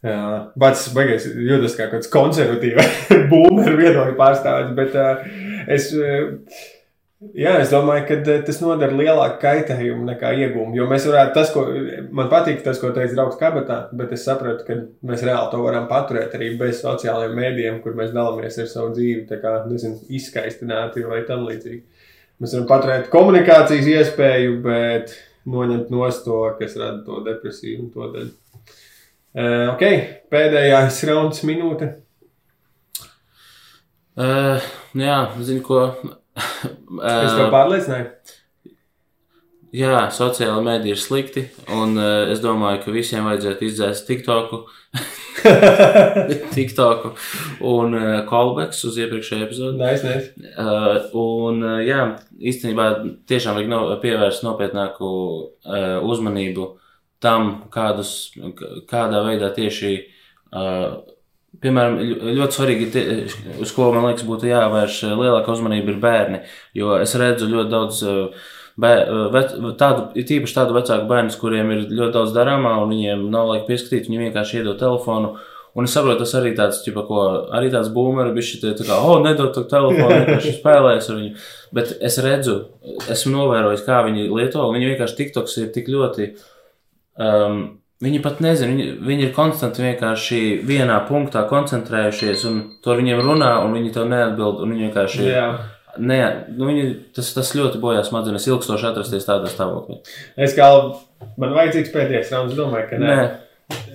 Uh, 0.00 0.34
Bats 0.56 0.86
beigās 0.96 1.28
jūtas 1.28 1.76
kā 1.76 1.90
kāds 1.92 2.08
konservatīvs, 2.12 3.08
boomer 3.32 3.74
viedokļu 3.76 4.16
pārstāvis, 4.20 4.76
bet 4.80 4.96
uh, 4.96 5.24
es. 5.68 5.92
Uh, 5.92 6.76
Jā, 7.20 7.58
es 7.60 7.68
domāju, 7.68 8.06
ka 8.08 8.16
eh, 8.32 8.38
tas 8.46 8.62
nodara 8.62 8.96
lielāku 8.96 9.42
kaitējumu 9.42 10.06
nekā 10.06 10.30
iegūmu. 10.40 10.72
Jo 10.78 10.86
mēs 10.88 11.04
varētu, 11.04 11.34
tas, 11.36 11.50
ko 11.52 11.66
man 12.16 12.30
patīk, 12.32 12.62
tas, 12.64 12.78
ko 12.80 12.94
teica 12.96 13.12
draugs 13.12 13.36
kabatā, 13.36 13.76
bet 13.96 14.14
es 14.16 14.22
sapratu, 14.24 14.64
ka 14.64 14.76
mēs 15.04 15.24
reāli 15.28 15.50
to 15.52 15.58
varam 15.60 15.84
paturēt 15.90 16.32
arī 16.38 16.54
bez 16.60 16.78
sociālajiem 16.80 17.34
mēdījiem, 17.36 17.76
kur 17.84 17.98
mēs 17.98 18.14
dalāmies 18.14 18.56
ar 18.62 18.70
savu 18.72 18.94
dzīvi, 18.96 19.26
tā 19.28 19.36
kā, 19.42 19.52
nezinu, 19.68 20.00
izskaistināti 20.16 21.04
vai 21.04 21.18
tam 21.28 21.44
līdzīgi. 21.44 22.06
Mēs 22.40 22.54
varam 22.56 22.70
paturēt 22.70 23.10
komunikācijas 23.12 23.90
iespēju, 23.98 24.54
bet 24.64 25.12
noņemt 25.52 25.92
nost 25.92 26.24
to, 26.24 26.38
kas 26.56 26.78
rada 26.80 27.02
to 27.04 27.20
depresiju 27.26 27.82
un 27.82 27.90
to 27.92 28.08
daļu. 28.14 28.32
Uh, 29.30 29.66
ok, 29.74 29.84
pēdējais 30.32 31.02
rauns 31.10 31.44
minūte. 31.44 31.90
Uh, 34.16 34.72
jā, 34.96 35.20
zinu, 35.44 35.60
ko. 35.68 35.84
Es 36.40 37.34
tev 37.36 37.46
Uh, 37.46 37.52
pārliecināju. 37.52 38.36
jā, 39.76 40.00
sociāla 40.14 40.62
mēdī 40.66 40.94
ir 40.94 40.98
slikti, 41.00 41.44
un 41.70 41.94
uh, 41.98 42.30
es 42.32 42.40
domāju, 42.42 42.80
ka 42.84 42.94
visiem 42.94 43.24
vajadzētu 43.28 43.68
izdzēst 43.68 44.06
TikToku, 44.08 44.64
TikToku 46.56 47.12
un 47.70 47.94
uh, 47.94 48.08
callbacks 48.28 48.82
uz 48.88 48.98
iepriekšējo 49.00 49.46
epizodi. 49.46 49.78
Nē, 49.80 49.92
es 49.94 50.04
nezinu. 50.06 50.50
Uh, 50.58 51.14
un, 51.20 51.62
uh, 51.64 51.78
jā, 51.86 52.00
īstenībā 52.52 52.88
tiešām 53.30 53.56
vajag 53.58 53.70
no, 53.70 53.80
pievērst 54.02 54.44
nopietnāku 54.46 55.10
uh, 55.10 55.96
uzmanību 56.06 56.66
tam, 57.20 57.50
kādus, 57.72 58.32
kādā 58.90 59.20
veidā 59.26 59.50
tieši, 59.56 59.94
uh, 60.56 61.00
piemēram, 61.64 61.98
ļoti 62.38 62.58
svarīgi, 62.58 62.88
tie, 62.94 63.04
uz 63.62 63.74
ko 63.76 63.90
man 63.94 64.08
liekas 64.10 64.26
būtu 64.28 64.50
jāvērš 64.50 65.02
uh, 65.08 65.14
lielāka 65.20 65.54
uzmanība, 65.54 65.94
ir 65.94 66.00
bērni. 66.02 66.42
Jo 66.76 66.96
es 67.00 67.14
redzu 67.20 67.50
ļoti 67.50 67.72
daudz. 67.74 68.02
Bē, 68.80 68.90
uh, 69.04 69.22
vec, 69.34 69.54
tādu, 69.80 70.06
tīpaši 70.16 70.56
tādu 70.56 70.76
vecāku 70.76 71.08
bērnu, 71.10 71.36
kuriem 71.40 71.72
ir 71.74 71.86
ļoti 71.88 72.14
daudz 72.16 72.36
darāmā, 72.36 72.78
un 72.80 72.92
viņiem 72.94 73.26
nav 73.32 73.50
laika 73.50 73.68
pieskatīt. 73.68 74.08
Viņi 74.08 74.28
vienkārši 74.28 74.62
iedod 74.62 74.78
telefonu, 74.80 75.34
Un 75.74 75.86
es 75.86 75.92
saprotu, 75.94 76.24
tas 76.24 76.32
arī 76.34 76.50
tāds, 76.58 76.80
ķipa, 76.82 77.04
ko, 77.06 77.24
arī 77.54 77.68
tāds 77.70 77.92
boomeris, 77.94 78.32
bija 78.34 78.46
šī 78.48 78.72
tā 78.80 78.86
kā, 78.88 78.96
oh, 79.06 79.20
nedod 79.22 79.52
to 79.54 79.62
telefonu, 79.70 80.08
vienkārši 80.16 80.54
spēlēs 80.56 81.10
ar 81.12 81.20
viņu. 81.20 81.44
Bet 81.76 81.92
es 82.08 82.18
redzu, 82.24 82.56
esmu 83.12 83.36
novērojis, 83.36 83.84
kā 83.86 84.00
viņi 84.06 84.26
lieto, 84.34 84.64
un 84.66 84.74
viņi 84.74 84.90
vienkārši 84.90 85.18
TikToks 85.20 85.54
ir 85.62 85.68
tik 85.76 85.90
ļoti, 85.94 86.26
um, 87.22 87.62
viņi 88.04 88.22
pat 88.24 88.40
nezina, 88.44 88.72
viņi, 88.72 88.86
viņi 89.08 89.26
ir 89.26 89.34
konstanti 89.36 89.84
vienkārši 89.84 90.40
vienā 90.68 91.00
punktā 91.08 91.44
koncentrējušies, 91.50 92.46
un 92.48 92.62
to 92.80 92.94
ar 92.94 93.02
viņiem 93.02 93.20
runā, 93.26 93.52
un 93.64 93.76
viņi 93.76 93.92
tev 93.96 94.08
neatbild, 94.12 94.64
viņi 94.64 94.88
vienkārši. 94.88 95.28
Jā. 95.28 95.50
Nē, 96.00 96.18
nu 96.54 96.68
viņi, 96.68 96.88
tas, 97.16 97.32
tas 97.34 97.50
ļoti 97.58 97.80
bojā 97.82 98.04
smadzenes, 98.06 98.46
ilgstoši 98.46 98.86
atrasties 98.92 99.26
tādā 99.26 99.50
stāvoklī. 99.50 99.98
Es 100.38 100.54
kā 100.54 100.68
man 101.40 101.56
vajadzīgs 101.56 101.90
pēdējais 101.92 102.30
rauns, 102.36 102.54
domāju, 102.58 102.92
ka 102.92 103.00
nē. 103.02 103.14
Nē, 103.14 103.30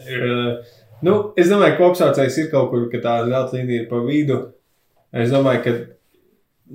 Uh, 0.05 0.63
nu, 1.03 1.15
es 1.35 1.49
domāju, 1.51 1.75
ka 1.75 1.81
kopsaucējs 1.81 2.37
ir 2.43 2.51
kaut 2.51 2.69
kur, 2.71 2.85
ka 2.91 3.01
tā 3.03 3.17
zelta 3.27 3.57
līnija 3.57 3.83
ir 3.83 3.89
pa 3.89 3.99
vidu. 4.05 4.37
Es 5.15 5.31
domāju, 5.33 5.61
ka 5.65 5.73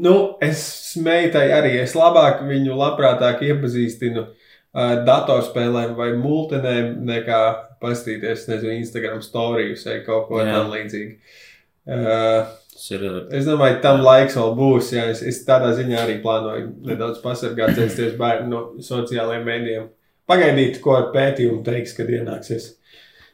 nu, 0.05 0.15
es 0.45 0.63
meitai 1.01 1.47
arī 1.55 1.77
es 1.81 1.95
labāk 1.99 2.45
viņu 2.49 2.77
labprātāk 2.79 3.45
iepazīstinu 3.47 4.27
datorspēlēm 4.73 5.97
vai 5.99 6.13
multinēm, 6.19 7.01
nekā 7.09 7.43
paskatīties, 7.83 8.47
nezinu, 8.51 8.79
Instagram 8.79 9.23
storijus 9.25 9.87
vai 9.89 10.01
kaut 10.07 10.29
ko 10.29 10.43
Jā. 10.43 10.53
tam 10.55 10.71
līdzīgu. 10.75 11.39
Uh, 11.91 12.51
ir. 12.93 13.07
Es 13.35 13.49
domāju, 13.49 13.81
tam 13.83 14.03
laiks 14.05 14.37
vēl 14.39 14.53
būs. 14.59 14.93
Jā, 14.95 15.09
es, 15.13 15.23
es 15.27 15.41
tādā 15.47 15.73
ziņā 15.77 16.05
arī 16.05 16.19
plānoju 16.23 16.69
nedaudz 16.87 17.23
pasargāt, 17.25 17.75
censties 17.79 18.15
bērnu 18.21 18.51
no 18.53 18.61
sociālajiem 18.85 19.49
mēdījiem. 19.49 19.89
Pagaidīt, 20.31 20.79
ko 20.85 20.95
ar 20.99 21.09
pētījumu 21.15 21.65
teiks, 21.67 21.97
kad 21.97 22.13
ienāksies. 22.13 22.69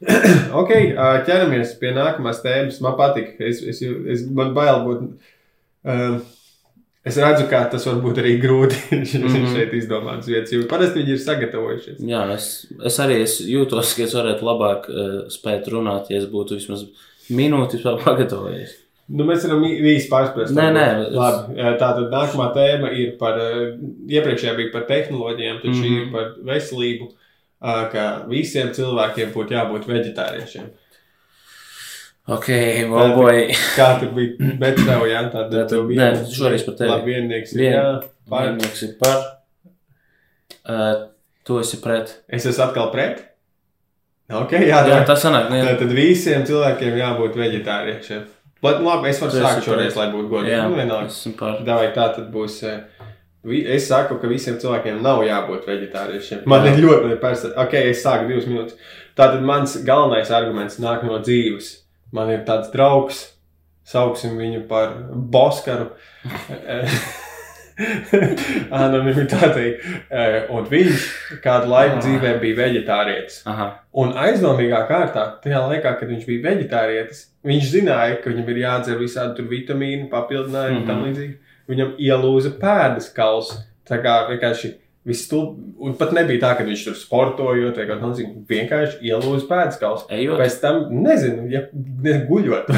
ok, 0.60 0.72
ķeramies 1.28 1.76
pie 1.80 1.92
nākamās 1.96 2.40
tēmas. 2.44 2.80
Man 2.84 2.96
patīk, 2.96 3.34
es, 3.44 3.60
es, 3.60 3.82
es, 3.84 4.24
man 4.32 4.54
bail 4.56 4.82
būt. 4.86 5.04
Um, 5.86 6.18
es 7.06 7.16
redzu, 7.22 7.44
kā 7.50 7.60
tas 7.70 7.84
var 7.86 8.00
būt 8.04 8.18
arī 8.22 8.32
grūti 8.42 8.76
Mhm. 8.92 9.24
mm 9.24 9.34
-hmm. 9.34 9.52
šeit 9.56 9.72
izdomāts 9.78 10.26
vietas, 10.30 10.52
jo 10.52 10.62
parasti 10.70 11.00
viņi 11.02 11.12
ir 11.16 11.18
sagatavojušies. 11.24 12.00
Jā, 12.00 12.22
es, 12.34 12.66
es 12.84 12.98
arī 13.00 13.20
es 13.22 13.40
jūtos, 13.40 13.94
ka 13.96 14.02
es 14.02 14.14
varētu 14.14 14.42
labāk 14.42 14.88
uh, 14.88 15.28
spēt 15.28 15.68
runāt, 15.72 16.10
ja 16.10 16.18
es 16.18 16.26
būtu 16.30 16.54
vismaz 16.58 16.84
minūti 17.30 17.82
pagatavojies. 18.04 18.74
Nu, 19.08 19.24
mēs 19.24 19.44
varam 19.46 19.62
īsi 19.64 20.08
pārspēt. 20.10 20.50
Nē, 20.50 20.64
nē, 20.74 20.86
es- 21.06 21.12
Labi, 21.14 21.54
jā, 21.60 21.72
tā 21.78 21.90
tad 21.94 22.08
nākamā 22.10 22.48
tēma 22.54 22.88
ir 22.92 23.12
par, 23.20 23.38
eh, 23.38 23.76
iepriekšējā 24.08 24.56
bija 24.56 24.72
par 24.72 24.82
tehnoloģijām, 24.88 25.60
tad 25.62 25.70
šī 25.70 25.90
Mhm. 25.90 26.00
ir 26.00 26.12
par 26.12 26.32
veselību, 26.44 27.06
ā, 27.62 27.90
ka 27.92 28.26
visiem 28.28 28.68
cilvēkiem 28.74 29.30
būtu 29.32 29.54
jābūt 29.54 29.86
veģetāriešiem. 29.86 30.66
Ok, 32.28 32.48
well, 32.90 33.12
boy. 33.14 33.44
Kā 33.76 34.00
tur 34.00 34.10
bija, 34.16 34.34
bet 34.58 34.76
tev, 34.82 35.04
jā, 35.06 35.20
tā 35.30 35.44
Tā 35.50 35.60
tad- 35.70 35.92
nē, 35.94 36.08
šoreiz 36.34 36.64
par 36.66 36.74
tevi. 36.74 36.90
Labi, 36.90 37.12
viennieks 37.14 37.52
ir, 37.54 37.60
Vien- 37.60 37.76
jā, 37.76 37.84
par. 38.28 38.48
Viennieks 38.48 38.82
ir 38.82 38.96
par. 38.98 39.20
Uh, 40.66 41.06
tu 41.46 41.60
esi 41.62 41.78
pret. 41.82 42.10
Es 42.28 42.46
esmu 42.50 42.64
atkal 42.66 42.90
pret? 42.90 43.20
Ok, 44.34 44.56
jā, 44.58 44.80
Jā, 44.82 44.88
jā. 44.90 45.04
tas 45.06 45.22
sanāk, 45.22 45.52
ne? 45.52 45.60
Tad 45.78 45.92
visiem 45.94 46.42
cilvēkiem 46.48 46.96
jābūt 46.98 47.38
veģetāriešiem. 47.38 48.24
Bet, 48.64 48.80
labi, 48.82 49.12
es 49.12 49.20
varu 49.22 49.30
sākt 49.38 49.62
šoreiz, 49.62 49.92
pret. 49.94 49.96
lai 50.00 50.08
būtu 50.10 50.28
godīgi. 50.32 50.50
Jā, 50.56 50.64
Nu, 50.68 50.74
vienalga. 50.80 51.06
es 51.06 51.20
esmu 51.20 51.36
par. 51.38 51.60
Davai, 51.62 51.92
tā 51.94 52.08
tad 52.16 52.32
būs. 52.34 52.58
vi- 53.44 53.64
Es 53.70 53.86
saku, 53.86 54.18
ka 54.20 54.26
visiem 54.26 54.58
cilvēkiem 54.58 55.00
nav 55.00 55.22
jābūt 55.22 55.64
vegetāriešiem. 55.70 56.44
Man 56.46 56.64
Jā. 56.66 56.72
ir 56.76 56.82
ļoti 56.82 57.20
personiski. 57.20 57.56
Ok, 57.56 57.74
es 57.74 58.02
sāku 58.04 58.26
divas 58.26 58.46
minūtes. 58.46 58.74
Tātad 59.16 59.40
mans 59.42 59.76
galvenais 59.84 60.28
arguments 60.32 60.80
nāk 60.80 61.04
no 61.04 61.20
dzīves. 61.20 61.82
Man 62.12 62.30
ir 62.30 62.44
tāds 62.46 62.70
draugs, 62.72 63.24
sauksim 63.86 64.36
viņu 64.38 64.66
par 64.68 64.92
Boskaru. 65.12 65.90
Anonimitātei. 68.72 69.72
Eh, 70.08 70.46
Un 70.52 70.64
viņš 70.70 71.06
kādu 71.44 71.68
laiku 71.70 71.98
dzīvē 72.04 72.30
bija 72.40 72.56
vegetārietis. 72.62 73.42
Aha. 73.50 73.66
Un 74.00 74.14
aizdomīgā 74.16 74.80
kārtā, 74.88 75.26
tajā 75.44 75.60
laikā, 75.68 75.92
kad 76.00 76.08
viņš 76.08 76.24
bija 76.28 76.44
vegetārietis, 76.50 77.24
viņš 77.46 77.68
zināja, 77.74 78.16
ka 78.22 78.32
viņam 78.32 78.48
ir 78.54 78.62
jādzer 78.64 78.96
visādi 79.02 79.44
vitamīni, 79.50 80.08
papildinājumi 80.12 80.76
un 80.80 80.82
Mhm. 80.82 80.88
tam 80.88 81.04
līdzīgi. 81.04 81.36
Viņam 81.68 81.94
ielūza 81.98 82.50
pēdas 82.62 83.12
kauls. 83.14 83.52
Tā 83.88 84.00
kā 84.02 84.28
vienkārši 84.30 84.74
un 85.86 85.94
pat 85.98 86.10
nebija 86.16 86.42
tā, 86.42 86.48
ka 86.58 86.64
viņš 86.66 86.80
tur 86.88 86.96
sportojot 86.98 87.76
vai 87.78 87.84
kaut 87.86 88.00
kā 88.00 88.08
tādu. 88.08 88.24
Vienkārši 88.50 89.06
ielūza 89.06 89.46
pēdas 89.46 89.78
kauls. 89.78 90.02
Ejot. 90.10 90.40
Pēc 90.40 90.56
tam, 90.62 90.80
nezinu, 91.04 91.46
ja 91.52 91.66
guļot. 92.30 92.72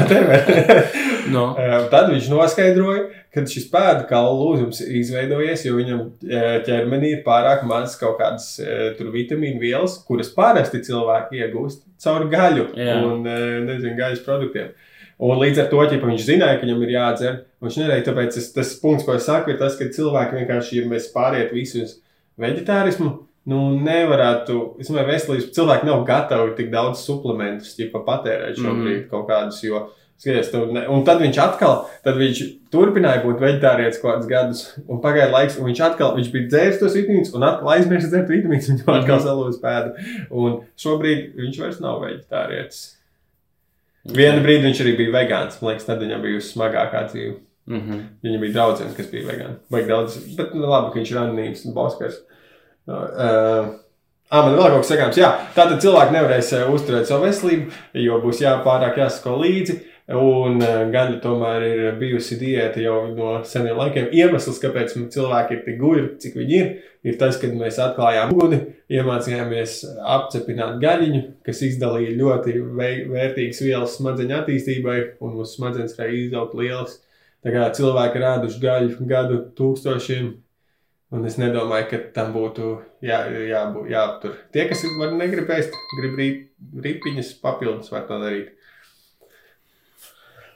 No. 1.29 1.49
Eh, 1.59 1.73
Tad 1.91 2.07
viņš 2.09 2.29
noskaidroja, 2.31 3.01
ka 3.33 3.43
šis 3.49 3.67
pēdu 3.69 4.05
kaula 4.09 4.31
lūzums 4.39 4.79
ir 4.81 4.95
izveidojies, 5.01 5.65
jo 5.67 5.75
viņam 5.77 5.99
eh, 6.25 6.55
ķermenī 6.65 7.11
ir 7.17 7.23
pārāk 7.25 7.65
maz 7.69 7.97
kaut 7.99 8.17
kādas 8.21 8.47
eh, 8.63 8.93
tur 8.97 9.11
vitamīnu 9.13 9.61
vielas, 9.61 9.99
kuras 10.07 10.31
parasti 10.33 10.81
cilvēki 10.87 11.43
iegūst 11.43 11.83
caur 12.01 12.25
gaļu 12.31 12.69
Jā. 12.79 12.95
un 13.05 13.27
nezinu, 13.67 13.93
gaļas 13.99 14.23
produktiem. 14.25 14.71
Un 15.19 15.41
līdz 15.41 15.65
ar 15.65 15.69
to, 15.71 15.81
ja 15.83 15.99
viņš 15.99 16.25
zināja, 16.25 16.57
ka 16.57 16.65
viņam 16.65 16.83
ir 16.85 16.93
jādzer, 16.95 17.39
viņš 17.65 17.79
nedarīja. 17.81 18.05
Tāpēc 18.07 18.37
es, 18.39 18.51
tas 18.55 18.69
punkts, 18.79 19.03
ko 19.05 19.17
es 19.19 19.25
saku, 19.27 19.51
ir 19.51 19.59
tas, 19.59 19.75
ka 19.75 19.89
cilvēki 19.91 20.39
vienkārši, 20.39 20.79
ja 20.79 20.91
mēs 20.93 21.09
pāriet 21.11 21.51
visu 21.51 21.83
uz 21.83 21.97
vegetārismu, 22.41 23.11
nu, 23.49 23.61
nevarētu, 23.85 24.59
es 24.81 24.91
domāju, 24.91 25.09
veselības 25.11 25.53
cilvēki 25.55 25.89
nav 25.89 26.03
gatavi 26.07 26.55
tik 26.57 26.73
daudz 26.73 27.01
suplementus, 27.05 27.77
ja 27.79 27.89
patērēt 27.93 28.59
šobrīd 28.59 28.99
mm. 29.05 29.07
kaut 29.13 29.27
kādus, 29.31 29.63
jo 29.65 29.87
Skaties, 30.19 30.51
ne- 30.51 30.83
un 30.91 31.05
tad 31.07 31.21
viņš 31.23 31.37
atkal, 31.39 31.85
tad 32.03 32.17
viņš 32.19 32.39
turpināja 32.73 33.21
būt 33.23 33.39
vegetārietis 33.39 34.01
kaut 34.01 34.17
kādus 34.17 34.27
gadus, 34.27 34.63
un 34.83 34.99
pagāja 34.99 35.29
laiks, 35.31 35.55
un 35.55 35.69
viņš 35.69 35.79
atkal, 35.85 36.11
viņš 36.17 36.31
bija 36.33 36.49
dzēris 36.51 36.79
tos 36.81 36.97
vitamīnus, 36.97 37.31
un 37.39 37.45
atkal 37.47 37.71
aizmirsa 37.77 38.09
dzert 38.11 38.27
vitamīnus, 38.27 38.67
viņam 38.67 38.97
atkal 38.97 39.21
salūza 39.23 39.61
pēdu. 39.63 40.09
Un 40.35 40.57
šobrīd 40.83 41.39
viņš 41.39 41.61
vairs 41.63 41.79
nav 41.79 42.03
vegetārietis. 42.03 42.81
Vienu 44.19 44.43
brīdi 44.43 44.67
viņš 44.67 44.83
arī 44.83 44.97
bija 44.99 45.15
vegāns, 45.15 45.61
man 45.61 45.71
liekas, 45.71 45.87
tad 45.87 46.03
viņam 46.03 46.27
bija 46.27 46.43
smagākā 46.49 47.05
dzīve. 47.13 47.37
Mm 47.69 47.81
-hmm. 47.81 48.05
Viņam 48.25 48.41
bija 48.41 48.53
draugs, 48.53 48.95
kas 48.97 49.11
bija 49.11 49.27
vegāns. 49.27 49.59
Baigi 49.69 49.87
daudz, 49.87 50.17
bet 50.37 50.55
nu, 50.57 50.65
labi, 50.65 50.89
ka 50.91 50.99
viņš 50.99 51.11
ir 51.11 51.21
anonīms 51.21 51.65
un 51.65 51.73
boskars. 51.73 52.17
Uh, 52.89 53.77
Ah, 54.29 54.43
man 54.45 54.59
vēl 54.59 54.67
kaut 54.69 54.83
kas 54.83 54.91
sakāms. 54.91 55.17
Jā, 55.17 55.29
tātad 55.55 55.79
cilvēki 55.81 56.13
nevarēs 56.13 56.51
uh, 56.53 56.67
uzturēt 56.69 57.07
savu 57.09 57.25
veselību, 57.25 57.71
jo 57.97 58.19
būs 58.21 58.43
jāpārāk 58.43 58.99
jāsako 59.01 59.39
līdzi. 59.41 59.79
Un 60.19 60.61
uh, 60.61 60.83
gaļa 60.93 61.17
tomēr 61.23 61.65
ir 61.65 61.81
bijusi 61.97 62.37
diēta 62.37 62.81
jau 62.83 62.99
no 63.15 63.31
seniem 63.45 63.81
laikiem. 63.81 64.11
Iemesls, 64.13 64.61
kāpēc 64.61 64.93
cilvēki 65.15 65.57
ir 65.57 65.63
tik 65.65 65.81
gudri, 65.81 66.05
cik 66.21 66.37
viņi 66.37 66.59
ir, 66.59 66.69
ir 67.09 67.17
tas, 67.17 67.41
ka 67.41 67.49
mēs 67.49 67.81
atklājām 67.81 68.35
uguni, 68.35 68.61
iemācījāmies 68.93 69.79
apcepināt 70.17 70.77
gaļiņu, 70.85 71.25
kas 71.49 71.65
izdalīja 71.65 72.13
ļoti 72.21 72.57
vērtīgas 72.77 73.65
vielas 73.65 73.97
smadzeņu 73.97 74.37
attīstībai, 74.43 74.99
un 75.25 75.39
mūsu 75.39 75.57
smadzenes 75.57 75.97
varēja 75.97 76.27
izaugt 76.27 76.57
lielas. 76.61 76.99
Tā 77.39 77.53
kā 77.53 77.69
cilvēki 77.75 78.19
ir 78.19 78.27
ēduši 78.33 78.61
gaļu 78.63 79.07
gadu 79.07 79.39
tūkstošiem, 79.55 80.29
un 81.15 81.27
es 81.27 81.37
nedomāju, 81.39 81.87
ka 81.91 81.99
tam 82.17 82.33
būtu 82.35 82.73
jā, 83.05 83.21
jābūt, 83.47 83.87
jāaptur. 83.93 84.33
Tie, 84.51 84.65
kas 84.67 84.83
var 84.99 85.13
negrib 85.15 85.51
ēst, 85.55 85.75
grib 86.01 86.19
rīt, 86.19 86.41
ripiņas 86.83 87.37
papildus, 87.43 87.93
var 87.93 88.03
to 88.09 88.19
darīt. 88.19 88.51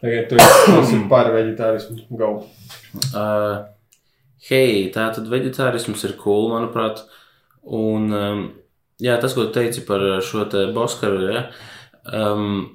Tagad 0.04 0.28
tu 0.28 0.42
esi 0.82 1.00
par 1.14 1.32
vegetārismu. 1.32 2.04
Go. 2.20 2.34
Uh, 3.16 3.64
hei, 4.50 4.90
tā 4.92 5.08
tad 5.16 5.32
vegetārisms 5.32 6.04
ir 6.10 6.18
cool, 6.20 6.50
manuprāt. 6.52 7.06
Un 7.64 8.12
um, 8.12 8.46
jā, 9.00 9.16
tas, 9.24 9.32
ko 9.38 9.48
teici 9.56 9.86
par 9.88 10.04
šo 10.20 10.44
te 10.52 10.68
Boskaru, 10.76 11.24
ja, 11.32 11.48
um, 12.12 12.66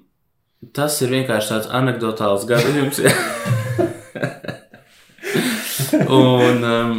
tas 0.73 0.97
ir 1.05 1.13
vienkārši 1.13 1.53
tāds 1.53 1.73
anekdotāls 1.77 2.49
gadījums. 2.49 3.05
Un 6.09 6.65
um, 6.65 6.95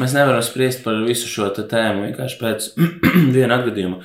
mēs 0.00 0.14
nevaram 0.14 0.42
spriest 0.44 0.82
par 0.84 0.98
visu 1.06 1.28
šo 1.30 1.48
tēmu 1.56 2.06
vienkārši 2.08 2.40
pēc 2.40 2.70
viena 3.36 3.58
atgadījuma. 3.58 4.00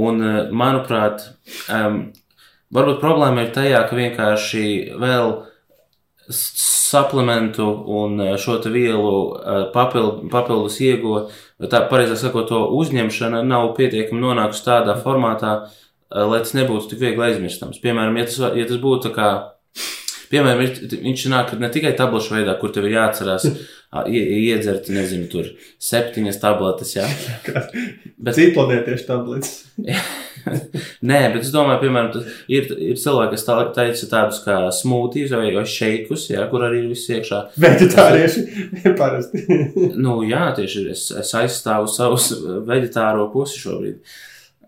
Un, 0.00 0.22
uh, 0.22 0.40
manuprāt, 0.54 1.24
um, 1.72 2.02
varbūt 2.74 3.00
problēma 3.02 3.46
ir 3.46 3.54
tajā, 3.54 3.82
ka 3.88 3.98
vienkārši 3.98 4.64
vēl 5.00 5.32
suplementu 6.30 7.66
un 8.00 8.20
uh, 8.22 8.34
šo 8.40 8.60
vielu 8.70 9.10
uh, 9.10 9.62
papild, 9.74 10.26
papildus 10.32 10.78
ieguva, 10.84 11.24
tā 11.70 11.82
pareizāk 11.90 12.20
sakot, 12.22 12.50
to 12.50 12.64
uzņemšana 12.78 13.42
nav 13.46 13.72
pietiekami 13.78 14.22
nonākusi 14.22 14.66
tādā 14.68 14.98
formātā, 15.00 15.54
lai 16.10 16.40
tas 16.42 16.56
nebūtu 16.58 16.90
tik 16.90 17.02
viegli 17.04 17.28
aizmirstams. 17.28 17.78
Piemēram, 17.82 18.16
ja 18.18 18.26
tas, 18.26 18.38
ja 18.58 18.64
tas 18.66 18.80
būtu 18.82 19.08
tā 19.08 19.12
kā 19.14 19.28
Piemēram, 20.30 20.60
ir- 20.62 21.00
viņš 21.02 21.24
nāk 21.32 21.52
ne 21.58 21.68
tikai 21.74 21.90
tablešu 21.98 22.36
veidā, 22.36 22.54
kur 22.60 22.70
tev 22.74 22.84
ir 22.86 22.94
jāatcerās 22.98 23.48
iedzert, 24.06 24.86
nezinu, 24.94 25.26
tur 25.32 25.48
septiņas 25.82 26.38
tabletes, 26.42 26.92
jā. 26.94 27.06
Bet, 28.24 28.36
Citplanētiešu 28.36 29.06
tablets. 29.08 29.56
Nē, 31.04 31.18
bet 31.34 31.42
es 31.44 31.50
domāju, 31.52 31.82
piemēram, 31.82 32.22
ir, 32.52 32.68
ir 32.80 32.96
cilvēki, 33.00 33.34
kas 33.34 33.42
tā- 33.44 33.56
teica 33.76 34.06
tādus 34.08 34.38
kā 34.44 34.54
smūtijas 34.72 35.34
vai, 35.36 35.50
vai 35.52 35.64
šeikus, 35.68 36.28
jā, 36.32 36.46
kur 36.52 36.64
arī 36.64 36.78
ir 36.84 36.88
viss 36.94 37.10
iekšā. 37.12 37.40
Vegetārieši 37.60 38.44
parasti. 38.96 39.42
Nu, 40.00 40.20
jā, 40.28 40.46
tieši 40.56 40.86
es, 40.94 41.06
es 41.20 41.34
aizstāvu 41.36 41.90
savus 41.92 42.30
vegetāro 42.68 43.26
pusi 43.34 43.60
šobrīd, 43.66 43.98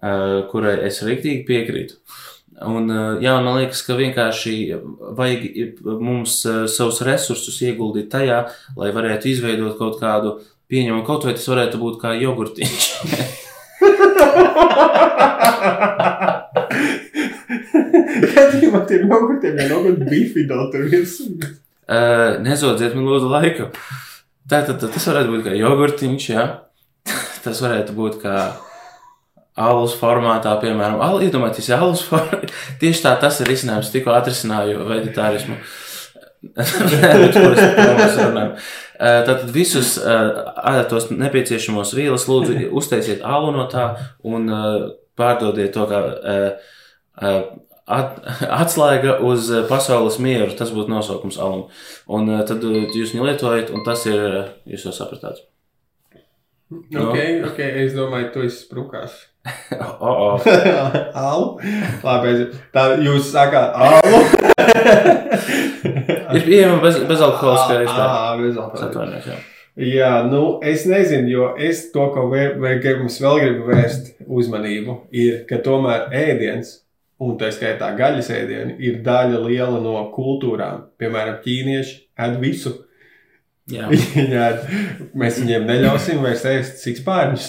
uh, 0.02 0.42
kurai 0.52 0.76
es 0.90 1.00
rīktīgi 1.06 1.46
piekrītu. 1.48 2.00
Un, 2.68 2.88
uh, 2.90 3.20
jā, 3.22 3.34
man 3.42 3.58
liekas, 3.60 3.82
ka 3.86 3.96
vienkārši 3.98 4.54
vajag 5.18 5.42
mums 6.02 6.38
uh, 6.46 6.64
savus 6.70 7.00
resursus 7.06 7.60
ieguldīt 7.64 8.10
tajā, 8.12 8.44
lai 8.78 8.90
varētu 8.94 9.30
izveidot 9.32 9.78
kaut 9.78 9.98
kādu 10.02 10.36
pieņemamu, 10.72 11.04
kaut 11.06 11.26
vai 11.26 11.34
tas 11.36 11.48
varētu 11.50 11.80
būt 11.80 11.98
kā 12.02 12.14
jogurtiņš. 12.20 12.84
Gadījumā 18.32 18.80
tiem 18.88 19.08
jogurtiem 19.10 19.58
jau 19.60 19.68
jogurtu 19.76 20.08
bifido 20.08 20.56
tur 20.72 20.88
virsū. 20.92 21.28
Uh, 21.92 22.38
nezodziet 22.44 22.94
man 22.96 23.08
lūdzu 23.10 23.28
laiku. 23.32 23.64
Tātad 24.48 24.76
tā, 24.80 24.86
tas 24.90 25.06
varētu 25.10 25.34
būt 25.34 25.42
kā 25.46 25.52
jogurtiņš, 25.58 26.28
jā. 26.32 26.44
Tas 27.42 27.58
varētu 27.62 27.94
būt 27.96 28.20
kā 28.22 28.36
alus 29.60 29.94
formātā, 30.00 30.54
piemēram. 30.62 31.00
Al, 31.04 31.20
iedomājieties, 31.26 31.70
alus 31.76 32.04
formātā. 32.08 32.50
Tieši 32.80 33.04
tā 33.04 33.16
tas 33.20 33.40
ir 33.42 33.50
risinājums, 33.52 33.92
tikko 33.94 34.14
atrisināju 34.16 34.86
vegetārismu. 34.88 35.58
Uh, 35.60 35.80
Tātad 39.26 39.50
visus 39.54 39.94
uh, 39.98 40.80
tos 40.90 41.06
nepieciešamos 41.10 41.94
vielas 41.94 42.26
lūdzu 42.26 42.68
uztaisiet 42.74 43.22
alu 43.22 43.52
no 43.54 43.68
tā 43.70 43.92
un 44.26 44.50
uh, 44.50 44.88
pārdodiet 45.18 45.70
to 45.74 45.86
kā 45.90 46.00
uh, 46.02 47.46
at, 47.86 48.18
atslēga 48.62 49.20
uz 49.22 49.52
pasaules 49.70 50.18
mieru. 50.22 50.50
Tas 50.58 50.74
būtu 50.74 50.90
nosaukums 50.90 51.38
alum. 51.38 51.68
Un 52.10 52.30
tad 52.48 52.62
jūs 52.66 53.14
viņu 53.14 53.30
lietojat, 53.30 53.70
un 53.74 53.86
tas 53.86 54.06
ir, 54.10 54.42
jūs 54.66 54.88
jau 54.88 54.94
sapratāt. 54.98 55.51
Ok, 56.72 57.18
ok, 57.50 57.58
es 57.84 57.92
domāju, 57.96 58.28
tu 58.34 58.38
esi 58.46 58.58
sprukās. 58.64 59.12
Oh, 59.74 60.38
oh. 60.38 60.40
Alu. 61.18 61.46
Labi, 62.04 62.28
tā 62.74 62.82
jūs 63.02 63.24
sakāt 63.32 63.70
alu. 63.74 64.18
Ir 66.36 66.42
pieejama 66.46 66.78
bez, 66.84 66.94
bezalkoholiskā 67.08 67.74
iespēja. 67.82 68.06
Jā, 68.06 68.36
Es 68.36 68.40
bezalkoholiskā. 68.46 69.34
jā. 69.76 70.12
Nu, 70.28 70.42
es 70.62 70.84
nezinu, 70.88 71.28
jo 71.32 71.48
es 71.58 71.86
to, 71.94 72.08
ko 72.14 72.28
vēl, 72.32 72.78
gribams 72.82 73.18
vēl 73.22 73.40
gribu 73.42 73.68
vērst 73.72 74.14
uzmanību, 74.26 74.98
ir, 75.16 75.42
ka 75.48 75.56
tomēr 75.64 76.08
ēdiens, 76.14 76.78
un 77.22 77.36
tā 77.40 77.52
skaitā 77.54 77.92
gaļas 77.98 78.30
ēdieni, 78.34 78.76
ir 78.82 79.00
daļa 79.06 79.38
liela 79.44 79.78
no 79.82 79.94
kultūrām. 80.14 80.76
Piemēram, 81.00 81.36
ķīnieši 81.44 81.94
ēd 82.24 82.34
visu. 82.42 82.70
Ēd, 83.80 84.66
mēs 85.22 85.38
viņiem 85.42 85.64
neļausim 85.68 86.20
vairs 86.24 86.44
ēst 86.50 86.82
sikspārņus. 86.84 87.48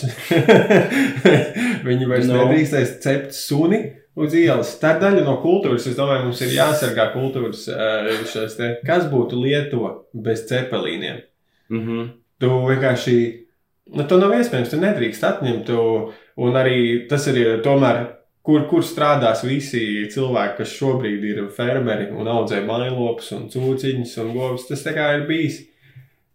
Viņi 1.87 2.07
vairs 2.09 2.27
No. 2.29 2.39
nedrīkstēs 2.43 2.95
cept 3.03 3.35
suni 3.37 3.79
uz 4.15 4.33
ielas. 4.37 4.75
Tā 4.81 4.95
ir 4.95 5.01
daļa 5.03 5.23
no 5.27 5.37
kultūras. 5.43 5.87
Es 5.89 5.97
domāju, 5.97 6.27
mums 6.29 6.41
ir 6.45 6.53
jāsargā 6.55 7.09
kultūras 7.15 7.65
ē, 7.73 8.17
šis 8.29 8.57
te. 8.59 8.71
Kas 8.87 9.07
būtu 9.11 9.39
Lietuva 9.41 9.95
bez 10.13 10.45
cepelīniem? 10.49 11.21
Mm 11.73 11.85
-hmm. 11.87 12.09
Tu 12.39 12.49
vienkārši, 12.49 13.17
nu, 13.95 14.03
to 14.07 14.17
nav 14.17 14.33
iespējams, 14.35 14.69
tu 14.69 14.77
nedrīkst 14.81 15.23
atņemt. 15.23 15.65
Tu, 15.65 15.79
un 16.37 16.53
arī 16.59 17.07
tas 17.09 17.27
ir 17.27 17.61
tomēr, 17.63 18.05
kur, 18.43 18.67
kur 18.69 18.83
strādās 18.83 19.43
visi 19.47 20.07
cilvēki, 20.13 20.57
kas 20.57 20.73
šobrīd 20.79 21.23
ir 21.23 21.43
fermeri 21.55 22.09
un 22.11 22.27
audzē 22.27 22.65
mailopus 22.65 23.31
un 23.31 23.49
cūciņus 23.49 24.17
un 24.23 24.33
govs. 24.33 24.67
Tas 24.67 24.83
tā 24.83 24.93
kā 24.93 25.13
ir 25.17 25.27
bijis 25.27 25.61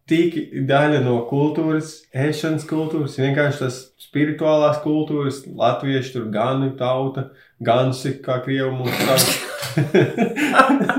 tik 0.08 0.38
daļa 0.68 1.02
no 1.04 1.18
kultūras, 1.28 1.94
ēšanas 2.16 2.64
kultūras, 2.70 3.18
vienkārši 3.20 3.58
tas 3.64 3.78
spirituālās 4.00 4.78
kultūras, 4.84 5.42
latvieši 5.46 6.14
tur 6.14 6.24
gani 6.32 6.70
tauta, 6.78 7.28
gansi, 7.60 8.14
kā 8.24 8.38
krievu 8.44 8.72
mums 8.80 8.96
saka. 9.04 9.44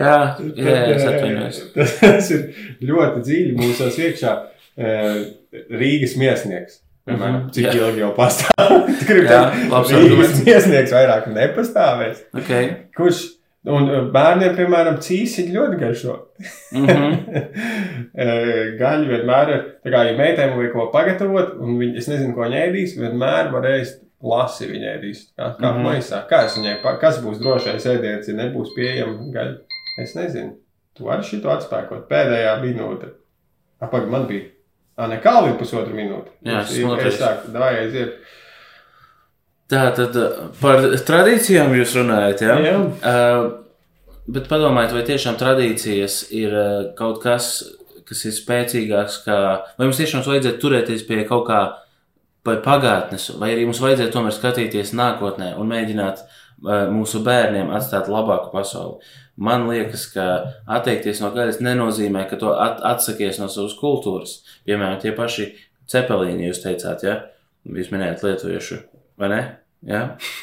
Jā, 0.00 0.16
jā, 0.54 0.74
es 0.94 1.02
atvainojos. 1.08 1.56
Tas 1.74 2.28
ir 2.34 2.44
ļoti 2.86 3.22
dziļi 3.26 3.56
mūsos 3.58 3.96
iekšā. 3.98 4.34
eh, 4.80 5.16
Rīgas 5.74 6.14
miesnieks. 6.20 6.76
Piemēram, 7.08 7.40
Mhm, 7.40 7.50
cik 7.56 7.64
jā. 7.66 7.72
ilgi 7.80 8.00
jau 8.04 8.12
pastāv? 8.14 8.70
Jā, 9.08 9.40
teikt, 9.50 9.70
labs 9.72 9.90
Rīgas 9.96 10.36
miesnieks 10.46 10.92
vairāk 10.94 11.26
nepastāvēs. 11.34 12.20
Okay. 12.38 12.68
Kurš, 12.96 13.24
un 13.68 13.88
eh, 13.90 14.04
bērniem, 14.14 14.54
piemēram, 14.56 15.00
cīsiņi 15.04 15.56
ļoti 15.56 15.80
garšo. 15.80 16.18
Mm 16.72 16.86
-hmm. 16.86 17.18
Eh, 18.20 18.74
Gaļa 18.76 19.06
vienmēr 19.06 19.50
ir, 19.54 19.60
tā 19.84 19.90
kā, 19.92 20.00
ja 20.08 20.14
meitēm 20.18 20.56
vajag 20.56 20.72
ko 20.74 20.86
pagatavot, 20.92 21.52
un 21.62 21.76
viņi, 21.78 21.98
es 22.00 22.08
nezinu, 22.10 22.34
ko 22.34 22.42
viņa 22.42 22.62
ēdīs, 22.66 22.96
vienmēr 22.98 23.52
var 23.52 23.68
ēst 23.70 24.00
lasi 24.20 24.66
viņa 24.68 24.94
ēdīs. 24.96 25.20
Kā, 25.36 25.52
kā 25.60 25.70
mm. 25.70 25.76
-hmm. 25.76 25.86
maisā. 25.86 26.22
Kā 26.28 26.42
es 26.46 26.56
viņai, 26.58 26.74
kas 27.00 27.20
būs 27.24 27.38
drošais 27.40 27.86
ēdiens, 27.86 28.28
ja 28.28 28.34
nebūs 28.36 28.74
pieejama 28.76 29.30
gaļa? 29.34 29.54
Es 30.02 30.14
nezinu. 30.18 30.56
Tu 30.96 31.06
vari 31.06 31.24
šito 31.24 31.52
atspēkot 31.52 32.08
pēdējā 32.10 32.56
minūte. 32.64 33.14
Apag, 33.80 34.08
man 34.10 34.26
bija. 34.28 34.50
Ā, 34.98 35.06
ne 35.08 35.20
Kalvin 35.24 35.56
pusotru 35.56 35.96
minūti. 35.96 36.34
Jā, 36.44 36.60
es, 36.60 36.74
es 37.06 37.20
sāku, 37.20 37.52
davai 37.54 37.72
aiziet. 37.84 38.18
Tā 39.70 39.84
tad 39.94 40.16
uh, 40.18 40.46
par 40.58 40.82
tradīcijām 41.06 41.76
jūs 41.78 41.94
runājat, 42.00 42.40
jā? 42.42 42.56
Jā. 42.64 42.78
Uh, 43.06 44.16
bet 44.30 44.48
padomājiet, 44.50 44.96
vai 44.96 45.04
tiešām 45.06 45.38
tradīcijas 45.38 46.24
ir 46.34 46.56
uh, 46.56 46.72
kaut 46.98 47.20
kas, 47.22 47.52
kas 48.08 48.24
ir 48.26 48.34
spēcīgāks, 48.34 49.20
kā, 49.26 49.38
vai 49.78 49.86
mums 49.86 50.00
tiešām 50.02 50.26
vajadzētu 50.26 50.58
turēties 50.64 51.06
pie 51.06 51.22
kaut 51.28 51.46
kā 51.46 51.60
vai 52.46 52.56
pagātnes, 52.64 53.28
vai 53.38 53.52
arī 53.54 53.68
mums 53.68 53.82
vajadzētu 53.82 54.14
tomēr 54.16 54.34
skatīties 54.34 54.94
nākotnē 54.98 55.52
un 55.60 55.70
mēģināt 55.70 56.24
uh, 56.24 56.88
mūsu 56.90 57.22
bērniem 57.26 57.70
atstāt 57.76 58.10
labāku 58.10 58.50
pasauli. 58.54 58.98
Man 59.40 59.68
liekas, 59.70 60.08
ka 60.12 60.26
atteikties 60.68 61.22
no 61.22 61.30
gaļas 61.36 61.62
nenozīmē, 61.64 62.26
ka 62.28 62.40
to 62.40 62.52
at 62.58 62.82
atsakies 62.90 63.38
no 63.40 63.46
savas 63.48 63.78
kultūras. 63.78 64.40
Piemēram, 64.66 64.98
tie 65.00 65.14
paši 65.16 65.52
cepelīni, 65.88 66.50
jūs 66.50 66.60
teicāt, 66.66 67.06
ja? 67.06 67.20
Jūs 67.70 67.94
minējāt 67.94 68.26
lietuviešu, 68.26 68.82
vai 69.20 69.32
ne? 69.32 69.42
Jā, 69.86 70.02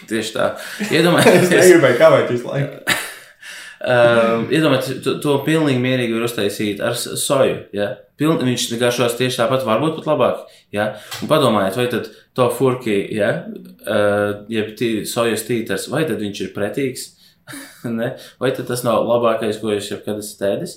tieši 0.09 0.33
tā. 0.33 0.47
Es 0.81 0.93
Iedomājieties, 0.97 1.51
negribēju 1.51 1.99
kavēt 1.99 2.31
visu 2.33 2.47
laiku. 2.49 2.79
uh, 3.93 4.47
iedomājieties 4.49 5.03
to, 5.05 5.13
to 5.21 5.35
pilnīgi 5.45 5.81
mierīgi 5.83 6.15
var 6.17 6.25
uztaisīt 6.25 6.81
ar 6.81 6.97
soju. 6.97 7.59
Ja? 7.77 7.91
Piln, 8.17 8.41
viņš 8.41 8.71
garšos 8.81 9.17
tieši 9.19 9.43
tāpat, 9.43 9.67
varbūt 9.67 9.99
pat 9.99 10.09
labāk. 10.09 10.41
Ja? 10.73 10.89
Un 11.21 11.29
padomājiet, 11.29 11.77
vai 11.77 11.85
tad 11.93 12.09
to 12.37 12.49
furki, 12.57 12.97
ja? 13.13 13.29
uh, 13.85 14.41
jeb 14.53 14.73
tī, 14.79 14.91
sojas 15.09 15.45
tītars, 15.45 15.85
vai 15.93 16.07
tad 16.09 16.21
viņš 16.23 16.43
ir 16.47 16.51
pretīgs? 16.57 17.13
Ne? 17.87 18.09
vai 18.41 18.49
tad 18.51 18.65
tas 18.67 18.81
nav 18.83 19.05
labākais, 19.07 19.61
ko 19.61 19.69
jūs 19.71 19.85
jebkad 19.93 20.17
esat 20.19 20.41
ēdis? 20.49 20.73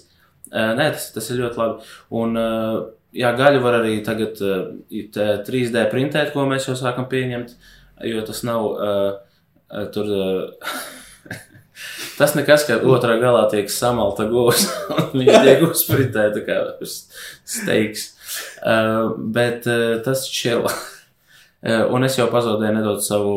Uh, 0.52 0.68
nē, 0.78 0.92
tas, 0.94 1.08
tas 1.14 1.26
ir 1.32 1.40
ļoti 1.40 1.58
labi. 1.58 1.88
Un, 2.20 2.36
uh, 2.38 2.76
jā, 3.16 3.32
gaļu 3.38 3.62
var 3.64 3.80
arī 3.80 3.96
tagad 4.06 4.38
uh, 4.44 4.68
it, 4.92 5.16
uh, 5.18 5.40
3D 5.46 5.88
printēt, 5.90 6.30
ko 6.34 6.44
mēs 6.46 6.68
jau 6.68 6.76
sākam 6.78 7.08
pieņemt, 7.10 7.56
jo 8.04 8.22
tas 8.26 8.42
nav 8.46 8.70
uh, 8.70 9.10
uh, 9.70 9.84
tur. 9.94 10.08
Uh, 10.08 10.80
Tas 12.18 12.34
nekas, 12.36 12.66
ka 12.68 12.76
otrā 12.84 13.14
galā 13.20 13.46
tiek 13.48 13.70
samalta 13.72 14.26
govs, 14.28 14.66
un 14.96 15.22
viņš 15.22 15.44
tiek 15.46 15.62
uzspritēta 15.64 16.44
kā 16.44 16.58
steiks. 16.84 18.10
Uh, 18.60 19.16
bet 19.32 19.68
uh, 19.70 20.00
tas 20.04 20.28
čila. 20.30 20.72
Uh, 21.60 21.82
un 21.92 22.06
es 22.06 22.14
jau 22.16 22.24
pazaudēju 22.32 22.72
nedaudz 22.72 23.04
savu, 23.04 23.32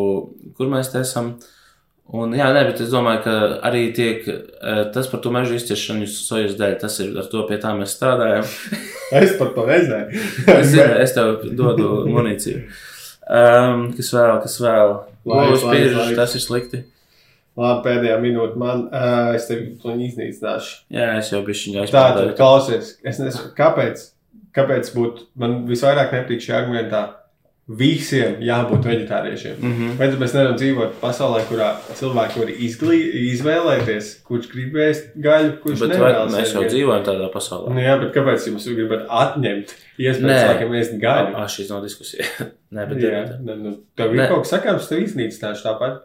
kur 0.56 0.69
mēs 0.72 0.94
te 0.94 1.02
esam. 1.03 1.34
Un, 2.15 2.31
jā, 2.31 2.45
nē, 2.56 2.61
bet 2.69 2.80
es 2.80 2.94
domāju, 2.94 3.19
ka 3.26 3.34
arī 3.68 3.81
tiek 3.91 4.23
uh, 4.30 4.85
tas 4.95 5.10
par 5.11 5.19
to 5.19 5.34
mežu 5.35 5.57
izciršanu 5.57 6.07
sojas 6.07 6.56
dēļ. 6.56 6.77
Tas 6.80 6.95
ir 7.03 7.18
ar 7.19 7.27
to 7.27 7.44
pie 7.49 7.57
tā 7.60 7.73
mēs 7.76 7.98
strādājam. 7.98 8.48
Es 9.19 9.35
par 9.35 9.52
to 9.57 9.68
nezināju. 9.68 10.23
Es 10.56 10.72
zinu, 10.72 10.95
es 11.03 11.18
tev 11.18 11.44
dodu 11.52 11.90
munīciju. 12.07 12.64
Um, 13.28 13.86
kas 13.95 14.10
vēl, 14.16 14.40
kas 14.44 14.58
vēl? 14.62 14.98
Lūdzu, 15.24 15.70
laiks. 15.70 16.16
tas 16.18 16.36
ir 16.36 16.44
slikti. 16.44 16.82
Labi, 17.60 17.84
pēdējā 17.86 18.18
minūte 18.20 18.60
man. 18.60 18.88
Uh, 18.90 19.32
es 19.38 19.45
tevi 19.48 19.76
iznīcināšu. 19.78 20.80
Jā, 20.94 21.12
es 21.22 21.30
jau 21.32 21.44
bišķiņā 21.45 21.86
Tā 21.94 22.08
tad 22.18 22.34
klausies. 22.40 22.95
Es 23.06 23.22
nezinu, 23.22 23.54
kāpēc. 23.58 24.10
Kāpēc 24.54 24.90
būtu 24.94 25.28
man 25.40 25.64
visvairāk 25.70 26.12
nepatīk 26.14 26.44
šī 26.45 26.56
argumentā? 26.58 27.04
Visiem 27.64 28.41
jābūt 28.44 28.84
vegetāriešiem. 28.90 29.56
Mm. 29.61 29.73
-hmm. 29.73 29.91
Vai 29.99 30.07
mēs 30.19 30.34
nevaram 30.35 30.56
dzīvot 30.60 30.95
pasaulē, 30.99 31.44
kurā 31.48 31.69
cilvēki 31.95 32.40
var 32.41 32.49
izglī, 32.52 32.98
izvēlēties, 33.31 34.10
kurš 34.27 34.49
grib 34.52 34.76
ēst 34.84 35.14
gaļu, 35.15 35.53
kurš 35.64 35.80
Bet 35.85 35.94
nevēlas 35.95 36.34
mēs 36.34 36.53
jau 36.53 36.64
dzīvojam 36.68 37.06
tādā 37.07 37.30
pasaulē? 37.31 37.72
Nu, 37.73 37.80
jā, 37.80 37.95
bet 38.02 38.11
kāpēc 38.15 38.48
jums 38.49 38.68
gribat 38.68 39.06
atņemt 39.07 39.76
iespēju 39.98 40.40
cilvēkiem 40.41 40.76
ēst 40.81 40.98
gaļu? 40.99 41.35
Ah, 41.40 41.48
šīs 41.48 41.72
nav 41.72 41.85
diskusija. 41.85 42.27
Nē, 42.76 42.88
bet 42.90 42.99
Jā, 43.03 43.23
ne, 43.40 43.56
nu, 43.56 43.77
tev 43.95 44.15
ir 44.15 44.27
kaut 44.27 44.44
kas 44.44 44.57
sakāms, 44.57 44.90
tev 44.90 45.06
iznīcināšu 45.06 45.64
tāpat. 45.64 46.03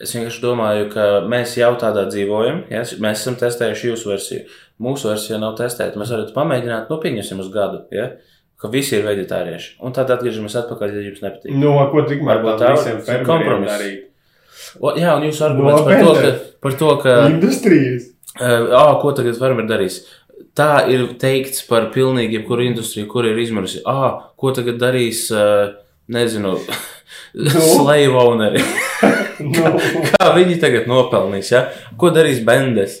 Es 0.00 0.12
vienkārši 0.16 0.40
domāju, 0.40 0.88
ka 0.92 1.06
mēs 1.28 1.56
jau 1.60 1.74
tādā 1.80 2.06
dzīvojam. 2.08 2.64
Ja? 2.72 2.84
Mēs 3.04 3.20
esam 3.20 3.36
testējuši 3.40 3.90
jūsu 3.90 4.08
versiju. 4.08 4.44
Mūsu 4.80 5.10
versija 5.10 5.36
nav 5.40 5.58
testēta. 5.58 6.00
Mēs 6.00 6.12
varam 6.12 6.30
pamēģināt, 6.36 6.88
nu, 6.88 6.96
pieņemsim 7.02 7.42
uz 7.42 7.50
gadu, 7.52 7.82
ja? 7.92 8.14
Ka 8.60 8.68
visi 8.72 8.96
ir 8.98 9.04
vegetārieši. 9.08 9.74
Un 9.86 9.94
tad 9.96 10.10
atgriežamies 10.12 10.56
atpakaļ, 10.60 10.94
ja 10.98 11.02
jums 11.08 11.22
nepatīk. 11.24 11.56
Nu, 11.56 11.72
ko 11.92 12.04
tikmēr 12.08 12.40
Varbūt 12.42 12.60
tam 12.60 12.76
tā 12.76 12.76
visiem 12.78 13.20
ir 13.20 13.26
kompromiss. 13.28 13.72
darīt? 13.72 14.06
O, 14.80 14.92
jā, 15.00 15.14
un 15.16 15.24
jūsu 15.26 15.44
arguments 15.48 15.82
par 15.86 16.00
to, 16.04 16.14
ka, 16.20 16.32
par 16.62 16.74
to, 16.82 16.90
ka 17.02 17.14
Industrijas. 17.32 18.10
uh, 18.38 18.68
oh, 18.76 18.92
ko 19.02 19.12
tagad 19.16 19.38
fermeri 19.40 19.70
darīs. 19.70 20.00
Tā 20.56 20.84
ir 20.92 21.06
teikts 21.20 21.62
par 21.68 21.88
pilnīgi 21.94 22.38
jebkuru 22.40 22.64
industriju, 22.68 23.08
kur 23.10 23.26
ir 23.26 23.38
izmirusi. 23.38 23.80
Ah, 23.88 24.30
ko 24.38 24.52
tagad 24.56 24.78
darīs, 24.82 25.24
uh, 25.34 25.72
nezinu, 26.10 26.56
slave 27.74 28.14
owneri. 28.20 28.62
Nu, 29.40 29.70
Kā 30.20 30.34
viņi 30.36 30.58
tagad 30.60 30.84
nopelnīs? 30.90 31.48
Ja? 31.48 31.62
Ko 31.96 32.10
darīs 32.12 32.42
Bendes? 32.44 32.98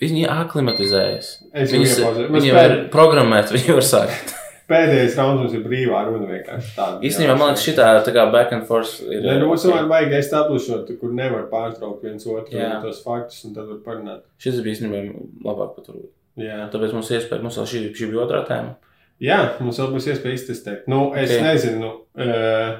Viņi 0.00 0.22
aklimatizējas. 0.32 1.26
Es 1.52 1.74
jau 1.74 1.80
Viņas, 1.82 1.96
iepauzēju. 2.00 2.30
Mēs 2.32 2.40
viņi 2.46 2.54
pēd- 2.56 2.70
var 2.72 2.78
programmēt, 2.94 3.52
viņi 3.56 3.74
var 3.76 3.84
sākt. 3.84 4.32
Pēdējais 4.66 5.14
rauns 5.14 5.38
mums 5.44 5.52
ir 5.54 5.60
brīvā 5.62 6.00
runa 6.08 6.26
vienkārši 6.26 6.72
tāda. 6.74 6.98
Īstenībā 7.06 7.36
man 7.38 7.52
liekas, 7.52 7.62
šī 7.68 7.74
tā 7.78 8.14
kā 8.16 8.24
back 8.34 8.54
and 8.56 8.66
forth 8.66 8.96
ir. 9.06 9.20
Ja, 9.22 9.36
nu, 9.38 9.46
mums 9.52 9.62
vajag, 9.68 9.86
vajag 9.92 10.14
establishot, 10.18 10.90
kur 10.98 11.12
nevar 11.14 11.44
pārtraukt 11.52 12.02
viens 12.02 12.26
otru 12.26 12.58
Jā. 12.58 12.72
tos 12.82 12.98
faktus, 13.04 13.44
un 13.46 13.54
tad 13.54 13.68
var 13.70 13.78
parunāt. 13.84 14.24
Šis 14.42 14.58
bija 14.64 14.74
īstenībā 14.74 15.04
labāk 15.46 15.76
paturēt. 15.78 16.10
Jā. 16.42 16.64
Tāpēc 16.72 16.96
mums 16.98 17.12
iespēja, 17.14 17.44
mums 17.46 17.60
vēl 17.60 17.68
šī, 17.70 17.84
šī 17.94 18.10
bija 18.10 18.24
otrā 18.26 18.42
tēma. 18.48 18.74
Jā, 19.22 19.38
mums 19.62 19.78
vēl 19.80 19.94
būs 19.94 20.10
iespēja 20.12 20.40
iztestēt. 20.40 20.90
Nu, 20.90 21.12
es 21.14 21.30
Ok. 21.30 21.36
okay. 21.36 21.46
nezinu, 21.46 21.92
uh, 22.26 22.74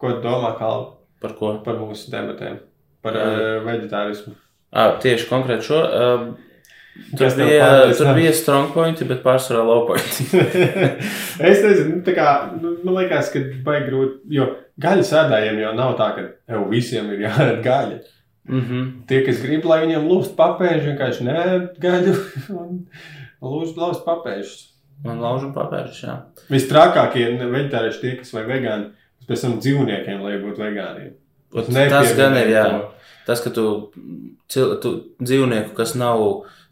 ko 0.00 0.14
domā 0.22 0.54
Kalvi, 0.62 0.94
Par 1.26 1.34
ko? 1.38 1.50
par 1.66 1.76
mūsu 1.82 2.14
debatēm, 2.14 2.62
par 3.02 3.18
uh, 3.18 3.58
veģetārismu. 3.66 4.32
À, 4.72 4.92
tieši 5.02 5.26
konkrēti 5.28 5.68
šo. 5.68 5.82
Um, 5.82 6.30
tur, 7.10 7.26
tev 7.26 7.36
bija, 7.38 7.60
pārliecina? 7.66 7.98
tur 7.98 8.18
bija 8.18 8.32
strong 8.36 8.72
pointi, 8.74 9.06
bet 9.08 9.22
pārsvarā 9.24 9.62
low 9.66 9.84
pointi. 9.88 10.26
es 11.50 11.62
nezinu, 11.64 11.88
nu, 11.96 12.00
tā 12.06 12.16
kā, 12.16 12.26
nu, 12.56 12.74
man 12.84 12.98
liekas, 13.00 13.30
ka 13.34 13.42
baigi 13.66 13.88
grūti, 13.90 14.18
jo 14.36 14.48
gaļas 14.82 15.12
ēdājiem 15.22 15.62
jau 15.64 15.76
nav 15.78 15.94
tā, 16.00 16.10
ka 16.16 16.26
jau 16.54 16.64
visiem 16.72 17.12
ir 17.14 17.26
jāēd 17.26 17.62
gaļa. 17.64 18.00
mm 18.48 18.60
-hmm. 18.60 18.90
Tie, 19.08 19.22
kas 19.26 19.42
grib, 19.42 19.64
lai 19.64 19.80
viņiem 19.86 20.08
lūst 20.08 20.36
papēžu, 20.36 20.90
vienkārši 20.90 21.28
nē, 21.28 21.46
gaļu 21.82 22.14
un 22.60 22.84
lūst 23.40 23.76
laust 23.76 24.04
papēžus. 24.04 24.68
Man 25.04 25.18
laužam 25.18 25.50
papēžus, 25.54 26.02
jā. 26.04 26.16
Vistrakākie 26.50 27.24
veģetārieši 27.40 28.00
tie, 28.00 28.12
kas 28.20 28.32
vai 28.34 28.44
vegāni, 28.46 28.92
pēc 29.26 29.40
tam 29.42 29.58
dzīvniekiem, 29.58 30.20
lai 30.22 30.38
būtu 30.38 30.62
Nepieminēju 31.68 32.00
Tas 32.06 32.16
gan 32.16 32.36
ir, 32.38 32.52
jā. 32.54 32.64
to. 32.70 33.01
Tas, 33.26 33.42
ka 33.44 33.52
tu, 33.54 33.66
cil, 34.50 34.76
tu 34.82 34.94
dzīvnieku, 35.22 35.76
kas 35.78 35.94
nav 35.98 36.22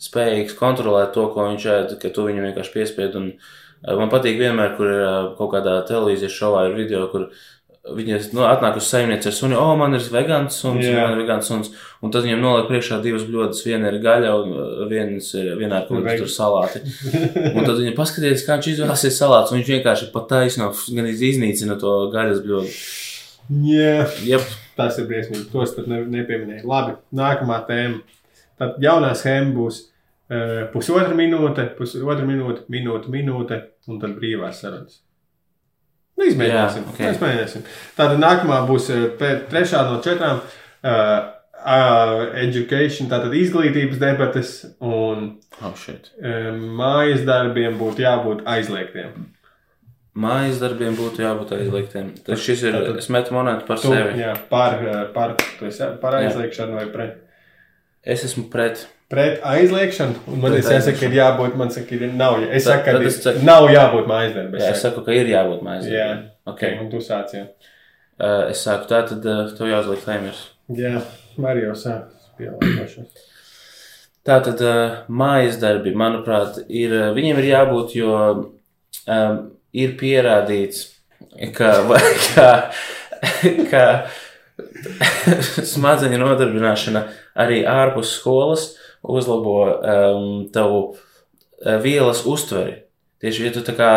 spējīgs 0.02 0.56
kontrolēt 0.58 1.14
to, 1.14 1.28
ko 1.34 1.46
viņš 1.50 1.70
ēd, 1.76 1.96
ka 2.02 2.10
tu 2.14 2.26
viņu 2.26 2.46
vienkārši 2.48 2.74
piespied. 2.74 3.16
Un, 3.20 3.30
eh, 3.36 3.94
man 3.94 4.12
patīk 4.12 4.40
vienmēr, 4.40 4.76
kur 4.76 4.90
ir 4.90 5.06
eh, 5.06 5.32
kaut 5.38 5.54
kādā 5.54 5.80
televīzijas 5.88 6.36
šovā 6.36 6.68
ir 6.68 6.78
video, 6.78 7.06
kur 7.12 7.30
viņi 7.80 8.18
nu, 8.36 8.42
atnāk 8.44 8.76
uz 8.76 8.88
saimnieci 8.90 9.30
ar 9.30 9.34
suni, 9.34 9.56
o, 9.56 9.68
man 9.78 9.96
ir 9.96 10.04
vegāns 10.12 10.58
suns, 10.60 10.84
Jā. 10.84 11.06
man 11.06 11.14
ir 11.14 11.22
vegāns 11.22 11.48
suns. 11.48 11.70
Un 12.04 12.12
tad 12.12 12.26
viņiem 12.26 12.42
noliek 12.42 12.68
priekšā 12.68 12.98
divas 13.04 13.24
bļodas, 13.28 13.62
viena 13.64 13.88
ir 13.88 14.00
gaļa 14.04 14.32
un 14.40 14.56
eh, 14.56 14.82
viens 14.90 15.30
ir 15.38 15.52
vienā 15.60 15.82
ar 15.82 15.86
kaut 15.88 16.02
kādu 16.04 16.24
tur 16.24 16.32
salāti. 16.32 16.82
Un 17.56 17.62
tad 17.62 17.76
viņi 17.78 17.94
paskatījās, 17.96 18.44
kā 18.46 18.58
viņš 18.58 18.72
izvēlēsies 18.74 19.20
salātus, 19.20 19.52
un 19.52 19.60
viņš 19.60 19.70
vienkārši 19.74 20.10
pat 20.14 20.28
taisno, 20.32 20.72
gan 20.96 21.08
iznīcina 21.10 21.78
to 21.80 21.94
gaļas 22.12 22.42
bļodu. 22.44 22.74
Jā, 23.66 24.04
Jep, 24.22 24.44
tas 24.78 24.98
ir 25.00 25.08
briesmīgi. 25.10 25.48
Tos 25.52 25.74
pat 25.76 25.88
ne, 25.90 26.02
nepieminēju. 26.12 26.66
Labi, 26.68 26.96
nākamā 27.16 27.60
tēma. 27.68 28.00
Tad 28.60 28.80
jaunā 28.84 29.12
schēma 29.16 29.54
būs 29.56 29.82
uh, 29.86 30.66
pusotra 30.74 31.16
minūte, 31.16 31.70
pusotra 31.78 32.26
minūte, 32.28 32.66
minūte, 32.72 33.12
minūte, 33.12 33.60
un 33.88 34.00
tad 34.02 34.16
brīvās 34.18 34.60
sarunas. 34.62 35.00
Nu, 36.20 36.26
izmēģināsim. 36.28 36.84
Jā, 36.84 36.92
ok. 36.92 37.02
Mēs 37.06 37.20
mēģināsim. 37.22 37.68
Tātad 37.96 38.20
nākamā 38.20 38.62
būs 38.68 38.90
eh, 38.92 39.06
pē- 39.16 39.38
trešā 39.48 39.86
no 39.88 40.00
četrām. 40.04 40.42
Uh, 40.80 41.30
uh, 41.60 42.26
education, 42.40 43.08
tātad 43.10 43.34
izglītības 43.36 44.00
debates 44.00 44.52
un 44.80 45.26
oh, 45.60 45.72
uh, 45.72 46.48
mājas 46.80 47.24
darbiem 47.28 47.78
būtu 47.80 48.04
jābūt 48.04 48.44
aizliegtiem. 48.48 49.14
Mājas 50.18 50.58
darbiem 50.58 50.96
būtu 50.98 51.22
jābūt 51.22 51.52
aizliegtiem. 51.54 52.08
Tas 52.26 52.40
šis 52.42 52.62
ir. 52.66 52.72
Tātad- 52.74 52.96
Es 52.98 53.08
metu 53.08 53.30
monētu 53.32 53.66
par 53.66 53.76
Tu, 53.78 53.88
sevi. 53.88 54.18
jā, 54.18 54.32
par, 54.48 54.74
eh, 54.82 55.04
par, 55.14 55.36
esi 55.62 55.84
par 56.00 56.12
Jā. 56.14 56.28
aizliegšanu 56.30 56.74
vai 56.74 56.86
pret? 56.86 57.18
Es 58.04 58.24
esmu 58.24 58.50
pret. 58.50 58.86
Pret 59.08 59.40
aizliegšanu, 59.42 60.36
man 60.40 60.52
ir 60.54 60.62
jāsaka, 60.62 60.98
ka 61.00 61.06
ir 61.06 61.12
jābūt, 61.12 61.56
man 61.56 61.70
saka, 61.70 61.92
ir 61.94 62.12
nav, 62.12 62.42
es 62.42 62.64
Tad- 62.64 62.72
saku, 62.72 62.84
ka 62.84 62.92
tad 62.92 63.02
ir, 63.02 63.08
saku- 63.10 63.42
nav 63.44 63.68
jābūt 63.68 64.06
mājas 64.06 64.34
darbam. 64.34 64.60
Jā, 64.60 64.70
es 64.70 64.82
saku, 64.82 65.04
ka 65.04 65.12
ir 65.12 65.26
jābūt 65.26 65.62
mājas 65.62 65.84
Jā. 65.86 66.06
darbiem. 66.08 66.30
ok, 66.46 66.54
Okay. 66.56 66.78
un 66.80 66.90
tu 66.90 66.96
sāc, 66.98 67.30
jā. 67.34 67.46
Uh, 68.20 68.50
es 68.50 68.62
saku, 68.62 68.86
tā 68.88 69.08
tad 69.08 69.24
uh, 69.26 69.48
tev 69.56 69.66
jāuzliek 69.66 70.04
timers. 70.04 70.48
Jā, 70.70 71.02
Mario 71.38 71.72
sāk 71.72 72.04
pielāgošos. 72.38 73.06
Tā 74.26 74.42
tad 74.44 74.60
uh, 74.60 75.02
mājas 75.08 75.58
darbi, 75.60 75.94
manuprāt, 75.94 76.58
ir, 76.68 76.90
viņiem 77.14 77.38
ir 77.38 77.54
jābūt, 77.54 77.94
jo 77.94 78.52
um, 79.08 79.50
ir 79.76 79.96
pierādīts, 80.00 80.86
ka, 81.56 81.72
ka, 82.34 82.50
ka 83.70 83.84
smadzeņu 85.66 86.20
nodarbināšana 86.20 87.06
arī 87.40 87.62
ārpus 87.68 88.16
skolas 88.18 88.70
uzlabo 89.00 89.56
um, 89.64 90.30
tavu 90.52 90.80
uh, 90.90 91.76
vielas 91.82 92.24
uztveri. 92.28 92.82
Tieši, 93.20 93.42
ja 93.44 93.52
tu 93.52 93.60
tā 93.60 93.74
kā, 93.76 93.88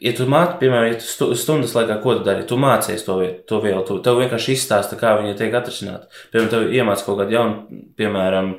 ja 0.00 0.12
tu 0.16 0.24
māci, 0.32 0.56
piemēram, 0.62 0.86
ja 0.88 0.96
tu 0.96 1.04
stu- 1.04 1.34
stundas 1.36 1.74
laikā, 1.76 1.98
ko 2.00 2.14
tu 2.16 2.24
dari, 2.24 2.46
tu 2.48 2.56
mācies 2.56 3.04
to, 3.04 3.18
to 3.48 3.58
vielu, 3.60 3.82
tu, 3.84 3.98
tev 4.00 4.16
vienkārši 4.22 4.54
izstāsta, 4.56 4.96
kā 4.96 5.10
viņa 5.18 5.34
tiek 5.36 5.52
atrisināta. 5.58 6.08
Piemēram, 6.32 6.48
tev 6.54 6.72
iemāc 6.78 7.02
kaut 7.04 7.18
kādu 7.20 7.36
jaunu, 7.36 7.82
piemēram, 8.00 8.54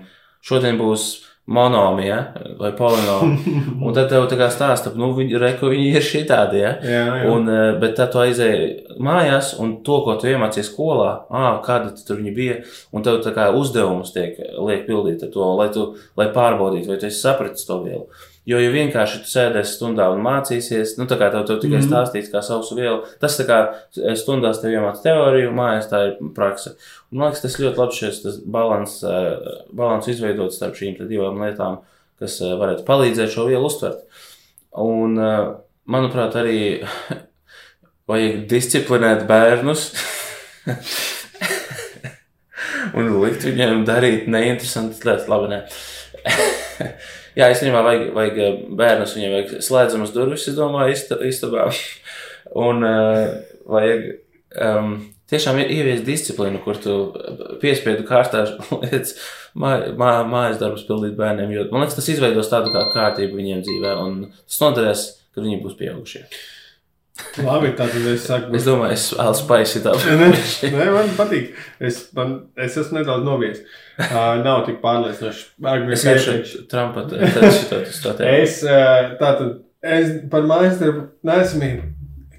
šodien 0.45 0.77
būs 0.77 1.07
monomija 1.45 2.33
vai 2.59 2.71
polinomija. 2.77 3.37
Un 3.85 3.95
tad 3.95 4.07
tev 4.11 4.25
tā 4.31 4.37
kā 4.39 4.47
stāsta, 4.53 4.93
nu, 4.95 5.11
viņi, 5.17 5.39
re, 5.41 5.51
ka 5.59 5.71
viņi 5.71 5.89
ir 5.91 6.05
šitādi, 6.07 6.61
ja? 6.63 6.73
Jā, 6.79 7.03
jā. 7.19 7.31
Un, 7.33 7.49
eh, 7.51 7.63
bet 7.81 7.97
tad 7.99 8.13
tu 8.13 8.21
aizēji 8.23 8.99
mājās, 9.03 9.53
un 9.59 9.75
to, 9.83 9.99
ko 10.05 10.15
tu 10.19 10.29
iemācījies 10.31 10.71
skolā, 10.71 11.09
ah, 11.29 11.57
kāda 11.65 11.91
tur 11.99 12.21
viņa 12.21 12.35
bija, 12.35 12.59
un 12.95 13.03
tev 13.03 13.19
tā 13.25 13.35
kā 13.35 13.49
uzdevumus 13.59 14.13
tiek 14.15 14.39
liek 14.39 14.87
pildīt 14.87 15.25
to, 15.33 15.49
lai, 15.59 15.67
tu, 15.75 15.89
lai 16.19 16.29
pārbaudītu, 16.35 16.93
vai 16.93 17.01
tu 17.01 17.11
esi 17.11 17.19
sapratis 17.19 17.67
to 17.67 17.81
vielu. 17.83 18.07
Jo, 18.45 18.57
ja 18.59 18.71
vienkārši 18.73 19.21
tu 19.23 19.29
sēdēsi 19.31 19.77
stundā 19.77 20.09
un 20.11 20.19
mācīsies, 20.25 20.97
nu, 20.99 21.05
tā 21.07 21.15
kā 21.15 21.29
tev, 21.31 21.45
tev 21.47 21.61
tikai 21.63 21.77
Mhm. 21.79 21.85
stāstīts, 21.87 22.27
kā 22.33 22.41
sausu 22.43 22.75
vielu, 22.75 22.97
tas 23.21 23.37
tā 23.39 23.45
kā 23.47 23.59
eh, 23.71 24.15
stundās 24.19 24.59
tev 24.61 24.71
iemāc 24.75 24.99
teoriju, 25.03 25.53
mājās 25.55 25.87
tā 25.91 26.01
ir 26.09 26.17
praksa. 26.35 26.69
Un, 27.11 27.19
man 27.19 27.29
liekas, 27.29 27.41
tas 27.45 27.55
ļoti 27.61 27.77
labi 27.79 27.93
šis 28.01 28.19
tas 28.25 28.35
balans, 28.43 28.97
eh, 29.07 29.37
balans 29.71 30.07
izveidot 30.11 30.51
starp 30.51 30.75
šīm 30.75 30.99
divām 31.07 31.39
lietām, 31.39 31.77
kas 32.19 32.41
eh, 32.41 32.51
varētu 32.59 32.83
palīdzēt 32.83 33.31
šo 33.31 33.47
vielu 33.47 33.63
uztvert. 33.65 34.03
Un, 34.75 35.15
manuprāt, 35.87 36.35
arī 36.35 36.83
vajag 38.09 38.43
disciplinēt 38.51 39.23
bērnus 39.29 39.93
un 42.97 43.03
likt 43.23 43.47
viņiem 43.47 43.85
darīt 43.87 44.27
neinteresantas 44.27 44.99
lietas. 45.07 45.29
Labi, 45.31 45.47
nē. 45.55 45.63
Jā, 47.37 47.47
īstenībā 47.49 47.81
vajag, 47.85 48.03
vajag 48.13 48.39
eh, 48.43 48.57
bērnus, 48.77 49.15
viņiem 49.17 49.31
vajag 49.37 49.53
slēdzamas 49.65 50.13
durvis, 50.13 50.45
es 50.51 50.57
domāju, 50.57 50.93
ista- 50.97 51.21
istabā. 51.25 51.69
Un 52.67 52.83
uh, 52.85 53.39
vajag 53.65 54.03
um, 54.61 54.91
tiešām 55.31 55.57
ie- 55.63 55.69
ieviest 55.79 56.05
disciplīnu, 56.05 56.59
kur 56.65 56.77
tu 56.81 56.97
piespiedu 57.63 58.05
kārtā 58.05 58.43
lietas, 58.83 59.15
mā, 59.57 59.75
mā, 59.97 60.11
mājas 60.29 60.59
darbus 60.61 60.85
pildīt 60.85 61.15
bērniem. 61.17 61.53
Jo, 61.55 61.63
man 61.71 61.85
liekas, 61.85 61.97
tas 61.97 62.11
izveidos 62.13 62.51
tādu 62.51 62.73
kā 62.75 62.85
kārtību 62.93 63.39
viņiem 63.39 63.63
dzīvē, 63.65 63.95
un 64.03 64.19
tas 64.35 64.59
noderēs, 64.61 65.07
kad 65.33 65.47
viņi 65.47 65.63
būs 65.63 65.79
pieaugušie. 65.79 66.27
Labi, 67.45 67.71
tātad 67.77 68.05
es 68.09 68.23
saku, 68.25 68.53
Es 68.57 68.65
domāju, 68.65 68.93
es 68.97 69.07
vēl 69.17 69.35
spēju 69.37 69.81
tā. 69.85 69.91
Nē, 70.73 70.85
man 70.93 71.11
patīk. 71.17 71.51
Es, 71.81 72.07
man, 72.17 72.39
es 72.57 72.77
esmu 72.81 72.99
nedaudz 72.99 73.25
nobijies. 73.25 73.61
Uh, 73.61 73.82
nav 74.45 74.63
tik 74.67 74.79
pārliecinoši. 74.83 75.43
Es 75.93 76.05
vienkārši. 76.07 76.63
Trumpa 76.71 77.05
tādu. 77.09 77.81
Es, 78.29 78.61
uh, 78.65 79.13
tātad, 79.19 79.59
es 79.83 80.15
par 80.31 80.47
mājas 80.49 80.79
darbu 80.81 81.09
neesmu 81.27 81.73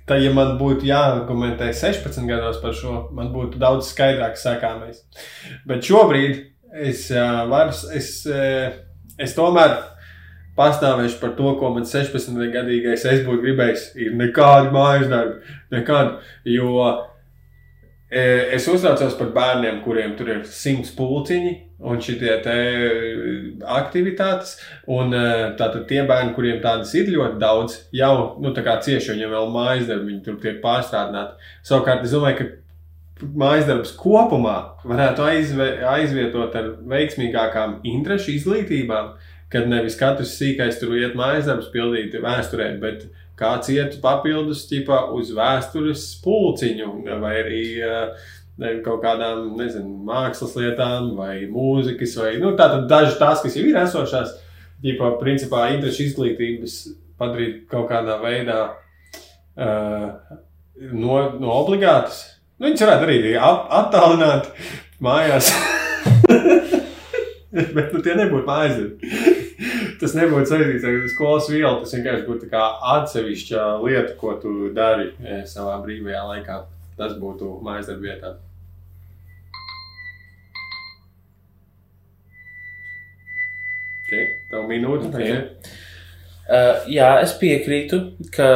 Tad, 0.05 0.21
ja 0.21 0.35
man 0.37 0.59
būtu 0.61 0.85
jāargumentē 0.85 1.71
16 1.73 2.27
gados 2.29 2.59
par 2.61 2.75
šo, 2.77 3.07
man 3.17 3.31
būtu 3.33 3.57
daudz 3.61 3.89
skaidrāk 3.89 4.37
sakāmais. 4.37 5.01
Bet 5.65 5.87
šobrīd 5.87 6.43
es 6.85 7.07
uh, 7.15 7.47
varu, 7.49 7.73
es, 7.97 8.11
uh, 8.29 8.75
es 9.17 9.33
tomēr 9.33 9.79
pastāvēšu 10.59 11.17
par 11.23 11.33
to, 11.39 11.55
ko 11.57 11.71
man 11.73 11.89
16 11.89 12.37
gadīgais 12.53 13.07
es 13.09 13.25
būtu 13.25 13.47
gribējis. 13.47 13.87
Ir 13.97 14.13
nekādi 14.21 14.75
mājas 14.75 15.09
darbi, 15.09 15.57
nekādi. 15.73 16.35
Jo 16.53 16.85
es 18.15 18.67
uztraucos 18.71 19.17
par 19.19 19.31
bērniem, 19.35 19.81
kuriem 19.85 20.13
tur 20.19 20.29
ir 20.31 20.43
simts 20.47 20.93
pulciņi 20.95 21.55
un 21.85 22.01
šitie 22.03 22.35
te 22.45 22.57
aktivitātes. 23.77 24.57
Un 24.95 25.15
tātad 25.59 25.87
tie 25.91 26.03
bērni, 26.07 26.35
kuriem 26.37 26.61
tādas 26.65 26.95
ir 26.99 27.11
ļoti 27.15 27.41
daudz, 27.43 27.79
jau 27.97 28.15
nu, 28.43 28.55
cieši 28.55 29.15
viņiem 29.15 29.35
vēl 29.35 29.51
mājas 29.55 29.89
darbi, 29.91 30.13
viņi 30.13 30.23
tur 30.27 30.39
tiek 30.43 30.61
pārstrādāti. 30.63 31.51
Savukārt, 31.67 32.07
es 32.07 32.15
domāju, 32.15 32.39
ka 32.41 33.27
mājas 33.39 33.69
darbs 33.69 33.93
kopumā 33.99 34.57
varētu 34.87 35.27
aizve, 35.29 35.69
aizvietot 35.89 36.55
ar 36.59 36.73
veiksmīgākām 36.91 37.81
interešu 37.87 38.35
izglītībām, 38.35 39.15
kad 39.53 39.69
nevis 39.71 39.99
katrs 39.99 40.35
sīkais 40.39 40.81
tur 40.81 40.97
iet 40.99 41.15
mājas 41.19 41.47
darbs 41.51 41.71
pildīt 41.75 42.17
vēsturē, 42.23 42.73
bet 42.83 43.07
kāds 43.39 43.71
iet 43.75 43.99
papildus 44.03 44.67
ķipā 44.71 44.99
uz 45.17 45.33
vēstures 45.35 46.03
pulciņu 46.25 46.89
vai 47.23 47.35
arī 47.41 47.65
uh, 47.83 48.29
kaut 48.85 49.01
kādām 49.03 49.57
nezinu, 49.59 49.91
mākslas 50.07 50.55
lietām, 50.59 51.03
vai 51.19 51.49
mūzikas, 51.51 52.15
vai 52.21 52.33
nu, 52.43 52.49
dažas 52.55 53.19
tās, 53.19 53.43
kas 53.43 53.57
jau 53.59 53.65
ir 53.67 53.77
esošās, 53.83 54.31
ģipā, 54.85 55.07
principā 55.21 55.59
interešu 55.75 56.03
izglītības 56.09 56.73
padarīt 57.19 57.55
kaut 57.71 57.87
kādā 57.91 58.15
veidā 58.23 58.61
uh, 58.71 60.07
no, 60.93 61.15
no 61.41 61.49
obligātas. 61.55 62.17
Nu, 62.59 62.67
viņas 62.69 62.85
varētu 62.87 63.05
arī 63.09 63.35
attālināt 63.41 64.45
mājās. 65.03 65.47
Bet 67.75 67.93
nu, 67.95 67.99
tie 68.03 68.15
nebūtu 68.19 68.47
mājas. 68.47 68.77
Tas 70.01 70.15
nebūtu 70.17 70.51
saistīts 70.51 70.87
ar 70.89 70.97
skolas 71.13 71.51
vielu. 71.53 71.77
Tas 71.83 71.95
vienkārši 71.97 72.27
būtu 72.29 72.51
atsevišķa 72.95 73.69
lieta, 73.85 74.17
ko 74.21 74.35
tu 74.43 74.73
dari 74.77 75.13
eh, 75.23 75.45
savā 75.49 75.79
brīvajā 75.85 76.25
laikā. 76.31 76.59
Tas 76.99 77.17
būtu 77.19 77.57
mājas 77.65 77.91
darba 77.91 78.11
vietā. 78.11 78.35
Okay, 84.05 84.29
tev 84.51 84.69
minūte. 84.69 85.09
Okay. 85.11 85.83
Uh, 86.45 86.83
jā, 86.93 87.07
es 87.25 87.33
piekrītu, 87.41 87.99
ka 88.35 88.47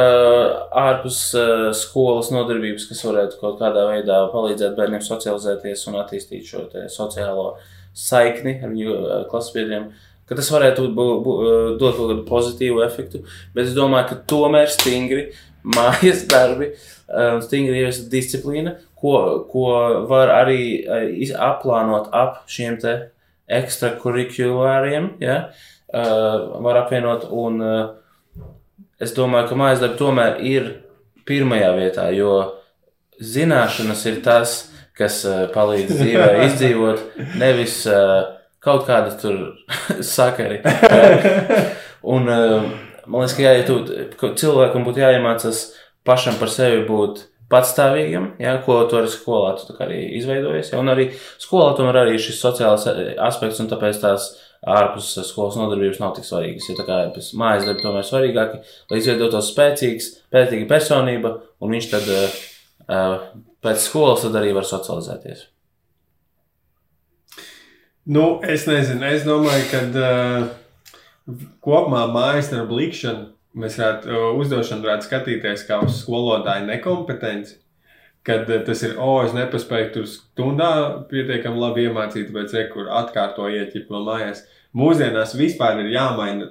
ārpus 0.77 1.23
uh, 1.33 1.71
skolas 1.73 2.29
nodarbības, 2.29 2.85
kas 2.85 3.01
varētu 3.01 3.39
kaut 3.41 3.57
kādā 3.57 3.87
veidā 3.89 4.19
palīdzēt 4.29 4.75
bērniem 4.77 5.01
socializēties 5.01 5.87
un 5.89 5.97
attīstīt 5.97 6.45
šo 6.45 6.67
sociālo 6.93 7.55
saikni 7.97 8.59
ar 8.61 8.69
viņu 8.75 8.93
uh, 8.93 9.15
klasbiedriem, 9.31 9.89
ka 10.29 10.37
tas 10.37 10.49
varētu 10.53 10.87
būt, 10.93 11.21
būt, 11.25 11.45
dot 11.81 11.97
kaut 11.97 12.11
kādu 12.13 12.25
pozitīvu 12.29 12.83
efektu. 12.85 13.23
Bet 13.55 13.67
es 13.67 13.75
domāju, 13.77 14.11
ka 14.11 14.19
tomēr 14.29 14.69
stingri 14.71 15.29
mājas 15.75 16.23
darbi 16.29 16.71
un 17.09 17.41
stingri 17.41 17.81
ir 17.81 17.95
disciplīna, 18.11 18.75
ko, 18.99 19.13
ko 19.49 19.69
var 20.09 20.29
arī 20.35 20.61
aplānot 21.33 22.11
ap 22.13 22.43
šiem 22.51 22.77
te 22.81 22.93
ekstrakurrikulāriem, 23.49 25.15
ja, 25.23 25.39
uh, 25.89 26.61
var 26.61 26.83
apvienot. 26.83 27.27
Un 27.33 27.61
uh, 27.65 28.43
es 29.01 29.15
domāju, 29.17 29.49
ka 29.49 29.59
mājas 29.59 29.81
darbi 29.81 29.99
tomēr 30.01 30.41
ir 30.45 30.73
pirmajā 31.29 31.71
vietā, 31.77 32.09
jo 32.13 32.33
zināšanas 33.19 34.05
ir 34.09 34.19
tas, 34.25 34.59
kas 34.99 35.21
palīdz 35.53 35.95
dzīvē 35.95 36.29
izdzīvot, 36.47 37.03
nevis 37.41 37.81
uh, 37.89 38.35
kaut 38.63 38.85
kāda 38.87 39.15
tur 39.19 39.55
sakari. 40.15 40.61
un 42.15 42.29
uh, 42.29 42.69
man 43.07 43.23
liekas, 43.23 43.35
ka 43.37 43.45
jā, 43.45 43.55
ja 43.59 43.67
tu, 43.67 43.81
cilvēkam 44.39 44.85
būtu 44.87 45.03
jāiemācās 45.03 45.65
pašam 46.07 46.39
par 46.39 46.51
sevi 46.53 46.83
būt 46.87 47.25
patstāvīgam, 47.49 48.33
ja, 48.41 48.53
ko 48.65 48.77
tu 48.89 48.99
arī 48.99 49.09
skolā 49.09 49.55
tu 49.57 49.73
arī 49.81 50.03
izveidojies. 50.19 50.73
Ja, 50.73 50.81
un 50.83 50.91
arī 50.91 51.09
skolā 51.41 51.73
tomēr 51.77 52.03
arī 52.03 52.19
šis 52.21 52.41
sociālais 52.43 52.85
eh, 52.91 53.15
aspekts, 53.25 53.61
un 53.63 53.71
tāpēc 53.71 54.01
tās 54.03 54.29
ārpus 54.69 55.15
skolas 55.25 55.57
nodarbības 55.57 56.01
nav 56.01 56.13
tik 56.17 56.27
svarīgas. 56.27 56.69
Ja, 56.69 56.77
tā 56.77 56.85
kā 56.85 56.99
mājas 57.39 57.65
darbi 57.65 57.85
tomēr 57.85 58.05
svarīgāki, 58.05 58.61
lai 58.91 59.01
izveidotos 59.01 59.53
spēcīgs, 59.53 60.11
pētīga 60.33 60.67
personība, 60.69 61.37
un 61.63 61.73
viņš 61.73 61.89
tad 61.95 62.11
uh, 62.13 63.23
pēc 63.65 63.87
skolas 63.87 64.27
tad 64.27 64.37
arī 64.37 64.53
var 64.57 64.67
socializēties. 64.67 65.47
Nu, 68.09 68.39
es 68.41 68.63
nezinu, 68.65 69.05
es 69.05 69.21
domāju, 69.21 69.65
ka 69.69 69.79
uh, 70.01 70.45
kopumā 71.61 72.07
mājas 72.09 72.47
darba 72.49 72.73
likšana 72.79 73.27
mēs 73.59 73.75
varētu 73.77 74.21
uzdošanu 74.41 74.87
varētu 74.87 75.05
skatīties 75.05 75.65
kā 75.67 75.77
uz 75.85 75.99
skolotāju 76.01 76.65
nekompetenci. 76.71 77.59
Kad 78.25 78.49
tas 78.65 78.81
ir, 78.83 78.95
o, 78.97 79.11
oh, 79.11 79.19
es 79.27 79.35
nepaspēju 79.37 79.91
tur 79.93 80.07
stundā 80.09 80.71
pietiekami 81.11 81.61
labi 81.61 81.85
iemācīt, 81.85 82.33
bet 82.33 82.53
rekur 82.57 82.89
atkārtojiet, 82.97 83.77
ja 83.77 83.85
vēl 83.93 84.09
mājās. 84.09 84.41
Mūsdienās 84.77 85.37
vispār 85.37 85.83
ir 85.83 85.93
jāmaina 85.93 86.49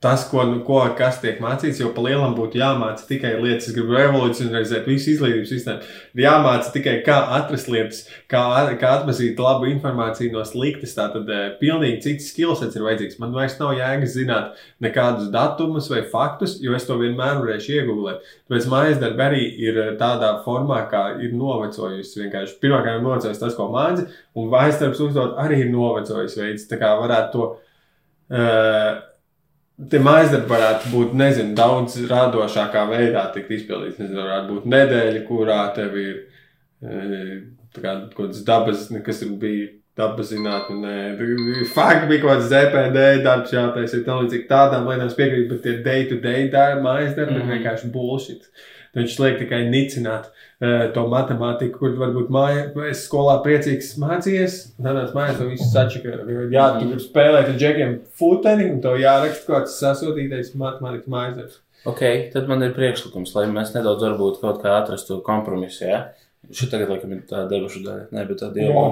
tas, 0.00 0.28
ko, 0.30 0.44
nu, 0.46 0.60
ko 0.62 0.78
kas 0.98 1.16
tiek 1.18 1.40
mācīts, 1.42 1.80
jo 1.82 1.88
pa 1.94 2.04
lielam 2.04 2.36
būtu 2.36 2.60
jāmāca 2.60 3.02
tikai 3.08 3.32
lietas, 3.42 3.66
es 3.66 3.74
gribu 3.74 3.96
revolucionizēt 3.96 4.86
visu 4.86 5.10
izglītības 5.10 5.50
sistēmu. 5.50 5.88
Jāmāca 6.22 6.70
tikai, 6.74 6.94
kā 7.06 7.16
atrast 7.34 7.70
lietas, 7.72 8.04
kā, 8.30 8.42
kā 8.78 8.92
atpazīt 9.00 9.42
labu 9.42 9.66
informāciju 9.72 10.36
no 10.36 10.44
sliktas. 10.46 10.94
Tātad 10.94 11.26
eh, 11.34 11.48
pilnīgi 11.58 11.98
cits 12.06 12.30
skillsets 12.30 12.78
ir 12.78 12.86
vajadzīgs. 12.86 13.18
Man 13.22 13.34
vairs 13.34 13.58
nav 13.58 13.74
jēgas 13.74 14.14
zināt 14.14 14.62
nekādus 14.84 15.32
datumus 15.34 15.90
vai 15.90 16.04
faktus, 16.14 16.60
jo 16.62 16.78
es 16.78 16.86
to 16.86 17.00
vienmēr 17.02 17.42
varēšu 17.42 17.74
iegūlēt. 17.80 18.30
Tāpēc 18.46 18.70
mājas 18.70 19.02
darbi 19.02 19.26
arī 19.26 19.44
ir 19.66 19.82
eh, 19.82 19.92
tādā 19.98 20.36
formā, 20.46 20.84
kā 20.92 21.04
ir 21.18 21.34
novecojusi. 21.34 22.22
Vienkārši 22.22 22.58
pirmkārt, 22.62 23.02
novecojis 23.02 23.42
tas, 23.42 23.58
ko 23.58 23.66
māca, 23.74 24.06
un 24.38 24.54
mājas 24.54 24.78
darbs 24.78 25.02
uzdot 25.02 25.34
arī 25.42 25.64
ir 25.66 25.74
novecojis 25.74 26.38
veids. 26.38 26.70
Tā 26.70 26.78
kā 26.78 26.94
varētu 27.02 27.34
to. 27.34 27.52
Uh, 28.28 29.07
Tie 29.78 29.98
maizdari 30.02 30.48
varētu 30.50 30.90
būt, 30.90 31.12
nezinu, 31.14 31.54
daudz 31.58 32.00
radošākā 32.10 32.80
veidā 32.90 33.28
tikt 33.34 33.52
izpildīts. 33.54 34.00
Nezinu, 34.00 34.24
varētu 34.24 34.56
būt 34.56 34.64
nedēļa, 34.72 35.20
kurā 35.28 35.58
tev 35.76 35.94
ir 36.02 36.16
e, 36.82 37.36
kaut 37.76 38.16
kāds 38.16 38.40
dabas, 38.46 38.88
kas 39.06 39.22
bija 39.38 39.68
dabas 39.98 40.32
zinātnē. 40.32 40.96
Fakti 41.74 42.10
bija 42.10 42.24
kaut 42.24 42.32
kāds 42.32 42.50
ZPD 42.50 43.04
darbs 43.22 43.54
jātaisa, 43.54 44.02
tā 44.06 44.18
līdzīgi 44.18 44.50
tādām 44.50 44.90
lietām 44.90 45.14
piekrīt, 45.20 45.46
bet 45.52 45.62
tie 45.62 45.76
day-to-day 45.86 46.50
darbi, 46.52 46.82
mājas 46.86 47.14
darbi 47.14 47.34
mm 47.34 47.40
-hmm. 47.40 47.46
ir 47.46 47.54
vienkārši 47.54 47.92
bullshit. 47.94 48.50
Viņš 48.98 49.16
liek 49.22 49.38
tikai 49.42 49.62
nicināt 49.70 50.28
uh, 50.28 50.88
to 50.94 51.06
matemātiku, 51.10 51.78
kur 51.80 51.96
varbūt 52.00 52.32
māja, 52.34 52.66
es 52.90 53.04
skolā 53.06 53.38
priecīgs 53.44 53.94
mācījies. 54.02 54.58
Tādās 54.82 55.14
mājās 55.16 55.40
to 55.40 55.48
visu 55.52 55.70
sačaka. 55.70 56.18
Jā, 56.54 56.68
tu 56.76 56.84
gribi 56.84 57.04
spēlēt 57.04 57.52
ar 57.54 57.56
džekiem 57.56 57.96
futeni, 58.18 58.68
un 58.74 58.82
tev 58.84 58.98
jāraksta 59.02 59.46
kaut 59.46 59.64
kāds 59.64 59.80
sasūtītais 59.82 60.54
matemātikas 60.58 61.14
mājas 61.14 61.40
darbs. 61.40 61.60
Ok, 61.88 62.02
tad 62.32 62.48
man 62.50 62.64
ir 62.66 62.74
priekšlikums, 62.74 63.36
lai 63.36 63.46
mēs 63.52 63.70
nedaudz 63.76 64.02
varbūt 64.02 64.40
kaut 64.42 64.58
kā 64.64 64.80
atrastu 64.80 65.20
kompromisu, 65.24 65.84
jā? 65.86 66.00
Ja? 66.00 66.28
Šī 66.54 66.68
tagad, 66.72 66.90
laikam, 66.92 67.12
ir 67.14 67.24
tā 67.28 67.44
debašu 67.50 67.82
daļa. 67.84 68.08
Nē, 68.14 68.24
bet 68.28 68.40
tāda 68.42 68.64
jau. 68.64 68.84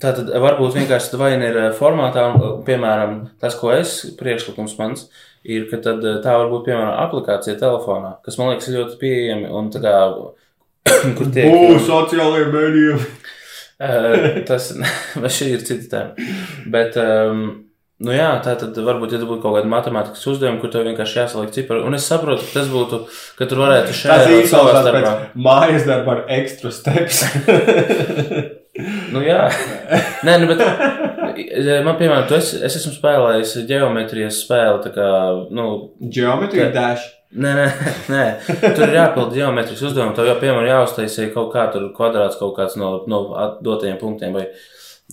Tā 0.00 0.12
tad 0.16 0.28
varbūt 0.28 0.76
vienkārši 0.76 1.18
vai 1.20 1.30
nu 1.40 1.46
ir 1.48 1.58
formātā, 1.76 2.26
un, 2.32 2.60
piemēram, 2.66 3.18
tas, 3.40 3.56
ko 3.56 3.70
es 3.72 3.98
priekšlikums 4.18 4.76
mans, 4.80 5.06
ir, 5.46 5.68
ka 5.70 5.80
tad, 5.82 6.04
eh, 6.04 6.18
tā 6.24 6.36
var 6.40 6.50
būt 6.52 6.66
piemēram 6.68 6.96
aplikācija 7.06 7.58
telefonā, 7.60 8.16
kas 8.26 8.38
man 8.40 8.52
liekas 8.52 8.72
ļoti 8.74 8.98
pieejami 9.02 9.52
un 9.52 9.70
tā 9.74 9.82
kā, 9.84 9.94
kur 11.18 11.30
tiek. 11.34 11.52
Būs 11.52 11.86
sociālajiem 11.88 12.50
mēdījiem. 12.56 13.06
uh, 13.86 14.26
tas, 14.48 14.72
šī 15.38 15.52
ir 15.54 15.68
cita 15.68 15.92
tēma. 15.94 16.34
Bet, 16.72 16.98
um, 17.02 17.46
Nu 17.96 18.12
jā, 18.12 18.26
tā 18.44 18.52
tad 18.60 18.76
varbūt, 18.76 19.14
ja 19.14 19.18
būtu 19.24 19.40
kaut 19.40 19.54
kāda 19.56 19.68
matemātikas 19.72 20.26
uzdevuma, 20.28 20.60
kur 20.60 20.68
tev 20.68 20.82
vienkārši 20.84 21.16
jāsaliek 21.16 21.54
cipari. 21.54 21.80
Un 21.80 21.96
es 21.96 22.04
saprotu, 22.04 22.44
ka 22.44 22.58
tas 22.58 22.68
būtu, 22.68 22.98
ka 23.38 23.46
tur 23.48 23.62
varētu 23.62 23.94
šeit 23.96 24.50
savā 24.50 24.82
starpā. 24.82 25.12
Mājas 25.32 25.86
darba 25.88 26.18
ar 26.18 26.20
ekstra 26.36 26.74
steps. 26.76 27.22
nu 29.16 29.24
jā. 29.24 29.46
Nē, 30.28 30.36
nu 30.42 30.50
bet 30.50 30.60
man, 31.84 31.96
piemēram, 31.98 32.26
es, 32.36 32.52
es 32.54 32.78
esmu 32.80 32.94
spēlējis 32.96 33.54
geometrijas 33.68 34.40
spēli. 34.44 34.82
Tā 34.86 34.92
kā, 34.94 35.10
nu, 35.54 35.66
Geometrija 36.00 36.70
dash. 36.74 37.12
Nē, 37.36 37.52
nē, 37.58 37.66
nē, 38.14 38.24
tur 38.62 38.86
ir 38.86 38.96
jāpild 38.96 39.34
geometrijas 39.34 39.84
uzdevumi. 39.88 40.14
Tev 40.16 40.30
jau, 40.30 40.38
piemēram, 40.40 40.70
jāuztaisīja 40.70 41.34
kaut 41.34 41.52
kā 41.54 41.66
tur 41.74 41.90
kvadrāts 41.96 42.38
kaut 42.40 42.54
kāds 42.58 42.78
no, 42.80 42.92
no 43.10 43.22
dotajiem 43.64 43.98
punktiem, 44.00 44.36
vai 44.36 44.46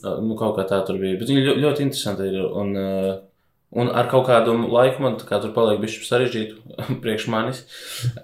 nu, 0.04 0.38
kaut 0.40 0.56
kā 0.60 0.68
tā 0.70 0.80
tur 0.88 1.02
bija. 1.02 1.18
Bet 1.20 1.32
viņi 1.32 1.46
ļoti, 1.50 1.64
ļoti 1.66 1.88
interesanti 1.88 2.30
ir. 2.30 2.40
Un, 2.48 2.76
Un 3.74 3.90
ar 3.90 4.06
kaut 4.12 4.28
kādu 4.28 4.54
laiku 4.70 5.02
man 5.02 5.16
kā, 5.18 5.40
tur 5.42 5.54
paliek 5.56 5.80
bijis 5.82 6.04
sarežģīti 6.06 6.76
priekš 7.04 7.28
manis. 7.34 7.64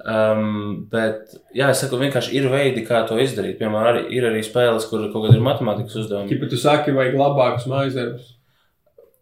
Um, 0.04 0.84
bet, 0.92 1.34
jā, 1.58 1.72
es 1.74 1.82
saku, 1.82 1.98
vienkārši 2.02 2.36
ir 2.38 2.50
veidi, 2.54 2.86
kā 2.86 3.02
to 3.10 3.18
izdarīt. 3.22 3.58
Piemēram, 3.62 3.94
arī, 3.94 4.04
ir 4.14 4.30
arī 4.30 4.44
spēles, 4.46 4.86
kur 4.92 5.08
kaut 5.10 5.26
kāda 5.26 5.40
ir 5.40 5.46
matemātikas 5.46 6.04
uzdevuma. 6.04 6.30
Ja 6.30 6.52
tu 6.52 6.60
saki, 6.60 6.94
vajag 6.96 7.18
labākus 7.18 7.70
mājas 7.72 7.98
darbus. 7.98 8.36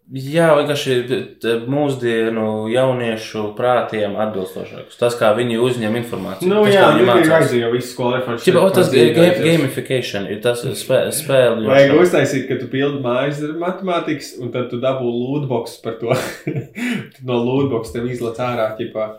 Jā, 0.07 0.53
vienkārši 0.55 0.93
mūsdienu 1.67 2.43
jauniešu 2.71 3.41
prātiem 3.57 4.13
atbilstošākus. 4.23 4.95
Tas, 5.01 5.17
kā 5.19 5.33
viņi 5.35 5.57
uzņem 5.59 5.97
informāciju. 5.99 6.47
Nu, 6.47 6.61
tas, 6.63 6.73
jā, 6.77 6.83
kā 6.85 6.93
viņi 6.95 7.07
mācās. 7.09 7.51
jau 7.59 7.71
visu 7.73 7.89
skolu. 7.91 8.37
Čipa, 8.45 8.61
o, 8.63 8.69
tas 8.77 8.87
ga- 8.93 9.07
ga- 9.17 9.33
gamification 9.43 10.29
ir 10.31 10.39
tas 10.45 10.63
spē, 10.79 11.01
spēļu. 11.11 11.67
Vajag 11.67 11.95
uztaisīt, 11.99 12.45
ka 12.47 12.55
tu 12.61 12.69
pildi 12.71 13.01
mājas 13.03 13.41
matemātikas, 13.59 14.29
un 14.39 14.53
tad 14.55 14.69
tu 14.71 14.79
dabū 14.79 15.11
lootbox 15.11 15.75
par 15.83 15.99
to. 15.99 16.15
No 17.27 17.41
lootbox 17.43 17.91
tev 17.91 18.07
izlaiž 18.07 18.39
ārā 18.47 18.69
ķipā, 18.79 19.09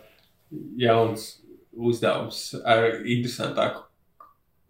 jauns 0.81 1.35
uzdevums 1.77 2.55
ar 2.65 2.89
interesantāku 3.05 3.85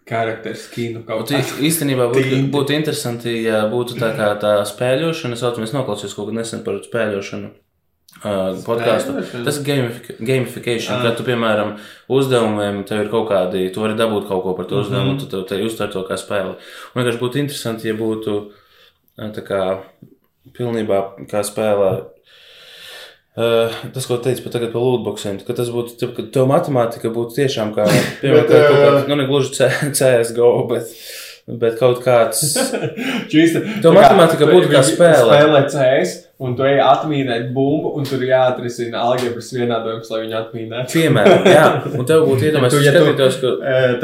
charakteru 0.09 0.59
skinu. 0.59 1.05
Kaut 1.06 1.30
Un 1.30 1.39
kā. 1.39 1.62
Īstenībā 1.68 2.09
būtu, 2.10 2.26
Tinti. 2.32 2.51
būtu 2.55 2.76
interesanti, 2.76 3.35
ja 3.44 3.62
būtu 3.70 3.98
tā 4.01 4.10
kā 4.16 4.32
tā 4.43 4.59
spēļošana. 4.68 5.36
Es 5.36 5.44
saucamies 5.44 5.74
noklausījos 5.76 6.16
kaut 6.16 6.30
kad 6.30 6.39
nesen 6.40 6.64
par 6.66 6.80
spēļošanu. 6.85 7.51
Uh, 8.18 8.56
podkāstu. 8.64 9.14
Tas 9.47 9.60
ir 9.60 9.64
gamific 9.66 10.16
gamification. 10.18 10.97
Ah. 10.97 11.05
Kad 11.06 11.18
tu, 11.20 11.26
piemēram, 11.28 11.76
uzdevumiem 12.10 12.80
tev 12.89 13.05
ir 13.05 13.10
kaut 13.12 13.28
kādi, 13.30 13.68
tu 13.70 13.85
vari 13.85 13.94
dabūt 13.98 14.26
kaut 14.30 14.43
ko 14.43 14.55
par 14.59 14.66
to 14.66 14.80
uzdevumu, 14.82 15.12
mm 15.12 15.18
-hmm. 15.18 15.30
tu 15.30 15.43
tev 15.47 15.66
uztver 15.66 15.93
to 15.93 16.02
kā 16.09 16.16
spēli. 16.18 16.56
Un 16.56 17.02
vienkārši 17.02 17.20
būtu 17.20 17.39
interesanti, 17.39 17.89
ja 17.89 17.94
būtu 17.94 18.39
tā 19.18 19.44
kā 19.47 19.62
pilnībā 20.56 21.28
kā 21.30 21.44
spēlē. 21.47 21.93
Uh, 23.39 23.74
tas, 23.94 24.02
ko 24.09 24.16
teicu 24.19 24.43
pat 24.43 24.56
tagad 24.56 24.73
par 24.73 24.82
lootboxiem, 24.82 25.36
ka 25.47 25.55
tas 25.55 25.69
būtu, 25.70 25.94
tā, 26.01 26.09
ka 26.10 26.24
tev 26.35 26.48
matemātika 26.51 27.12
būtu 27.15 27.36
tiešām 27.36 27.70
kā, 27.77 27.85
piemēram, 28.23 28.48
Bet, 28.48 28.51
kaut 28.51 28.74
ā, 28.74 28.81
kāds, 28.82 29.05
nu, 29.12 29.19
ne 29.20 29.27
gluži 29.28 29.69
CSGO, 29.94 30.48
bet, 30.73 30.97
bet 31.62 31.77
kaut 31.78 32.01
kāds. 32.02 32.43
Čīsta. 33.31 33.62
Tev 33.85 33.94
matemātika 33.94 34.48
būtu 34.51 34.73
kā 34.73 34.82
spēle. 34.86 35.28
Spēlē 35.31 35.62
CS, 35.70 36.16
un 36.39 36.55
tu 36.55 36.62
ej 36.62 36.78
atmīnēt 36.85 37.48
bumbu, 37.55 37.90
un 37.98 38.05
tur 38.06 38.23
jāatrisina 38.23 39.01
algebras 39.09 39.48
vienādojums, 39.55 40.10
lai 40.12 40.20
viņu 40.23 40.36
atmīnētu. 40.39 40.93
Piemēram, 40.94 41.48
jā, 41.51 41.65
un 41.98 42.06
tev 42.06 42.27
būtu 42.28 42.47
iedomājies, 42.47 42.85
ja 42.86 42.93
skatītos, 42.94 43.39
ka. 43.43 43.55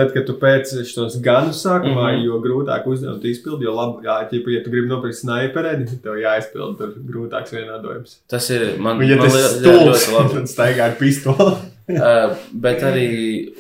Tad, 0.01 0.11
kad 0.17 0.27
tu 0.27 0.35
pēc 0.41 0.73
šos 0.91 1.21
ganus 1.23 1.63
sākumā, 1.63 1.93
mm. 1.93 2.17
-hmm. 2.17 2.25
jo 2.27 2.41
grūtāk 2.43 2.89
uzdevumu 2.91 3.31
izpildi, 3.31 3.69
jo 3.69 3.75
labāk, 3.77 4.09
jā, 4.09 4.17
ķipa, 4.33 4.55
ja 4.57 4.63
tu 4.65 4.73
gribi 4.75 4.91
nopirkt 4.91 5.21
snaiperēdi, 5.21 6.01
tev 6.03 6.19
jāizpild 6.23 6.75
tur 6.81 6.97
grūtāks 7.11 7.55
vienādojums. 7.55 8.19
Tas 8.31 8.51
ir 8.51 8.67
man, 8.79 8.99
Un, 8.99 9.07
ja 9.09 9.21
man 9.21 9.31
tas 9.31 9.55
stulbs, 9.61 10.09
tad 10.35 10.51
staigā 10.51 10.91
ar 10.91 10.99
pistoli. 10.99 11.55
Uh, 11.85 12.31
bet 12.57 12.81
arī 12.81 13.09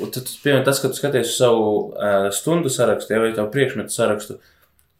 tad, 0.00 0.30
piemēram, 0.40 0.62
tas, 0.64 0.78
ka 0.80 0.88
tu 0.88 0.96
skaties 0.96 1.28
uz 1.28 1.34
savu 1.36 1.64
uh, 1.92 2.30
stundu 2.32 2.70
sarakstu, 2.72 3.12
ja, 3.12 3.18
vai 3.20 3.34
tavu 3.36 3.50
priekšmetu 3.52 3.92
sarakstu, 3.92 4.38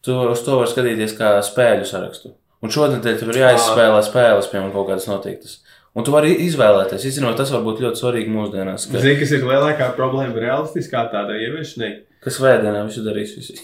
tu 0.05 0.17
uz 0.29 0.43
to 0.45 0.59
vari 0.59 0.69
skatīties 0.69 1.15
kā 1.17 1.31
spēļu 1.47 1.89
sarakstu. 1.89 2.35
Un 2.65 2.73
šodien 2.73 3.03
tev 3.05 3.29
ir 3.29 3.43
jāizspēlē 3.43 4.01
spēles, 4.07 4.49
piemēram, 4.49 4.73
kaut 4.73 4.89
kādas 4.89 5.07
noteiktas. 5.11 5.59
Un 5.95 6.07
tu 6.07 6.11
vari 6.11 6.33
izvēlēties, 6.43 7.05
izzinot, 7.07 7.37
tas 7.39 7.53
var 7.55 7.63
būt 7.63 7.85
ļoti 7.85 8.01
svarīgi 8.01 8.33
mūsdienās. 8.33 8.89
Ka, 8.91 9.03
Zini, 9.05 9.19
kas 9.21 9.35
ir 9.37 9.45
lielākā 9.47 9.93
problēma 9.95 10.41
realistiskā 10.43 11.05
tādā 11.13 11.37
ieviešanai? 11.39 11.93
kas 12.25 12.39
vēdienā 12.41 12.85
visu 12.89 13.03
darīs 13.05 13.35
visi. 13.37 13.59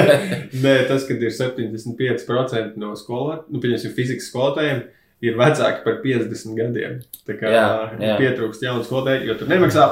Nē, 0.64 0.74
tas, 0.90 1.06
kad 1.08 1.22
ir 1.22 1.32
75% 1.34 2.78
no 2.80 2.92
skolotājiem, 2.98 3.48
nu, 3.50 3.62
pieņemsim, 3.62 3.94
fizikas 3.96 4.28
skolotājiem, 4.30 4.84
ir 5.24 5.36
vecāki 5.38 5.80
par 5.84 5.94
50 6.02 6.56
gadiem. 6.58 6.96
Tā 7.26 7.34
kā 7.40 7.48
Jā, 7.50 7.62
jā. 7.98 8.16
pietrūkst 8.20 8.62
jaunu 8.66 8.84
skolotāju, 8.84 9.24
jo 9.30 9.34
tur 9.40 9.48
nemaksā 9.48 9.86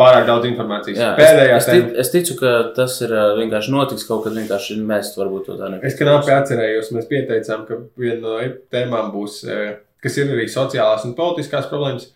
pārāk 0.00 0.26
daudz 0.26 0.48
informācijas. 0.50 0.98
Jā, 0.98 1.12
Pēdējā 1.18 1.54
es, 1.60 1.68
tic, 1.70 1.92
es 2.02 2.10
ticu, 2.12 2.36
ka 2.40 2.50
tas 2.76 2.96
ir 3.06 3.14
uh, 3.14 3.28
vienkārši 3.38 3.72
notiks 3.74 4.06
kaut 4.08 4.24
kad 4.26 4.34
vienkārši 4.36 4.80
mēs 4.82 5.12
varbūt 5.18 5.46
to 5.46 5.56
tā 5.60 5.70
Es 5.86 5.94
knapi 6.00 6.34
atcerējos, 6.34 6.90
mēs 6.96 7.08
pieteicām, 7.12 7.64
ka 7.68 7.78
viena 8.02 8.20
no 8.24 8.36
tēmām 8.74 9.12
būs, 9.14 9.38
eh, 9.46 9.76
kas 10.02 10.18
ir 10.18 10.34
arī 10.34 10.48
sociālās 10.50 11.06
un 11.06 11.14
politiskās 11.18 11.70
problēmas. 11.70 12.10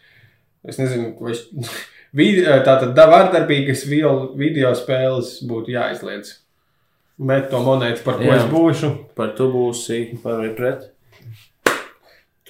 Es 0.66 0.76
nezinu, 0.82 1.14
vai 1.22 1.32
š- 1.38 1.48
vid- 2.12 2.42
eh, 2.44 2.60
tātad 2.66 2.92
da- 2.98 3.08
vardarbīgas 3.14 3.86
video, 3.88 4.32
spēles 4.76 5.36
būtu 5.46 5.76
jāizliedz. 5.78 6.34
Met 7.20 7.50
to 7.52 7.58
monētu, 7.62 8.02
par 8.02 8.16
ko 8.18 8.24
Jā. 8.32 8.36
es 8.40 8.46
būšu. 8.50 8.88
Par 9.14 9.34
tu 9.36 9.46
būsi 9.52 10.18
par 10.24 10.38
vai 10.40 10.50
pret? 10.56 10.90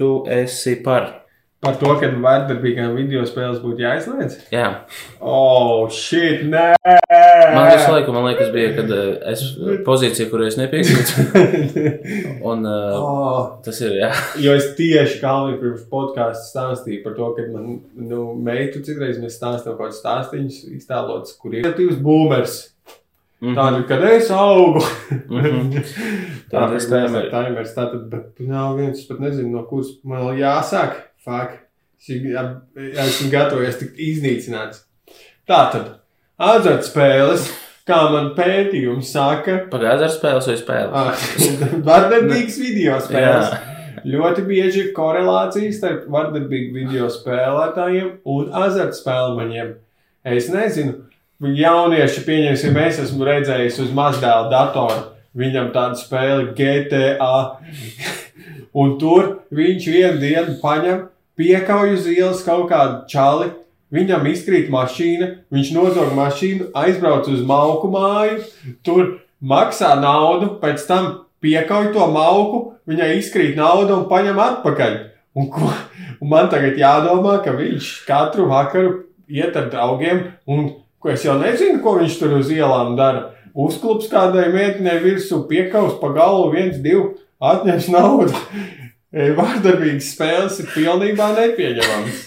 Tu 0.01 0.25
esi 0.33 0.79
par. 0.81 1.11
Par 1.61 1.75
to, 1.77 1.91
ka 2.01 2.09
vardarbīgām 2.25 2.95
video 2.97 3.21
spēles 3.29 3.59
būtu 3.61 3.83
jāizliedz. 3.85 4.39
Jā. 4.49 4.69
Oh, 5.21 5.91
shit, 5.93 6.47
nē! 6.49 6.71
Man 6.81 7.67
visu 7.69 7.91
laiku, 7.93 8.15
man 8.17 8.25
liekas, 8.31 8.49
bija, 8.55 8.71
kad 8.79 8.89
uh, 8.97 9.11
es 9.29 9.43
pozīcija, 9.85 10.31
kur 10.33 10.47
es 10.47 10.57
nepiekrītu. 10.57 11.27
Un 12.49 12.65
uh, 12.65 12.97
oh. 12.97 13.43
tas 13.67 13.83
ir, 13.85 13.99
jā. 14.01 14.09
Jo 14.47 14.57
es 14.57 14.71
tieši 14.81 15.21
Kalniņš 15.21 15.61
pirms 15.61 15.85
podkāstā 15.93 16.49
stāstīju 16.49 17.05
par 17.05 17.19
to, 17.21 17.29
ka 17.37 17.45
man, 17.53 17.77
nu, 18.09 18.25
meitu 18.41 18.81
citreiz 18.87 19.21
mēs 19.21 19.37
stāstām 19.37 19.77
kaut 19.77 19.91
kādus 19.91 20.01
stāstīņus, 20.01 20.63
iztēlotus, 20.81 21.37
kur 21.45 21.61
ir 21.61 21.69
kreatīvs 21.69 22.01
boomers. 22.01 22.61
Mhm. 23.41 23.55
Tādu, 23.57 23.85
kad 23.89 24.03
es 24.05 24.29
augu. 24.37 24.83
Mhm. 25.31 25.71
Tā 26.51 26.59
Tāda 26.67 26.77
ir 26.77 26.87
tēma 26.91 27.23
ir. 27.25 27.31
timers. 27.33 27.73
Tātad, 27.77 28.05
bet 28.12 28.41
nav 28.45 28.77
viens, 28.77 29.01
pat 29.09 29.21
nezinu, 29.23 29.55
no 29.55 29.65
kuras 29.71 29.95
man 30.05 30.27
jāsāk. 30.37 30.99
Fak. 31.25 31.59
Es 32.01 32.09
jā, 32.17 32.43
esmu 33.05 33.29
gatavojies 33.33 33.77
tikt 33.81 33.99
iznīcināts. 34.01 34.85
Tātad, 35.49 35.99
azartspēles, 36.41 37.49
kā 37.89 37.99
man 38.12 38.31
pētījumi 38.37 39.05
saka, 39.05 39.59
Pagājušajā 39.73 40.07
ar 40.09 40.15
spēles 40.15 40.49
vai 40.49 40.57
spēle? 40.61 40.91
Ah, 40.97 41.27
Vardarbīgas 41.91 42.57
video 42.62 42.97
spēles. 43.05 43.53
Ļoti 44.09 44.47
bieži 44.49 44.81
ir 44.87 44.91
korelācija 44.97 45.73
starp 45.77 46.07
vardarbīgu 46.12 46.73
video 46.79 47.09
spēlētājiem 47.12 48.15
un 48.33 48.49
azartspēlmaņiem. 48.62 49.75
Es 50.25 50.49
nezinu, 50.53 51.03
jaunieši, 51.41 52.25
pieņemsim, 52.27 52.77
es 52.85 52.99
esmu 53.07 53.25
redzējis 53.25 53.79
uz 53.87 53.95
mazdēla 53.97 54.51
datora. 54.53 54.99
Viņam 55.37 55.71
tāda 55.73 55.97
spēle 55.97 56.51
GTA. 56.59 57.61
Un 58.81 58.99
tur 59.01 59.31
viņš 59.55 59.87
vienu 59.91 60.21
dienu 60.21 60.59
paņem, 60.61 61.07
piekauj 61.41 61.95
uz 61.97 62.07
ielas 62.11 62.45
kaut 62.47 62.69
kādu 62.71 63.07
čali. 63.11 63.51
Viņam 63.91 64.29
izkrīt 64.31 64.69
mašīna, 64.71 65.31
viņš 65.51 65.73
nozog 65.75 66.12
mašīnu, 66.15 66.69
aizbrauc 66.79 67.27
uz 67.33 67.41
malku 67.43 67.89
māju, 67.91 68.45
tur 68.87 69.17
maksā 69.43 69.97
naudu, 69.99 70.53
pēc 70.61 70.85
tam 70.87 71.09
piekauj 71.43 71.91
to 71.97 72.07
malku, 72.12 72.61
viņai 72.87 73.17
izkrīt 73.19 73.57
nauda 73.59 73.97
un 73.97 74.07
paņem 74.12 74.39
atpakaļ. 74.45 74.95
Un, 75.41 75.49
ko, 75.51 75.73
un 76.21 76.31
man 76.31 76.51
tagad 76.53 76.79
jādomā, 76.79 77.41
ka 77.43 77.57
viņš 77.57 77.91
katru 78.07 78.47
vakaru 78.51 78.95
iet 79.31 79.59
ar 79.59 79.67
draugiem, 79.73 80.23
un 80.47 80.69
ko 81.01 81.13
es 81.15 81.25
jau 81.25 81.37
nezinu, 81.41 81.81
ko 81.85 81.97
viņš 81.99 82.19
tur 82.21 82.37
uz 82.39 82.53
ielām 82.53 82.95
dara. 82.99 83.31
Uzklups 83.57 84.11
kādai 84.13 84.47
meitenei 84.53 85.01
virsū, 85.03 85.43
piekaus 85.51 85.97
pa 86.01 86.13
galvu, 86.15 86.53
viens, 86.55 86.79
divi, 86.83 87.17
atņems 87.43 87.89
naudu. 87.91 88.35
Vārdarbīgas 89.11 90.13
spēles 90.15 90.61
ir 90.63 90.69
pilnībā 90.71 91.33
nepieņemamas. 91.35 92.27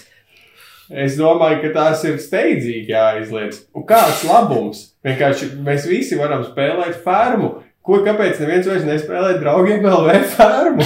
Es 0.92 1.14
domāju, 1.16 1.62
ka 1.62 1.70
tās 1.72 2.02
ir 2.04 2.18
steidzīgi 2.20 2.92
jāizliedz. 2.92 3.62
Un 3.72 3.86
kāds 3.88 4.20
labums? 4.28 4.82
Vienkārši 5.06 5.54
mēs 5.64 5.86
visi 5.88 6.18
varam 6.20 6.44
spēlēt 6.44 6.98
fermu. 7.06 7.54
Ko, 7.84 7.98
kāpēc 8.04 8.38
neviens 8.40 8.68
vairs 8.68 8.84
nespēlē 8.88 9.34
draugiem 9.40 9.84
LV 9.88 10.20
fermu? 10.36 10.84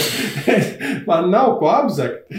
Man 1.09 1.29
nav 1.35 1.57
ko 1.61 1.71
apzakt. 1.71 2.31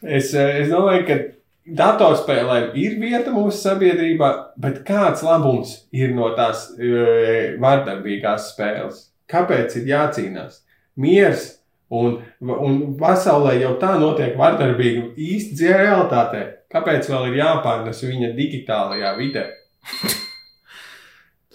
Es, 0.00 0.30
eh, 0.36 0.60
es 0.62 0.70
domāju, 0.72 1.02
ka 1.08 1.18
datorspēlēm 1.66 2.76
ir 2.78 2.96
vieta 3.00 3.32
mūsu 3.34 3.58
sabiedrībā, 3.58 4.30
bet 4.60 4.82
kāds 4.86 5.24
labums 5.26 5.76
ir 5.94 6.14
no 6.14 6.30
tās 6.38 6.68
e, 6.78 7.56
vardarbīgās 7.62 8.52
spēles? 8.52 9.06
Kāpēc 9.30 9.78
ir 9.80 9.90
jācīnās? 9.90 10.60
Miers 11.02 11.48
un, 11.90 12.20
un 12.40 12.78
pasaulē 13.00 13.56
jau 13.60 13.74
tā 13.82 13.96
notiek 14.00 14.36
vardarbīgi 14.38 15.08
īsti 15.16 15.58
dzīvē 15.58 15.80
realitātē. 15.82 16.44
Kāpēc 16.72 17.10
vēl 17.10 17.32
ir 17.32 17.42
jāpārnes 17.42 18.04
viņa 18.06 18.32
digitālajā 18.38 19.16
vidē? 19.18 19.48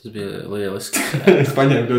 Tas 0.02 0.14
bija 0.16 0.40
lieliski. 0.50 0.98
es 1.44 1.52
paņēmu 1.54 1.86
to 1.86 1.98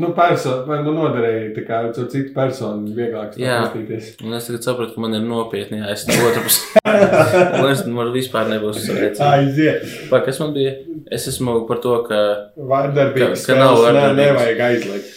nu, 0.00 0.08
personu, 0.16 0.78
nu, 0.86 0.92
noderēju 0.96 1.50
tā 1.58 1.64
kā 1.66 1.80
ar 1.82 1.90
citu 1.98 2.30
personu 2.32 2.94
vieglāk 2.96 3.34
Jā. 3.36 3.58
sapratīt. 3.66 4.22
Un 4.24 4.38
es 4.38 4.46
tagad 4.48 4.64
sapratu, 4.64 4.94
ka 4.96 5.02
man 5.04 5.18
ir 5.18 5.26
nopietni 5.26 5.82
jāizsaka 5.82 6.30
otrs. 6.30 6.60
Un 7.60 7.68
es 7.68 7.82
man 7.92 8.08
vispār 8.14 8.48
nebūs 8.54 8.80
sareicināts. 8.86 9.20
Aiziet! 9.28 9.84
Vai 10.08 10.22
kas 10.24 10.40
man 10.40 10.54
bija? 10.56 10.78
Es 11.12 11.28
esmu 11.28 11.58
par 11.68 11.82
to, 11.84 11.98
ka 12.08 12.22
Vardarbīgas 12.72 13.44
Ka- 13.44 13.52
ka 13.52 13.58
nav 13.60 13.76
spēles 13.82 14.00
ne, 14.00 14.14
nevajag 14.22 14.64
aizliegt. 14.70 15.12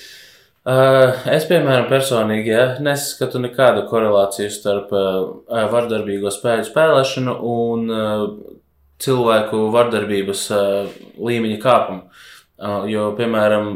Uh, 0.65 1.11
es, 1.29 1.43
piemēram, 1.45 1.85
personīgi 1.91 2.49
ja, 2.49 2.63
nesaskatu 2.81 3.37
nekādu 3.43 3.83
korelāciju 3.87 4.49
starp 4.49 4.91
uh, 4.97 5.67
vardarbīgo 5.71 6.31
spēļu 6.33 6.65
spēlēšanu 6.67 7.35
un 7.51 7.91
uh, 7.93 8.23
cilvēku 9.01 9.67
vardarbības 9.73 10.47
uh, 10.55 10.97
līmeņa 11.19 11.59
kāpumu. 11.63 12.05
Uh, 12.55 12.85
jo, 12.87 13.09
piemēram, 13.17 13.71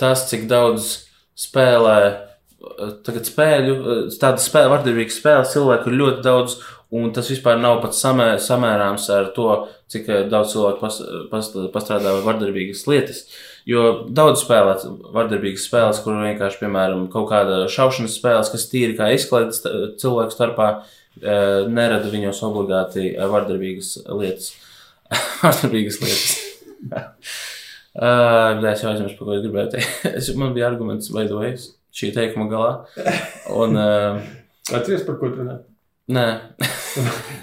tas, 0.00 0.26
cik 0.30 0.48
daudz 0.50 0.94
spēlē 1.38 1.98
uh, 2.10 2.94
tagad 3.06 3.28
spēļu, 3.30 3.74
uh, 3.76 4.06
tādas 4.20 4.48
spēle, 4.48 4.72
vardarbīgas 4.74 5.20
spēles 5.20 5.54
cilvēku 5.54 5.90
ir 5.92 6.00
ļoti 6.00 6.24
daudz, 6.26 6.58
un 6.94 7.12
tas 7.14 7.30
vispār 7.30 7.58
nav 7.62 7.80
pat 7.82 7.96
samē, 7.98 8.34
samērāms 8.42 9.06
ar 9.14 9.30
to, 9.36 9.48
cik 9.90 10.10
uh, 10.10 10.22
daudz 10.30 10.56
cilvēku 10.56 10.82
pas, 10.82 11.00
pas, 11.30 11.50
pastrādā 11.74 12.16
vardarbīgas 12.26 12.86
lietas. 12.90 13.24
Jo 13.70 14.04
daudz 14.12 14.42
spēlēt 14.42 14.82
vardarbīgas 15.14 15.64
spēles, 15.70 16.02
kur 16.04 16.18
vienkārši, 16.20 16.60
piemēram, 16.60 17.06
kaut 17.12 17.30
kāda 17.30 17.62
šaušanas 17.72 18.18
spēles, 18.18 18.50
kas 18.52 18.66
tīri 18.68 18.98
kā 18.98 19.08
izklaides 19.14 19.62
cilvēku 20.02 20.34
starpā, 20.34 20.68
nerada 21.22 22.10
viņos 22.12 22.40
obligāti 22.48 23.12
vardarbīgas 23.18 23.92
lietas. 24.10 24.52
vardarbīgas 25.44 26.00
lietas. 26.02 26.40
Uh, 27.94 28.58
es 28.66 28.80
jau 28.82 28.88
aizmirsu, 28.90 29.14
ko 29.22 29.36
es 29.36 29.42
gribēju 29.44 29.68
teikt. 29.70 30.30
Man 30.40 30.50
bija 30.56 30.66
arguments, 30.66 31.12
vai 31.14 31.28
dojas 31.30 31.68
šī 31.94 32.08
teikuma 32.16 32.48
galā. 32.50 32.70
Un, 33.54 33.76
uh, 33.78 34.16
Atceries, 34.74 35.04
par 35.06 35.20
ko 35.20 35.28
tu 35.30 35.38
runā? 35.44 35.60
nē, 36.10 36.24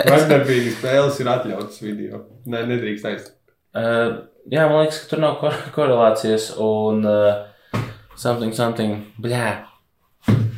Vardarbīgas 0.03 0.75
spēles 0.75 1.21
ir 1.23 1.29
atļautas 1.31 1.79
video. 1.85 2.19
Nē, 2.51 2.65
nedrīkst 2.67 3.07
aizsākt. 3.07 3.37
uh, 3.79 4.17
jā, 4.51 4.65
man 4.67 4.81
liekas, 4.83 4.99
ka 5.05 5.13
tur 5.13 5.23
nav 5.23 5.37
kor 5.39 5.55
korelācijas 5.77 6.49
un 6.67 7.07
uh, 7.07 7.79
something, 8.19 8.51
something. 8.51 8.97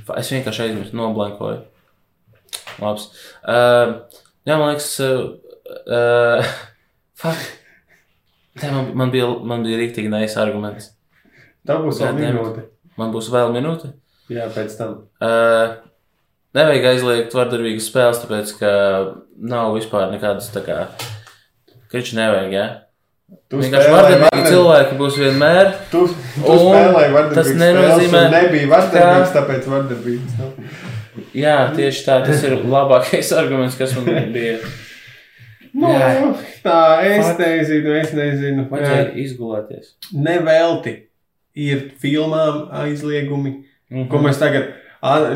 Fa- 0.09 0.17
Es 0.19 0.33
vienkārši 0.33 0.65
aizmirsu, 0.71 0.97
noblankoju. 0.97 1.61
Labs. 2.81 3.07
Uh, 3.43 4.03
jā, 4.47 4.57
man 4.57 4.73
liekas, 4.73 4.89
uh, 5.05 5.33
uh, 5.87 6.53
fuck. 7.21 7.49
Tā 8.59 8.69
man, 8.73 8.91
man 8.97 9.09
bija, 9.13 9.29
man 9.41 9.63
bija 9.65 9.79
rīktīgi 9.81 10.11
nais 10.13 10.35
arguments. 10.37 10.91
Tā 11.65 11.79
būs 11.81 12.01
vēl 12.03 12.19
minūte. 12.19 12.67
Man 12.99 13.13
būs 13.15 13.31
vēl 13.33 13.53
minūte. 13.55 13.93
Jā, 14.31 14.45
pēc 14.53 14.75
tam. 14.77 14.91
Uh, 15.23 15.79
nevajag 16.55 16.85
aizliegt 16.93 17.33
vardarbīgas 17.35 17.87
spēles, 17.89 18.21
tāpēc, 18.23 18.51
ka 18.59 18.71
nav 19.53 19.73
vispār 19.77 20.11
nekādas 20.13 20.51
tā 20.53 20.61
kā. 20.65 20.79
Kriču 21.91 22.17
nevajag, 22.19 22.53
jā. 22.53 22.63
Ja? 22.65 22.79
Tu 23.49 23.57
Vienkārši 23.57 23.89
vardarbīgi 23.89 24.27
vardar- 24.27 24.49
cilvēki 24.51 24.97
būs 24.99 25.15
vienmēr. 25.17 25.69
Tu, 25.89 26.01
tu 26.35 26.55
spēlēji 26.59 27.13
vardarbīgas 27.15 27.51
spēles 27.55 28.13
un 28.13 28.33
nebija 28.35 28.69
vardarbīgs, 28.69 29.31
ka- 29.31 29.37
tāpēc 29.39 29.69
vardarbīgs. 29.71 30.35
Jā, 31.37 31.57
tieši 31.75 32.05
tā, 32.07 32.19
tas 32.25 32.43
ir 32.43 32.55
labākais 32.65 33.31
arguments, 33.39 33.75
kas 33.77 33.93
man 33.97 34.31
bija. 34.33 34.57
Nu, 35.73 35.89
Jā. 35.89 36.09
tā, 36.61 36.77
es 37.05 37.25
Fuck. 37.31 37.39
nezinu, 37.41 37.93
es 37.97 38.11
nezinu. 38.13 38.67
Vajadzēja 38.69 39.07
izgulēties. 39.23 39.93
Nevelti 40.13 40.93
ir 41.55 41.87
filmām 42.01 42.67
aizliegumi, 42.83 43.55
Mhm. 43.93 44.07
ko 44.09 44.17
mēs 44.23 44.39
tagad 44.41 44.71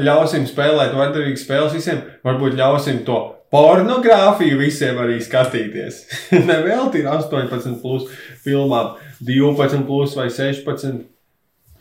ļausim 0.01 0.45
spēlēt 0.49 0.93
vardarbīgas 0.97 1.43
spēles 1.45 1.73
visiem. 1.75 1.99
Varbūt 2.25 2.55
ļausim 2.57 3.03
to 3.05 3.17
pornogrāfiju 3.53 4.57
visiem 4.61 4.97
arī 5.01 5.17
skatīties. 5.21 5.99
Nevelti 6.49 7.01
ir 7.03 7.09
18 7.11 7.81
plus 7.81 8.07
filmām, 8.45 8.95
12 9.21 9.85
plus 9.85 10.15
vai 10.17 10.27
16. 10.33 11.03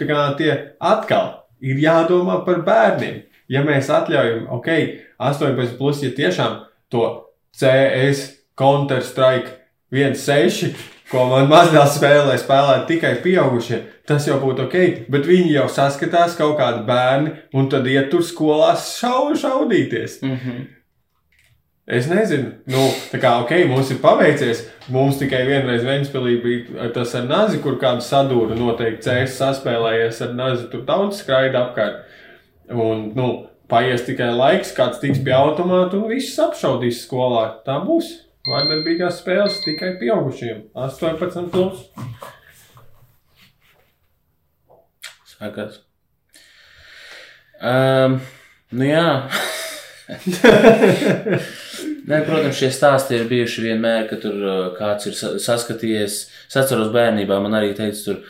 Tā 0.00 0.08
kā 0.08 0.36
tie 0.36 0.50
atkal 0.80 1.44
ir 1.64 1.76
jādomā 1.80 2.42
par 2.44 2.60
bērniem. 2.66 3.22
Ja 3.52 3.62
mēs 3.66 3.90
atļaujam, 3.92 4.48
ok, 4.56 4.68
18 5.22 5.76
plus, 5.78 6.02
ja 6.02 6.10
tiešām 6.14 6.58
to 6.90 7.04
CS, 7.54 8.32
Counter-Strike 8.58 9.52
1.6, 9.94 10.72
ko 11.10 11.26
man 11.30 11.46
mazdēls 11.50 11.98
spēlē, 12.00 12.34
spēlē 12.42 12.80
tikai 12.88 13.14
pieaugušie, 13.22 13.82
tas 14.08 14.26
jau 14.26 14.40
būtu 14.42 14.66
ok, 14.66 14.78
bet 15.12 15.28
viņi 15.28 15.54
jau 15.54 15.66
saskatās 15.70 16.34
kaut 16.38 16.56
kādi 16.58 16.82
bērni 16.88 17.36
un 17.54 17.70
tad 17.70 17.86
iet 17.90 18.10
tur 18.10 18.24
skolās 18.26 18.96
šau, 18.98 19.30
šaudīties. 19.38 20.22
Mhm. 20.26 20.64
Es 21.86 22.08
nezinu, 22.10 22.48
nu, 22.66 22.80
tā 23.12 23.20
kā 23.22 23.30
ok, 23.44 23.52
mums 23.70 23.92
ir 23.94 24.00
paveicies. 24.02 24.64
Mums 24.90 25.20
tikai 25.20 25.44
vienreiz 25.46 25.84
Vēnspēlī 25.86 26.32
bija 26.42 26.88
tas 26.94 27.12
ar 27.14 27.28
nazi, 27.30 27.60
kur 27.62 27.76
kādu 27.78 28.02
sadūru 28.02 28.56
noteikti 28.58 29.06
cēlus 29.06 29.36
saspēlējies 29.38 30.18
ar 30.26 30.32
nazi, 30.34 30.66
tur 30.72 30.82
daudz 30.88 31.20
skraida 31.22 31.60
apkārt. 31.62 32.02
Un, 32.70 33.12
nu, 33.14 33.26
paies 33.70 34.02
tikai 34.06 34.30
laiks, 34.34 34.72
kāds 34.76 35.00
tiks 35.02 35.20
pie 35.26 35.34
automāta 35.36 35.98
un 35.98 36.08
viss 36.10 36.38
apšaudīs 36.42 37.04
skolā. 37.06 37.48
Tā 37.66 37.78
būs. 37.84 38.12
Vardarbīgās 38.46 39.20
spēles 39.22 39.58
tikai 39.64 39.96
pieaugušiem. 40.00 40.68
18 40.78 41.48
plus. 41.50 41.86
Sākās. 45.36 45.80
Um, 47.60 48.20
nu 48.76 48.86
jā. 48.86 49.06
Nē, 52.06 52.20
protams, 52.22 52.54
šie 52.54 52.68
stāsti 52.70 53.16
ir 53.18 53.24
bijuši 53.30 53.64
vienmēr, 53.64 54.04
ka 54.10 54.18
tur 54.22 54.36
uh, 54.38 54.58
kāds 54.76 55.08
ir 55.10 55.16
sa- 55.18 55.34
saskatījies. 55.42 56.18
Es 56.46 56.58
atceros 56.60 56.92
bērnībā, 56.94 57.40
man 57.42 57.56
arī 57.58 57.72
teica, 57.74 57.98
tur, 58.04 58.20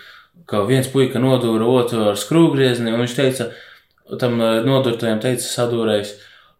ka 0.48 0.62
viens 0.68 0.88
puika 0.88 1.20
nodūra 1.20 1.68
otru 1.68 2.06
ar 2.08 2.16
skrūvgriezni, 2.20 2.88
un 2.94 3.04
viņš 3.04 3.16
teica, 3.18 3.50
tam 4.20 4.38
uh, 4.40 4.58
nodurtajam 4.66 5.20
teica 5.22 5.44
sadūrējis, 5.46 6.12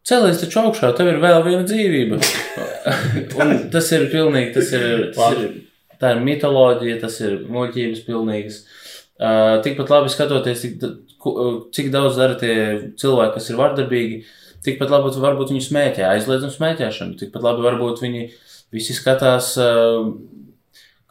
celies 0.07 0.41
taču 0.43 0.63
augšā, 0.63 0.93
tev 0.99 1.13
ir 1.13 1.21
vēl 1.23 1.43
viena 1.47 1.67
dzīvība. 1.67 2.21
tas 3.75 3.93
ir 3.97 4.09
pilnīgi, 4.13 4.53
tas 4.57 4.73
ir, 4.77 5.07
tas 5.17 5.39
ir, 5.39 5.53
tā 6.03 6.15
ir 6.15 6.25
mitoloģija, 6.27 6.99
tas 7.03 7.21
ir 7.25 7.39
muļķības 7.51 8.03
pilnīgas. 8.09 8.63
Uh, 9.17 9.59
tikpat 9.65 9.93
labi 9.95 10.13
skatoties, 10.13 10.65
cik, 10.65 10.83
uh, 11.31 11.61
cik 11.73 11.93
daudz 11.95 12.19
dara 12.21 12.37
tie 12.41 12.57
cilvēki, 13.01 13.37
kas 13.39 13.49
ir 13.49 13.61
vardarbīgi, 13.61 14.19
tikpat 14.67 14.93
labi 14.93 15.15
varbūt 15.23 15.55
viņi 15.55 15.69
smēķē, 15.71 16.09
aizliedzam 16.11 16.53
smēķēšanu, 16.53 17.17
tikpat 17.23 17.47
labi 17.47 17.65
varbūt 17.65 18.03
viņi 18.05 18.27
visi 18.75 18.97
skatās 18.97 19.55
uh, 19.63 20.11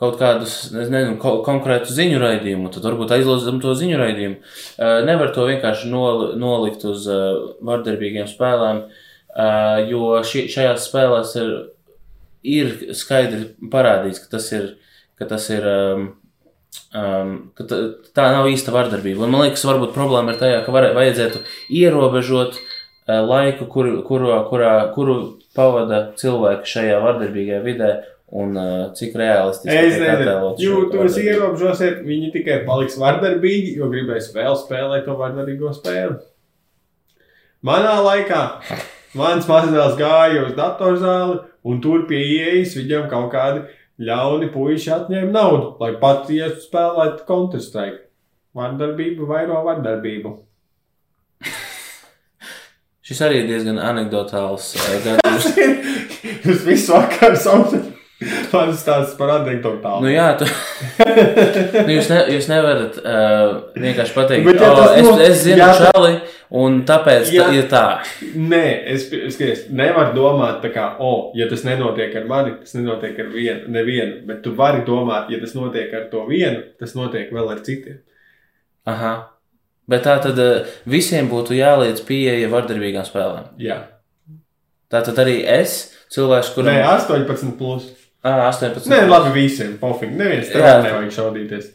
kaut 0.02 0.18
kādus, 0.20 0.56
nezinu, 0.76 1.16
ko, 1.22 1.38
konkrētu 1.46 1.94
ziņu 1.96 2.20
raidījumu, 2.20 2.72
tad 2.74 2.88
varbūt 2.88 3.14
aizliedzam 3.16 3.62
to 3.64 3.76
ziņu 3.80 4.00
raidījumu. 4.02 4.40
Nevar 5.08 5.32
to 5.36 5.48
vienkārši 5.48 5.92
noli, 5.92 6.34
nolikt 6.42 6.84
uz 6.90 7.08
vardarbīgiem 7.64 8.28
spēlēm, 8.28 8.84
jo 9.92 10.12
ši, 10.28 10.46
šajās 10.52 10.90
spēlēs 10.90 11.32
ir, 11.40 11.54
ir 12.44 12.76
skaidri 12.98 13.72
parādīts, 13.72 14.20
ka 14.24 14.36
tas 14.36 14.52
ir, 14.56 14.70
ka 15.20 15.30
tas 15.32 15.48
ir 15.54 15.68
um, 15.72 16.08
ka 17.56 17.68
tā, 17.68 18.30
nav 18.36 18.50
īsta 18.52 18.74
vardarbība. 18.76 19.24
Un, 19.24 19.32
man 19.32 19.46
liekas, 19.46 19.64
varbūt 19.68 19.96
problēma 19.96 20.36
ir 20.36 20.42
tajā, 20.42 20.60
ka 20.66 20.76
var, 20.76 20.90
vajadzētu 20.98 21.44
ierobežot 21.80 22.60
uh, 22.60 23.22
laiku, 23.24 23.68
kur, 23.72 23.92
kuru, 24.08 24.34
kurā, 24.50 24.74
kuru 24.96 25.16
pavada 25.56 26.10
cilvēki 26.20 26.72
šajā 26.72 27.00
vardarbīgajā 27.04 27.62
vidē, 27.64 27.92
un 28.34 28.56
uh, 28.58 28.94
cik 28.98 29.14
realistiski 29.20 29.70
Es 29.70 29.94
tiek 29.94 30.02
nezinu, 30.02 30.16
attēlots 30.16 30.62
šo 30.62 30.66
jūs 30.66 30.86
tos 30.90 30.96
vardarbību. 30.98 31.30
ierobežosiet, 31.30 32.00
viņi 32.08 32.32
tikai 32.34 32.58
paliks 32.66 32.98
vardarbīgi, 33.02 33.76
jo 33.78 33.90
gribēs 33.92 34.32
vēl 34.34 34.58
spēlēt 34.64 35.06
to 35.06 35.18
vardarbīgo 35.20 35.72
spēli. 35.78 36.18
Manā 37.66 37.96
laikā 38.06 38.42
mans 39.18 39.48
mazdēls 39.50 39.96
gāja 40.00 40.48
uz 40.48 40.56
datorzāli, 40.58 41.40
un 41.66 41.82
tur 41.82 42.06
pie 42.10 42.20
ieejas 42.22 42.76
viņam 42.78 43.08
kaut 43.14 43.32
kādi 43.34 43.64
ļauni 44.06 44.50
puiši 44.54 44.92
atņēma 44.98 45.32
naudu, 45.32 45.70
lai 45.80 45.94
pat 46.02 46.28
ietu 46.34 46.60
spēlēt 46.66 47.24
Counter-Strike. 47.30 48.02
Vardarbība 48.56 49.28
vairo 49.30 49.62
vardarbību. 49.66 50.34
Šis 53.06 53.20
arī 53.22 53.44
ir 53.44 53.50
diezgan 53.52 53.78
anekdotāls 53.78 54.72
gadījums. 54.92 55.52
Jūs 56.46 56.64
visu 56.66 56.96
vakaru 56.96 57.38
saucat 57.38 57.95
man 58.54 58.72
stāstus 58.78 59.16
par 59.20 59.32
anekdotālu. 59.36 60.04
Nu, 60.06 60.10
jā, 60.12 60.28
tu, 60.40 60.48
nu, 61.86 61.92
jūs, 61.94 62.10
ne, 62.12 62.20
jūs 62.36 62.48
nevarat 62.52 62.98
uh, 63.02 63.54
vienkārši 63.78 64.16
pateikt, 64.16 64.48
Bet 64.50 64.62
ja 64.64 64.72
oh, 64.74 64.82
es, 64.96 65.06
no- 65.08 65.20
es 65.24 65.44
zinu 65.44 65.62
ja- 65.62 65.70
čali, 65.80 66.14
un 66.62 66.80
tāpēc 66.90 67.32
Ja- 67.36 67.48
tā, 67.48 67.56
ir 67.60 67.70
tā. 67.72 67.84
Nē, 68.36 68.64
es, 68.96 69.08
es, 69.14 69.40
es 69.42 69.64
nevaru 69.70 70.16
domāt, 70.18 70.60
tā 70.66 70.74
kā, 70.76 70.88
o, 71.00 71.12
oh, 71.12 71.22
ja 71.38 71.48
tas 71.52 71.66
nenotiek 71.68 72.16
ar 72.22 72.28
mani, 72.30 72.56
tas 72.64 72.76
nenotiek 72.78 73.20
ar 73.26 73.32
vienu, 73.34 73.72
nevienu. 73.78 74.22
Bet 74.30 74.44
tu 74.46 74.56
vari 74.58 74.84
domāt, 74.88 75.32
ja 75.34 75.40
tas 75.42 75.56
notiek 75.58 75.94
ar 75.96 76.10
to 76.14 76.26
vienu, 76.30 76.64
tas 76.82 76.96
notiek 76.98 77.34
vēl 77.36 77.52
ar 77.56 77.64
citiem. 77.66 78.02
Aha. 78.90 79.16
Bet 79.90 80.06
tā 80.08 80.16
tad 80.24 80.40
uh, 80.42 80.64
visiem 80.90 81.28
būtu 81.30 81.54
jāliedz 81.58 82.02
pieeja 82.08 82.50
vardarbīgām 82.50 83.06
spēlēm. 83.06 83.52
Jā, 83.62 83.84
Tā 84.94 85.00
tad 85.02 85.18
arī 85.24 85.40
es, 85.50 85.72
cilvēks, 86.14 86.52
kuram 86.54 86.70
Nē, 86.70 86.84
18. 86.86 87.56
Plus. 87.58 87.88
Ah, 88.26 88.48
18. 88.50 88.90
Nē, 88.90 89.04
labi, 89.12 89.32
visiem. 89.36 89.76
Pofīgi. 89.82 90.16
Neviens 90.18 90.50
tam 90.50 90.64
nevajag 90.84 91.12
šaudīties. 91.14 91.68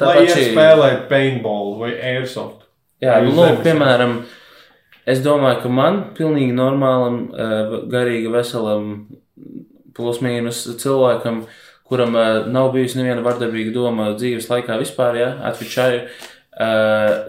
Tāpat 0.00 0.24
iet 0.24 0.32
šī- 0.34 0.48
spēlēt 0.50 1.04
paintball 1.10 1.76
vai 1.78 1.92
airsoft. 2.12 2.66
Jā, 3.02 3.20
nu, 3.24 3.30
lūk, 3.38 3.62
piemēram, 3.64 4.16
es 5.06 5.22
domāju, 5.24 5.62
ka 5.62 5.68
man, 5.72 6.00
pilnīgi 6.18 6.52
normālam, 6.52 7.20
garīgi 7.90 8.28
veselam, 8.34 9.06
plus 9.96 10.18
mīnus 10.24 10.64
cilvēkam, 10.82 11.44
kuram 11.88 12.12
nav 12.52 12.72
bijusi 12.74 12.98
neviena 13.00 13.22
vardarbīga 13.24 13.72
doma 13.74 14.10
dzīves 14.18 14.50
laikā 14.50 14.76
vispār, 14.82 15.16
ja, 15.18 15.30
atvičāju, 15.50 16.02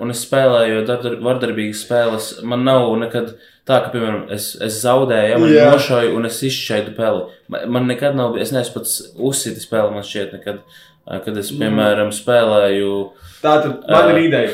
un 0.02 0.12
es 0.14 0.26
spēlēju 0.26 0.84
vardarbīgas 1.24 1.86
spēles, 1.86 2.28
man 2.44 2.66
nav 2.68 2.90
nekad 3.00 3.36
tā, 3.72 3.80
ka, 3.86 3.92
piemēram, 3.96 4.26
es, 4.36 4.52
es 4.68 4.78
zaudēju, 4.84 5.30
ja 5.32 5.38
man 5.42 5.54
Jā. 5.56 5.70
nošoju 5.74 6.16
un 6.20 6.28
es 6.30 6.42
izšķaidu 6.52 6.96
peli. 7.00 7.24
Man, 7.52 7.68
man 7.78 7.88
nekad 7.92 8.16
nav, 8.20 8.34
bijis- 8.36 8.50
es 8.50 8.56
neesmu 8.56 8.78
pats 8.80 8.98
uzsiti 9.32 9.64
spēli, 9.64 9.94
man 9.96 10.04
šķiet, 10.08 10.36
nekad, 10.40 10.60
kad 11.26 11.38
es, 11.42 11.52
piemēram, 11.56 12.12
spēlēju. 12.16 12.92
Tā 13.42 13.56
tad 13.66 13.88
man 13.90 14.12
ir 14.16 14.22
ideja. 14.28 14.52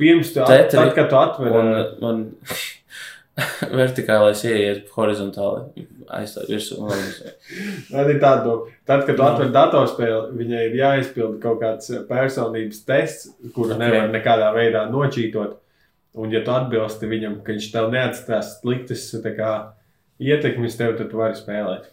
Pirms 0.00 0.30
tu, 0.32 0.40
at, 0.40 0.48
Tetri 0.48 0.78
tad, 0.80 0.94
kad 0.96 1.10
tu 1.10 1.16
atver, 1.20 1.56
Un 1.60 1.72
man 2.00 2.20
vertikālais 3.80 4.40
ieiet 4.48 4.88
horizontāli 4.96 5.84
aizstāv 6.16 6.48
virsū. 6.50 6.78
man 6.82 8.10
ir 8.10 8.18
tāda. 8.20 8.54
Tad, 8.88 9.04
kad 9.06 9.16
tu 9.16 9.24
atver 9.24 9.52
datorspēli, 9.54 10.32
viņai 10.40 10.62
ir 10.70 10.76
jāizpild 10.80 11.36
kaut 11.42 11.60
kāds 11.62 11.92
personības 12.08 12.82
tests, 12.88 13.30
kuru 13.54 13.74
Ok. 13.74 13.76
okay. 13.76 13.84
nevar 13.84 14.10
nekādā 14.14 14.50
veidā 14.56 14.86
nočītot. 14.92 15.59
Un, 16.18 16.32
ja 16.34 16.40
tu 16.42 16.50
atbilsti 16.50 17.06
viņam, 17.06 17.38
ka 17.46 17.54
viņš 17.54 17.70
tev 17.70 17.92
neatstās 17.92 18.56
sliktas 18.58 19.04
kā, 19.36 19.52
ietekmes 20.18 20.78
tev, 20.78 20.96
tad 20.98 21.14
vari 21.14 21.38
spēlēt. 21.38 21.86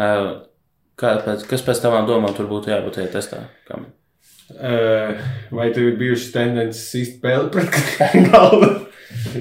Ā, 0.00 0.10
Kāpēc, 1.00 1.42
kas 1.50 1.62
pēc 1.66 1.80
tavām 1.82 2.06
domām 2.06 2.34
tur 2.36 2.46
būtu 2.46 2.70
jābūt 2.70 3.00
tajā 3.00 3.10
testā? 3.16 3.40
Kam? 3.66 3.88
Uh, 4.54 5.18
vai 5.56 5.70
tev 5.74 5.88
ir 5.88 5.96
bijušas 5.98 6.34
tendences 6.36 7.14
pēli 7.22 7.50
pret 7.50 7.78
galdu? 8.28 8.68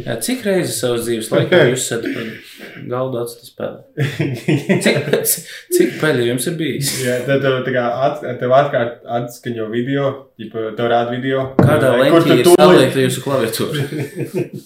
Jā, 0.06 0.16
cik 0.24 0.44
reizes 0.48 0.78
savas 0.82 1.04
dzīves 1.08 1.28
laikā 1.34 1.60
jūs 1.70 1.84
esat 1.86 2.06
galdu 2.90 3.20
atstāti 3.22 3.50
spēlēt? 3.52 3.84
Cik, 4.84 5.48
cik, 5.78 5.96
peļu 6.02 6.28
jums 6.32 6.48
ir 6.50 6.56
bijis? 6.60 6.92
Jā, 7.04 7.18
tad 7.28 7.44
tev, 7.46 7.60
tā 7.68 7.74
kā 7.76 7.86
at, 8.08 8.22
tev 8.42 8.54
atkārt 8.58 9.02
atskaņo 9.20 9.68
video, 9.74 10.12
ja 10.42 10.50
tev 10.78 10.90
rāda 10.92 11.12
video. 11.14 11.50
Kādā 11.60 11.94
leņķī 12.00 12.28
tu 12.30 12.38
ir 12.40 12.52
saliekta 12.54 13.04
jūsu 13.08 13.24
klaviatūra? 13.26 13.88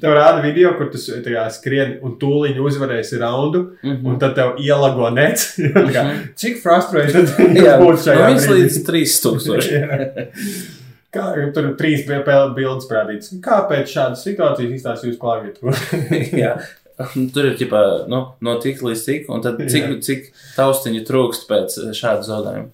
Tev 0.00 0.14
rāda 0.16 0.40
video, 0.44 0.70
kur 0.78 0.88
tu 0.92 0.96
kā 1.26 1.42
skrien 1.52 1.96
un 2.06 2.14
tūlīt 2.20 2.56
uzvarēsi 2.62 3.18
raundu, 3.20 3.60
Mhm. 3.84 4.06
un 4.08 4.18
tad 4.22 4.34
tev 4.38 4.56
ielago 4.62 5.10
nets. 5.12 5.56
Kā, 5.96 6.04
Cik 6.40 6.60
frustrēti 6.62 7.18
Jā, 7.58 7.76
tas 7.76 7.82
būtu 7.82 8.04
šajā 8.06 8.28
1 8.30 8.38
brīdī? 8.40 8.60
līdz 8.62 8.78
3 8.88 9.16
tūkstoši. 9.26 9.72
Jā. 9.80 10.78
Kā, 11.10 11.24
tur 11.54 11.72
ir 11.72 11.74
trīs 11.78 12.04
bildes 12.06 12.86
parādītas. 12.90 13.32
Kāpēc 13.42 13.90
šādas 13.90 14.22
situācijas 14.22 14.76
izstāsta 14.76 15.08
jūsu 15.08 15.18
klaviatūra? 15.18 15.74
Tur 17.34 17.46
ir 17.48 17.54
ģipā, 17.56 17.80
nu, 18.12 18.18
no 18.44 18.54
tik 18.60 18.82
līdz 18.84 19.02
cik, 19.06 19.28
un 19.32 19.40
tad 19.40 19.56
cik, 19.72 19.86
Jā. 19.88 19.94
cik 20.04 20.26
taustiņu 20.58 21.00
trūkst 21.08 21.46
pēc 21.48 21.76
šāda 21.96 22.26
zaudējuma. 22.26 22.68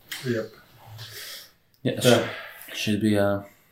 Jā, 1.87 1.95
š- 1.95 2.25
šis 2.75 2.99
bija. 3.05 3.27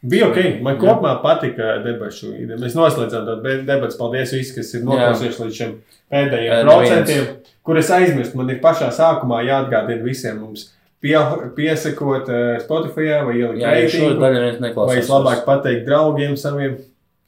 Bija 0.04 0.28
ok. 0.28 0.38
Man 0.62 0.78
kopumā 0.78 1.16
patika 1.24 1.78
debašu 1.82 2.34
ideja. 2.36 2.60
Mēs 2.60 2.76
noslēdzām 2.78 3.26
to 3.26 3.36
debatu. 3.66 3.96
Paldies 3.98 4.34
visiem, 4.36 4.54
kas 4.60 4.72
ir 4.76 4.84
noklausījušies 4.86 5.42
līdz 5.42 5.58
šim 5.58 5.74
pēdējiem 6.12 6.52
Jā, 6.52 6.62
procentiem, 6.68 7.28
kur 7.66 7.80
es 7.80 7.90
aizmirstu. 7.98 8.38
Man 8.38 8.52
ir 8.54 8.60
pašā 8.62 8.92
sākumā 8.94 9.42
jāatgādina 9.48 10.04
visiem 10.06 10.38
mums 10.44 10.68
pie, 11.04 11.16
piesakot 11.56 12.28
uh, 12.32 12.56
Spotify 12.64 13.20
vai 13.26 13.36
ielikt 13.42 13.66
reitingu, 13.68 14.76
vai 14.80 14.98
es 15.02 15.10
labāk 15.12 15.44
pateikt 15.48 15.84
draugiem 15.88 16.36
saviem. 16.40 16.78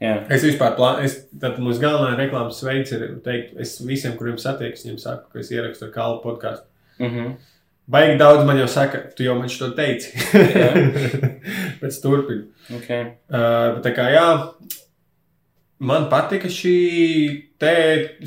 Jā. 0.00 0.16
Es 0.32 0.44
vispār 0.44 0.74
plānoju, 0.76 1.12
tad 1.40 1.60
mūsu 1.64 1.80
galvenā 1.80 2.18
reklāmas 2.18 2.58
veids 2.64 2.92
ir 2.92 3.04
teikt, 3.24 3.54
es 3.64 3.78
visiem, 3.80 4.12
kuriem 4.18 4.36
satieku, 4.40 4.76
viņiem 4.82 4.98
saku, 5.00 5.30
ka 5.32 5.40
es 5.40 5.52
ierakstu 5.54 5.86
ar 5.88 5.92
kālu 5.94 6.18
podkāstu. 6.24 6.68
Mhm. 7.00 7.36
Baigi 7.92 8.16
daudz 8.18 8.42
man 8.44 8.58
jau 8.58 8.66
saka, 8.68 9.04
tu 9.14 9.22
jau 9.22 9.36
man 9.38 9.48
šo 9.52 9.70
teici. 9.76 10.10
Jā. 10.34 10.72
Pēc 11.80 12.00
turpinu. 12.02 12.48
Okay. 12.80 13.12
Uh, 13.30 13.76
bet 13.76 13.84
tā 13.86 13.92
kā 13.94 14.08
jā, 14.10 14.26
man 15.86 16.08
patika 16.10 16.50
šī 16.50 16.76
te, 17.62 17.76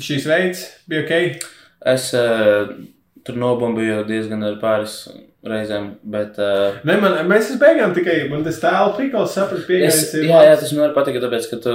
šīs 0.00 0.26
veids, 0.30 0.64
bija 0.88 1.04
ok. 1.04 1.44
Es 1.92 2.08
uh, 2.16 2.72
tur 3.26 3.36
nobumbīju 3.40 4.06
diezgan 4.08 4.48
ar 4.48 4.56
pāris 4.62 5.02
reizēm, 5.46 5.86
bet. 6.12 6.36
Uh, 6.40 6.78
Ne, 6.84 6.96
man, 7.00 7.16
mēs 7.30 7.50
beigām 7.60 7.94
tikai, 7.96 8.16
man 8.32 8.42
tas 8.44 8.60
tēlu 8.60 8.92
prikals 8.98 9.34
saprast, 9.36 9.64
es, 9.64 9.68
pieejams 9.70 10.00
jā, 10.18 10.24
jā, 10.28 10.40
labs. 10.50 10.62
tas 10.64 10.72
man 10.76 10.84
arī 10.86 10.96
patika, 10.98 11.22
tāpēc, 11.24 11.48
ka 11.50 11.58
tu 11.64 11.74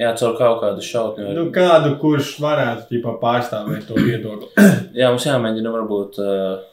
jā, 0.00 0.12
caur 0.20 0.36
kaut 0.40 0.62
kādu 0.64 0.84
šautni. 0.84 1.26
Nu, 1.28 1.34
Nu, 1.44 1.48
kādu, 1.54 1.94
kurš 2.02 2.34
varētu 2.42 2.88
ķipa, 2.90 3.16
pārstāvēt 3.22 3.86
to 3.90 3.98
viedokli. 4.00 4.50
jā, 5.00 5.10
mums 5.12 5.26
jāmēģina 5.28 5.74
varbūt 5.76 6.18
uh, 6.24 6.64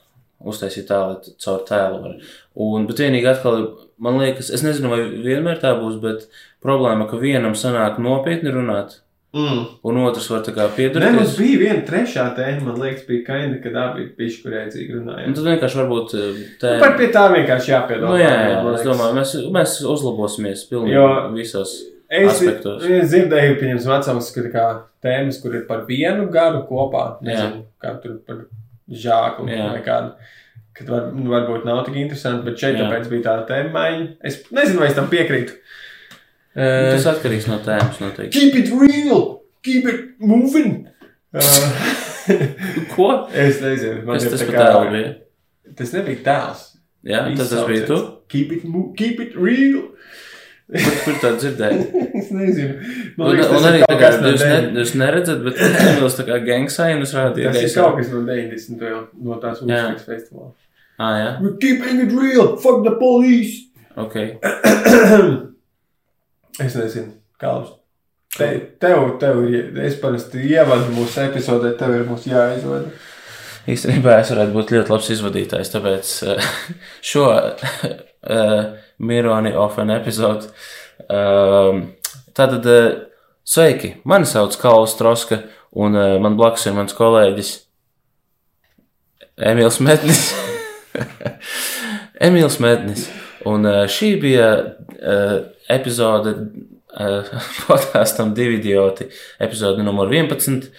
uztaisīt 0.49 0.89
tā, 0.89 0.99
lai 1.11 1.35
caur 1.45 1.61
tēlu 1.67 2.01
var. 2.07 2.17
Un, 2.65 2.89
bet 2.89 3.03
vienīgi 3.05 3.29
atkal, 3.31 3.61
man 4.01 4.17
liekas, 4.21 4.49
es 4.53 4.65
nezinu, 4.65 4.89
vai 4.91 5.03
vienmēr 5.21 5.61
tā 5.61 5.75
būs, 5.77 5.99
bet 6.01 6.25
problēma, 6.63 7.05
ka 7.09 7.21
vienam 7.21 7.53
sanāk 7.57 8.01
nopietni 8.01 8.53
runāt, 8.53 8.97
Mm. 9.31 9.59
un 9.87 9.97
otrs 10.03 10.25
var 10.27 10.41
tā 10.43 10.51
kā 10.51 10.65
Ne, 10.99 11.11
mums 11.15 11.37
bija 11.39 11.59
viena 11.61 11.85
trešā 11.87 12.25
tēma, 12.35 12.65
man 12.65 12.81
liekas, 12.81 13.05
bija 13.07 13.23
kaina, 13.29 13.61
kad 13.63 13.77
abi 13.79 14.09
bija 14.17 14.41
kurēcīgi 14.43 14.91
Un 14.97 15.05
runājot. 15.05 15.35
tad 15.37 15.45
vienkārši 15.47 15.79
varbūt 15.79 16.15
uh, 16.17 16.25
Nu, 16.35 16.49
tā. 16.59 16.73
Par 16.81 16.97
pie 16.99 17.07
tā 17.15 17.23
vienkārši 17.31 17.71
jāpiedomā. 17.71 18.09
Nu, 18.11 18.17
jā, 18.19 18.33
jā, 18.49 18.57
man 18.65 18.75
es 18.75 18.83
domāju, 18.83 19.15
mēs, 19.15 19.31
mēs 19.55 19.77
uzlabosimies 19.87 20.65
pilnīgi 20.67 20.97
Jo- 20.97 21.31
visos. 21.37 21.77
Es, 22.11 22.27
aspektos. 22.33 22.83
es 22.83 23.07
dzirdēju, 23.13 23.55
pieņems, 23.61 23.85
vecāks, 23.87 24.33
ka 24.35 24.41
kā 24.51 24.65
tēmas, 25.01 25.39
kur 25.41 25.55
ir 25.55 25.63
par 25.69 25.85
vienu 25.87 26.27
gadu 26.29 26.65
kopā, 26.67 27.05
nezinu, 27.23 27.63
kā 27.81 27.93
tur 28.03 28.17
par 28.27 28.41
žāklu 28.91 29.47
Jā. 29.47 29.69
vai 29.71 29.79
kādu. 29.85 30.11
Kad 30.75 30.89
var, 30.91 31.07
varbūt 31.13 31.63
nav 31.67 31.85
tik 31.85 31.95
interesanti, 32.03 32.43
bet 32.49 32.59
šeit 32.59 32.75
Jā. 32.75 32.83
tāpēc 32.89 33.07
bija 33.07 33.23
tā 33.29 33.47
tēma 33.47 33.71
maiņa. 33.77 34.07
Es 34.27 34.43
nezinu, 34.51 34.79
vai 34.83 34.87
es 34.91 34.95
tam 34.99 35.07
piekrītu. 35.07 35.55
Uh, 36.51 36.91
Tas 36.97 37.05
atkarīgs 37.13 37.45
no 37.47 37.61
tēmas 37.63 38.01
noteikti. 38.03 38.33
keep 38.35 38.55
it 38.59 38.71
real! 38.75 39.21
Keep 39.63 39.85
it 39.87 40.01
moving! 40.19 40.87
Uh, 41.31 41.41
Ko? 42.95 43.05
es 43.31 43.61
nezinu, 43.63 44.01
man 44.07 44.17
Kas 44.17 44.27
tas 44.33 44.43
par 44.49 44.57
tēlu 44.57 44.89
bija? 44.91 45.11
Tas 45.79 45.93
nebija 45.95 46.23
tēls. 46.25 46.65
Jā, 47.07 47.21
tas, 47.37 47.53
tas 47.53 47.63
bija 47.69 47.85
tu? 47.87 47.99
Keep 48.31 48.51
it, 48.57 48.65
keep 48.99 49.21
it 49.23 49.37
real! 49.39 49.85
Kur, 50.71 50.97
kur 51.05 51.15
tā 51.19 51.31
dzirdēji? 51.35 51.85
es 52.19 52.27
nezinu. 52.35 52.75
Man 53.17 53.29
Un, 53.29 53.35
liekas, 53.35 53.49
un 53.51 53.57
tas 53.57 53.69
arī 53.69 53.79
tā 53.83 53.95
kā 53.99 54.11
jūs, 54.15 54.43
ne, 54.47 54.59
jūs 54.79 54.93
neredzat, 54.99 55.41
bet 55.47 55.59
Emīls 55.67 56.15
tā 56.19 56.25
kā 56.27 56.39
gangsainus 56.47 57.15
rādīja. 57.15 57.51
Tas 57.51 57.63
ir 57.67 57.73
kaut 57.75 57.97
kas 57.99 58.11
no 58.13 58.21
90. 58.27 58.85
jau, 58.91 59.01
no 59.23 59.39
tās 59.43 59.63
uzskats 59.63 60.07
festivāla. 60.07 60.51
Ah, 61.01 61.15
jā, 61.17 61.29
We're 61.41 61.57
keeping 61.63 62.03
it 62.03 62.11
real! 62.15 62.55
Fuck 62.61 62.83
the 62.87 62.95
police! 62.99 63.69
ok. 63.99 64.15
es 66.59 66.75
nezinu, 66.75 67.13
kāds. 67.39 67.77
Te, 68.31 68.47
tev, 68.79 69.17
tev 69.19 69.41
ir, 69.51 69.71
es 69.83 69.97
parasti 69.99 70.43
ievadu 70.47 70.93
mūsu 70.95 71.25
epizodē, 71.25 71.73
tev 71.79 71.97
ir 71.97 72.05
mums 72.07 72.27
jāizvada. 72.29 72.91
Īstenībā 73.69 74.15
es 74.21 74.31
varētu 74.33 74.55
būt 74.55 74.71
ļoti 74.73 74.93
labs 74.93 75.09
izvadītājs, 75.13 75.71
tāpēc 75.73 76.11
eh, 76.31 76.47
šo 77.11 77.25
uh, 77.29 78.61
Mironi 79.03 79.51
Ofen 79.59 79.91
epizodu. 79.93 80.49
Um, 81.11 81.83
tātad, 82.37 82.65
uh, 82.71 82.87
sveiki! 83.43 83.97
Mani 84.07 84.29
sauc 84.29 84.55
Kauls 84.61 84.95
Troska, 84.97 85.43
un 85.75 85.99
uh, 85.99 86.15
man 86.23 86.39
blakus 86.39 86.65
ir 86.69 86.77
mans 86.77 86.95
kolēģis 86.97 87.53
Emīls 89.51 89.79
Metnis. 89.83 90.29
Emīls 92.27 92.59
Metnis. 92.63 93.07
Un 93.49 93.65
uh, 93.65 93.83
šī 93.89 94.13
bija 94.21 94.49
uh, 94.61 95.37
epizode 95.71 96.35
uh, 96.37 97.31
podkāstam 97.67 98.35
divi 98.37 98.59
idioti, 98.59 99.09
epizode 99.41 99.85
numur 99.85 100.11
11. 100.11 100.69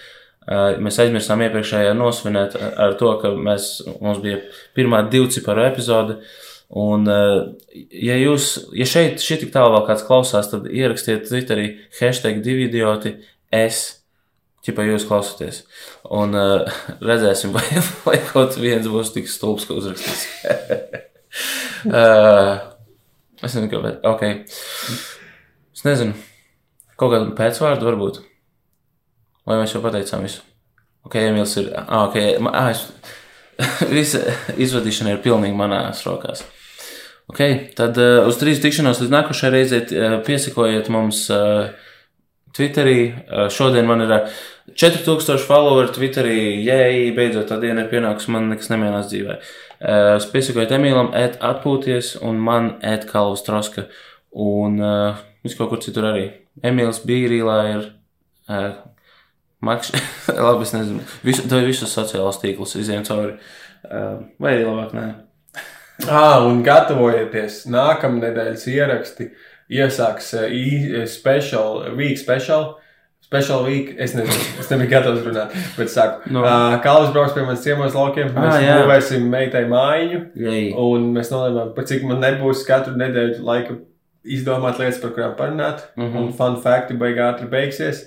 Uh, 0.43 0.79
mēs 0.83 0.99
aizmirsām 1.03 1.45
iepriekšējā 1.47 1.93
nosvinēt 1.95 2.57
ar, 2.59 2.73
ar 2.87 2.97
to, 2.99 3.13
ka 3.23 3.35
mēs, 3.37 3.77
mums 4.03 4.23
bija 4.25 4.41
pirmā 4.77 5.05
divciparu 5.13 5.69
epizode. 5.69 6.19
Un, 6.73 7.05
ja 7.93 8.15
jūs, 8.17 8.47
ja 8.73 8.87
šeit 8.89 9.21
šī 9.21 9.43
tik 9.43 9.51
tālu 9.53 9.75
vēl 9.75 9.83
kāds 9.91 10.07
klausās, 10.09 10.47
tad 10.49 10.65
ierakstiet 10.73 11.27
Twitterī 11.29 11.67
hashtag 11.99 12.41
divi 12.45 12.65
idioti 12.71 13.19
es. 13.53 13.83
Čipa 14.63 14.85
jūs 14.87 15.05
klausāties. 15.09 15.65
Un 16.15 16.37
uh, 16.39 16.63
redzēsim, 17.03 17.53
vai, 17.53 17.65
vai 18.07 18.17
kaut 18.29 18.57
viens 18.63 18.87
būs 18.89 19.11
tik 19.13 19.29
stulbs, 19.29 19.67
ka 19.67 19.75
uzrakstīs. 19.75 20.27
uh, 21.91 22.63
es 23.43 23.57
nezinu, 23.57 23.71
kāpēc. 23.73 24.01
Ok. 24.09 24.23
Es 25.73 25.85
nezinu. 25.87 26.15
Kaut 27.01 27.15
kādu 27.15 27.35
pēcvārdu 27.39 27.89
varbūt. 27.89 28.23
Vai 29.49 29.59
mēs 29.59 29.75
jau 29.75 29.83
pateicām 29.83 30.23
visu? 30.27 30.43
Ok, 31.07 31.19
Emīls 31.19 31.57
ir. 31.59 31.73
Ah, 31.83 32.07
ok. 32.07 32.19
Ah, 32.53 32.71
es... 32.71 32.87
Visa 33.93 34.23
izvadīšana 34.61 35.17
ir 35.17 35.23
pilnīgi 35.25 35.57
manās 35.59 36.03
rokās. 36.07 36.45
Ok, 37.31 37.41
tad 37.79 37.99
uh, 38.01 38.27
uz 38.27 38.39
trīs 38.41 38.61
tikšanos 38.63 39.01
līdz 39.03 39.13
nākošajai 39.13 39.53
reizei 39.55 39.83
uh, 39.97 40.17
piesakojiet 40.27 40.89
mums 40.93 41.25
uh, 41.33 41.71
Twitterī. 42.53 42.97
Šodien 43.53 43.87
man 43.89 44.05
ir 44.05 44.11
uh, 44.13 44.41
4000 44.77 45.47
follower 45.47 45.91
Twitterī. 45.95 46.65
Jēj, 46.67 47.13
beidzot 47.17 47.49
tā 47.51 47.59
diena 47.63 47.85
ir 47.85 47.93
pienākusi, 47.93 48.33
man 48.35 48.51
nekas 48.53 48.71
nemienās 48.73 49.09
dzīvē. 49.13 49.39
Uh, 49.83 50.15
piesakojiet 50.31 50.77
Emīlam, 50.77 51.11
ēt 51.19 51.41
atpūties, 51.43 52.15
un 52.23 52.39
man 52.39 52.77
ēt 52.87 53.09
Kalvas 53.09 53.43
Troska. 53.43 53.89
Un 54.33 54.79
uh, 54.79 55.19
viss 55.43 55.59
kaut 55.59 55.73
kur 55.73 55.83
citur 55.83 56.07
arī. 56.13 56.29
Emīls 56.63 57.03
Bīrīlā 57.09 57.59
ir. 57.73 57.89
Uh, 58.47 58.73
Makš, 59.63 59.93
labi, 60.45 60.67
es 60.67 60.73
nezinu. 60.75 61.03
Visu, 61.23 61.47
tev 61.51 61.67
visus 61.67 61.93
sociālos 61.95 62.41
tīklus 62.43 62.75
izējām 62.81 63.05
cauri. 63.07 63.35
Uh, 63.83 64.23
vai 64.43 64.57
arī 64.57 64.67
labāk, 64.67 64.97
nē. 64.97 65.11
Ah, 66.11 66.41
un 66.43 66.65
gatavojieties! 66.67 67.61
Nākamā 67.71 68.25
nedēļas 68.25 68.65
ieraksti 68.73 69.29
iesāks 69.71 70.33
uh, 70.39 71.05
special, 71.11 71.85
week 71.99 72.19
special. 72.19 72.73
Special 73.33 73.63
week, 73.65 73.95
es 73.99 74.13
nezinu, 74.13 74.43
es 74.61 74.69
nebiju 74.69 74.91
gatavs 74.93 75.23
runāt, 75.25 75.55
bet 75.79 75.89
saku, 75.91 76.29
No. 76.31 76.43
no. 76.43 76.45
uh, 76.45 76.75
Kalvis 76.85 77.15
brauks 77.15 77.33
pie 77.33 77.47
manas 77.47 77.63
ciemos 77.65 77.95
laukiem, 77.97 78.29
mēs 78.35 78.51
Ah, 78.51 78.59
ah, 78.59 78.61
jā. 78.61 78.75
būvēsim 78.83 79.25
meitai 79.33 79.63
mājiņu, 79.71 80.21
Jei. 80.37 80.67
un 80.77 81.07
mēs 81.15 81.33
nolēmām, 81.33 81.73
par 81.75 81.89
cik 81.89 82.05
man 82.05 82.21
nebūs 82.21 82.67
katru 82.69 82.93
nedēļu 83.01 83.41
laika 83.49 83.79
izdomāt 84.37 84.79
lietas, 84.79 85.01
par 85.01 85.15
kurām 85.17 85.33
parunāt, 85.39 85.87
mm. 85.97 86.03
-hmm. 86.05 86.19
un 86.27 86.33
fun 86.37 86.61
fakti 86.63 86.95
baigi 86.95 87.25
ātri 87.25 87.49
beigsies. 87.49 88.05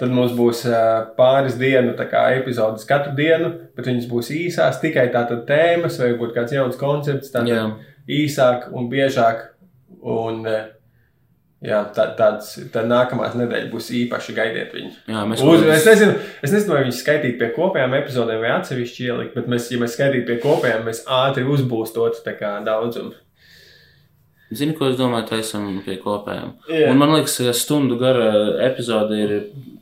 Tad 0.00 0.10
mums 0.10 0.32
būs 0.34 0.64
uh, 0.66 1.12
pāris 1.18 1.54
dienu 1.60 1.92
epizodes 1.94 2.84
katru 2.88 3.12
dienu, 3.14 3.52
bet 3.76 3.86
viņas 3.86 4.08
būs 4.10 4.30
īsās, 4.34 4.80
tikai 4.80 5.10
tātad 5.12 5.44
tēmas 5.46 5.98
vai 6.00 6.08
varbūt 6.14 6.34
kāds 6.34 6.52
jauns 6.56 6.76
koncepts, 6.80 7.30
tātad 7.30 7.48
Jā. 7.52 7.66
īsāk 8.08 8.72
un 8.72 8.88
biežāk. 8.90 9.50
Un, 10.02 10.46
eh, 10.46 10.64
jā, 11.62 11.80
tā, 11.94 12.06
tāds, 12.18 12.52
tā 12.74 12.84
nākamās 12.88 13.36
nedēļas 13.38 13.72
būs 13.72 13.90
īpaši 14.02 14.36
gaidiet 14.36 14.76
viņu. 14.76 14.92
Jā, 15.12 15.24
mēs 15.30 15.42
Uz, 15.46 15.64
es, 15.64 15.88
nezinu, 15.88 16.14
es 16.42 16.54
nezinu, 16.54 16.76
vai 16.76 16.84
viņi 16.86 16.96
skaitīt 16.98 17.36
pie 17.40 17.50
kopējām 17.56 17.98
epizodēm 18.02 18.44
vai 18.44 18.54
atsevišķi 18.58 19.08
ielikt, 19.08 19.36
bet 19.38 19.50
mēs, 19.52 19.68
ja 19.72 19.82
mēs 19.82 19.96
skaitītu 19.98 20.28
pie 20.30 20.38
kopējām, 20.42 20.86
mēs 20.88 21.04
ātri 21.22 21.46
uzbūstot 21.48 22.22
daudzumu. 22.66 23.14
Zini, 24.52 24.74
ko 24.76 24.90
es 24.90 24.98
domāju, 24.98 25.24
tā 25.30 25.38
esam 25.40 25.78
pie 25.84 25.94
kopējām. 26.00 26.50
Jā. 26.68 26.90
Un 26.92 26.98
man 27.00 27.14
liekas, 27.14 27.38
ka 27.40 27.54
stundu 27.56 27.96
gara 28.00 28.26
epizode 28.66 29.16
ir 29.16 29.30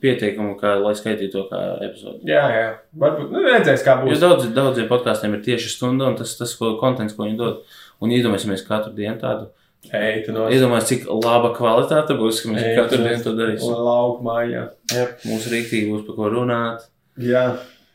pietiekama, 0.03 0.53
kā, 0.59 0.77
lai 0.79 0.93
skaitītu 0.95 1.33
to 1.33 1.43
kā 1.49 1.59
epizodi. 1.83 2.29
Jā, 2.31 2.43
jā. 2.55 2.67
Varbūt 3.03 3.33
nu, 3.33 3.41
redzēs, 3.49 3.83
kā 3.83 3.97
Jo 3.99 4.13
būs. 4.13 4.21
daudz, 4.21 4.47
daudziem 4.55 4.87
podkāstiem 4.87 5.35
ir 5.35 5.43
tieši 5.43 5.73
stunda, 5.73 6.07
un 6.07 6.15
tas 6.19 6.37
tas 6.39 6.53
ko, 6.55 6.77
kontents, 6.79 7.17
ko 7.17 7.27
viņi 7.27 7.39
dod. 7.41 7.65
Un 8.01 8.15
iedomāsimies 8.15 8.63
katru 8.65 8.95
dienu 8.95 9.17
tādu. 9.21 9.49
Ej, 9.89 10.23
tu 10.27 10.33
no 10.35 10.45
Iedomāsimies, 10.53 10.87
cik 10.91 11.07
laba 11.25 11.49
kvalitāte 11.57 12.13
būs, 12.19 12.43
ka 12.43 12.51
mēs 12.53 12.63
Ej, 12.69 12.75
katru 12.77 12.99
dienu 13.01 13.23
to 13.25 13.31
darīsim. 13.35 13.71
Lauku 13.73 14.23
mājā. 14.27 14.67
Mūsu 15.25 15.49
rīktīgi 15.55 15.89
būs 15.89 16.03
par 16.07 16.19
ko 16.19 16.29
runāt. 16.37 16.89
Jā, 17.19 17.45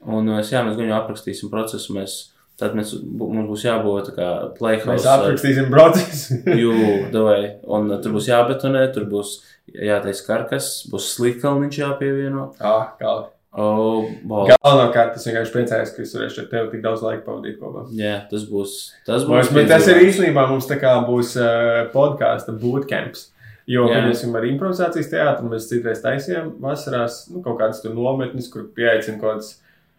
Un 0.07 0.29
mēs, 0.29 0.53
jā, 0.53 0.61
mēs 0.63 0.77
gan 0.79 0.87
jau 0.91 0.99
aprakstīsim 1.01 1.49
procesu. 1.51 1.95
Mēs, 1.97 2.13
tad 2.61 2.77
mēs, 2.79 2.93
mums 3.03 3.49
būs 3.49 3.65
jābūt 3.67 4.11
tā 4.11 4.13
kā 4.15 4.27
mēs 4.45 4.59
playhouse. 4.59 5.09
aprakstīsim 5.11 5.71
procesu. 5.73 6.37
Jū, 6.63 6.75
davai. 7.15 7.57
Un 7.67 7.91
uh, 7.91 7.99
tur 8.03 8.15
būs 8.15 8.29
jābetonē, 8.31 8.85
tur 8.95 9.09
būs 9.11 9.33
jātaisa 9.75 10.27
karkas, 10.29 10.69
būs 10.93 11.09
slīdkalniņš 11.17 11.81
jāpievieno. 11.81 12.45
ah, 12.61 12.93
kā. 13.01 13.15
Oh, 13.57 14.05
bol. 14.29 14.51
Galvenokārt 14.51 15.15
es 15.17 15.25
vienkārši 15.25 15.53
priecājos, 15.55 15.93
ka 15.97 16.03
es 16.05 16.11
varēšu 16.13 16.43
ar 16.43 16.49
tevi 16.51 16.73
tik 16.75 16.83
daudz 16.85 17.05
laika 17.07 17.23
pavadīt 17.25 17.57
kopā. 17.57 17.87
Jā, 17.97 18.19
tas 18.29 18.45
būs. 18.51 18.75
Tas 19.07 19.25
Mums, 19.25 19.49
būs 19.49 19.57
bet 19.57 19.71
tas 19.73 19.89
ir 19.89 20.03
īstenībā 20.05 20.45
mums 20.51 20.69
tā 20.69 20.77
kā 20.83 20.93
būs 21.07 21.33
uh, 21.41 21.87
podkāstu 21.95 22.53
bootcamps. 22.61 23.31
Jo, 23.67 23.89
mēs 23.91 24.21
esam 24.21 24.37
ar 24.39 24.45
improvizācijas 24.47 25.09
teātru, 25.11 25.49
mēs 25.51 25.71
citreiz 25.71 26.03
taisījām 26.05 26.53
vasarās 26.63 27.25
nu, 27.33 27.41
kaut 27.43 27.57
kādas 27.63 27.81
tur 27.83 27.97
nometnes, 27.97 28.51
kur 28.53 28.69
pieaicina 28.77 29.19
kaut 29.23 29.39
kāds. 29.39 29.55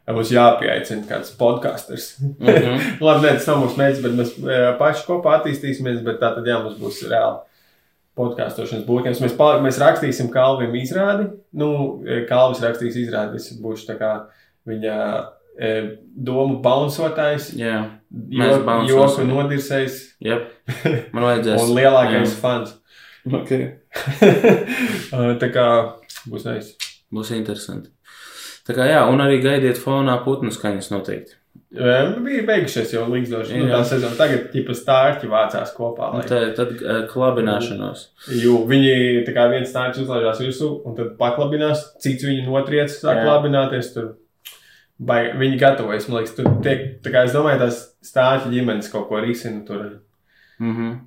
Mums 0.07 0.29
jāpieaicina 0.31 1.03
kāds 1.09 1.34
podkāsters. 1.35 2.13
Mhm. 2.38 2.77
Labi, 3.09 3.25
nē, 3.25 3.34
tas 3.41 3.49
nav 3.49 3.65
mūsu 3.65 3.81
mērķis, 3.81 4.05
bet 4.05 4.17
mēs 4.21 4.38
uh, 4.45 4.69
paši 4.79 5.03
kopā 5.09 5.39
attīstīsimies. 5.41 5.99
Bet 6.05 6.21
tā 6.21 6.35
tad, 6.38 6.45
jā, 6.47 6.61
mums 6.61 6.77
būs 6.79 7.01
reāli 7.09 7.41
podkāstošanas 8.18 8.85
būtnes. 8.88 9.22
Mēs, 9.23 9.35
pal- 9.38 9.61
mēs 9.64 9.77
rakstīsim 9.81 10.31
Kalvim 10.34 10.73
izrādi. 10.80 11.30
Nu, 11.53 11.69
eh, 12.07 12.26
Kalvis 12.30 12.61
rakstīs 12.65 12.98
izrādi. 12.99 13.35
Es 13.41 13.52
būšu 13.61 13.88
tā 13.91 13.98
kā 14.02 14.11
viņa 14.68 14.98
eh, 15.60 15.91
domu 16.15 16.60
baunsotājs. 16.65 17.53
Jā, 17.57 17.85
Mēs 18.07 18.53
Jo- 18.53 18.64
bounceosim. 18.64 19.27
Joku 19.27 19.27
nodirsējis 19.27 19.95
jep. 20.23 20.45
Man 21.14 21.23
vajadzēs. 21.27 21.61
un 21.64 21.73
lielākais 21.76 22.35
fans. 22.41 22.76
Okay. 23.27 23.73
Uh, 25.11 25.34
tā 25.39 25.48
kā 25.53 25.64
būs 26.30 26.44
nice. 26.48 26.73
Būs 27.14 27.31
interesanti. 27.35 27.89
Tā 28.68 28.76
kā 28.76 28.85
jā, 28.89 28.99
un 29.10 29.22
arī 29.23 29.38
gaidiet 29.44 29.80
fonā 29.80 30.18
putnu 30.26 30.52
skaņas 30.52 30.89
noteikti. 30.91 31.38
Um, 31.77 32.13
bija 32.25 32.43
beigušies 32.47 32.93
jau 32.93 33.03
līdzoši. 33.11 33.57
Nu, 33.59 33.67
tā 33.71 33.81
sezona 33.85 34.15
tagad 34.17 34.47
tipa 34.53 34.75
stārķi 34.77 35.29
vācās 35.31 35.73
kopā. 35.75 36.13
Lai... 36.15 36.23
tad, 36.29 36.53
tad 36.57 37.09
klabināšanos. 37.11 38.05
Jo 38.41 38.61
viņi 38.69 39.25
tā 39.27 39.35
kā 39.35 39.49
viens 39.51 39.69
stārķis 39.73 40.05
uzlaižās 40.05 40.41
virsū 40.45 40.71
un 40.88 40.95
tad 40.97 41.13
paklabinās, 41.19 41.84
cits 42.03 42.25
viņu 42.27 42.47
notriec, 42.47 42.95
sāk 42.95 43.21
klabināties. 43.25 43.91
Tur. 43.97 44.15
Vai 44.97 45.19
viņi 45.38 45.59
gatavojas, 45.61 46.07
man 46.09 46.21
liekas, 46.21 46.34
tur 46.39 46.49
tiek, 46.65 46.88
tā 47.05 47.13
kā 47.13 47.27
es 47.27 47.35
domāju, 47.35 47.61
tās 47.61 47.84
stārķi 48.07 48.55
ģimenes 48.55 48.89
kaut 48.93 49.09
ko 49.11 49.21
risina 49.21 49.61
tur. 49.67 49.85
Mm 50.57 50.75
-hmm. 50.75 50.97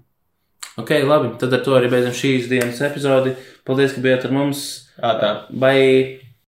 Ok, 0.77 0.91
labi. 1.05 1.35
Tad 1.39 1.53
ar 1.53 1.65
to 1.65 1.75
arī 1.77 1.91
beidzam 1.91 2.13
šīs 2.15 2.49
dienas 2.49 2.81
epizodi. 2.81 3.35
Paldies, 3.65 3.93
ka 3.93 4.01
bijāt 4.01 4.25
ar 4.25 4.33
mums. 4.33 4.67
Ā, 5.03 5.17
tā. 5.21 5.31
Bye! 5.51 6.30